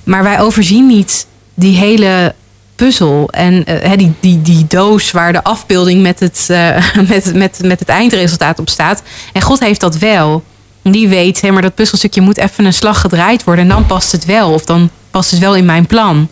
Maar 0.05 0.23
wij 0.23 0.41
overzien 0.41 0.87
niet 0.87 1.27
die 1.55 1.77
hele 1.77 2.35
puzzel. 2.77 3.29
En 3.31 3.65
eh, 3.65 3.97
die, 3.97 4.15
die, 4.21 4.43
die 4.43 4.67
doos 4.69 5.11
waar 5.11 5.33
de 5.33 5.45
afbeelding 5.45 6.03
met 6.03 6.21
het, 6.21 6.47
met, 7.09 7.35
met, 7.35 7.59
met 7.63 7.79
het 7.79 7.89
eindresultaat 7.89 8.59
op 8.59 8.69
staat. 8.69 9.03
En 9.33 9.43
God 9.43 9.61
heeft 9.61 9.81
dat 9.81 9.99
wel. 9.99 10.43
Die 10.83 11.09
weet, 11.09 11.41
hè, 11.41 11.51
maar 11.51 11.62
dat 11.62 11.74
puzzelstukje 11.74 12.20
moet 12.20 12.39
even 12.39 12.64
een 12.64 12.72
slag 12.72 13.01
gedraaid 13.01 13.45
worden. 13.45 13.64
En 13.64 13.70
dan 13.70 13.87
past 13.87 14.12
het 14.12 14.24
wel. 14.24 14.53
Of 14.53 14.64
dan 14.64 14.91
past 15.11 15.30
het 15.30 15.41
wel 15.41 15.57
in 15.57 15.64
mijn 15.64 15.87
plan. 15.87 16.28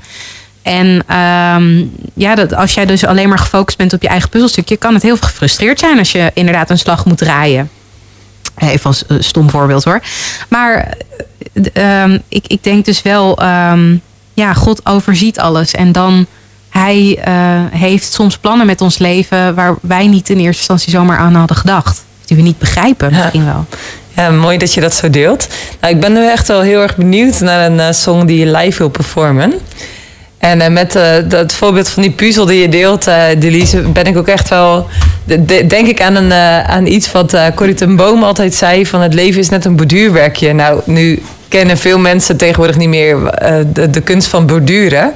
En 0.62 1.02
ehm, 1.06 1.84
ja, 2.14 2.34
dat, 2.34 2.54
als 2.54 2.74
jij 2.74 2.86
dus 2.86 3.04
alleen 3.04 3.28
maar 3.28 3.38
gefocust 3.38 3.78
bent 3.78 3.92
op 3.92 4.02
je 4.02 4.08
eigen 4.08 4.28
puzzelstukje, 4.28 4.76
kan 4.76 4.94
het 4.94 5.02
heel 5.02 5.16
gefrustreerd 5.16 5.78
zijn 5.78 5.98
als 5.98 6.12
je 6.12 6.30
inderdaad 6.34 6.70
een 6.70 6.78
slag 6.78 7.04
moet 7.04 7.18
draaien. 7.18 7.70
Even 8.58 8.86
als 8.86 9.06
eh, 9.06 9.16
stom 9.20 9.50
voorbeeld 9.50 9.84
hoor. 9.84 10.00
Maar 10.48 10.94
eh, 11.52 12.02
ehm, 12.02 12.18
ik, 12.28 12.46
ik 12.46 12.62
denk 12.62 12.84
dus 12.84 13.02
wel, 13.02 13.38
ehm, 13.38 13.96
ja, 14.34 14.52
God 14.52 14.86
overziet 14.86 15.38
alles. 15.38 15.70
En 15.70 15.92
dan, 15.92 16.26
hij 16.68 17.18
eh, 17.24 17.34
heeft 17.70 18.12
soms 18.12 18.38
plannen 18.38 18.66
met 18.66 18.80
ons 18.80 18.98
leven 18.98 19.54
waar 19.54 19.74
wij 19.82 20.06
niet 20.06 20.28
in 20.28 20.36
eerste 20.36 20.58
instantie 20.58 20.90
zomaar 20.90 21.18
aan 21.18 21.34
hadden 21.34 21.56
gedacht. 21.56 22.04
Die 22.24 22.36
we 22.36 22.42
niet 22.42 22.58
begrijpen, 22.58 23.12
misschien 23.12 23.44
wel. 23.44 23.66
Ja, 23.70 23.78
mooi 24.28 24.58
dat 24.58 24.74
je 24.74 24.80
dat 24.80 24.94
zo 24.94 25.10
deelt. 25.10 25.46
Nou, 25.80 25.94
ik 25.94 26.00
ben 26.00 26.12
nu 26.12 26.26
echt 26.28 26.48
wel 26.48 26.60
heel 26.60 26.80
erg 26.80 26.96
benieuwd 26.96 27.40
naar 27.40 27.66
een 27.70 27.80
eh, 27.80 27.92
song 27.92 28.24
die 28.26 28.38
je 28.38 28.56
live 28.56 28.78
wil 28.78 28.88
performen. 28.88 29.52
En 30.38 30.60
eh, 30.60 30.70
met 30.70 30.96
eh, 30.96 31.12
dat 31.28 31.52
voorbeeld 31.52 31.88
van 31.88 32.02
die 32.02 32.10
puzzel 32.12 32.44
die 32.46 32.60
je 32.60 32.68
deelt, 32.68 33.06
eh 33.06 33.22
Delise, 33.38 33.80
ben 33.80 34.04
ik 34.04 34.16
ook 34.16 34.28
echt 34.28 34.48
wel... 34.48 34.86
de- 35.24 35.44
de- 35.44 35.66
denk 35.66 35.86
ik 35.86 36.02
aan, 36.02 36.14
een, 36.16 36.32
eh, 36.32 36.62
aan 36.64 36.86
iets 36.86 37.12
wat 37.12 37.34
eh 37.34 37.44
Corrie 37.54 37.74
ten 37.74 37.96
Boom 37.96 38.22
altijd 38.22 38.54
zei... 38.54 38.86
van 38.86 39.00
het 39.00 39.14
leven 39.14 39.40
is 39.40 39.48
net 39.48 39.64
een 39.64 39.76
borduurwerkje. 39.76 40.52
Nou, 40.52 40.80
nu 40.84 41.22
kennen 41.48 41.78
veel 41.78 41.98
mensen 41.98 42.36
tegenwoordig 42.36 42.76
niet 42.76 42.88
meer 42.88 43.26
eh, 43.26 43.54
de, 43.66 43.90
de 43.90 44.00
kunst 44.00 44.28
van 44.28 44.46
borduren... 44.46 45.12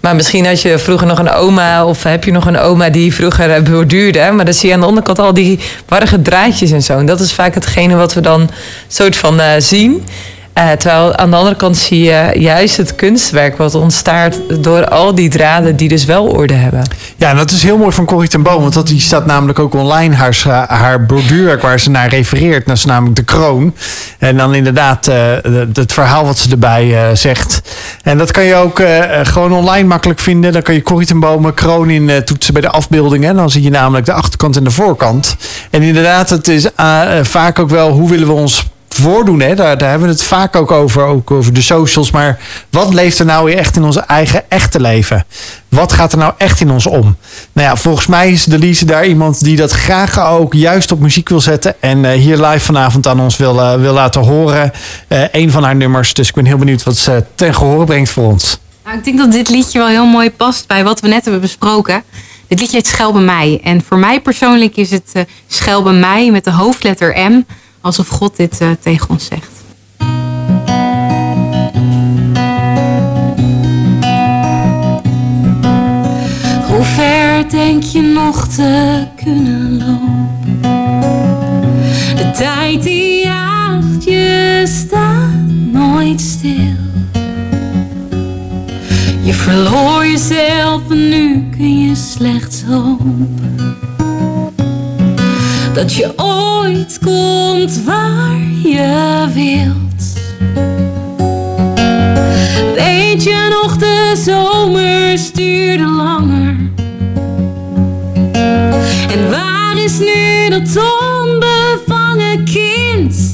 Maar 0.00 0.14
misschien 0.14 0.46
had 0.46 0.62
je 0.62 0.78
vroeger 0.78 1.06
nog 1.06 1.18
een 1.18 1.30
oma 1.30 1.84
of 1.84 2.02
heb 2.02 2.24
je 2.24 2.32
nog 2.32 2.46
een 2.46 2.58
oma 2.58 2.90
die 2.90 3.14
vroeger 3.14 3.50
eh, 3.50 3.62
borduurde. 3.62 4.30
Maar 4.32 4.44
dan 4.44 4.54
zie 4.54 4.68
je 4.68 4.74
aan 4.74 4.80
de 4.80 4.86
onderkant 4.86 5.18
al 5.18 5.34
die 5.34 5.58
warrige 5.88 6.22
draadjes 6.22 6.70
en 6.70 6.82
zo. 6.82 6.98
En 6.98 7.06
dat 7.06 7.20
is 7.20 7.32
vaak 7.32 7.54
hetgene 7.54 7.96
wat 7.96 8.14
we 8.14 8.20
dan 8.20 8.50
soort 8.88 9.16
van 9.16 9.40
eh, 9.40 9.52
zien. 9.58 10.04
Eh, 10.52 10.70
terwijl 10.70 11.16
aan 11.16 11.30
de 11.30 11.36
andere 11.36 11.56
kant 11.56 11.76
zie 11.76 12.02
je 12.02 12.30
juist 12.34 12.76
het 12.76 12.94
kunstwerk 12.94 13.56
wat 13.56 13.74
ontstaat 13.74 14.36
door 14.60 14.88
al 14.88 15.14
die 15.14 15.28
draden 15.28 15.76
die 15.76 15.88
dus 15.88 16.04
wel 16.04 16.26
orde 16.26 16.54
hebben. 16.54 16.82
Ja, 17.16 17.30
en 17.30 17.36
dat 17.36 17.50
is 17.50 17.62
heel 17.62 17.78
mooi 17.78 17.92
van 17.92 18.04
Corrie 18.04 18.28
ten 18.28 18.42
Boom. 18.42 18.62
Want 18.62 18.74
dat, 18.74 18.86
die 18.86 19.00
staat 19.00 19.26
namelijk 19.26 19.58
ook 19.58 19.74
online, 19.74 20.14
haar, 20.14 20.36
haar 20.68 21.06
borduurwerk 21.06 21.62
waar 21.62 21.80
ze 21.80 21.90
naar 21.90 22.08
refereert. 22.08 22.66
Dat 22.66 22.76
is 22.76 22.84
namelijk 22.84 23.16
de 23.16 23.22
kroon. 23.22 23.74
En 24.18 24.36
dan 24.36 24.54
inderdaad 24.54 25.08
eh, 25.08 25.16
het 25.72 25.92
verhaal 25.92 26.24
wat 26.24 26.38
ze 26.38 26.50
erbij 26.50 26.94
eh, 26.94 27.16
zegt. 27.16 27.60
En 28.02 28.18
dat 28.18 28.30
kan 28.30 28.44
je 28.44 28.54
ook 28.54 28.82
gewoon 29.22 29.52
online 29.52 29.88
makkelijk 29.88 30.20
vinden. 30.20 30.52
Dan 30.52 30.62
kan 30.62 30.74
je 30.74 30.82
Corrie 30.82 31.06
ten 31.06 31.20
Boom 31.20 31.54
kroon 31.54 31.90
in 31.90 32.24
toetsen 32.24 32.52
bij 32.52 32.62
de 32.62 32.70
afbeeldingen. 32.70 33.34
Dan 33.34 33.50
zie 33.50 33.62
je 33.62 33.70
namelijk 33.70 34.06
de 34.06 34.12
achterkant 34.12 34.56
en 34.56 34.64
de 34.64 34.70
voorkant. 34.70 35.36
En 35.70 35.82
inderdaad, 35.82 36.30
het 36.30 36.48
is 36.48 36.68
vaak 37.22 37.58
ook 37.58 37.70
wel 37.70 37.90
hoe 37.90 38.08
willen 38.08 38.26
we 38.26 38.32
ons 38.32 38.64
voordoen. 39.00 39.40
Hè? 39.40 39.54
Daar, 39.54 39.78
daar 39.78 39.90
hebben 39.90 40.08
we 40.08 40.14
het 40.14 40.22
vaak 40.22 40.56
ook 40.56 40.70
over, 40.70 41.04
ook 41.04 41.30
over 41.30 41.52
de 41.52 41.62
socials. 41.62 42.10
Maar 42.10 42.38
wat 42.70 42.94
leeft 42.94 43.18
er 43.18 43.24
nou 43.24 43.52
echt 43.52 43.76
in 43.76 43.84
onze 43.84 44.00
eigen 44.00 44.50
echte 44.50 44.80
leven? 44.80 45.24
Wat 45.68 45.92
gaat 45.92 46.12
er 46.12 46.18
nou 46.18 46.32
echt 46.38 46.60
in 46.60 46.70
ons 46.70 46.86
om? 46.86 47.16
Nou 47.52 47.68
ja, 47.68 47.76
volgens 47.76 48.06
mij 48.06 48.32
is 48.32 48.44
Delise 48.44 48.84
daar 48.84 49.06
iemand 49.06 49.44
die 49.44 49.56
dat 49.56 49.70
graag 49.70 50.20
ook 50.26 50.54
juist 50.54 50.92
op 50.92 51.00
muziek 51.00 51.28
wil 51.28 51.40
zetten. 51.40 51.74
En 51.80 52.04
eh, 52.04 52.12
hier 52.12 52.36
live 52.36 52.64
vanavond 52.64 53.06
aan 53.06 53.20
ons 53.20 53.36
wil, 53.36 53.60
eh, 53.60 53.74
wil 53.74 53.92
laten 53.92 54.22
horen. 54.22 54.72
eh 55.08 55.22
een 55.32 55.50
van 55.50 55.64
haar 55.64 55.76
nummers. 55.76 56.14
Dus 56.14 56.28
ik 56.28 56.34
ben 56.34 56.44
heel 56.44 56.56
benieuwd 56.56 56.82
wat 56.82 56.96
ze 56.96 57.24
ten 57.34 57.54
gehore 57.54 57.84
brengt 57.84 58.10
voor 58.10 58.24
ons. 58.24 58.58
Nou, 58.84 58.96
ik 58.98 59.04
denk 59.04 59.18
dat 59.18 59.32
dit 59.32 59.48
liedje 59.48 59.78
wel 59.78 59.88
heel 59.88 60.06
mooi 60.06 60.30
past 60.30 60.66
bij 60.66 60.84
wat 60.84 61.00
we 61.00 61.08
net 61.08 61.22
hebben 61.22 61.40
besproken. 61.40 62.02
Dit 62.48 62.60
liedje 62.60 62.76
heet 62.76 62.86
Schel 62.86 63.12
bij 63.12 63.22
mij. 63.22 63.60
En 63.64 63.82
voor 63.82 63.98
mij 63.98 64.20
persoonlijk 64.20 64.76
is 64.76 64.90
het 64.90 65.10
eh 65.12 65.22
Schel 65.46 65.82
bij 65.82 65.92
mij 65.92 66.30
met 66.30 66.44
de 66.44 66.50
hoofdletter 66.50 67.30
M. 67.30 67.42
Alsof 67.80 68.08
God 68.08 68.36
dit 68.36 68.60
eh, 68.60 68.70
tegen 68.80 69.10
ons 69.10 69.24
zegt. 69.24 69.58
Hoe 76.68 76.84
ver 76.84 77.50
denk 77.50 77.82
je 77.82 78.02
nog 78.02 78.48
te 78.48 79.06
kunnen 79.16 79.78
lopen? 79.78 80.60
De 82.16 82.30
tijd 82.36 82.82
die 82.82 83.24
jaagt, 83.24 84.04
je 84.04 84.62
staat 84.66 85.50
nooit 85.72 86.20
stil. 86.20 86.78
Je 89.22 89.32
verloor 89.32 90.06
jezelf 90.06 90.90
en 90.90 91.08
nu 91.08 91.48
kun 91.50 91.88
je 91.88 91.94
slechts 91.94 92.62
hopen. 92.62 93.99
Dat 95.72 95.94
je 95.94 96.12
ooit 96.16 96.98
komt 97.04 97.84
waar 97.84 98.40
je 98.62 99.26
wilt. 99.34 100.18
Weet 102.74 103.22
je 103.22 103.58
nog, 103.62 103.76
de 103.76 104.22
zomer 104.24 105.18
stuurde 105.18 105.86
langer. 105.86 106.56
En 109.10 109.30
waar 109.30 109.76
is 109.84 109.98
nu 109.98 110.48
dat 110.48 110.82
onbevangen 111.20 112.44
kind? 112.44 113.32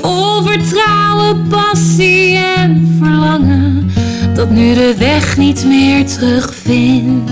Vol 0.00 0.42
vertrouwen, 0.42 1.46
passie 1.48 2.36
en 2.36 2.96
verlangen, 3.00 3.90
dat 4.34 4.50
nu 4.50 4.74
de 4.74 4.94
weg 4.98 5.36
niet 5.36 5.64
meer 5.66 6.06
terugvindt. 6.06 7.30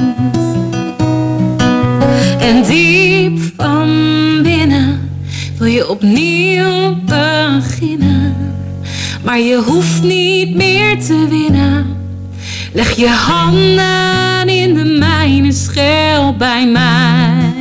Diep 2.72 3.38
van 3.56 3.88
binnen 4.42 5.10
wil 5.58 5.66
je 5.66 5.88
opnieuw 5.88 6.96
beginnen. 7.04 8.36
Maar 9.24 9.38
je 9.38 9.62
hoeft 9.66 10.02
niet 10.02 10.54
meer 10.54 10.98
te 10.98 11.26
winnen. 11.30 11.86
Leg 12.72 12.96
je 12.96 13.08
handen 13.08 14.48
in 14.48 14.74
de 14.74 14.84
mijne, 14.98 15.52
schel 15.52 16.36
bij 16.36 16.66
mij. 16.66 17.52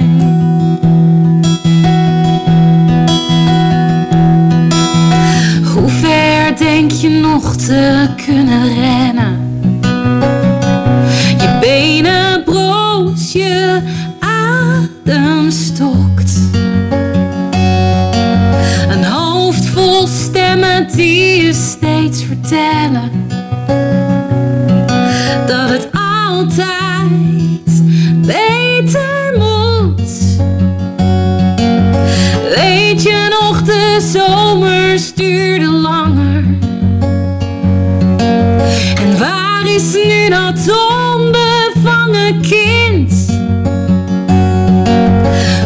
Hoe 5.74 5.90
ver 5.90 6.58
denk 6.58 6.92
je 6.92 7.10
nog 7.10 7.56
te 7.56 8.08
kunnen 8.26 8.74
rennen? 8.74 9.41
Dat 25.48 25.70
het 25.70 25.88
altijd 25.92 27.82
beter 28.26 29.34
moet. 29.38 30.12
Weet 32.56 33.04
je 33.04 33.38
nog, 33.40 33.62
de 33.64 34.08
zomer 34.12 35.00
stuurde 35.00 35.68
langer. 35.68 36.44
En 38.96 39.18
waar 39.20 39.66
is 39.66 39.94
nu 39.94 40.30
dat 40.30 40.76
onbevangen 41.14 42.42
kind? 42.42 43.14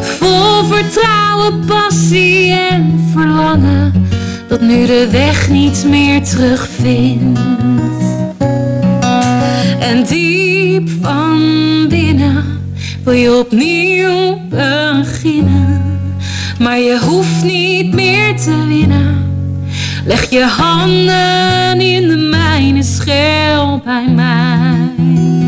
Vol 0.02 0.64
vertrouwen, 0.64 1.66
passie 1.66 2.54
en 2.54 3.10
verlangen, 3.14 4.05
dat 4.60 4.68
nu 4.68 4.86
de 4.86 5.08
weg 5.12 5.50
niet 5.50 5.86
meer 5.88 6.24
terugvindt. 6.24 7.40
En 9.80 10.04
diep 10.04 10.90
van 11.02 11.42
binnen 11.90 12.44
wil 13.04 13.14
je 13.14 13.38
opnieuw 13.38 14.40
beginnen. 14.50 15.82
Maar 16.60 16.80
je 16.80 17.00
hoeft 17.00 17.44
niet 17.44 17.94
meer 17.94 18.36
te 18.36 18.66
winnen. 18.68 19.16
Leg 20.06 20.30
je 20.30 20.44
handen 20.44 21.82
in 21.82 22.08
de 22.08 22.18
mijne, 22.18 22.84
schel 22.84 23.82
bij 23.86 24.08
mij. 24.10 25.45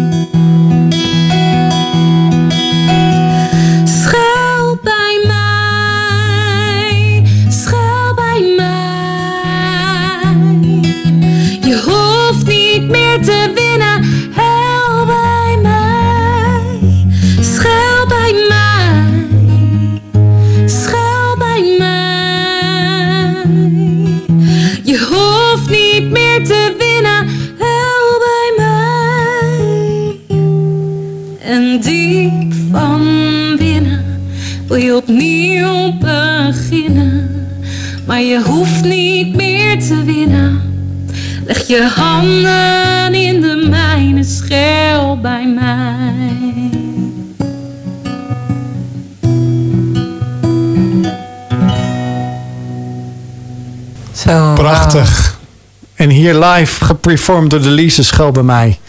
Live 56.58 56.86
geperformed 56.86 57.50
door 57.50 57.62
Delise 57.62 58.04
Schel 58.04 58.32
bij 58.32 58.44
mij. 58.44 58.80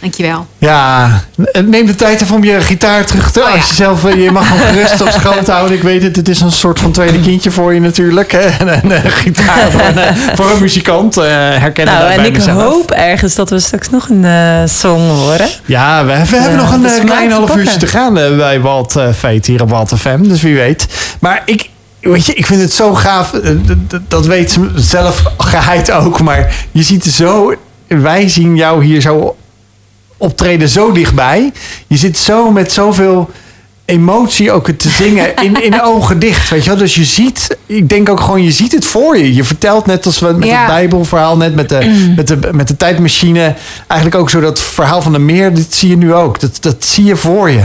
Dankjewel. 0.00 0.46
Ja, 0.58 1.10
neem 1.64 1.86
de 1.86 1.94
tijd 1.94 2.20
even 2.22 2.34
om 2.36 2.44
je 2.44 2.60
gitaar 2.60 3.04
terug 3.04 3.30
te... 3.30 3.40
Oh. 3.40 3.52
Als 3.54 3.68
je 3.68 3.74
zelf, 3.74 4.04
eh, 4.04 4.22
je 4.24 4.30
mag 4.30 4.48
hem 4.48 4.58
gerust 4.58 5.00
op 5.00 5.08
schoot 5.10 5.46
houden. 5.46 5.76
Ik 5.76 5.82
weet 5.82 6.02
het, 6.02 6.16
het 6.16 6.28
is 6.28 6.40
een 6.40 6.52
soort 6.52 6.78
van 6.80 6.92
tweede 6.92 7.20
kindje 7.20 7.50
voor 7.50 7.74
je 7.74 7.80
natuurlijk. 7.80 8.32
hè. 8.32 8.38
En 8.38 8.68
een 8.68 8.92
eh, 8.92 9.00
gitaar 9.12 9.70
voor 9.70 9.80
een, 9.80 9.98
eh, 9.98 10.12
voor 10.34 10.50
een 10.50 10.60
muzikant. 10.60 11.16
eh 11.16 11.24
herkennen 11.56 11.94
Nou, 11.94 12.10
en 12.10 12.24
ik 12.24 12.32
mezelf. 12.36 12.62
hoop 12.62 12.90
ergens 12.90 13.34
dat 13.34 13.50
we 13.50 13.58
straks 13.58 13.90
nog 13.90 14.08
een 14.08 14.24
eh, 14.24 14.60
song 14.66 15.08
horen. 15.08 15.48
Ja, 15.64 16.04
we, 16.04 16.12
we 16.30 16.36
hebben 16.36 16.56
nog 16.56 16.72
een 16.72 17.04
klein 17.04 17.30
half 17.30 17.56
uurtje 17.56 17.78
te 17.78 17.86
gaan 17.86 18.14
bij 18.14 18.60
Walt 18.60 18.96
eh, 18.96 19.08
Veet 19.12 19.46
hier 19.46 19.62
op 19.62 19.70
Walt 19.70 19.92
FM. 19.96 20.22
Dus 20.22 20.42
wie 20.42 20.54
weet. 20.54 20.86
Maar 21.20 21.42
ik, 21.44 21.68
weet 22.00 22.26
je, 22.26 22.34
ik 22.34 22.46
vind 22.46 22.60
het 22.60 22.72
zo 22.72 22.94
gaaf. 22.94 23.32
eh, 23.34 23.50
dat 24.08 24.26
weet 24.26 24.50
ze 24.50 24.70
zelf 24.74 25.22
geheid 25.38 25.90
ook. 25.90 26.20
Maar 26.22 26.66
je 26.72 26.82
ziet 26.82 27.04
zo... 27.04 27.54
Wij 27.86 28.28
zien 28.28 28.56
jou 28.56 28.84
hier 28.84 29.00
zo 29.00 29.36
optreden 30.16 30.68
zo 30.68 30.92
dichtbij. 30.92 31.52
Je 31.86 31.96
zit 31.96 32.18
zo 32.18 32.50
met 32.50 32.72
zoveel 32.72 33.30
emotie 33.84 34.52
ook 34.52 34.66
het 34.66 34.78
te 34.78 34.88
zingen 34.88 35.34
in, 35.44 35.62
in 35.64 35.82
ogen 35.82 36.18
dicht, 36.18 36.50
weet 36.50 36.64
je 36.64 36.70
wel. 36.70 36.78
Dus 36.78 36.94
je 36.94 37.04
ziet, 37.04 37.56
ik 37.66 37.88
denk 37.88 38.08
ook 38.08 38.20
gewoon, 38.20 38.42
je 38.42 38.52
ziet 38.52 38.72
het 38.72 38.84
voor 38.84 39.18
je. 39.18 39.34
Je 39.34 39.44
vertelt 39.44 39.86
net 39.86 40.06
als 40.06 40.18
we 40.18 40.32
met 40.32 40.48
Ja. 40.48 40.58
het 40.58 40.66
Bijbelverhaal, 40.66 41.36
net 41.36 41.54
met 41.54 41.68
de, 41.68 42.12
met, 42.16 42.26
de, 42.28 42.38
met 42.52 42.68
de 42.68 42.76
tijdmachine. 42.76 43.54
Eigenlijk 43.86 44.20
ook 44.20 44.30
zo 44.30 44.40
dat 44.40 44.60
verhaal 44.60 45.02
van 45.02 45.12
de 45.12 45.18
meer, 45.18 45.54
dit 45.54 45.74
zie 45.74 45.88
je 45.88 45.96
nu 45.96 46.14
ook. 46.14 46.40
Dat, 46.40 46.56
dat 46.60 46.84
zie 46.84 47.04
je 47.04 47.16
voor 47.16 47.50
je. 47.50 47.64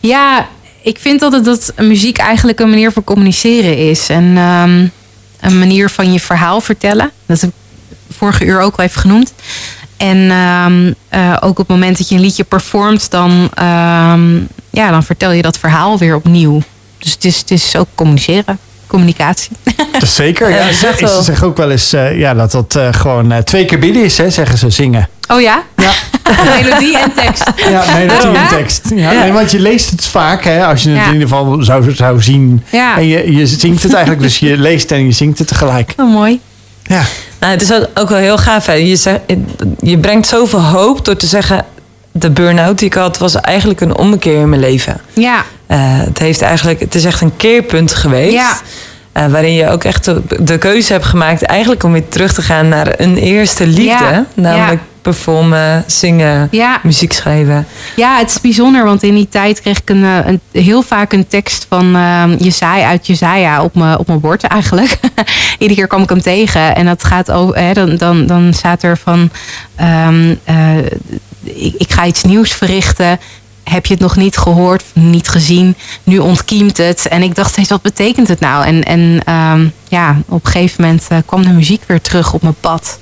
Ja, 0.00 0.46
ik 0.84 0.98
vind 0.98 1.22
altijd 1.22 1.44
dat 1.44 1.72
muziek 1.76 2.18
eigenlijk 2.18 2.60
een 2.60 2.70
manier 2.70 2.92
van 2.92 3.04
communiceren 3.04 3.78
is. 3.78 4.08
En 4.08 4.36
ehm, 4.36 4.86
een 5.40 5.58
manier 5.58 5.90
van 5.90 6.12
je 6.12 6.20
verhaal 6.20 6.60
vertellen. 6.60 7.10
Dat 7.26 7.40
heb 7.40 7.50
ik 7.50 8.16
vorige 8.16 8.44
uur 8.44 8.60
ook 8.60 8.76
al 8.76 8.84
even 8.84 9.00
genoemd. 9.00 9.32
En 9.96 10.30
ehm, 10.30 10.92
eh, 11.08 11.36
ook 11.40 11.50
op 11.50 11.56
het 11.56 11.68
moment 11.68 11.98
dat 11.98 12.08
je 12.08 12.14
een 12.14 12.20
liedje 12.20 12.44
performt, 12.44 13.10
dan, 13.10 13.50
ehm, 13.54 14.36
ja, 14.70 14.90
dan 14.90 15.02
vertel 15.02 15.32
je 15.32 15.42
dat 15.42 15.58
verhaal 15.58 15.98
weer 15.98 16.14
opnieuw. 16.14 16.62
Dus 16.98 17.12
het 17.12 17.24
is, 17.24 17.38
het 17.38 17.50
is 17.50 17.76
ook 17.76 17.88
communiceren, 17.94 18.58
communicatie. 18.94 19.50
Dat 19.92 20.02
is 20.02 20.14
zeker. 20.14 20.50
Ja, 20.50 20.72
ze, 20.80 20.94
ze 20.96 21.22
zeggen 21.22 21.46
ook 21.46 21.56
wel 21.56 21.70
eens 21.70 21.92
eh, 21.92 22.18
ja, 22.18 22.34
dat 22.34 22.52
dat 22.52 22.76
eh, 22.76 22.88
gewoon 22.90 23.32
eh, 23.32 23.38
twee 23.38 23.64
keer 23.64 23.78
bidden 23.78 24.04
is, 24.04 24.18
hè, 24.18 24.30
zeggen 24.30 24.58
ze 24.58 24.70
zingen. 24.70 25.08
Oh 25.28 25.40
ja? 25.40 25.62
Ja. 25.76 25.90
Melodie 26.60 26.98
en 26.98 27.12
tekst. 27.14 27.50
Ja, 27.56 27.84
melodie 27.94 28.38
en 28.38 28.48
tekst. 28.48 28.82
Ja, 28.94 29.12
Ja. 29.12 29.22
Nee, 29.22 29.32
want 29.32 29.50
je 29.50 29.60
leest 29.60 29.90
het 29.90 30.04
vaak, 30.04 30.44
hè, 30.44 30.64
als 30.66 30.82
je 30.82 30.88
het 30.88 30.98
Ja. 30.98 31.06
in 31.06 31.12
ieder 31.12 31.28
geval 31.28 31.62
zou, 31.62 31.94
zou 31.94 32.22
zien. 32.22 32.62
Ja. 32.70 32.96
En 32.96 33.06
je, 33.06 33.32
je 33.36 33.46
zingt 33.46 33.82
het 33.82 33.92
eigenlijk, 33.92 34.22
dus 34.22 34.38
je 34.38 34.56
leest 34.58 34.90
en 34.90 35.04
je 35.06 35.12
zingt 35.12 35.38
het 35.38 35.48
tegelijk. 35.48 35.94
Oh, 35.96 36.12
mooi. 36.12 36.40
Ja, 36.82 37.02
Nou, 37.40 37.52
het 37.52 37.62
is 37.62 37.72
ook, 37.94 38.08
wel 38.08 38.18
heel 38.18 38.38
gaaf. 38.38 38.66
Hè? 38.66 38.72
Je, 38.72 38.96
zegt, 38.96 39.20
je 39.80 39.98
brengt 39.98 40.26
zoveel 40.26 40.62
hoop 40.62 41.04
door 41.04 41.16
te 41.16 41.26
zeggen... 41.26 41.64
de 42.12 42.30
burn-out 42.30 42.78
die 42.78 42.86
ik 42.86 42.94
had 42.94 43.18
was 43.18 43.34
eigenlijk 43.34 43.80
een 43.80 43.96
ommekeer 43.96 44.40
in 44.40 44.48
mijn 44.48 44.60
leven. 44.60 45.00
Ja, 45.14 45.44
het, 45.66 46.18
heeft 46.18 46.42
eigenlijk, 46.42 46.80
het 46.80 46.94
is 46.94 47.04
echt 47.04 47.20
een 47.20 47.36
keerpunt 47.36 47.94
geweest. 47.94 48.34
Ja. 48.34 48.60
Eh, 49.12 49.26
waarin 49.26 49.54
je 49.54 49.68
ook 49.68 49.84
echt 49.84 50.04
de, 50.04 50.22
de 50.40 50.58
keuze 50.58 50.92
hebt 50.92 51.04
gemaakt... 51.04 51.42
eigenlijk 51.42 51.82
om 51.82 51.92
weer 51.92 52.08
terug 52.08 52.32
te 52.32 52.42
gaan 52.42 52.68
naar 52.68 53.00
een 53.00 53.16
eerste 53.16 53.66
liefde. 53.66 54.04
Ja. 54.04 54.26
Namelijk 54.34 54.80
performen, 55.02 55.84
zingen, 55.86 56.48
ja. 56.50 56.80
muziek 56.82 57.12
schrijven. 57.12 57.66
Ja, 57.96 58.18
het 58.18 58.30
is 58.30 58.40
bijzonder, 58.40 58.84
want 58.84 59.02
in 59.02 59.14
die 59.14 59.28
tijd 59.28 59.60
kreeg 59.60 59.78
ik 59.78 59.90
een, 59.90 60.04
eh, 60.04 60.18
een, 60.26 60.40
heel 60.52 60.82
vaak 60.82 61.12
een 61.12 61.26
tekst 61.26 61.66
van 61.68 61.90
Jesaja 62.38 62.88
uit 62.88 63.06
Jesaja 63.06 63.62
op 63.62 63.74
mijn 63.74 63.98
op 63.98 64.06
mijn 64.06 64.20
bord 64.20 64.42
eigenlijk. 64.42 64.98
Iedere 65.58 65.74
keer 65.74 65.86
kwam 65.86 66.02
ik 66.02 66.08
hem 66.08 66.22
tegen 66.22 66.74
en 66.74 66.86
dat 66.86 67.04
gaat 67.04 67.30
over, 67.30 67.56
hè, 67.58 67.72
dan, 67.72 67.96
dan, 67.96 68.26
dan 68.26 68.54
staat 68.54 68.82
er 68.82 68.96
van, 68.96 69.30
ehm, 69.76 70.34
eh, 70.44 70.76
ik, 71.42 71.74
ik 71.78 71.92
ga 71.92 72.06
iets 72.06 72.22
nieuws 72.22 72.52
verrichten. 72.52 73.18
Heb 73.64 73.86
je 73.86 73.92
het 73.92 74.02
nog 74.02 74.16
niet 74.16 74.36
gehoord, 74.36 74.84
niet 74.92 75.28
gezien? 75.28 75.76
Nu 76.02 76.18
ontkiemt 76.18 76.76
het. 76.76 77.08
En 77.08 77.22
ik 77.22 77.34
dacht 77.34 77.50
steeds, 77.50 77.68
wat 77.68 77.82
betekent 77.82 78.28
het 78.28 78.40
nou? 78.40 78.64
En, 78.64 78.82
en 78.82 79.20
ehm, 79.24 79.68
ja, 79.88 80.20
op 80.28 80.44
een 80.44 80.50
gegeven 80.50 80.84
moment 80.84 81.06
eh, 81.08 81.18
kwam 81.26 81.42
de 81.42 81.50
muziek 81.50 81.82
weer 81.86 82.00
terug 82.00 82.32
op 82.32 82.42
mijn 82.42 82.56
pad. 82.60 82.98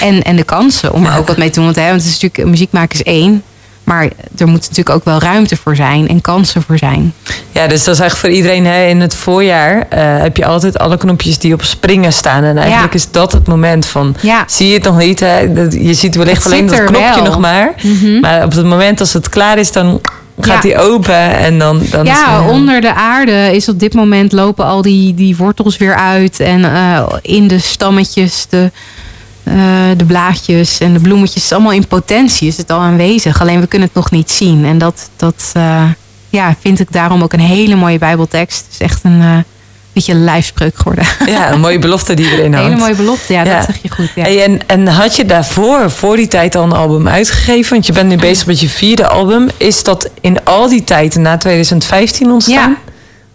En, 0.00 0.22
en 0.22 0.36
de 0.36 0.44
kansen 0.44 0.92
om 0.92 1.06
er 1.06 1.18
ook 1.18 1.26
wat 1.26 1.36
mee 1.36 1.48
te 1.48 1.54
doen. 1.54 1.64
Want, 1.64 1.76
hè, 1.76 1.88
want 1.88 2.02
het 2.02 2.10
is 2.10 2.20
natuurlijk, 2.20 2.50
muziek 2.50 2.72
maken 2.72 2.98
is 2.98 3.02
één. 3.02 3.42
Maar 3.88 4.08
er 4.38 4.46
moet 4.48 4.60
natuurlijk 4.60 4.90
ook 4.90 5.04
wel 5.04 5.18
ruimte 5.18 5.56
voor 5.56 5.76
zijn 5.76 6.08
en 6.08 6.20
kansen 6.20 6.62
voor 6.62 6.78
zijn. 6.78 7.14
Ja, 7.52 7.66
dus 7.66 7.84
dat 7.84 7.94
is 7.94 8.00
eigenlijk 8.00 8.16
voor 8.16 8.30
iedereen 8.30 8.66
hè, 8.66 8.86
in 8.86 9.00
het 9.00 9.14
voorjaar... 9.14 9.86
eh, 9.88 10.18
heb 10.20 10.36
je 10.36 10.44
altijd 10.46 10.78
alle 10.78 10.96
knopjes 10.96 11.38
die 11.38 11.54
op 11.54 11.62
springen 11.62 12.12
staan. 12.12 12.44
En 12.44 12.56
eigenlijk 12.58 12.92
Ja. 12.92 12.98
is 12.98 13.10
dat 13.10 13.32
het 13.32 13.46
moment 13.46 13.86
van... 13.86 14.14
Ja. 14.20 14.44
Zie 14.46 14.68
je 14.68 14.74
het 14.74 14.82
nog 14.82 14.98
niet? 14.98 15.20
Hè? 15.20 15.38
Je 15.70 15.94
ziet 15.94 16.14
wellicht 16.14 16.44
Het 16.44 16.52
alleen 16.52 16.66
dat 16.66 16.84
knopje 16.84 17.14
wel. 17.14 17.24
nog 17.24 17.38
maar. 17.38 17.74
Mhm. 17.82 18.20
Maar 18.20 18.44
op 18.44 18.52
het 18.52 18.64
moment 18.66 19.00
als 19.00 19.12
het 19.12 19.28
klaar 19.28 19.58
is, 19.58 19.72
dan 19.72 20.00
gaat 20.40 20.62
Ja. 20.62 20.68
hij 20.70 20.78
open. 20.78 21.36
En 21.38 21.58
dan, 21.58 21.82
dan 21.90 22.06
is 22.06 22.12
Ja, 22.18 22.36
er- 22.36 22.48
onder 22.50 22.80
de 22.80 22.94
aarde 22.94 23.50
is 23.56 23.68
op 23.68 23.78
dit 23.80 23.94
moment 23.94 24.32
lopen 24.32 24.64
al 24.64 24.82
die, 24.82 25.14
die 25.14 25.36
wortels 25.36 25.76
weer 25.76 25.94
uit. 25.94 26.40
En 26.40 26.64
eh, 26.64 27.02
in 27.22 27.48
de 27.48 27.58
stammetjes, 27.58 28.46
de, 28.48 28.70
de 29.96 30.04
blaadjes 30.06 30.78
en 30.78 30.92
de 30.92 30.98
bloemetjes. 31.00 31.52
Allemaal 31.52 31.72
in 31.72 31.86
potentie, 31.86 32.48
is 32.48 32.56
het 32.56 32.70
al 32.70 32.80
aanwezig. 32.80 33.40
Alleen 33.40 33.60
we 33.60 33.66
kunnen 33.66 33.88
het 33.88 33.96
nog 33.96 34.10
niet 34.10 34.30
zien. 34.30 34.64
En 34.64 34.78
dat, 34.78 35.10
dat 35.16 35.50
eh, 35.52 35.82
ja, 36.28 36.54
vind 36.60 36.80
ik 36.80 36.92
daarom 36.92 37.22
ook 37.22 37.32
een 37.32 37.40
hele 37.40 37.74
mooie 37.76 37.98
bijbeltekst. 37.98 38.64
Het 38.64 38.72
is 38.72 38.78
echt 38.80 39.04
een 39.04 39.20
eh, 39.20 39.36
beetje 39.92 40.12
een 40.12 40.24
lijfspreuk 40.24 40.76
geworden. 40.76 41.04
Ja, 41.26 41.52
een 41.52 41.60
mooie 41.66 41.78
belofte 41.78 42.14
die 42.14 42.26
erin 42.30 42.44
Een 42.44 42.52
hangt. 42.54 42.68
hele 42.68 42.80
mooie 42.80 42.94
belofte, 42.94 43.32
ja, 43.32 43.44
Ja. 43.44 43.56
dat 43.56 43.64
zeg 43.64 43.78
je 43.82 43.90
goed. 43.90 44.10
Ja. 44.14 44.24
En, 44.26 44.60
en 44.66 44.86
had 44.86 45.16
je 45.16 45.24
daarvoor, 45.26 45.90
voor 45.90 46.16
die 46.16 46.28
tijd 46.28 46.54
al 46.54 46.62
een 46.64 46.72
album 46.72 47.08
uitgegeven? 47.08 47.72
Want 47.72 47.86
je 47.86 47.92
bent 47.92 48.08
nu 48.08 48.16
bezig 48.16 48.46
met 48.46 48.60
je 48.60 48.68
vierde 48.68 49.08
album. 49.08 49.48
Is 49.56 49.82
dat 49.84 50.10
in 50.20 50.44
al 50.44 50.68
die 50.68 50.84
tijd 50.84 51.14
na 51.14 51.36
2015 51.36 52.30
ontstaan? 52.30 52.76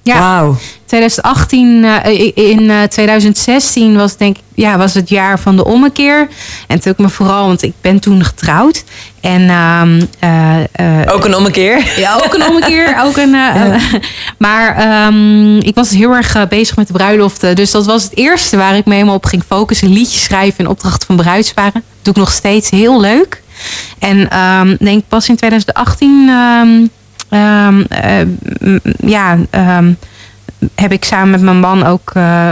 Ja. 0.03 0.19
Wauw. 0.19 0.57
2018, 0.97 1.83
eh, 1.85 2.31
in 2.35 2.69
eh, 2.69 2.81
2016 2.83 3.95
was, 3.95 4.17
denk 4.17 4.37
ik, 4.37 4.43
ja, 4.55 4.77
was 4.77 4.93
het 4.93 5.09
jaar 5.09 5.39
van 5.39 5.55
de 5.55 5.65
ommekeer. 5.65 6.27
En 6.67 6.79
toen 6.79 6.91
ik 6.91 6.97
me 6.97 7.09
vooral, 7.09 7.47
want 7.47 7.61
ik 7.63 7.73
ben 7.81 7.99
toen 7.99 8.23
getrouwd. 8.23 8.83
En 9.21 9.49
ehm, 9.49 10.01
eh, 10.19 10.59
eh, 11.03 11.13
Ook 11.13 11.25
een 11.25 11.35
ommekeer. 11.35 11.93
ja, 11.97 12.15
ook 12.25 12.33
een 12.33 12.47
ommekeer. 12.47 12.97
Ook 13.03 13.17
een, 13.17 13.35
eh, 13.35 13.75
maar 14.37 14.75
ehm, 14.77 15.57
ik 15.57 15.75
was 15.75 15.89
heel 15.89 16.11
erg 16.15 16.35
eh, 16.35 16.45
bezig 16.49 16.75
met 16.75 16.87
de 16.87 16.93
bruiloften. 16.93 17.55
Dus 17.55 17.71
dat 17.71 17.85
was 17.85 18.03
het 18.03 18.15
eerste 18.17 18.57
waar 18.57 18.75
ik 18.75 18.85
me 18.85 18.93
helemaal 18.93 19.15
op 19.15 19.25
ging 19.25 19.43
focussen. 19.47 19.93
Liedjes 19.93 20.23
schrijven 20.23 20.59
in 20.59 20.67
opdracht 20.69 21.05
van 21.05 21.15
bruidsparen. 21.15 21.73
Dat 21.73 21.83
doe 22.01 22.13
ik 22.13 22.19
nog 22.19 22.31
steeds 22.31 22.69
heel 22.69 23.01
leuk. 23.01 23.41
En 23.99 24.29
ehm, 24.29 24.75
denk 24.79 25.03
pas 25.07 25.29
in 25.29 25.35
2018... 25.35 26.27
ehm, 26.29 26.85
ehm, 27.29 27.81
eh, 27.89 28.25
m- 28.59 29.07
ja, 29.09 29.37
ehm, 29.49 29.91
heb 30.75 30.91
ik 30.91 31.03
samen 31.03 31.29
met 31.29 31.41
mijn 31.41 31.59
man 31.59 31.83
ook... 31.85 32.11
eh, 32.13 32.51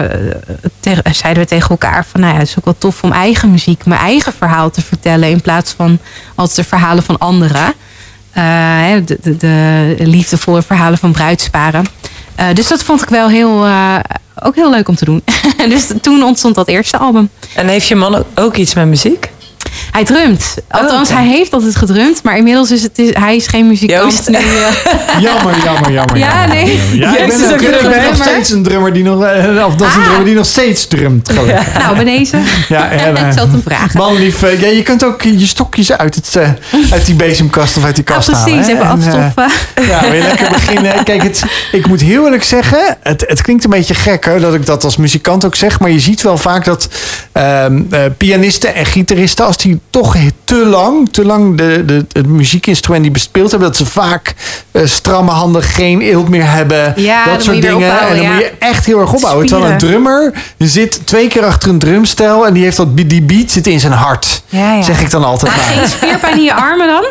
zeiden 1.12 1.44
we 1.44 1.46
tegen 1.46 1.70
elkaar 1.70 2.06
van... 2.06 2.20
Nou 2.20 2.34
ja, 2.34 2.40
het 2.40 2.48
is 2.48 2.58
ook 2.58 2.66
wel 2.66 2.78
tof 2.78 3.04
om 3.04 3.12
eigen 3.12 3.52
muziek, 3.52 3.86
mijn 3.86 4.02
eigen 4.02 4.34
verhaal 4.34 4.70
te 4.70 4.82
vertellen... 4.82 5.30
in 5.30 5.42
plaats 5.42 5.72
van 5.72 6.00
altijd 6.36 6.56
de 6.56 6.64
verhalen 6.64 7.04
van 7.04 7.18
anderen. 7.18 7.74
Eh, 8.32 8.94
de, 9.06 9.18
de, 9.22 9.38
de 9.38 9.96
liefdevolle 9.98 10.62
verhalen 10.62 10.98
van 10.98 11.12
bruidsparen. 11.12 11.86
Eh, 12.36 12.46
dus 12.54 12.68
dat 12.68 12.84
vond 12.84 13.02
ik 13.02 13.10
wel 13.10 13.30
heel, 13.30 13.68
ook 14.44 14.56
heel 14.56 14.70
leuk 14.70 14.88
om 14.88 14.96
te 14.96 15.06
doen. 15.06 15.24
dus 15.70 15.88
toen 16.02 16.24
ontstond 16.24 16.56
dat 16.56 16.68
eerste 16.68 16.98
album. 16.98 17.30
En 17.56 17.68
heeft 17.68 17.88
je 17.88 17.96
man 17.96 18.24
ook 18.36 18.56
iets 18.56 18.74
met 18.74 18.88
muziek? 18.88 19.31
Hij 19.92 20.04
drumt. 20.06 20.56
Althans, 20.70 21.10
oké. 21.10 21.20
hij 21.20 21.28
heeft 21.30 21.54
altijd 21.54 21.76
gedrumd. 21.76 22.24
Maar 22.24 22.38
inmiddels 22.38 22.72
is 22.72 22.84
het, 22.84 22.98
is, 23.00 23.10
hij 23.14 23.36
is 23.36 23.48
geen 23.48 23.68
muzikant. 23.68 24.28
Nu, 24.28 24.36
eh, 24.38 25.22
Jammer, 25.22 25.56
jammer, 25.64 25.92
jammer. 25.92 26.18
Ja, 26.18 26.28
jammer, 26.28 26.48
nee. 26.56 26.76
jammer. 26.76 26.98
Ja, 26.98 27.18
ik 27.18 27.28
ben, 27.28 27.46
ook, 27.48 27.54
ook 27.54 27.62
een 27.62 27.74
ik 27.74 27.90
ben 27.90 28.04
nog 28.04 28.16
steeds 28.16 28.50
een 28.50 28.64
drummer 28.64 28.94
die 28.94 29.04
nog, 29.04 29.24
eh, 29.24 29.66
of 29.66 29.76
dat 29.76 29.88
is 29.88 29.94
een 29.94 30.00
Ah. 30.00 30.06
drummer 30.06 30.26
die 30.26 30.36
nog 30.36 30.46
steeds 30.46 30.88
drumt. 30.88 31.34
nou, 31.80 31.96
bij 31.96 32.04
deze. 32.04 32.38
Ja, 32.70 32.90
En 33.02 33.10
ik 33.12 33.34
zal 33.34 33.44
het 33.44 33.52
hem 33.52 33.62
vragen. 33.66 33.98
Manlief, 34.00 34.44
eh, 34.44 34.62
ja, 34.62 34.68
je 34.68 34.84
kunt 34.84 35.04
ook 35.06 35.22
je 35.22 35.46
stokjes 35.48 35.92
uit, 35.92 36.16
het, 36.16 36.36
eh, 36.36 36.50
uit 36.92 37.06
die 37.06 37.16
bezemkast 37.16 37.78
of 37.78 37.84
uit 37.84 37.96
die 37.96 38.04
Ja, 38.08 38.14
kast 38.14 38.32
halen. 38.32 38.44
precies. 38.54 38.68
Even 38.72 38.82
En, 38.82 38.88
eh, 38.88 38.92
afstoffen. 38.92 39.60
Ja, 39.88 40.02
wil 40.02 40.14
je 40.14 40.22
lekker 40.22 40.50
beginnen? 40.50 41.04
Kijk, 41.04 41.24
het, 41.24 41.44
ik 41.72 41.88
moet 41.88 42.02
heel 42.02 42.24
eerlijk 42.24 42.44
zeggen, 42.44 42.98
het, 43.04 43.24
het 43.28 43.42
klinkt 43.42 43.64
een 43.64 43.70
beetje 43.70 43.94
gek 43.94 44.26
hè, 44.26 44.40
dat 44.40 44.54
ik 44.54 44.66
dat 44.66 44.84
als 44.84 44.98
muzikant 44.98 45.46
ook 45.46 45.56
zeg, 45.56 45.80
maar 45.80 45.90
je 45.92 46.00
ziet 46.00 46.22
wel 46.22 46.38
vaak 46.38 46.66
dat 46.66 46.88
ehm, 47.32 47.82
eh, 47.90 48.00
pianisten 48.18 48.76
en 48.76 48.86
gitaristen, 48.86 49.46
als 49.46 49.58
die 49.58 49.71
toch 49.90 50.16
te 50.44 50.56
lang, 50.56 51.10
te 51.12 51.26
lang 51.26 51.58
de, 51.58 51.86
de, 51.86 52.06
het 52.12 52.28
muziekinstrument 52.28 53.04
die 53.04 53.12
bespeeld 53.12 53.52
hebben, 53.52 53.68
dat 53.68 53.78
ze 53.78 53.86
vaak 53.86 54.34
eh, 54.72 54.86
stramme 54.86 55.32
handen, 55.32 55.64
geen 55.64 56.02
eelt 56.02 56.30
meer 56.30 56.52
hebben, 56.52 56.94
Ja, 56.96 57.26
dat 57.26 57.44
soort 57.44 57.62
dingen. 57.62 57.76
opbouwen, 57.76 58.08
en 58.08 58.16
dan 58.16 58.26
ja. 58.26 58.32
moet 58.34 58.42
je 58.42 58.52
echt 58.60 58.86
heel 58.86 59.00
erg 59.00 59.14
opbouwen. 59.14 59.48
Terwijl 59.48 59.72
een 59.72 59.78
drummer 59.78 60.34
zit 60.58 61.02
twee 61.04 61.28
keer 61.28 61.46
achter 61.46 61.70
een 61.70 61.80
drumstel 61.80 62.48
en 62.48 62.54
die 62.54 62.64
heeft 62.64 62.78
dat, 62.78 62.98
die 62.98 63.22
beat 63.22 63.52
zit 63.52 63.68
in 63.68 63.80
zijn 63.80 63.94
hart. 63.94 64.42
Ja. 64.48 64.82
Zeg 64.82 65.02
ik 65.02 65.12
dan 65.12 65.24
altijd 65.24 65.56
maar. 65.56 65.66
geen 65.66 65.88
spierpijn 65.88 66.38
in 66.38 66.44
je 66.44 66.54
armen 66.54 66.88
dan? 66.88 67.06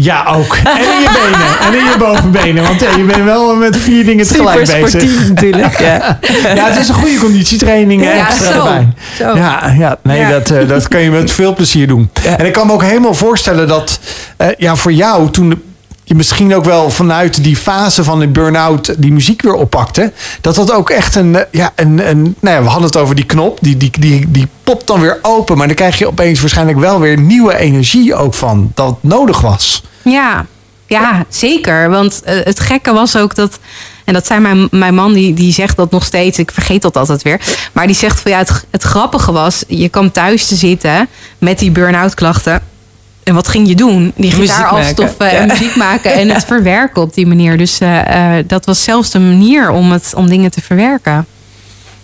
Ja, 0.00 0.24
ook. 0.26 0.56
En 0.56 0.76
in 0.76 1.00
je 1.00 1.10
benen. 1.22 1.58
En 1.60 1.78
in 1.78 1.84
je 1.84 1.94
bovenbenen. 1.98 2.62
Want 2.64 2.80
ja, 2.80 2.96
je 2.96 3.02
bent 3.04 3.24
wel 3.24 3.54
met 3.56 3.76
vier 3.76 4.04
dingen 4.04 4.26
tegelijk 4.26 4.66
Super 4.66 4.82
bezig. 4.82 5.00
sportief 5.00 5.28
natuurlijk. 5.28 5.78
Ja. 5.78 6.18
Ja, 6.54 6.64
het 6.68 6.78
is 6.78 6.88
een 6.88 6.94
goede 6.94 7.18
conditietraining 7.18 8.02
Ja, 8.02 8.26
extra 8.26 8.52
zo. 8.52 8.58
erbij. 8.58 8.88
Zo. 9.16 9.36
Ja, 9.36 9.74
ja, 9.78 9.98
nee, 10.02 10.18
Ja. 10.20 10.30
Dat, 10.30 10.50
eh, 10.50 10.68
dat 10.68 10.88
kan 10.88 11.00
je 11.00 11.10
met 11.10 11.30
veel 11.30 11.54
plezier 11.54 11.86
doen. 11.86 12.10
En 12.38 12.46
ik 12.46 12.52
kan 12.52 12.66
me 12.66 12.72
ook 12.72 12.82
helemaal 12.82 13.14
voorstellen 13.14 13.68
dat 13.68 14.00
eh, 14.36 14.46
ja, 14.58 14.76
voor 14.76 14.92
jou 14.92 15.30
toen 15.30 15.62
je 16.04 16.14
misschien 16.14 16.54
ook 16.54 16.64
wel 16.64 16.90
vanuit 16.90 17.44
die 17.44 17.56
fase 17.56 18.04
van 18.04 18.18
de 18.20 18.28
burn-out 18.28 18.94
die 18.98 19.12
muziek 19.12 19.42
weer 19.42 19.54
oppakte. 19.54 20.12
Dat 20.40 20.54
dat 20.54 20.72
ook 20.72 20.90
echt 20.90 21.14
een, 21.14 21.36
eh, 21.36 21.42
ja, 21.50 21.72
een, 21.74 22.08
een 22.08 22.36
nou 22.40 22.56
ja, 22.56 22.62
we 22.62 22.68
hadden 22.68 22.86
het 22.86 22.96
over 22.96 23.14
die 23.14 23.24
knop, 23.26 23.58
die, 23.60 23.76
die, 23.76 23.90
die, 23.98 24.24
die 24.30 24.46
popt 24.64 24.86
dan 24.86 25.00
weer 25.00 25.18
open. 25.22 25.56
Maar 25.56 25.66
dan 25.66 25.76
krijg 25.76 25.98
je 25.98 26.06
opeens 26.06 26.40
waarschijnlijk 26.40 26.78
wel 26.78 27.00
weer 27.00 27.18
nieuwe 27.18 27.56
energie 27.56 28.14
ook 28.14 28.34
van, 28.34 28.70
dat 28.74 28.96
nodig 29.00 29.40
was. 29.40 29.82
Ja, 30.02 30.46
ja 30.86 31.24
zeker. 31.28 31.90
Want 31.90 32.22
eh, 32.22 32.44
het 32.44 32.60
gekke 32.60 32.92
was 32.92 33.16
ook 33.16 33.34
dat. 33.34 33.58
En 34.04 34.14
dat 34.14 34.26
zei 34.26 34.40
mijn, 34.40 34.68
mijn 34.70 34.94
man, 34.94 35.12
die, 35.12 35.34
die 35.34 35.52
zegt 35.52 35.76
dat 35.76 35.90
nog 35.90 36.04
steeds. 36.04 36.38
Ik 36.38 36.50
vergeet 36.50 36.82
dat 36.82 36.96
altijd 36.96 37.22
weer. 37.22 37.40
Maar 37.72 37.86
die 37.86 37.96
zegt 37.96 38.20
van 38.20 38.30
ja, 38.30 38.38
het, 38.38 38.64
het 38.70 38.82
grappige 38.82 39.32
was. 39.32 39.64
Je 39.66 39.88
kwam 39.88 40.10
thuis 40.10 40.46
te 40.46 40.56
zitten 40.56 41.08
met 41.38 41.58
die 41.58 41.70
burn-out 41.70 42.14
klachten. 42.14 42.62
en 43.22 43.34
wat 43.34 43.48
ging 43.48 43.68
je 43.68 43.74
doen? 43.74 44.12
Die 44.16 44.30
gitaar 44.30 44.60
maken. 44.60 44.78
afstoffen 44.78 45.30
en 45.30 45.46
muziek 45.46 45.76
maken 45.76 46.12
en 46.12 46.28
het 46.34 46.44
verwerken 46.44 47.02
op 47.02 47.14
die 47.14 47.26
manier. 47.26 47.56
Dus 47.56 47.78
eh, 47.78 48.38
eh, 48.38 48.44
dat 48.46 48.66
was 48.66 48.84
zelfs 48.84 49.10
de 49.10 49.18
manier 49.20 49.70
om, 49.70 49.92
het, 49.92 50.12
om 50.16 50.28
dingen 50.28 50.50
te 50.50 50.60
verwerken. 50.60 51.26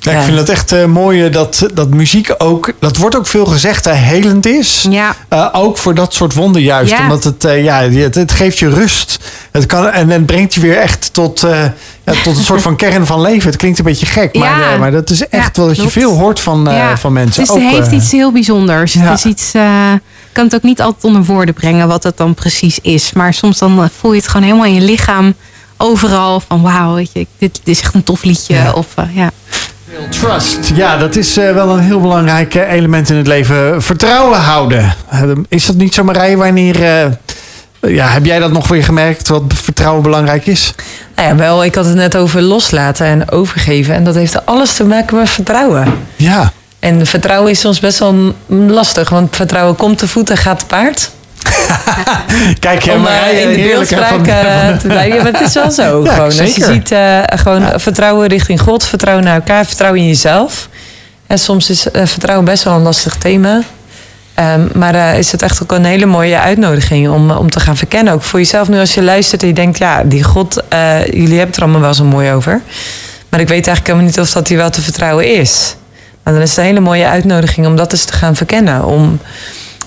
Ja, 0.04 0.18
ik 0.18 0.24
vind 0.24 0.38
het 0.38 0.48
echt 0.48 0.72
eh, 0.72 0.84
mooi 0.84 1.24
eh, 1.24 1.32
dat, 1.32 1.68
dat 1.74 1.88
muziek 1.88 2.34
ook, 2.38 2.72
dat 2.80 2.96
wordt 2.96 3.16
ook 3.16 3.26
veel 3.26 3.46
gezegd, 3.46 3.86
eh, 3.86 3.94
helend 3.94 4.46
is. 4.46 4.86
Ja, 4.90 5.16
Eh, 5.28 5.48
ook 5.52 5.78
voor 5.78 5.94
dat 5.94 6.14
soort 6.14 6.34
wonden 6.34 6.62
juist. 6.62 6.90
Ja. 6.90 7.02
Omdat 7.02 7.24
het, 7.24 7.42
ja, 7.42 7.82
het, 7.82 8.14
het 8.14 8.32
geeft 8.32 8.58
je 8.58 8.68
rust. 8.68 9.18
Het 9.50 9.66
kan, 9.66 9.90
en 9.90 10.10
het 10.10 10.26
brengt 10.26 10.54
je 10.54 10.60
weer 10.60 10.76
echt 10.76 11.12
tot, 11.12 11.40
ja, 11.40 12.12
tot 12.22 12.36
een 12.36 12.44
soort 12.44 12.62
van 12.62 12.76
kern 12.76 13.06
van 13.06 13.20
leven. 13.20 13.46
Het 13.48 13.56
klinkt 13.56 13.78
een 13.78 13.84
beetje 13.84 14.06
gek, 14.06 14.34
maar, 14.34 14.78
maar 14.78 14.90
dat 14.90 15.10
is 15.10 15.28
echt 15.28 15.56
wel 15.56 15.66
dat 15.66 15.76
je 15.76 15.88
veel 15.88 16.16
hoort 16.18 16.40
van, 16.40 16.68
van 16.96 17.12
mensen. 17.12 17.40
dus 17.44 17.54
het 17.54 17.62
Ook, 17.64 17.70
heeft 17.70 17.90
iets 17.90 18.12
heel 18.12 18.32
bijzonders. 18.32 18.94
Het 18.94 19.18
is 19.18 19.24
iets, 19.24 19.54
ik 19.54 20.32
kan 20.32 20.44
het 20.44 20.54
ook 20.54 20.62
niet 20.62 20.80
altijd 20.80 21.04
onder 21.04 21.24
woorden 21.24 21.54
brengen 21.54 21.88
wat 21.88 22.02
het 22.02 22.16
dan 22.16 22.34
precies 22.34 22.78
is. 22.78 23.12
Maar 23.12 23.34
soms 23.34 23.58
dan 23.58 23.90
voel 23.98 24.12
je 24.12 24.18
het 24.20 24.28
gewoon 24.28 24.46
helemaal 24.46 24.66
in 24.66 24.74
je 24.74 24.80
lichaam. 24.80 25.34
Overal 25.76 26.40
van 26.40 26.62
wauw, 26.62 26.94
weet 26.94 27.10
je, 27.12 27.18
dit, 27.18 27.28
dit 27.38 27.60
is 27.64 27.80
echt 27.80 27.94
een 27.94 28.04
tof 28.04 28.22
liedje. 28.22 28.54
Ja. 28.54 28.72
Of, 28.72 28.86
ja. 29.14 29.30
Trust, 30.10 30.70
ja, 30.74 30.96
dat 30.96 31.16
is 31.16 31.36
eh, 31.36 31.52
wel 31.52 31.70
een 31.70 31.80
heel 31.80 32.00
belangrijk 32.00 32.54
eh, 32.54 32.72
element 32.72 33.10
in 33.10 33.16
het 33.16 33.26
leven. 33.26 33.82
Vertrouwen 33.82 34.38
houden. 34.38 34.94
Eh, 35.10 35.22
is 35.48 35.66
dat 35.66 35.76
niet 35.76 35.94
zo, 35.94 36.04
Marije, 36.04 36.36
wanneer... 36.36 36.80
ja, 37.80 38.06
heb 38.06 38.24
jij 38.24 38.38
dat 38.38 38.52
nog 38.52 38.68
weer 38.68 38.84
gemerkt, 38.84 39.28
wat 39.28 39.42
vertrouwen 39.54 40.02
belangrijk 40.02 40.46
is? 40.46 40.74
Nou 41.14 41.28
ja, 41.28 41.36
wel, 41.36 41.64
ik 41.64 41.74
had 41.74 41.84
het 41.84 41.94
net 41.94 42.16
over 42.16 42.42
loslaten 42.42 43.06
en 43.06 43.30
overgeven. 43.30 43.94
En 43.94 44.04
dat 44.04 44.14
heeft 44.14 44.46
alles 44.46 44.74
te 44.74 44.84
maken 44.84 45.16
met 45.16 45.28
vertrouwen. 45.28 45.94
Ja, 46.16 46.52
En 46.78 47.06
vertrouwen 47.06 47.50
is 47.50 47.60
soms 47.60 47.80
best 47.80 47.98
wel 47.98 48.34
lastig. 48.46 49.08
Want 49.08 49.36
vertrouwen 49.36 49.76
komt 49.76 49.98
te 49.98 50.08
voet 50.08 50.30
en 50.30 50.36
gaat 50.36 50.58
te 50.58 50.66
paard. 50.66 51.10
kijk, 52.58 52.82
ja, 52.82 52.94
Om 52.94 53.06
eh, 53.06 53.42
in 53.42 53.48
de 53.48 53.68
beeldspraak 53.68 54.08
van- 54.08 54.22
te 54.78 54.86
blijven. 54.86 55.22
Maar 55.22 55.32
het 55.32 55.40
is 55.40 55.54
wel 55.54 55.70
zo. 55.70 56.02
Ja, 56.04 56.12
gewoon. 56.12 56.24
Als 56.24 56.54
je 56.54 56.64
ziet, 56.64 56.90
eh, 56.90 57.18
gewoon 57.26 57.80
vertrouwen 57.80 58.28
richting 58.28 58.60
God, 58.60 58.84
vertrouwen 58.84 59.24
naar 59.24 59.34
elkaar, 59.34 59.66
vertrouwen 59.66 60.00
in 60.00 60.06
jezelf. 60.06 60.68
En 61.26 61.38
soms 61.38 61.70
is 61.70 61.86
vertrouwen 61.92 62.44
best 62.44 62.62
wel 62.64 62.74
een 62.74 62.82
lastig 62.82 63.16
thema. 63.16 63.60
Ehm, 64.34 64.66
maar 64.74 65.18
is 65.18 65.32
het 65.32 65.42
echt 65.42 65.62
ook 65.62 65.72
een 65.72 65.84
hele 65.84 66.06
mooie 66.06 66.38
uitnodiging 66.38 67.08
om, 67.08 67.30
om 67.30 67.50
te 67.50 67.60
gaan 67.60 67.76
verkennen. 67.76 68.12
Ook 68.12 68.22
voor 68.22 68.38
jezelf 68.38 68.68
nu 68.68 68.78
als 68.78 68.94
je 68.94 69.02
luistert 69.02 69.42
en 69.42 69.48
je 69.48 69.54
denkt... 69.54 69.78
ja, 69.78 70.02
die 70.04 70.22
God, 70.22 70.62
jullie 71.10 71.28
hebben 71.28 71.46
het 71.46 71.56
er 71.56 71.62
allemaal 71.62 71.80
wel 71.80 71.94
zo 71.94 72.04
mooi 72.04 72.32
over. 72.32 72.60
Maar 73.28 73.40
ik 73.40 73.48
weet 73.48 73.66
eigenlijk 73.66 73.86
helemaal 73.86 74.06
niet 74.06 74.20
of 74.20 74.30
dat 74.30 74.46
die 74.46 74.56
wel 74.56 74.70
te 74.70 74.82
vertrouwen 74.82 75.34
is. 75.36 75.76
Maar 76.22 76.32
dan 76.32 76.42
is 76.42 76.48
het 76.48 76.58
een 76.58 76.64
hele 76.64 76.80
mooie 76.80 77.06
uitnodiging 77.06 77.66
om 77.66 77.76
dat 77.76 77.92
eens 77.92 78.04
te 78.04 78.12
gaan 78.12 78.36
verkennen. 78.36 78.84
Om 78.84 79.20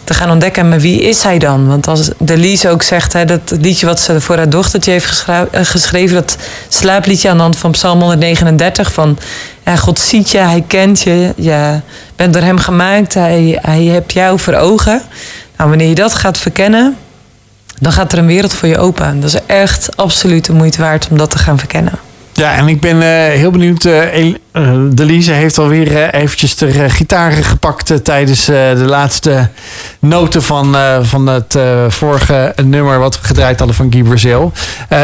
te 0.07 0.13
gaan 0.13 0.31
ontdekken, 0.31 0.69
maar 0.69 0.79
wie 0.79 1.01
is 1.01 1.23
hij 1.23 1.39
dan? 1.39 1.67
Want 1.67 1.87
als 1.87 2.09
Delise 2.17 2.69
ook 2.69 2.81
zegt, 2.81 3.13
hè, 3.13 3.25
dat 3.25 3.53
liedje 3.59 3.85
wat 3.85 3.99
ze 3.99 4.21
voor 4.21 4.35
haar 4.35 4.49
dochtertje 4.49 4.91
heeft 4.91 5.25
eh, 5.27 5.41
geschreven... 5.51 6.15
dat 6.15 6.37
slaapliedje 6.67 7.29
aan 7.29 7.35
de 7.35 7.41
hand 7.41 7.57
van 7.57 7.71
Psalm 7.71 7.99
139... 7.99 8.93
van 8.93 9.17
ja, 9.65 9.75
God 9.75 9.99
ziet 9.99 10.29
je, 10.29 10.37
hij 10.37 10.63
kent 10.67 11.01
je, 11.01 11.33
je 11.35 11.79
bent 12.15 12.33
door 12.33 12.41
hem 12.41 12.57
gemaakt... 12.57 13.13
hij, 13.13 13.59
hij 13.61 13.83
hebt 13.83 14.13
jou 14.13 14.39
voor 14.39 14.53
ogen. 14.53 15.01
Nou, 15.57 15.69
wanneer 15.69 15.89
je 15.89 15.95
dat 15.95 16.13
gaat 16.13 16.37
verkennen... 16.37 16.97
dan 17.79 17.91
gaat 17.91 18.11
er 18.11 18.17
een 18.17 18.25
wereld 18.25 18.53
voor 18.53 18.67
je 18.67 18.77
open. 18.77 19.19
Dat 19.19 19.33
is 19.33 19.39
echt 19.45 19.97
absoluut 19.97 20.45
de 20.45 20.53
moeite 20.53 20.81
waard 20.81 21.07
om 21.11 21.17
dat 21.17 21.29
te 21.29 21.37
gaan 21.37 21.57
verkennen. 21.57 22.06
Ja, 22.37 22.55
en 22.55 22.67
ik 22.67 22.81
ben 22.81 23.01
eh, 23.01 23.33
heel 23.39 23.51
benieuwd. 23.51 23.85
eh, 23.85 24.33
Delise 24.89 25.31
heeft 25.31 25.57
alweer 25.57 25.95
eh, 25.97 26.21
eventjes 26.21 26.55
de 26.55 26.67
eh, 26.67 26.83
gitaar 26.87 27.31
gepakt 27.31 28.03
tijdens 28.03 28.45
de 28.45 28.83
laatste 28.85 29.49
noten 29.99 30.43
van, 30.43 30.75
van 31.01 31.27
het 31.27 31.57
vorige 31.87 32.53
nummer 32.63 32.99
wat 32.99 33.19
we 33.19 33.25
gedraaid 33.27 33.57
hadden 33.57 33.75
van 33.77 33.91
Guy 33.91 34.03
Brazil. 34.03 34.51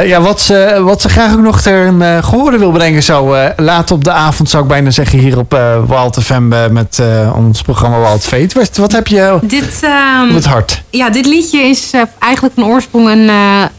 Ja, 0.06 0.22
wat 0.22 0.42
ze, 0.42 0.82
wat 0.84 1.02
ze 1.02 1.10
graag 1.10 1.34
ook 1.34 1.42
nog 1.42 1.62
ter 1.62 1.88
een 1.88 2.02
eh, 2.02 2.24
gehoorde 2.24 2.58
wil 2.58 2.72
brengen 2.72 3.04
zo 3.04 3.36
laat 3.58 3.92
op 3.92 4.04
de 4.04 4.12
avond 4.12 4.50
zou 4.50 4.64
ik 4.64 4.70
bijna 4.70 4.90
zeggen 4.92 5.20
hier 5.20 5.38
op 5.38 5.52
Wild 5.88 6.18
FM 6.24 6.48
met 6.72 7.02
ons 7.36 7.62
programma 7.62 8.00
Wild 8.00 8.24
Fate. 8.24 8.60
Wat, 8.60 8.78
wat 8.78 8.92
heb 8.92 9.08
je 9.08 9.38
Dit, 9.42 9.80
ehm, 9.82 10.30
op 10.30 10.36
het 10.36 10.46
hart? 10.46 10.82
ja, 10.90 11.10
dit 11.10 11.26
liedje 11.26 11.60
is 11.60 11.92
eigenlijk 12.20 12.54
van 12.56 12.66
oorsprong 12.66 13.10
een, 13.10 13.30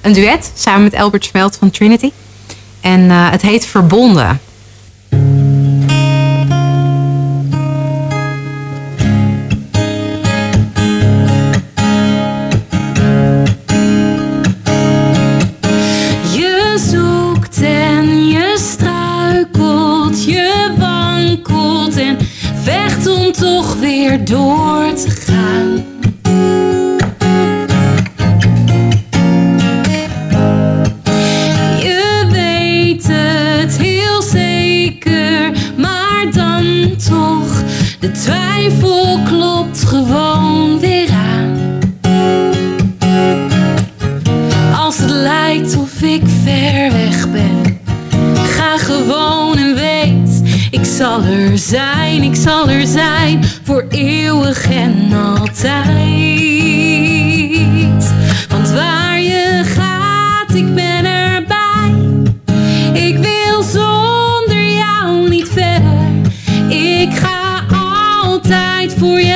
een 0.00 0.12
duet 0.12 0.50
samen 0.56 0.82
met 0.82 0.94
Albert 0.94 1.24
Smelt 1.24 1.56
van 1.58 1.70
Trinity. 1.70 2.10
En 2.84 3.10
eh, 3.10 3.30
het 3.30 3.42
heet 3.42 3.66
Verbonden. 3.66 4.40
Je 16.32 16.76
zoekt 16.90 17.62
en 17.62 18.28
je 18.28 18.54
struikelt, 18.58 20.24
je 20.24 20.74
wankelt 20.78 21.96
en 21.96 22.18
vecht 22.62 23.06
om 23.06 23.32
toch 23.32 23.76
weer 23.76 24.24
door 24.24 24.92
te 24.94 25.10
gaan. 25.10 25.93
De 38.04 38.10
twijfel 38.10 39.18
klopt 39.24 39.84
gewoon 39.84 40.80
weer 40.80 41.10
aan. 41.10 41.78
Als 44.76 44.98
het 44.98 45.10
lijkt 45.10 45.76
of 45.76 46.02
ik 46.02 46.22
ver 46.44 46.92
weg 46.92 47.30
ben. 47.30 47.80
Ga 48.34 48.78
gewoon 48.78 49.56
en 49.56 49.74
weet, 49.74 50.42
ik 50.70 50.84
zal 50.84 51.22
er 51.22 51.58
zijn, 51.58 52.22
ik 52.22 52.34
zal 52.34 52.68
er 52.68 52.86
zijn 52.86 53.44
voor 53.62 53.84
eeuwig 53.88 54.70
en 54.70 55.12
altijd. 55.12 56.33
Voor 69.04 69.33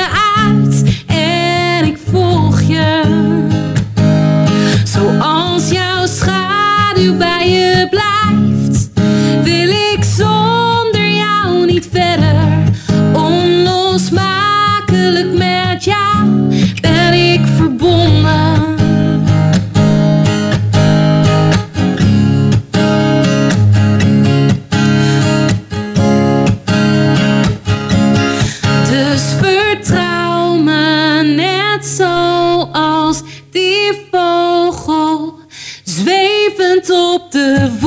the 37.31 37.78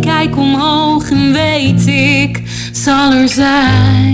Kijk 0.00 0.36
omhoog 0.36 1.10
en 1.10 1.32
weet 1.32 1.86
ik, 1.86 2.42
zal 2.72 3.12
er 3.12 3.28
zijn. 3.28 4.07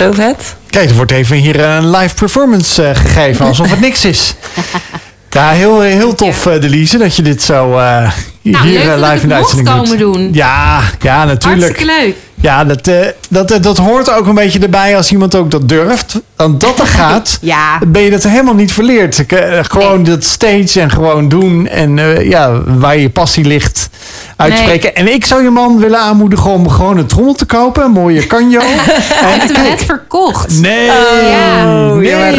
Zo, 0.00 0.12
vet. 0.12 0.54
Kijk, 0.70 0.88
er 0.90 0.96
wordt 0.96 1.10
even 1.12 1.36
hier 1.36 1.60
een 1.60 1.90
live 1.90 2.14
performance 2.14 2.82
eh, 2.86 2.96
gegeven, 2.96 3.46
alsof 3.46 3.70
het 3.70 3.80
niks 3.80 4.04
is. 4.04 4.34
Ja, 5.32 5.48
heel, 5.50 5.80
heel 5.80 6.14
tof, 6.14 6.46
eh 6.46 6.60
Delise, 6.60 6.98
dat 6.98 7.16
je 7.16 7.22
dit 7.22 7.42
zo 7.42 7.78
eh, 7.78 8.10
hier 8.42 8.52
Nou, 8.52 8.74
eh, 8.76 8.86
dat 8.86 9.10
live 9.10 9.22
in 9.22 9.28
de 9.28 9.34
uitzending 9.34 9.68
komen 9.68 9.98
doet. 9.98 10.14
doen. 10.14 10.28
Ja, 10.32 10.80
ja, 11.00 11.24
natuurlijk. 11.24 11.62
Hartstikke 11.62 11.84
leuk. 12.04 12.14
Ja, 12.34 12.64
dat, 12.64 12.86
eh, 12.88 12.96
dat, 13.28 13.50
eh, 13.50 13.62
dat 13.62 13.76
hoort 13.78 14.10
ook 14.10 14.26
een 14.26 14.34
beetje 14.34 14.58
erbij 14.58 14.96
als 14.96 15.10
iemand 15.12 15.34
ook 15.34 15.50
dat 15.50 15.68
durft. 15.68 16.20
Dan 16.36 16.58
dat 16.58 16.78
er 16.80 16.86
gaat, 17.00 17.38
Ja. 17.40 17.78
ben 17.86 18.02
je 18.02 18.10
dat 18.10 18.22
helemaal 18.22 18.54
niet 18.54 18.72
verleerd. 18.72 19.26
Eh, 19.26 19.58
gewoon 19.62 20.04
dat 20.04 20.24
stage 20.24 20.80
en 20.80 20.90
gewoon 20.90 21.28
doen. 21.28 21.66
En 21.68 21.98
eh, 21.98 22.28
ja, 22.28 22.62
waar 22.64 22.96
je 22.96 23.10
passie 23.10 23.44
ligt, 23.44 23.89
uitspreken. 24.40 24.94
En 24.94 25.12
ik 25.12 25.24
zou 25.24 25.42
je 25.42 25.50
man 25.50 25.78
willen 25.78 25.98
aanmoedigen 26.00 26.50
om 26.50 26.68
gewoon 26.68 26.98
een 26.98 27.06
trommel 27.06 27.34
te 27.34 27.44
kopen. 27.44 27.84
Een 27.84 27.90
mooie 27.90 28.26
kanjo. 28.26 28.60
Hij 29.24 29.32
heeft 29.38 29.56
hem 29.56 29.64
net 29.64 29.84
verkocht. 29.84 30.60
Nee, 30.60 30.84
ja. 30.84 31.64
nee. 31.94 32.08
ja, 32.08 32.18
maar- 32.18 32.32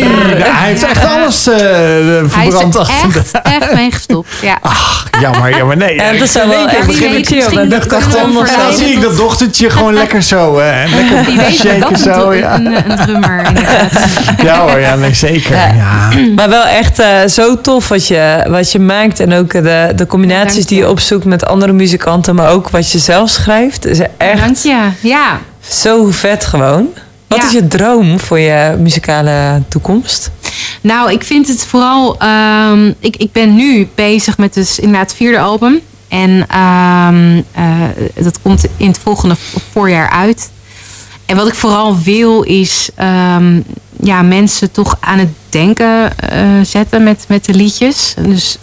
hij 0.58 0.68
heeft 0.70 0.84
echt 0.84 1.06
alles 1.06 1.48
eh 1.48 1.56
Hij 1.58 2.22
is 2.24 2.32
verbrand 2.32 2.76
er 2.76 2.80
achter 2.82 3.12
de... 3.14 3.20
echt, 3.20 3.62
echt 3.62 3.74
mee 3.74 3.92
gestopt. 3.92 4.30
Ja. 4.42 4.58
Ach, 4.62 5.08
jammer, 5.22 5.58
jammer. 5.58 5.78
Nee, 5.78 5.96
Ja, 6.02 6.12
dat 6.12 6.22
is 6.22 6.34
wel 6.34 6.68
echt 6.68 8.12
trommel 8.12 8.44
dan 8.46 8.74
zie 8.74 8.88
ik 8.88 9.02
dat 9.02 9.18
dochtertje 9.18 9.70
gewoon 9.70 9.94
lekker 9.94 10.22
zo. 10.24 10.58
eh, 10.58 10.76
lekker 10.96 11.26
Wie 11.26 11.38
weet 11.38 11.46
wordt 11.46 11.56
shaken 11.60 11.80
dat 11.92 12.00
zo. 12.00 12.30
een, 12.32 12.38
Ja. 12.38 12.56
een, 12.56 12.66
een 12.92 12.98
drummer 13.06 13.44
inderdaad. 13.48 13.92
ja 14.44 14.60
hoor, 14.68 14.80
ja, 14.80 14.96
nee, 14.96 15.14
zeker. 15.14 15.56
Ja. 15.56 15.74
Ja. 15.74 16.10
Maar 16.36 16.50
wel 16.50 16.64
echt 16.66 17.00
eh, 17.00 17.08
zo 17.28 17.62
tof 17.62 17.88
wat 17.88 18.08
je, 18.08 18.46
wat 18.50 18.72
je 18.72 18.80
maakt. 18.80 19.20
En 19.20 19.34
ook 19.34 19.52
de, 19.52 19.92
de 19.96 20.08
combinaties 20.08 20.66
die 20.66 20.78
je 20.78 20.84
je. 20.84 20.90
opzoekt 20.90 21.26
met 21.26 21.46
andere 21.46 21.74
muzikanten. 21.92 22.36
Maar 22.36 22.50
ook 22.52 22.70
wat 22.70 22.92
je 22.92 23.00
zelf 23.00 23.30
schrijft. 23.30 23.86
Is 23.86 24.00
echt 24.18 24.40
Dank 24.42 24.58
je. 24.58 24.90
Ja. 25.02 25.40
zo 25.70 26.12
vet 26.12 26.46
gewoon. 26.46 26.88
Wat 27.28 27.40
Ja. 27.40 27.46
is 27.46 27.52
je 27.52 27.68
droom 27.68 28.20
voor 28.20 28.40
je 28.40 28.76
muzikale 28.80 29.62
toekomst? 29.68 30.32
Nou, 30.82 31.12
ik 31.12 31.24
vind 31.24 31.48
het 31.48 31.66
vooral. 31.66 32.16
ehm, 32.20 32.92
ik, 33.00 33.16
ik 33.18 33.32
ben 33.32 33.56
nu 33.56 33.88
bezig 33.96 34.38
met 34.38 34.54
dus 34.54 34.80
inderdaad 34.80 35.08
het 35.10 35.16
vierde 35.18 35.40
album. 35.40 35.80
En 36.08 36.46
ehm, 36.48 37.42
eh, 37.52 38.24
dat 38.24 38.42
komt 38.42 38.66
in 38.78 38.88
het 38.88 39.00
volgende 39.04 39.36
voorjaar 39.72 40.10
uit. 40.10 40.50
En 41.26 41.36
wat 41.36 41.48
ik 41.48 41.56
vooral 41.56 41.98
wil 42.00 42.42
is 42.42 42.90
ehm, 42.96 43.60
ja, 44.04 44.22
mensen 44.22 44.72
toch 44.72 44.98
aan 45.00 45.20
het 45.20 45.30
denken 45.50 46.18
eh, 46.18 46.40
zetten 46.64 47.04
met, 47.04 47.26
met 47.28 47.46
de 47.46 47.54
liedjes. 47.54 48.14
Dus, 48.22 48.58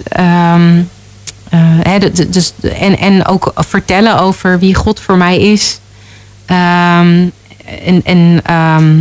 eh, 1.51 2.01
dus, 2.29 2.53
en, 2.61 2.99
en 2.99 3.27
ook 3.27 3.53
vertellen 3.57 4.19
over 4.21 4.59
wie 4.59 4.75
God 4.75 5.01
voor 5.01 5.17
mij 5.17 5.39
is. 5.39 5.81
Ehm, 6.47 7.27
en 7.85 8.01
en 8.05 8.41
ehm, 8.45 9.01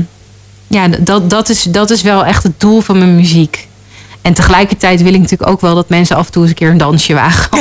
ja, 0.67 0.87
dat, 0.99 1.29
dat, 1.29 1.49
is, 1.49 1.63
dat 1.63 1.89
is 1.89 2.01
wel 2.01 2.25
echt 2.25 2.43
het 2.43 2.59
doel 2.59 2.81
van 2.81 2.97
mijn 2.97 3.15
muziek. 3.15 3.67
En 4.21 4.33
tegelijkertijd 4.33 5.01
wil 5.01 5.13
ik 5.13 5.21
natuurlijk 5.21 5.49
ook 5.49 5.61
wel 5.61 5.75
dat 5.75 5.89
mensen 5.89 6.15
af 6.15 6.25
en 6.25 6.31
toe 6.31 6.41
eens 6.41 6.51
een 6.51 6.57
keer 6.57 6.69
een 6.69 6.77
dansje 6.77 7.13
wagen 7.13 7.51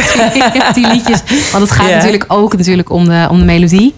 op 0.69 0.75
die 0.75 0.87
liedjes. 0.87 1.21
Want 1.53 1.63
het 1.69 1.71
gaat 1.71 1.91
natuurlijk 1.91 2.25
ook 2.29 2.57
natuurlijk 2.57 2.91
om 2.91 3.05
de, 3.05 3.27
om 3.31 3.39
de 3.39 3.45
melodie. 3.45 3.95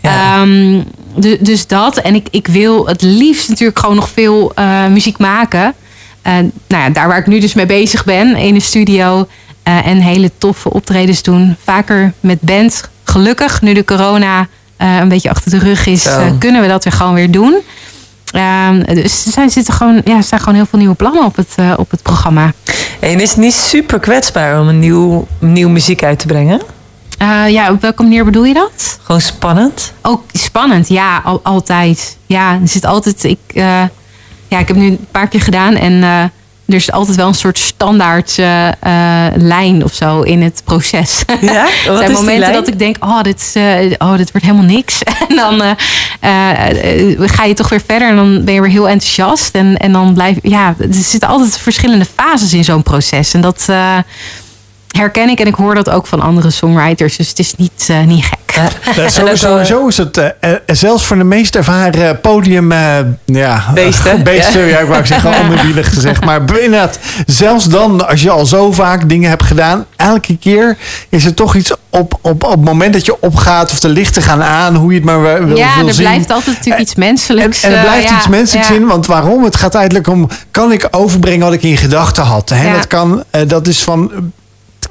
Ja. 0.00 0.40
Ehm, 0.40 0.80
du- 1.16 1.38
dus 1.40 1.66
dat. 1.66 1.96
En 1.96 2.14
ik, 2.14 2.26
ik 2.30 2.46
wil 2.46 2.86
het 2.86 3.02
liefst 3.02 3.48
natuurlijk 3.48 3.78
gewoon 3.78 3.94
nog 3.94 4.08
veel 4.08 4.52
eh, 4.54 4.86
muziek 4.86 5.18
maken. 5.18 5.74
Eh, 6.22 6.32
nou 6.66 6.82
ja, 6.82 6.90
daar 6.90 7.08
waar 7.08 7.18
ik 7.18 7.26
nu 7.26 7.38
dus 7.40 7.54
mee 7.54 7.66
bezig 7.66 8.04
ben, 8.04 8.36
in 8.36 8.54
de 8.54 8.60
studio. 8.60 9.28
Eh, 9.64 9.86
en 9.86 9.98
hele 10.00 10.30
toffe 10.38 10.72
optredens 10.72 11.22
doen. 11.22 11.56
Vaker 11.64 12.12
met 12.20 12.40
band. 12.40 12.88
Gelukkig, 13.04 13.60
nu 13.62 13.72
de 13.74 13.84
corona 13.84 14.46
eh, 14.76 14.96
een 14.96 15.08
beetje 15.08 15.30
achter 15.30 15.50
de 15.50 15.58
rug 15.58 15.86
is, 15.86 16.06
eh, 16.06 16.26
kunnen 16.38 16.60
we 16.62 16.68
dat 16.68 16.84
weer 16.84 16.92
gewoon 16.92 17.14
weer 17.14 17.30
doen. 17.30 17.60
Ehm, 18.30 18.82
dus 18.94 19.26
er 19.26 19.32
zijn, 19.32 19.50
zitten 19.50 19.74
gewoon, 19.74 20.00
ja, 20.04 20.16
er 20.16 20.22
staan 20.22 20.38
gewoon 20.38 20.54
heel 20.54 20.66
veel 20.66 20.78
nieuwe 20.78 20.94
plannen 20.94 21.24
op 21.24 21.36
het, 21.36 21.54
op 21.76 21.90
het 21.90 22.02
programma. 22.02 22.52
En 23.00 23.20
is 23.20 23.30
het 23.30 23.38
niet 23.38 23.54
super 23.54 23.98
kwetsbaar 24.00 24.60
om 24.60 24.68
een 24.68 24.78
nieuw, 24.78 25.26
nieuw 25.38 25.68
muziek 25.68 26.02
uit 26.02 26.18
te 26.18 26.26
brengen? 26.26 26.60
Ja, 27.48 27.70
op 27.70 27.80
welke 27.80 28.02
manier 28.02 28.24
bedoel 28.24 28.44
je 28.44 28.54
dat? 28.54 28.98
Gewoon 29.02 29.20
spannend? 29.20 29.92
Ook 30.02 30.22
spannend, 30.32 30.88
ja, 30.88 31.20
al- 31.24 31.40
altijd. 31.42 32.16
Ja, 32.26 32.52
er 32.52 32.68
zit 32.68 32.84
altijd. 32.84 33.24
Ik, 33.24 33.38
ja, 34.48 34.58
ik 34.58 34.68
heb 34.68 34.76
nu 34.76 34.86
een 34.86 35.06
paar 35.10 35.28
keer 35.28 35.40
gedaan 35.40 35.74
en 35.76 36.02
er 36.66 36.74
is 36.74 36.92
altijd 36.92 37.16
wel 37.16 37.28
een 37.28 37.34
soort 37.34 37.58
standaard 37.58 38.38
eh, 38.38 38.68
eh, 38.68 39.32
lijn 39.36 39.84
of 39.84 39.92
zo 39.92 40.20
in 40.20 40.42
het 40.42 40.62
proces. 40.64 41.22
Ja? 41.40 41.66
Er 41.86 41.96
zijn 41.96 42.12
momenten 42.12 42.52
dat 42.52 42.68
ik 42.68 42.78
denk, 42.78 42.96
oh 43.00 43.22
dit, 43.22 43.40
is, 43.40 43.54
eh, 43.54 43.92
oh, 43.98 44.16
dit 44.16 44.32
wordt 44.32 44.46
helemaal 44.46 44.66
niks. 44.66 45.02
en 45.28 45.36
dan 45.36 45.76
ga 47.28 47.44
je 47.44 47.54
toch 47.54 47.68
weer 47.68 47.82
verder 47.86 48.08
en 48.08 48.16
dan 48.16 48.44
ben 48.44 48.54
je 48.54 48.60
weer 48.60 48.70
heel 48.70 48.88
enthousiast. 48.88 49.54
En, 49.54 49.76
en 49.76 49.92
dan 49.92 50.14
blijf 50.14 50.36
ja, 50.42 50.74
er 50.78 50.86
zitten 50.90 51.28
altijd 51.28 51.58
verschillende 51.58 52.06
fases 52.14 52.52
in 52.52 52.64
zo'n 52.64 52.82
proces. 52.82 53.34
En 53.34 53.40
dat 53.40 53.68
herken 54.98 55.28
ik 55.28 55.40
en 55.40 55.46
ik 55.46 55.54
hoor 55.54 55.74
dat 55.74 55.90
ook 55.90 56.06
van 56.06 56.20
andere 56.20 56.50
songwriters. 56.50 57.16
Dus 57.16 57.28
het 57.28 57.38
is 57.38 57.54
niet, 57.56 57.86
eh, 57.88 58.00
niet 58.04 58.24
gek. 58.24 58.38
Ja. 58.54 58.62
Ja, 59.02 59.08
sowieso, 59.08 59.54
wel- 59.54 59.64
sowieso 59.64 59.86
is 59.86 59.96
het, 59.96 60.16
eh, 60.16 60.26
eh, 60.40 60.50
zelfs 60.66 61.04
voor 61.04 61.16
de 61.16 61.24
meest 61.24 61.56
ervaren 61.56 62.20
podium... 62.20 62.72
eh, 62.72 62.96
ja, 63.24 63.64
Beesten. 63.74 64.16
eh, 64.18 64.22
beesten, 64.22 64.60
Ja. 64.60 64.66
ja. 64.66 64.78
ik 64.78 64.86
wou 64.88 65.06
zeggen, 65.06 65.38
onderwielig 65.42 65.88
gezegd. 65.94 66.24
Maar 66.24 66.40
inderdaad, 66.60 66.98
zelfs 67.26 67.64
dan, 67.64 68.08
als 68.08 68.22
je 68.22 68.30
al 68.30 68.46
zo 68.46 68.72
vaak 68.72 69.08
dingen 69.08 69.28
hebt 69.28 69.42
gedaan... 69.42 69.84
elke 69.96 70.36
keer 70.38 70.76
is 71.08 71.24
er 71.24 71.34
toch 71.34 71.54
iets 71.54 71.72
op, 71.90 72.18
op, 72.20 72.44
op 72.44 72.50
het 72.50 72.64
moment 72.64 72.92
dat 72.92 73.04
je 73.04 73.20
opgaat... 73.20 73.70
of 73.72 73.80
de 73.80 73.88
lichten 73.88 74.22
gaan 74.22 74.42
aan, 74.42 74.74
hoe 74.74 74.90
je 74.90 74.96
het 74.96 75.04
maar 75.06 75.22
wil, 75.22 75.44
wil 75.44 75.56
Ja, 75.56 75.78
er 75.86 75.94
zien. 75.94 76.04
blijft 76.04 76.30
altijd 76.30 76.56
natuurlijk 76.56 76.82
iets 76.82 76.94
En, 76.94 77.00
menselijks. 77.00 77.62
en 77.62 77.70
er 77.70 77.76
eh, 77.76 77.82
blijft 77.84 78.08
ja, 78.08 78.16
iets 78.16 78.28
menselijks 78.28 78.68
ja. 78.68 78.74
in, 78.74 78.86
want 78.86 79.06
waarom? 79.06 79.44
Het 79.44 79.56
gaat 79.56 79.74
eigenlijk 79.74 80.06
om, 80.08 80.28
kan 80.50 80.72
ik 80.72 80.88
overbrengen 80.90 81.44
wat 81.44 81.52
ik 81.54 81.62
in 81.62 81.76
gedachten 81.76 82.24
had? 82.24 82.48
Hè? 82.48 82.66
Ja. 82.66 82.72
Dat, 82.74 82.86
kan, 82.86 83.24
eh, 83.30 83.40
dat 83.46 83.66
is 83.68 83.82
van, 83.82 84.10
eh, 84.12 84.18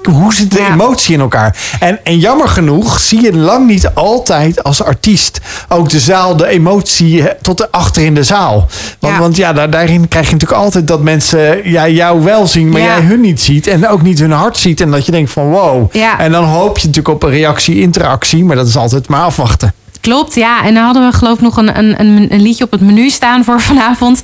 hoe 0.05 0.33
zit 0.33 0.51
de 0.51 0.59
Ja. 0.59 0.71
emotie 0.73 1.13
in 1.13 1.19
elkaar? 1.19 1.57
En, 1.79 1.99
en 2.03 2.19
jammer 2.19 2.47
genoeg 2.47 2.99
zie 2.99 3.21
je 3.21 3.35
lang 3.37 3.67
niet 3.67 3.89
altijd 3.93 4.63
als 4.63 4.83
artiest 4.83 5.39
ook 5.69 5.89
de 5.89 5.99
zaal, 5.99 6.35
de 6.37 6.47
emotie 6.47 7.23
tot 7.41 7.57
de 7.57 7.71
achter 7.71 8.03
in 8.03 8.13
de 8.13 8.23
zaal. 8.23 8.67
Want 8.99 9.13
Ja. 9.13 9.19
want 9.19 9.35
ja 9.35 9.53
daar, 9.53 9.69
daarin 9.69 10.07
krijg 10.07 10.25
je 10.27 10.31
natuurlijk 10.33 10.61
altijd 10.61 10.87
dat 10.87 11.01
mensen 11.01 11.69
ja, 11.69 11.87
jou 11.87 12.23
wel 12.23 12.47
zien, 12.47 12.69
maar 12.69 12.81
Ja. 12.81 12.87
jij 12.87 13.01
hun 13.05 13.21
niet 13.21 13.41
ziet. 13.41 13.67
En 13.67 13.87
ook 13.87 14.01
niet 14.01 14.19
hun 14.19 14.31
hart 14.31 14.57
ziet. 14.57 14.81
En 14.81 14.91
dat 14.91 15.05
je 15.05 15.11
denkt 15.11 15.31
van 15.31 15.49
wow. 15.49 15.91
En 16.17 16.31
dan 16.31 16.43
hoop 16.43 16.77
je 16.77 16.87
natuurlijk 16.87 17.15
op 17.15 17.23
een 17.23 17.29
reactie, 17.29 17.79
interactie, 17.81 18.43
maar 18.45 18.55
dat 18.55 18.67
is 18.67 18.77
altijd 18.77 19.07
maar 19.07 19.21
afwachten. 19.23 19.73
Klopt, 20.03 20.35
ja. 20.35 20.63
En 20.65 20.73
dan 20.73 20.83
hadden 20.83 21.05
we 21.09 21.17
geloof 21.17 21.35
ik 21.35 21.41
nog 21.41 21.57
een, 21.57 21.79
een, 21.79 22.33
een, 22.33 22.41
liedje 22.41 22.63
op 22.63 22.71
het 22.71 22.81
menu 22.81 23.09
staan 23.09 23.43
voor 23.43 23.61
vanavond. 23.71 24.23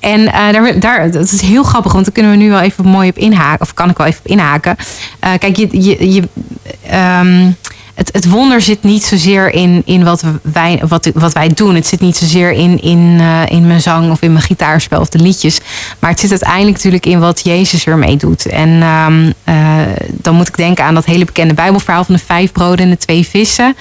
En 0.00 0.32
eh, 0.32 0.52
daar, 0.52 0.80
daar, 0.80 1.10
dat 1.10 1.32
is 1.32 1.40
heel 1.40 1.62
grappig, 1.62 1.92
want 1.92 2.04
daar 2.04 2.14
kunnen 2.14 2.32
we 2.32 2.38
nu 2.38 2.48
wel 2.48 2.60
even 2.60 2.84
mooi 2.84 3.08
op 3.08 3.18
inhaken. 3.18 3.60
Of 3.60 3.74
kan 3.74 3.90
ik 3.90 3.96
wel 3.96 4.06
even 4.06 4.20
op 4.24 4.26
inhaken. 4.26 4.76
Eh, 5.20 5.30
kijk, 5.38 5.56
je, 5.56 5.68
je, 5.70 6.12
je, 6.12 6.22
ehm, 6.86 7.50
het, 7.98 8.12
het 8.12 8.28
wonder 8.28 8.60
zit 8.60 8.82
niet 8.82 9.04
zozeer 9.04 9.52
in, 9.52 9.82
in 9.84 10.04
wat, 10.04 10.22
wij, 10.42 10.82
wat, 10.88 11.10
wat 11.14 11.32
wij 11.32 11.48
doen. 11.48 11.74
Het 11.74 11.86
zit 11.86 12.00
niet 12.00 12.16
zozeer 12.16 12.52
in, 12.52 12.82
in, 12.82 13.16
eh, 13.20 13.42
in 13.48 13.66
mijn 13.66 13.80
zang 13.80 14.10
of 14.10 14.22
in 14.22 14.32
mijn 14.32 14.44
gitaarspel 14.44 15.00
of 15.00 15.08
de 15.08 15.18
liedjes. 15.18 15.60
Maar 15.98 16.10
het 16.10 16.20
zit 16.20 16.30
uiteindelijk 16.30 16.76
natuurlijk 16.76 17.06
in 17.06 17.20
wat 17.20 17.40
Jezus 17.44 17.86
ermee 17.86 18.16
doet. 18.16 18.46
En 18.46 18.82
ehm, 18.82 19.32
eh, 19.44 19.78
dan 20.12 20.34
moet 20.34 20.48
ik 20.48 20.56
denken 20.56 20.84
aan 20.84 20.94
dat 20.94 21.04
hele 21.04 21.24
bekende 21.24 21.54
Bijbelverhaal 21.54 22.04
van 22.04 22.14
de 22.14 22.20
vijf 22.26 22.52
broden 22.52 22.84
en 22.84 22.90
de 22.90 22.96
twee 22.96 23.26
vissen. 23.26 23.76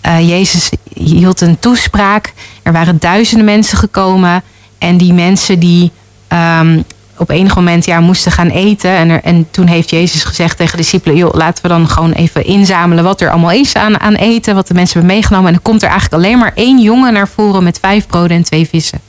Eh, 0.00 0.28
Jezus 0.28 0.70
hield 0.94 1.40
een 1.40 1.58
toespraak. 1.58 2.32
Er 2.62 2.72
waren 2.72 2.98
duizenden 2.98 3.46
mensen 3.46 3.78
gekomen. 3.78 4.42
En 4.78 4.96
die 4.96 5.12
mensen 5.12 5.58
die 5.58 5.90
ehm, 6.28 6.80
op 7.20 7.30
enig 7.30 7.54
moment 7.54 7.84
ja, 7.84 8.00
moesten 8.00 8.32
gaan 8.32 8.48
eten. 8.48 8.90
En, 8.90 9.10
er, 9.10 9.20
en 9.22 9.46
toen 9.50 9.66
heeft 9.66 9.90
Jezus 9.90 10.24
gezegd 10.24 10.56
tegen 10.56 10.76
de 10.76 10.82
discipelen: 10.82 11.16
joh, 11.16 11.34
laten 11.34 11.62
we 11.62 11.68
dan 11.68 11.88
gewoon 11.88 12.12
even 12.12 12.44
inzamelen 12.44 13.04
wat 13.04 13.20
er 13.20 13.30
allemaal 13.30 13.50
is 13.50 13.74
aan, 13.74 14.00
aan 14.00 14.14
eten, 14.14 14.54
wat 14.54 14.66
de 14.66 14.74
mensen 14.74 14.98
hebben 14.98 15.16
meegenomen. 15.16 15.46
En 15.46 15.52
dan 15.52 15.62
komt 15.62 15.82
er 15.82 15.88
eigenlijk 15.88 16.22
alleen 16.22 16.38
maar 16.38 16.52
één 16.54 16.80
jongen 16.80 17.12
naar 17.12 17.28
voren 17.28 17.62
met 17.62 17.78
vijf 17.80 18.06
broden 18.06 18.36
en 18.36 18.42
twee 18.42 18.68
vissen. 18.68 19.00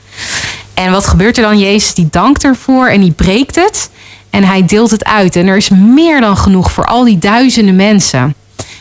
En 0.73 0.91
wat 0.91 1.07
gebeurt 1.07 1.37
er 1.37 1.43
dan? 1.43 1.59
Jezus 1.59 1.93
die 1.93 2.07
dankt 2.11 2.43
ervoor 2.43 2.87
en 2.87 3.01
die 3.01 3.11
breekt 3.11 3.55
het. 3.55 3.89
En 4.29 4.43
hij 4.43 4.65
deelt 4.65 4.91
het 4.91 5.03
uit. 5.03 5.35
En 5.35 5.47
er 5.47 5.57
is 5.57 5.69
meer 5.69 6.21
dan 6.21 6.37
genoeg 6.37 6.71
voor 6.71 6.85
al 6.85 7.03
die 7.03 7.17
duizenden 7.17 7.75
mensen. 7.75 8.35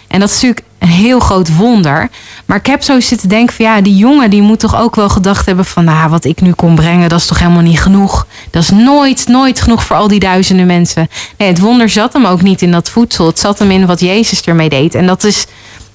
En 0.09 0.21
dat 0.21 0.29
is 0.29 0.35
natuurlijk 0.35 0.67
een 0.79 0.89
heel 0.89 1.21
groot 1.21 1.57
wonder. 1.57 2.09
Maar 2.51 2.59
ik 2.59 2.67
heb 2.67 2.83
zo 2.83 3.01
zitten 3.01 3.29
denken 3.29 3.55
van 3.55 3.65
ja, 3.65 3.81
die 3.81 3.97
jongen 3.97 4.31
die 4.31 4.43
moet 4.43 4.61
toch 4.61 4.81
ook 4.81 4.97
wel 4.97 5.09
gedacht 5.09 5.47
hebben 5.47 5.65
van 5.65 5.85
nou, 5.85 6.11
wat 6.11 6.25
ik 6.25 6.41
nu 6.41 6.53
kon 6.53 6.75
brengen, 6.75 7.09
dat 7.09 7.21
is 7.21 7.27
toch 7.27 7.39
helemaal 7.39 7.63
niet 7.63 7.81
genoeg. 7.81 8.27
Dat 8.51 8.63
is 8.63 8.71
nooit, 8.71 9.27
nooit 9.29 9.61
genoeg 9.61 9.85
voor 9.85 9.97
al 9.97 10.09
die 10.09 10.21
duizenden 10.21 10.67
mensen. 10.67 11.09
Nee, 11.37 11.49
het 11.49 11.59
wonder 11.59 11.89
zat 11.89 12.13
hem 12.13 12.25
ook 12.25 12.43
niet 12.43 12.63
in 12.63 12.71
dat 12.71 12.91
voedsel. 12.91 13.27
Het 13.27 13.39
zat 13.39 13.59
hem 13.59 13.71
in 13.71 13.87
wat 13.87 14.01
Jezus 14.01 14.43
ermee 14.43 14.69
deed. 14.69 14.95
En 14.95 15.07
dat 15.07 15.25
is, 15.25 15.47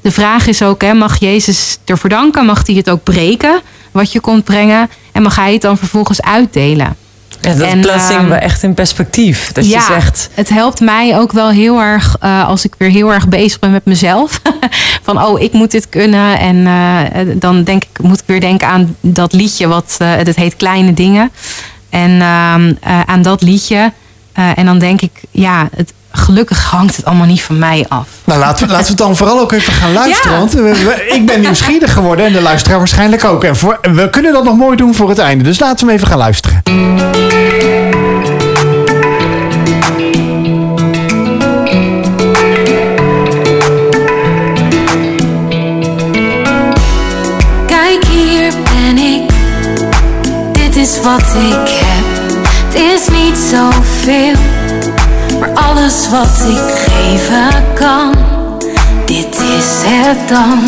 de 0.01 0.11
vraag 0.11 0.47
is 0.47 0.61
ook, 0.61 0.81
hè, 0.81 0.93
mag 0.93 1.19
Jezus 1.19 1.77
ervoor 1.85 2.09
danken? 2.09 2.45
Mag 2.45 2.67
hij 2.67 2.75
het 2.75 2.89
ook 2.89 3.03
breken, 3.03 3.61
wat 3.91 4.11
je 4.11 4.19
komt 4.19 4.43
brengen? 4.43 4.89
En 5.11 5.21
mag 5.21 5.35
hij 5.35 5.53
het 5.53 5.61
dan 5.61 5.77
vervolgens 5.77 6.21
uitdelen? 6.21 6.95
Ja, 7.41 7.53
dat 7.53 7.67
En, 7.67 7.79
plaatst 7.79 8.07
dingen 8.07 8.31
ehm, 8.31 8.41
echt 8.41 8.63
in 8.63 8.73
perspectief. 8.73 9.51
Dat 9.51 9.65
je 9.69 9.81
zegt, 9.87 10.29
het 10.33 10.49
helpt 10.49 10.79
mij 10.79 11.17
ook 11.17 11.31
wel 11.31 11.49
heel 11.49 11.79
erg 11.79 12.15
eh, 12.19 12.47
als 12.47 12.65
ik 12.65 12.73
weer 12.77 12.89
heel 12.89 13.13
erg 13.13 13.27
bezig 13.27 13.59
ben 13.59 13.71
met 13.71 13.85
mezelf. 13.85 14.41
Van 15.05 15.23
oh, 15.23 15.41
ik 15.41 15.53
moet 15.53 15.71
dit 15.71 15.89
kunnen. 15.89 16.39
En 16.39 16.67
eh, 16.67 17.25
dan 17.35 17.63
denk 17.63 17.83
ik, 17.83 18.01
moet 18.01 18.17
ik 18.19 18.23
weer 18.25 18.39
denken 18.41 18.67
aan 18.67 18.95
dat 19.01 19.33
liedje, 19.33 19.67
wat 19.67 19.95
eh 19.97 20.11
dat 20.23 20.35
heet 20.35 20.55
Kleine 20.55 20.93
Dingen. 20.93 21.31
En 21.89 22.21
ehm, 22.21 22.73
eh, 22.81 22.99
aan 23.05 23.21
dat 23.21 23.41
liedje. 23.41 23.91
Eh, 24.33 24.43
en 24.55 24.65
dan 24.65 24.79
denk 24.79 25.01
ik, 25.01 25.11
ja, 25.31 25.69
het, 25.75 25.93
gelukkig 26.11 26.63
hangt 26.71 26.95
het 26.95 27.05
allemaal 27.05 27.25
niet 27.27 27.41
van 27.41 27.59
mij 27.59 27.85
af. 27.87 28.07
Nou, 28.23 28.39
laten 28.39 28.65
we, 28.67 28.71
laten 28.71 28.85
we 28.85 28.89
het 28.91 28.97
dan 29.07 29.15
vooral 29.15 29.39
ook 29.39 29.51
even 29.51 29.73
gaan 29.73 29.93
luisteren. 29.93 30.31
Ja. 30.31 30.37
Want 30.37 30.53
we- 30.53 30.61
we- 30.61 31.05
ik 31.15 31.25
ben 31.25 31.41
nieuwsgierig 31.41 31.93
geworden 31.93 32.25
en 32.25 32.33
de 32.33 32.41
luisteraar 32.41 32.77
waarschijnlijk 32.77 33.23
ook. 33.23 33.43
En 33.43 33.55
voor, 33.55 33.79
we 33.81 34.09
kunnen 34.09 34.33
dat 34.33 34.43
nog 34.43 34.57
mooi 34.57 34.75
doen 34.77 34.95
voor 34.95 35.09
het 35.09 35.19
einde. 35.19 35.43
Dus 35.43 35.59
laten 35.59 35.85
we 35.85 35.91
hem 35.91 35.95
even 35.95 36.07
gaan 36.07 36.17
luisteren. 36.17 36.61
Wat 51.05 51.35
ik 51.35 51.69
heb. 51.69 52.05
Het 52.65 52.75
is 52.75 53.07
niet 53.07 53.37
zoveel, 53.37 54.35
maar 55.39 55.49
alles 55.53 56.09
wat 56.09 56.47
ik 56.47 56.91
geven 56.91 57.73
kan. 57.73 58.13
Dit 59.05 59.39
is 59.39 59.81
het 59.85 60.27
dan. 60.27 60.59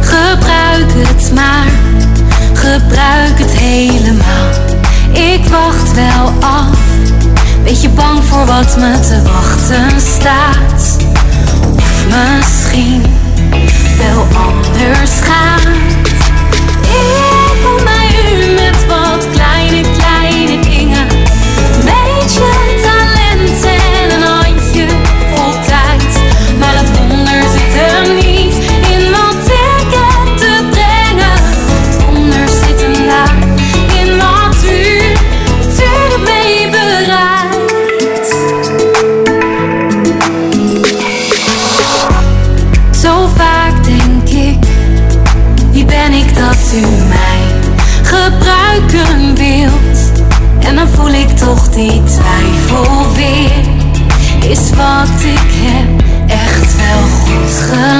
Gebruik 0.00 0.92
het 1.08 1.32
maar, 1.34 1.66
gebruik 2.52 3.38
het 3.38 3.52
helemaal. 3.52 4.50
Ik 5.12 5.44
wacht 5.44 5.94
wel 5.94 6.32
af, 6.40 6.78
beetje 7.64 7.88
bang 7.88 8.24
voor 8.24 8.46
wat 8.46 8.76
me 8.76 9.00
te 9.00 9.22
wachten 9.22 10.00
staat. 10.00 10.96
Of 11.76 12.06
misschien 12.06 13.02
wel 13.98 14.26
anders 14.32 15.10
gaat. 15.20 15.58
Toch 51.48 51.68
die 51.68 52.02
twijfel 52.02 53.12
weer. 53.14 54.50
Is 54.50 54.70
wat 54.70 55.22
ik 55.22 55.50
heb 55.50 56.02
echt 56.26 56.76
wel 56.76 57.02
goed 57.02 57.52
genoeg? 57.52 57.97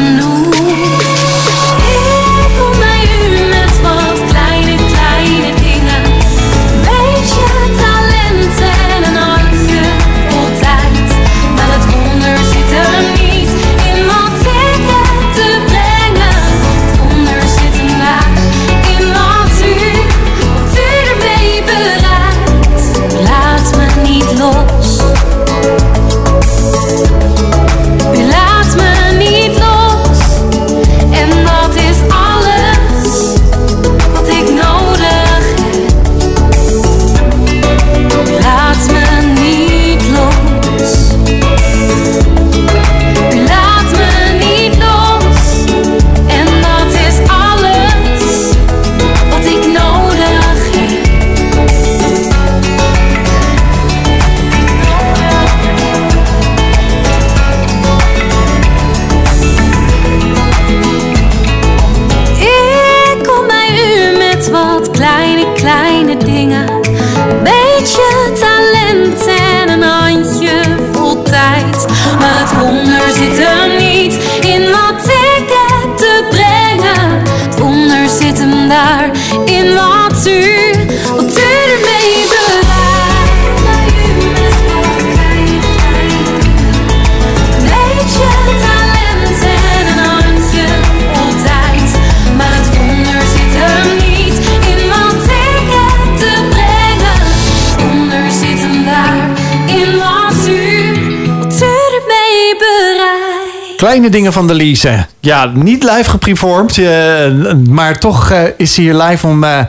Kleine 103.88 104.10
dingen 104.10 104.32
van 104.32 104.46
de 104.46 104.54
Lise. 104.54 105.06
Ja, 105.20 105.50
niet 105.54 105.82
live 105.82 106.10
gepreformed. 106.10 106.78
eh, 106.78 107.54
maar 107.68 107.98
toch 107.98 108.30
eh, 108.30 108.42
is 108.56 108.74
ze 108.74 108.80
hier 108.80 108.94
live 108.94 109.26
om 109.26 109.44
eh, 109.44 109.60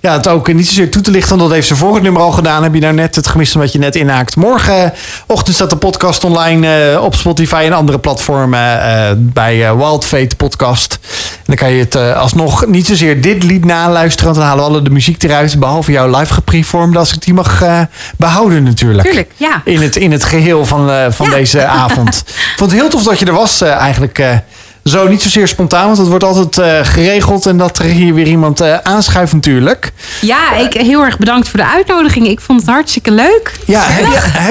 ja, 0.00 0.12
het 0.12 0.28
ook 0.28 0.52
niet 0.52 0.66
zozeer 0.66 0.90
toe 0.90 1.02
te 1.02 1.10
lichten. 1.10 1.28
Want 1.28 1.40
dat 1.40 1.50
heeft 1.50 1.66
ze 1.66 1.76
vorig 1.76 2.02
nummer 2.02 2.22
al 2.22 2.30
gedaan. 2.30 2.62
Heb 2.62 2.74
je 2.74 2.80
nou 2.80 2.94
net 2.94 3.14
het 3.14 3.26
gemist 3.26 3.54
omdat 3.54 3.72
je 3.72 3.78
net 3.78 3.96
inhaakt. 3.96 4.36
Morgenochtend 5.28 5.68
staat 5.68 5.80
de 5.80 5.86
podcast 5.86 6.24
online 6.24 6.90
eh, 6.92 7.02
op 7.04 7.14
Spotify 7.14 7.62
en 7.66 7.72
andere 7.72 7.98
platformen. 7.98 8.82
eh, 8.82 9.10
bij 9.16 9.66
eh, 9.66 9.76
Wild 9.76 10.04
Fate 10.04 10.36
Podcast. 10.36 10.98
En 11.02 11.44
dan 11.44 11.56
kan 11.56 11.70
je 11.70 11.78
het 11.84 11.96
alsnog 12.14 12.66
niet 12.66 12.86
zozeer 12.86 13.20
dit 13.20 13.42
lied 13.42 13.64
naluisteren. 13.64 14.24
Want 14.24 14.36
dan 14.36 14.46
halen 14.46 14.64
we 14.64 14.70
alle 14.70 14.82
de 14.82 14.90
muziek 14.90 15.22
eruit. 15.22 15.58
Behalve 15.58 15.92
jouw 15.92 16.18
live 16.18 16.32
gepreformed. 16.32 16.96
Als 16.96 17.12
ik 17.14 17.22
die 17.24 17.34
mag 17.34 17.62
eh, 17.62 17.80
behouden 18.16 18.62
natuurlijk. 18.62 19.06
Tuurlijk, 19.06 19.30
ja. 19.36 19.62
In 19.64 19.80
het, 19.82 19.96
in 19.96 20.12
het 20.12 20.24
geheel 20.24 20.64
van, 20.66 21.12
van 21.12 21.26
Ja. 21.26 21.34
deze 21.34 21.64
avond. 21.66 22.24
Ik 22.26 22.54
vond 22.56 22.70
het 22.70 22.80
heel 22.80 22.88
tof 22.90 23.02
dat 23.02 23.18
je 23.18 23.24
er 23.24 23.32
was 23.32 23.60
eigenlijk. 23.60 24.22
Eh, 24.92 25.00
zo 25.00 25.08
niet 25.08 25.22
zozeer 25.22 25.48
spontaan, 25.48 25.86
want 25.86 25.98
het 25.98 26.08
wordt 26.08 26.24
altijd 26.24 26.58
eh, 26.58 26.78
geregeld. 26.92 27.46
En 27.46 27.56
dat 27.58 27.78
er 27.78 27.84
hier 27.84 28.14
weer 28.14 28.26
iemand 28.26 28.60
eh, 28.60 28.76
aanschuift 28.82 29.32
natuurlijk. 29.32 29.92
Ja, 30.20 30.54
ik 30.56 30.72
heel 30.72 31.02
erg 31.04 31.18
bedankt 31.18 31.48
voor 31.48 31.58
de 31.58 31.66
uitnodiging. 31.66 32.26
Ik 32.26 32.40
vond 32.40 32.60
het 32.60 32.70
hartstikke 32.70 33.10
leuk. 33.10 33.52
Ja, 33.66 33.82
heb, 33.84 34.04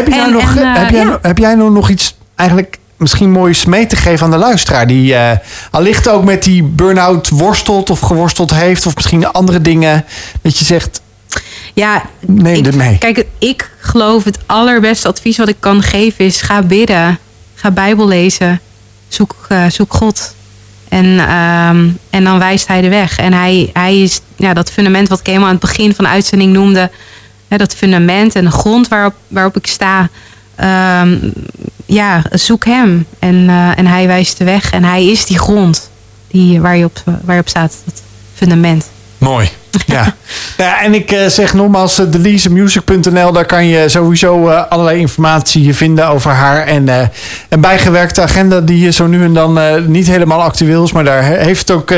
En- 0.07 0.31
nog, 0.31 0.55
en, 0.55 0.63
eh, 0.63 0.79
heb, 0.79 0.89
jij, 0.89 1.03
ja. 1.05 1.19
heb 1.21 1.37
jij 1.37 1.55
nou 1.55 1.71
nog 1.71 1.89
iets 1.89 2.15
eigenlijk 2.35 2.77
misschien 2.97 3.31
moois 3.31 3.65
mee 3.65 3.85
te 3.85 3.95
geven 3.95 4.25
aan 4.25 4.31
de 4.31 4.37
luisteraar? 4.37 4.87
Die 4.87 5.15
eh 5.15 5.37
allicht 5.71 6.09
ook 6.09 6.23
met 6.23 6.43
die 6.43 6.63
burn-out 6.63 7.29
worstelt 7.29 7.89
of 7.89 7.99
geworsteld 7.99 8.53
heeft. 8.53 8.85
Of 8.85 8.95
misschien 8.95 9.31
andere 9.31 9.61
dingen. 9.61 10.05
Dat 10.41 10.57
je 10.59 10.65
zegt, 10.65 11.01
Ja, 11.73 12.01
neem 12.19 12.63
dit 12.63 12.75
mee. 12.75 12.97
Kijk, 12.97 13.25
ik 13.39 13.69
geloof 13.79 14.23
het 14.23 14.37
allerbeste 14.45 15.07
advies 15.07 15.37
wat 15.37 15.47
ik 15.47 15.55
kan 15.59 15.81
geven 15.81 16.25
is: 16.25 16.41
ga 16.41 16.61
bidden, 16.61 17.19
ga 17.55 17.71
Bijbel 17.71 18.07
lezen, 18.07 18.61
zoek, 19.17 19.35
eh, 19.49 19.65
zoek 19.69 19.93
God. 19.93 20.35
En, 20.89 21.19
ehm, 21.19 21.89
en 22.09 22.23
dan 22.23 22.39
wijst 22.39 22.67
hij 22.67 22.81
de 22.81 22.89
weg. 22.89 23.17
En 23.17 23.33
hij, 23.33 23.69
hij 23.73 24.01
is 24.01 24.21
ja, 24.35 24.53
dat 24.53 24.71
fundament 24.71 25.07
wat 25.07 25.19
ik 25.19 25.25
helemaal 25.25 25.47
aan 25.47 25.53
het 25.53 25.63
begin 25.63 25.95
van 25.95 26.05
de 26.05 26.11
uitzending 26.11 26.53
noemde. 26.53 26.91
Hè, 27.47 27.57
dat 27.57 27.75
fundament 27.75 28.35
en 28.35 28.45
de 28.45 28.51
grond 28.51 28.87
waarop, 28.87 29.13
waarop 29.27 29.57
ik 29.57 29.67
sta. 29.67 30.09
Ehm, 30.55 31.17
ja, 31.85 32.21
zoek 32.31 32.65
hem. 32.65 33.05
En, 33.19 33.49
eh, 33.49 33.77
en 33.77 33.87
hij 33.87 34.07
wijst 34.07 34.37
de 34.37 34.43
weg. 34.43 34.71
En 34.71 34.83
hij 34.83 35.05
is 35.05 35.25
die 35.25 35.37
grond 35.37 35.89
die, 36.27 36.61
waar, 36.61 36.77
je 36.77 36.85
op, 36.85 37.03
waar 37.23 37.35
je 37.35 37.41
op 37.41 37.49
staat. 37.49 37.77
Dat 37.85 38.01
fundament. 38.33 38.89
Mooi. 39.17 39.49
Ja. 39.85 40.15
ja, 40.57 40.81
en 40.83 40.93
ik 40.93 41.11
eh, 41.11 41.25
zeg 41.27 41.53
nogmaals, 41.53 41.99
eh, 41.99 42.05
delisemusic.nl, 42.09 43.31
daar 43.31 43.45
kan 43.45 43.65
je 43.65 43.89
sowieso 43.89 44.49
eh, 44.49 44.61
allerlei 44.69 44.99
informatie 44.99 45.75
vinden 45.75 46.07
over 46.07 46.31
haar. 46.31 46.65
En 46.65 46.87
een 47.49 47.61
bijgewerkte 47.61 48.21
agenda 48.21 48.61
die 48.61 48.91
zo 48.91 49.07
nu 49.07 49.23
en 49.23 49.33
dan 49.33 49.59
niet 49.91 50.07
helemaal 50.07 50.41
actueel 50.43 50.83
is. 50.83 50.91
Maar 50.91 51.03
daar 51.03 51.23
he- 51.25 51.37
heeft 51.43 51.59
het 51.67 51.71
ook 51.77 51.93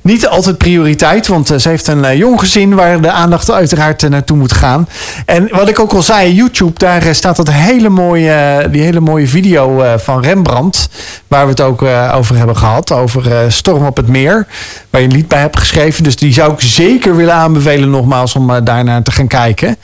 niet 0.00 0.26
altijd 0.26 0.58
prioriteit. 0.58 1.26
Want 1.26 1.46
ze 1.58 1.68
heeft 1.68 1.86
een 1.86 2.16
jong 2.16 2.40
gezin 2.40 2.74
waar 2.74 3.00
de 3.00 3.10
aandacht 3.10 3.50
uiteraard 3.50 4.08
naartoe 4.08 4.36
moet 4.36 4.52
gaan. 4.52 4.88
En 5.26 5.48
wat 5.50 5.68
ik 5.68 5.78
ook 5.78 5.92
al 5.92 6.02
zei, 6.02 6.34
YouTube, 6.34 6.78
daar 6.78 7.14
staat 7.14 7.36
dat 7.36 7.50
hele 7.50 7.88
mooie, 7.88 8.68
die 8.70 8.82
hele 8.82 9.00
mooie 9.00 9.28
video 9.28 9.82
van 9.96 10.22
Rembrandt. 10.22 10.88
Waar 11.28 11.44
we 11.44 11.50
het 11.50 11.60
ook 11.60 11.82
over 12.14 12.36
hebben 12.36 12.56
gehad. 12.56 12.92
Over 12.92 13.52
Storm 13.52 13.86
op 13.86 13.96
het 13.96 14.08
Meer. 14.08 14.46
Waar 14.90 15.00
je 15.00 15.06
een 15.06 15.12
lied 15.14 15.28
bij 15.28 15.40
hebt 15.40 15.58
geschreven. 15.58 16.04
Dus 16.04 16.16
die 16.16 16.32
zou 16.32 16.52
ik 16.52 16.60
zeker 16.60 17.16
willen 17.16 17.23
aanbevelen 17.32 17.90
nogmaals 17.90 18.34
om 18.34 18.50
eh, 18.50 18.56
daarnaar 18.64 19.02
te 19.02 19.10
gaan 19.10 19.26
kijken. 19.26 19.76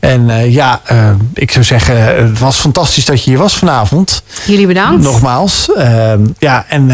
En 0.00 0.30
eh, 0.30 0.54
ja, 0.54 0.80
eh, 0.84 1.10
ik 1.34 1.50
zou 1.50 1.64
zeggen, 1.64 2.16
het 2.26 2.38
was 2.38 2.56
fantastisch 2.56 3.04
dat 3.04 3.24
je 3.24 3.30
hier 3.30 3.38
was 3.38 3.56
vanavond. 3.56 4.22
Jullie 4.46 4.66
bedankt. 4.66 5.02
Nogmaals. 5.02 5.70
Ja, 6.38 6.64
en 6.68 6.86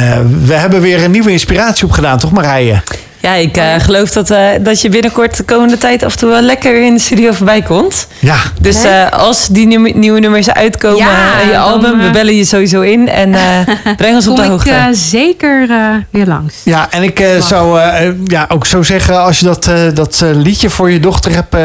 we 0.46 0.54
hebben 0.54 0.80
weer 0.80 1.04
een 1.04 1.10
nieuwe 1.10 1.30
inspiratie 1.30 1.84
opgedaan, 1.84 2.18
toch 2.18 2.32
Marije? 2.32 2.82
Ja, 3.24 3.34
ik 3.34 3.56
eh, 3.56 3.64
geloof 3.78 4.10
dat, 4.10 4.30
eh, 4.30 4.38
dat 4.60 4.80
je 4.80 4.88
binnenkort 4.88 5.36
de 5.36 5.42
komende 5.42 5.78
tijd 5.78 6.02
af 6.02 6.12
en 6.12 6.18
toe 6.18 6.28
wel 6.28 6.40
lekker 6.40 6.82
in 6.82 6.94
de 6.94 7.00
studio 7.00 7.32
voorbij 7.32 7.62
komt. 7.62 8.06
Ja. 8.18 8.36
Dus 8.60 8.82
eh, 8.84 9.10
als 9.10 9.46
die 9.48 9.66
nieuwe, 9.66 9.90
nieuwe 9.94 10.20
nummers 10.20 10.50
uitkomen, 10.50 10.98
Ja, 10.98 11.40
je 11.46 11.52
dan, 11.52 11.62
album, 11.62 11.98
we 11.98 12.10
bellen 12.10 12.34
je 12.36 12.44
sowieso 12.44 12.80
in 12.80 13.08
en 13.08 13.34
eh, 13.34 13.94
breng 13.96 14.14
ons 14.14 14.26
op 14.28 14.34
Kom 14.34 14.36
de 14.36 14.42
ik 14.44 14.50
hoogte. 14.50 14.70
eh, 14.70 14.84
zeker 14.92 15.70
eh, 15.70 15.76
weer 16.10 16.26
langs. 16.26 16.54
Ja, 16.64 16.86
en 16.90 17.02
ik 17.02 17.20
eh, 17.20 17.40
zou 17.40 17.80
eh, 17.80 18.10
ja, 18.24 18.46
ook 18.48 18.66
zo 18.66 18.82
zeggen, 18.82 19.22
als 19.22 19.38
je 19.38 19.44
dat, 19.44 19.66
eh, 19.66 19.74
dat 19.94 20.22
liedje 20.34 20.70
voor 20.70 20.90
je 20.90 21.00
dochter 21.00 21.32
hebt, 21.34 21.54
eh, 21.54 21.60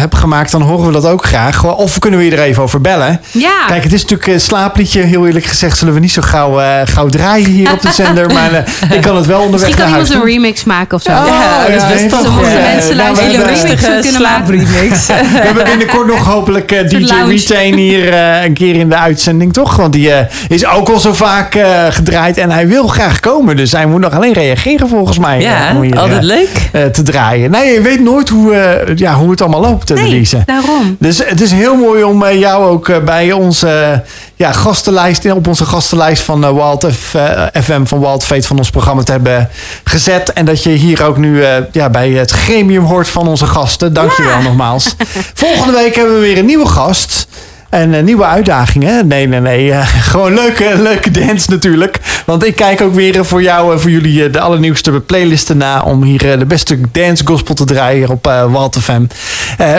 hebt 0.00 0.14
gemaakt, 0.16 0.50
dan 0.50 0.62
horen 0.62 0.86
we 0.86 0.92
dat 0.92 1.06
ook 1.06 1.24
graag. 1.24 1.64
Of 1.76 1.98
kunnen 1.98 2.18
we 2.18 2.24
je 2.24 2.30
er 2.36 2.42
even 2.42 2.62
over 2.62 2.80
bellen? 2.80 3.20
Ja, 3.30 3.64
Kijk, 3.66 3.82
het 3.82 3.92
is 3.92 4.02
natuurlijk 4.02 4.28
een 4.32 4.40
slaapliedje. 4.40 5.00
Heel 5.02 5.26
eerlijk 5.26 5.44
gezegd 5.44 5.78
zullen 5.78 5.94
we 5.94 6.00
niet 6.00 6.12
zo 6.12 6.22
gauw, 6.22 6.60
eh, 6.60 6.80
gauw 6.84 7.08
draaien 7.08 7.50
hier 7.50 7.72
op 7.72 7.82
de 7.82 7.90
zender. 8.02 8.26
Maar 8.32 8.52
eh, 8.52 8.90
ik 8.90 9.00
kan 9.02 9.16
het 9.16 9.26
wel 9.26 9.40
onderweg 9.40 9.50
misschien 9.68 9.74
kan 9.74 9.84
naar 9.84 9.94
huis 9.94 10.08
iemand 10.08 10.26
een 10.28 10.32
remix 10.34 10.64
maken 10.64 10.96
of 11.06 11.12
zo. 11.16 11.20
Oh, 11.20 11.26
Ja, 11.26 11.66
dat 11.66 11.90
is 11.94 12.02
best 12.06 12.24
Eh, 12.24 12.72
mensen 12.74 12.88
we 12.88 12.94
luisteren 12.96 13.46
rustige 13.46 13.76
kunnen 13.76 13.92
maken. 14.00 14.04
slaapremix. 14.12 15.06
We 15.06 15.12
hebben 15.40 15.64
binnenkort 15.64 16.06
nog 16.06 16.26
hopelijk 16.26 16.72
eh, 16.72 16.88
DJ. 16.88 17.12
Retain 17.28 17.74
hier 17.74 18.12
eh, 18.12 18.44
een 18.44 18.52
keer 18.54 18.74
in 18.76 18.88
de 18.88 18.96
uitzending, 18.96 19.52
toch? 19.52 19.76
Want 19.76 19.92
die 19.92 20.12
eh, 20.12 20.26
is 20.48 20.66
ook 20.66 20.88
al 20.88 20.98
zo 20.98 21.12
vaak 21.12 21.54
eh, 21.54 21.86
gedraaid 21.90 22.38
en 22.38 22.50
hij 22.50 22.66
wil 22.68 22.86
graag 22.86 23.20
komen. 23.20 23.56
Dus 23.56 23.72
hij 23.72 23.86
moet 23.86 24.00
nog 24.00 24.14
alleen 24.14 24.32
reageren 24.32 24.88
volgens 24.88 25.18
mij. 25.18 25.40
ja, 25.40 25.68
eh, 25.68 25.76
om 25.76 25.82
hier, 25.82 25.98
altijd 25.98 26.18
eh, 26.20 26.24
leuk. 26.26 26.68
eh, 26.72 26.84
te 26.84 27.02
draaien. 27.02 27.50
Nee, 27.50 27.72
je 27.72 27.80
weet 27.80 28.00
nooit 28.00 28.28
hoe, 28.28 28.54
eh, 28.54 28.96
ja, 28.96 29.14
hoe 29.14 29.30
het 29.30 29.40
allemaal 29.40 29.60
loopt, 29.60 29.94
nee, 29.94 30.04
Denise. 30.04 30.42
daarom. 30.46 30.96
Dus 30.98 31.20
het 31.24 31.40
is 31.40 31.52
heel 31.52 31.76
mooi 31.76 32.02
om 32.02 32.24
eh, 32.24 32.38
jou 32.40 32.64
ook 32.70 32.88
eh, 32.88 32.96
bij 32.98 33.32
onze 33.32 33.68
eh, 33.68 33.98
ja, 34.40 34.52
gastenlijst, 34.52 35.32
op 35.32 35.46
onze 35.46 35.64
gastenlijst 35.64 36.22
van 36.22 36.44
eh, 36.44 36.52
Wild 36.52 36.86
F- 36.92 37.14
eh, 37.14 37.62
FM, 37.62 37.84
van 37.84 38.00
Wild 38.00 38.24
Fate 38.24 38.42
van 38.46 38.58
ons 38.58 38.70
programma 38.70 39.02
te 39.02 39.12
hebben 39.12 39.48
gezet. 39.84 40.32
En 40.32 40.44
dat 40.44 40.62
je 40.62 40.70
hier 40.70 41.04
ook 41.04 41.16
nu 41.16 41.44
eh, 41.44 41.56
ja, 41.72 41.90
bij 41.90 42.10
het 42.10 42.30
gremium 42.30 42.84
hoort 42.84 43.08
van 43.08 43.28
onze 43.28 43.46
gasten. 43.46 43.92
Dankjewel 43.92 44.42
nogmaals. 44.42 44.94
Volgende 45.34 45.72
week 45.72 45.94
hebben 45.94 46.14
we 46.14 46.20
weer 46.20 46.38
een 46.38 46.44
nieuwe 46.44 46.66
gast. 46.66 47.26
En 47.70 48.04
nieuwe 48.04 48.24
uitdagingen. 48.24 49.06
Nee, 49.06 49.26
nee, 49.26 49.40
nee. 49.40 49.72
gewoon 50.10 50.34
leuke, 50.34 50.72
leuke 50.78 51.10
dance 51.10 51.50
natuurlijk. 51.50 51.98
Want 52.26 52.44
ik 52.44 52.56
kijk 52.56 52.80
ook 52.80 52.94
weer 52.94 53.24
voor 53.24 53.42
jou 53.42 53.72
en 53.72 53.80
voor 53.80 53.90
jullie 53.90 54.30
de 54.30 54.40
allernieuwste 54.40 54.90
playlisten 54.90 55.56
na. 55.56 55.82
Om 55.82 56.02
hier 56.02 56.38
de 56.38 56.46
beste 56.46 56.78
dance 56.92 57.26
gospel 57.26 57.54
te 57.54 57.64
draaien 57.64 58.08
op 58.08 58.24
Wild 58.50 58.76
FM. 58.80 59.02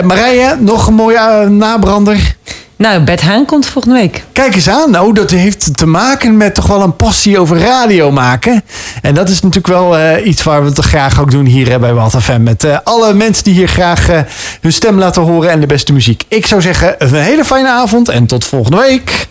Marije, 0.04 0.56
nog 0.60 0.86
een 0.86 0.94
mooie 0.94 1.48
nabrander. 1.48 2.34
Nou, 2.82 3.00
Bert 3.00 3.20
Haan 3.20 3.44
komt 3.44 3.66
volgende 3.66 3.98
week. 3.98 4.24
Kijk 4.32 4.54
eens 4.54 4.68
aan. 4.68 5.00
Oh, 5.00 5.14
dat 5.14 5.30
heeft 5.30 5.76
te 5.76 5.86
maken 5.86 6.36
met 6.36 6.54
toch 6.54 6.66
wel 6.66 6.82
een 6.82 6.96
passie 6.96 7.38
over 7.38 7.58
radio 7.58 8.10
maken. 8.10 8.62
En 9.02 9.14
dat 9.14 9.28
is 9.28 9.40
natuurlijk 9.40 9.66
wel 9.66 9.98
eh, 9.98 10.26
iets 10.26 10.42
waar 10.42 10.62
we 10.62 10.68
het 10.68 10.78
graag 10.78 11.20
ook 11.20 11.30
doen 11.30 11.46
hier 11.46 11.80
bij 11.80 11.94
Wild 11.94 12.14
FM. 12.18 12.42
Met 12.42 12.64
eh, 12.64 12.78
alle 12.84 13.14
mensen 13.14 13.44
die 13.44 13.54
hier 13.54 13.68
graag 13.68 14.08
eh, 14.08 14.20
hun 14.60 14.72
stem 14.72 14.98
laten 14.98 15.22
horen 15.22 15.50
en 15.50 15.60
de 15.60 15.66
beste 15.66 15.92
muziek. 15.92 16.24
Ik 16.28 16.46
zou 16.46 16.60
zeggen, 16.60 16.94
een 16.98 17.14
hele 17.14 17.44
fijne 17.44 17.68
avond 17.68 18.08
en 18.08 18.26
tot 18.26 18.44
volgende 18.44 18.76
week. 18.76 19.28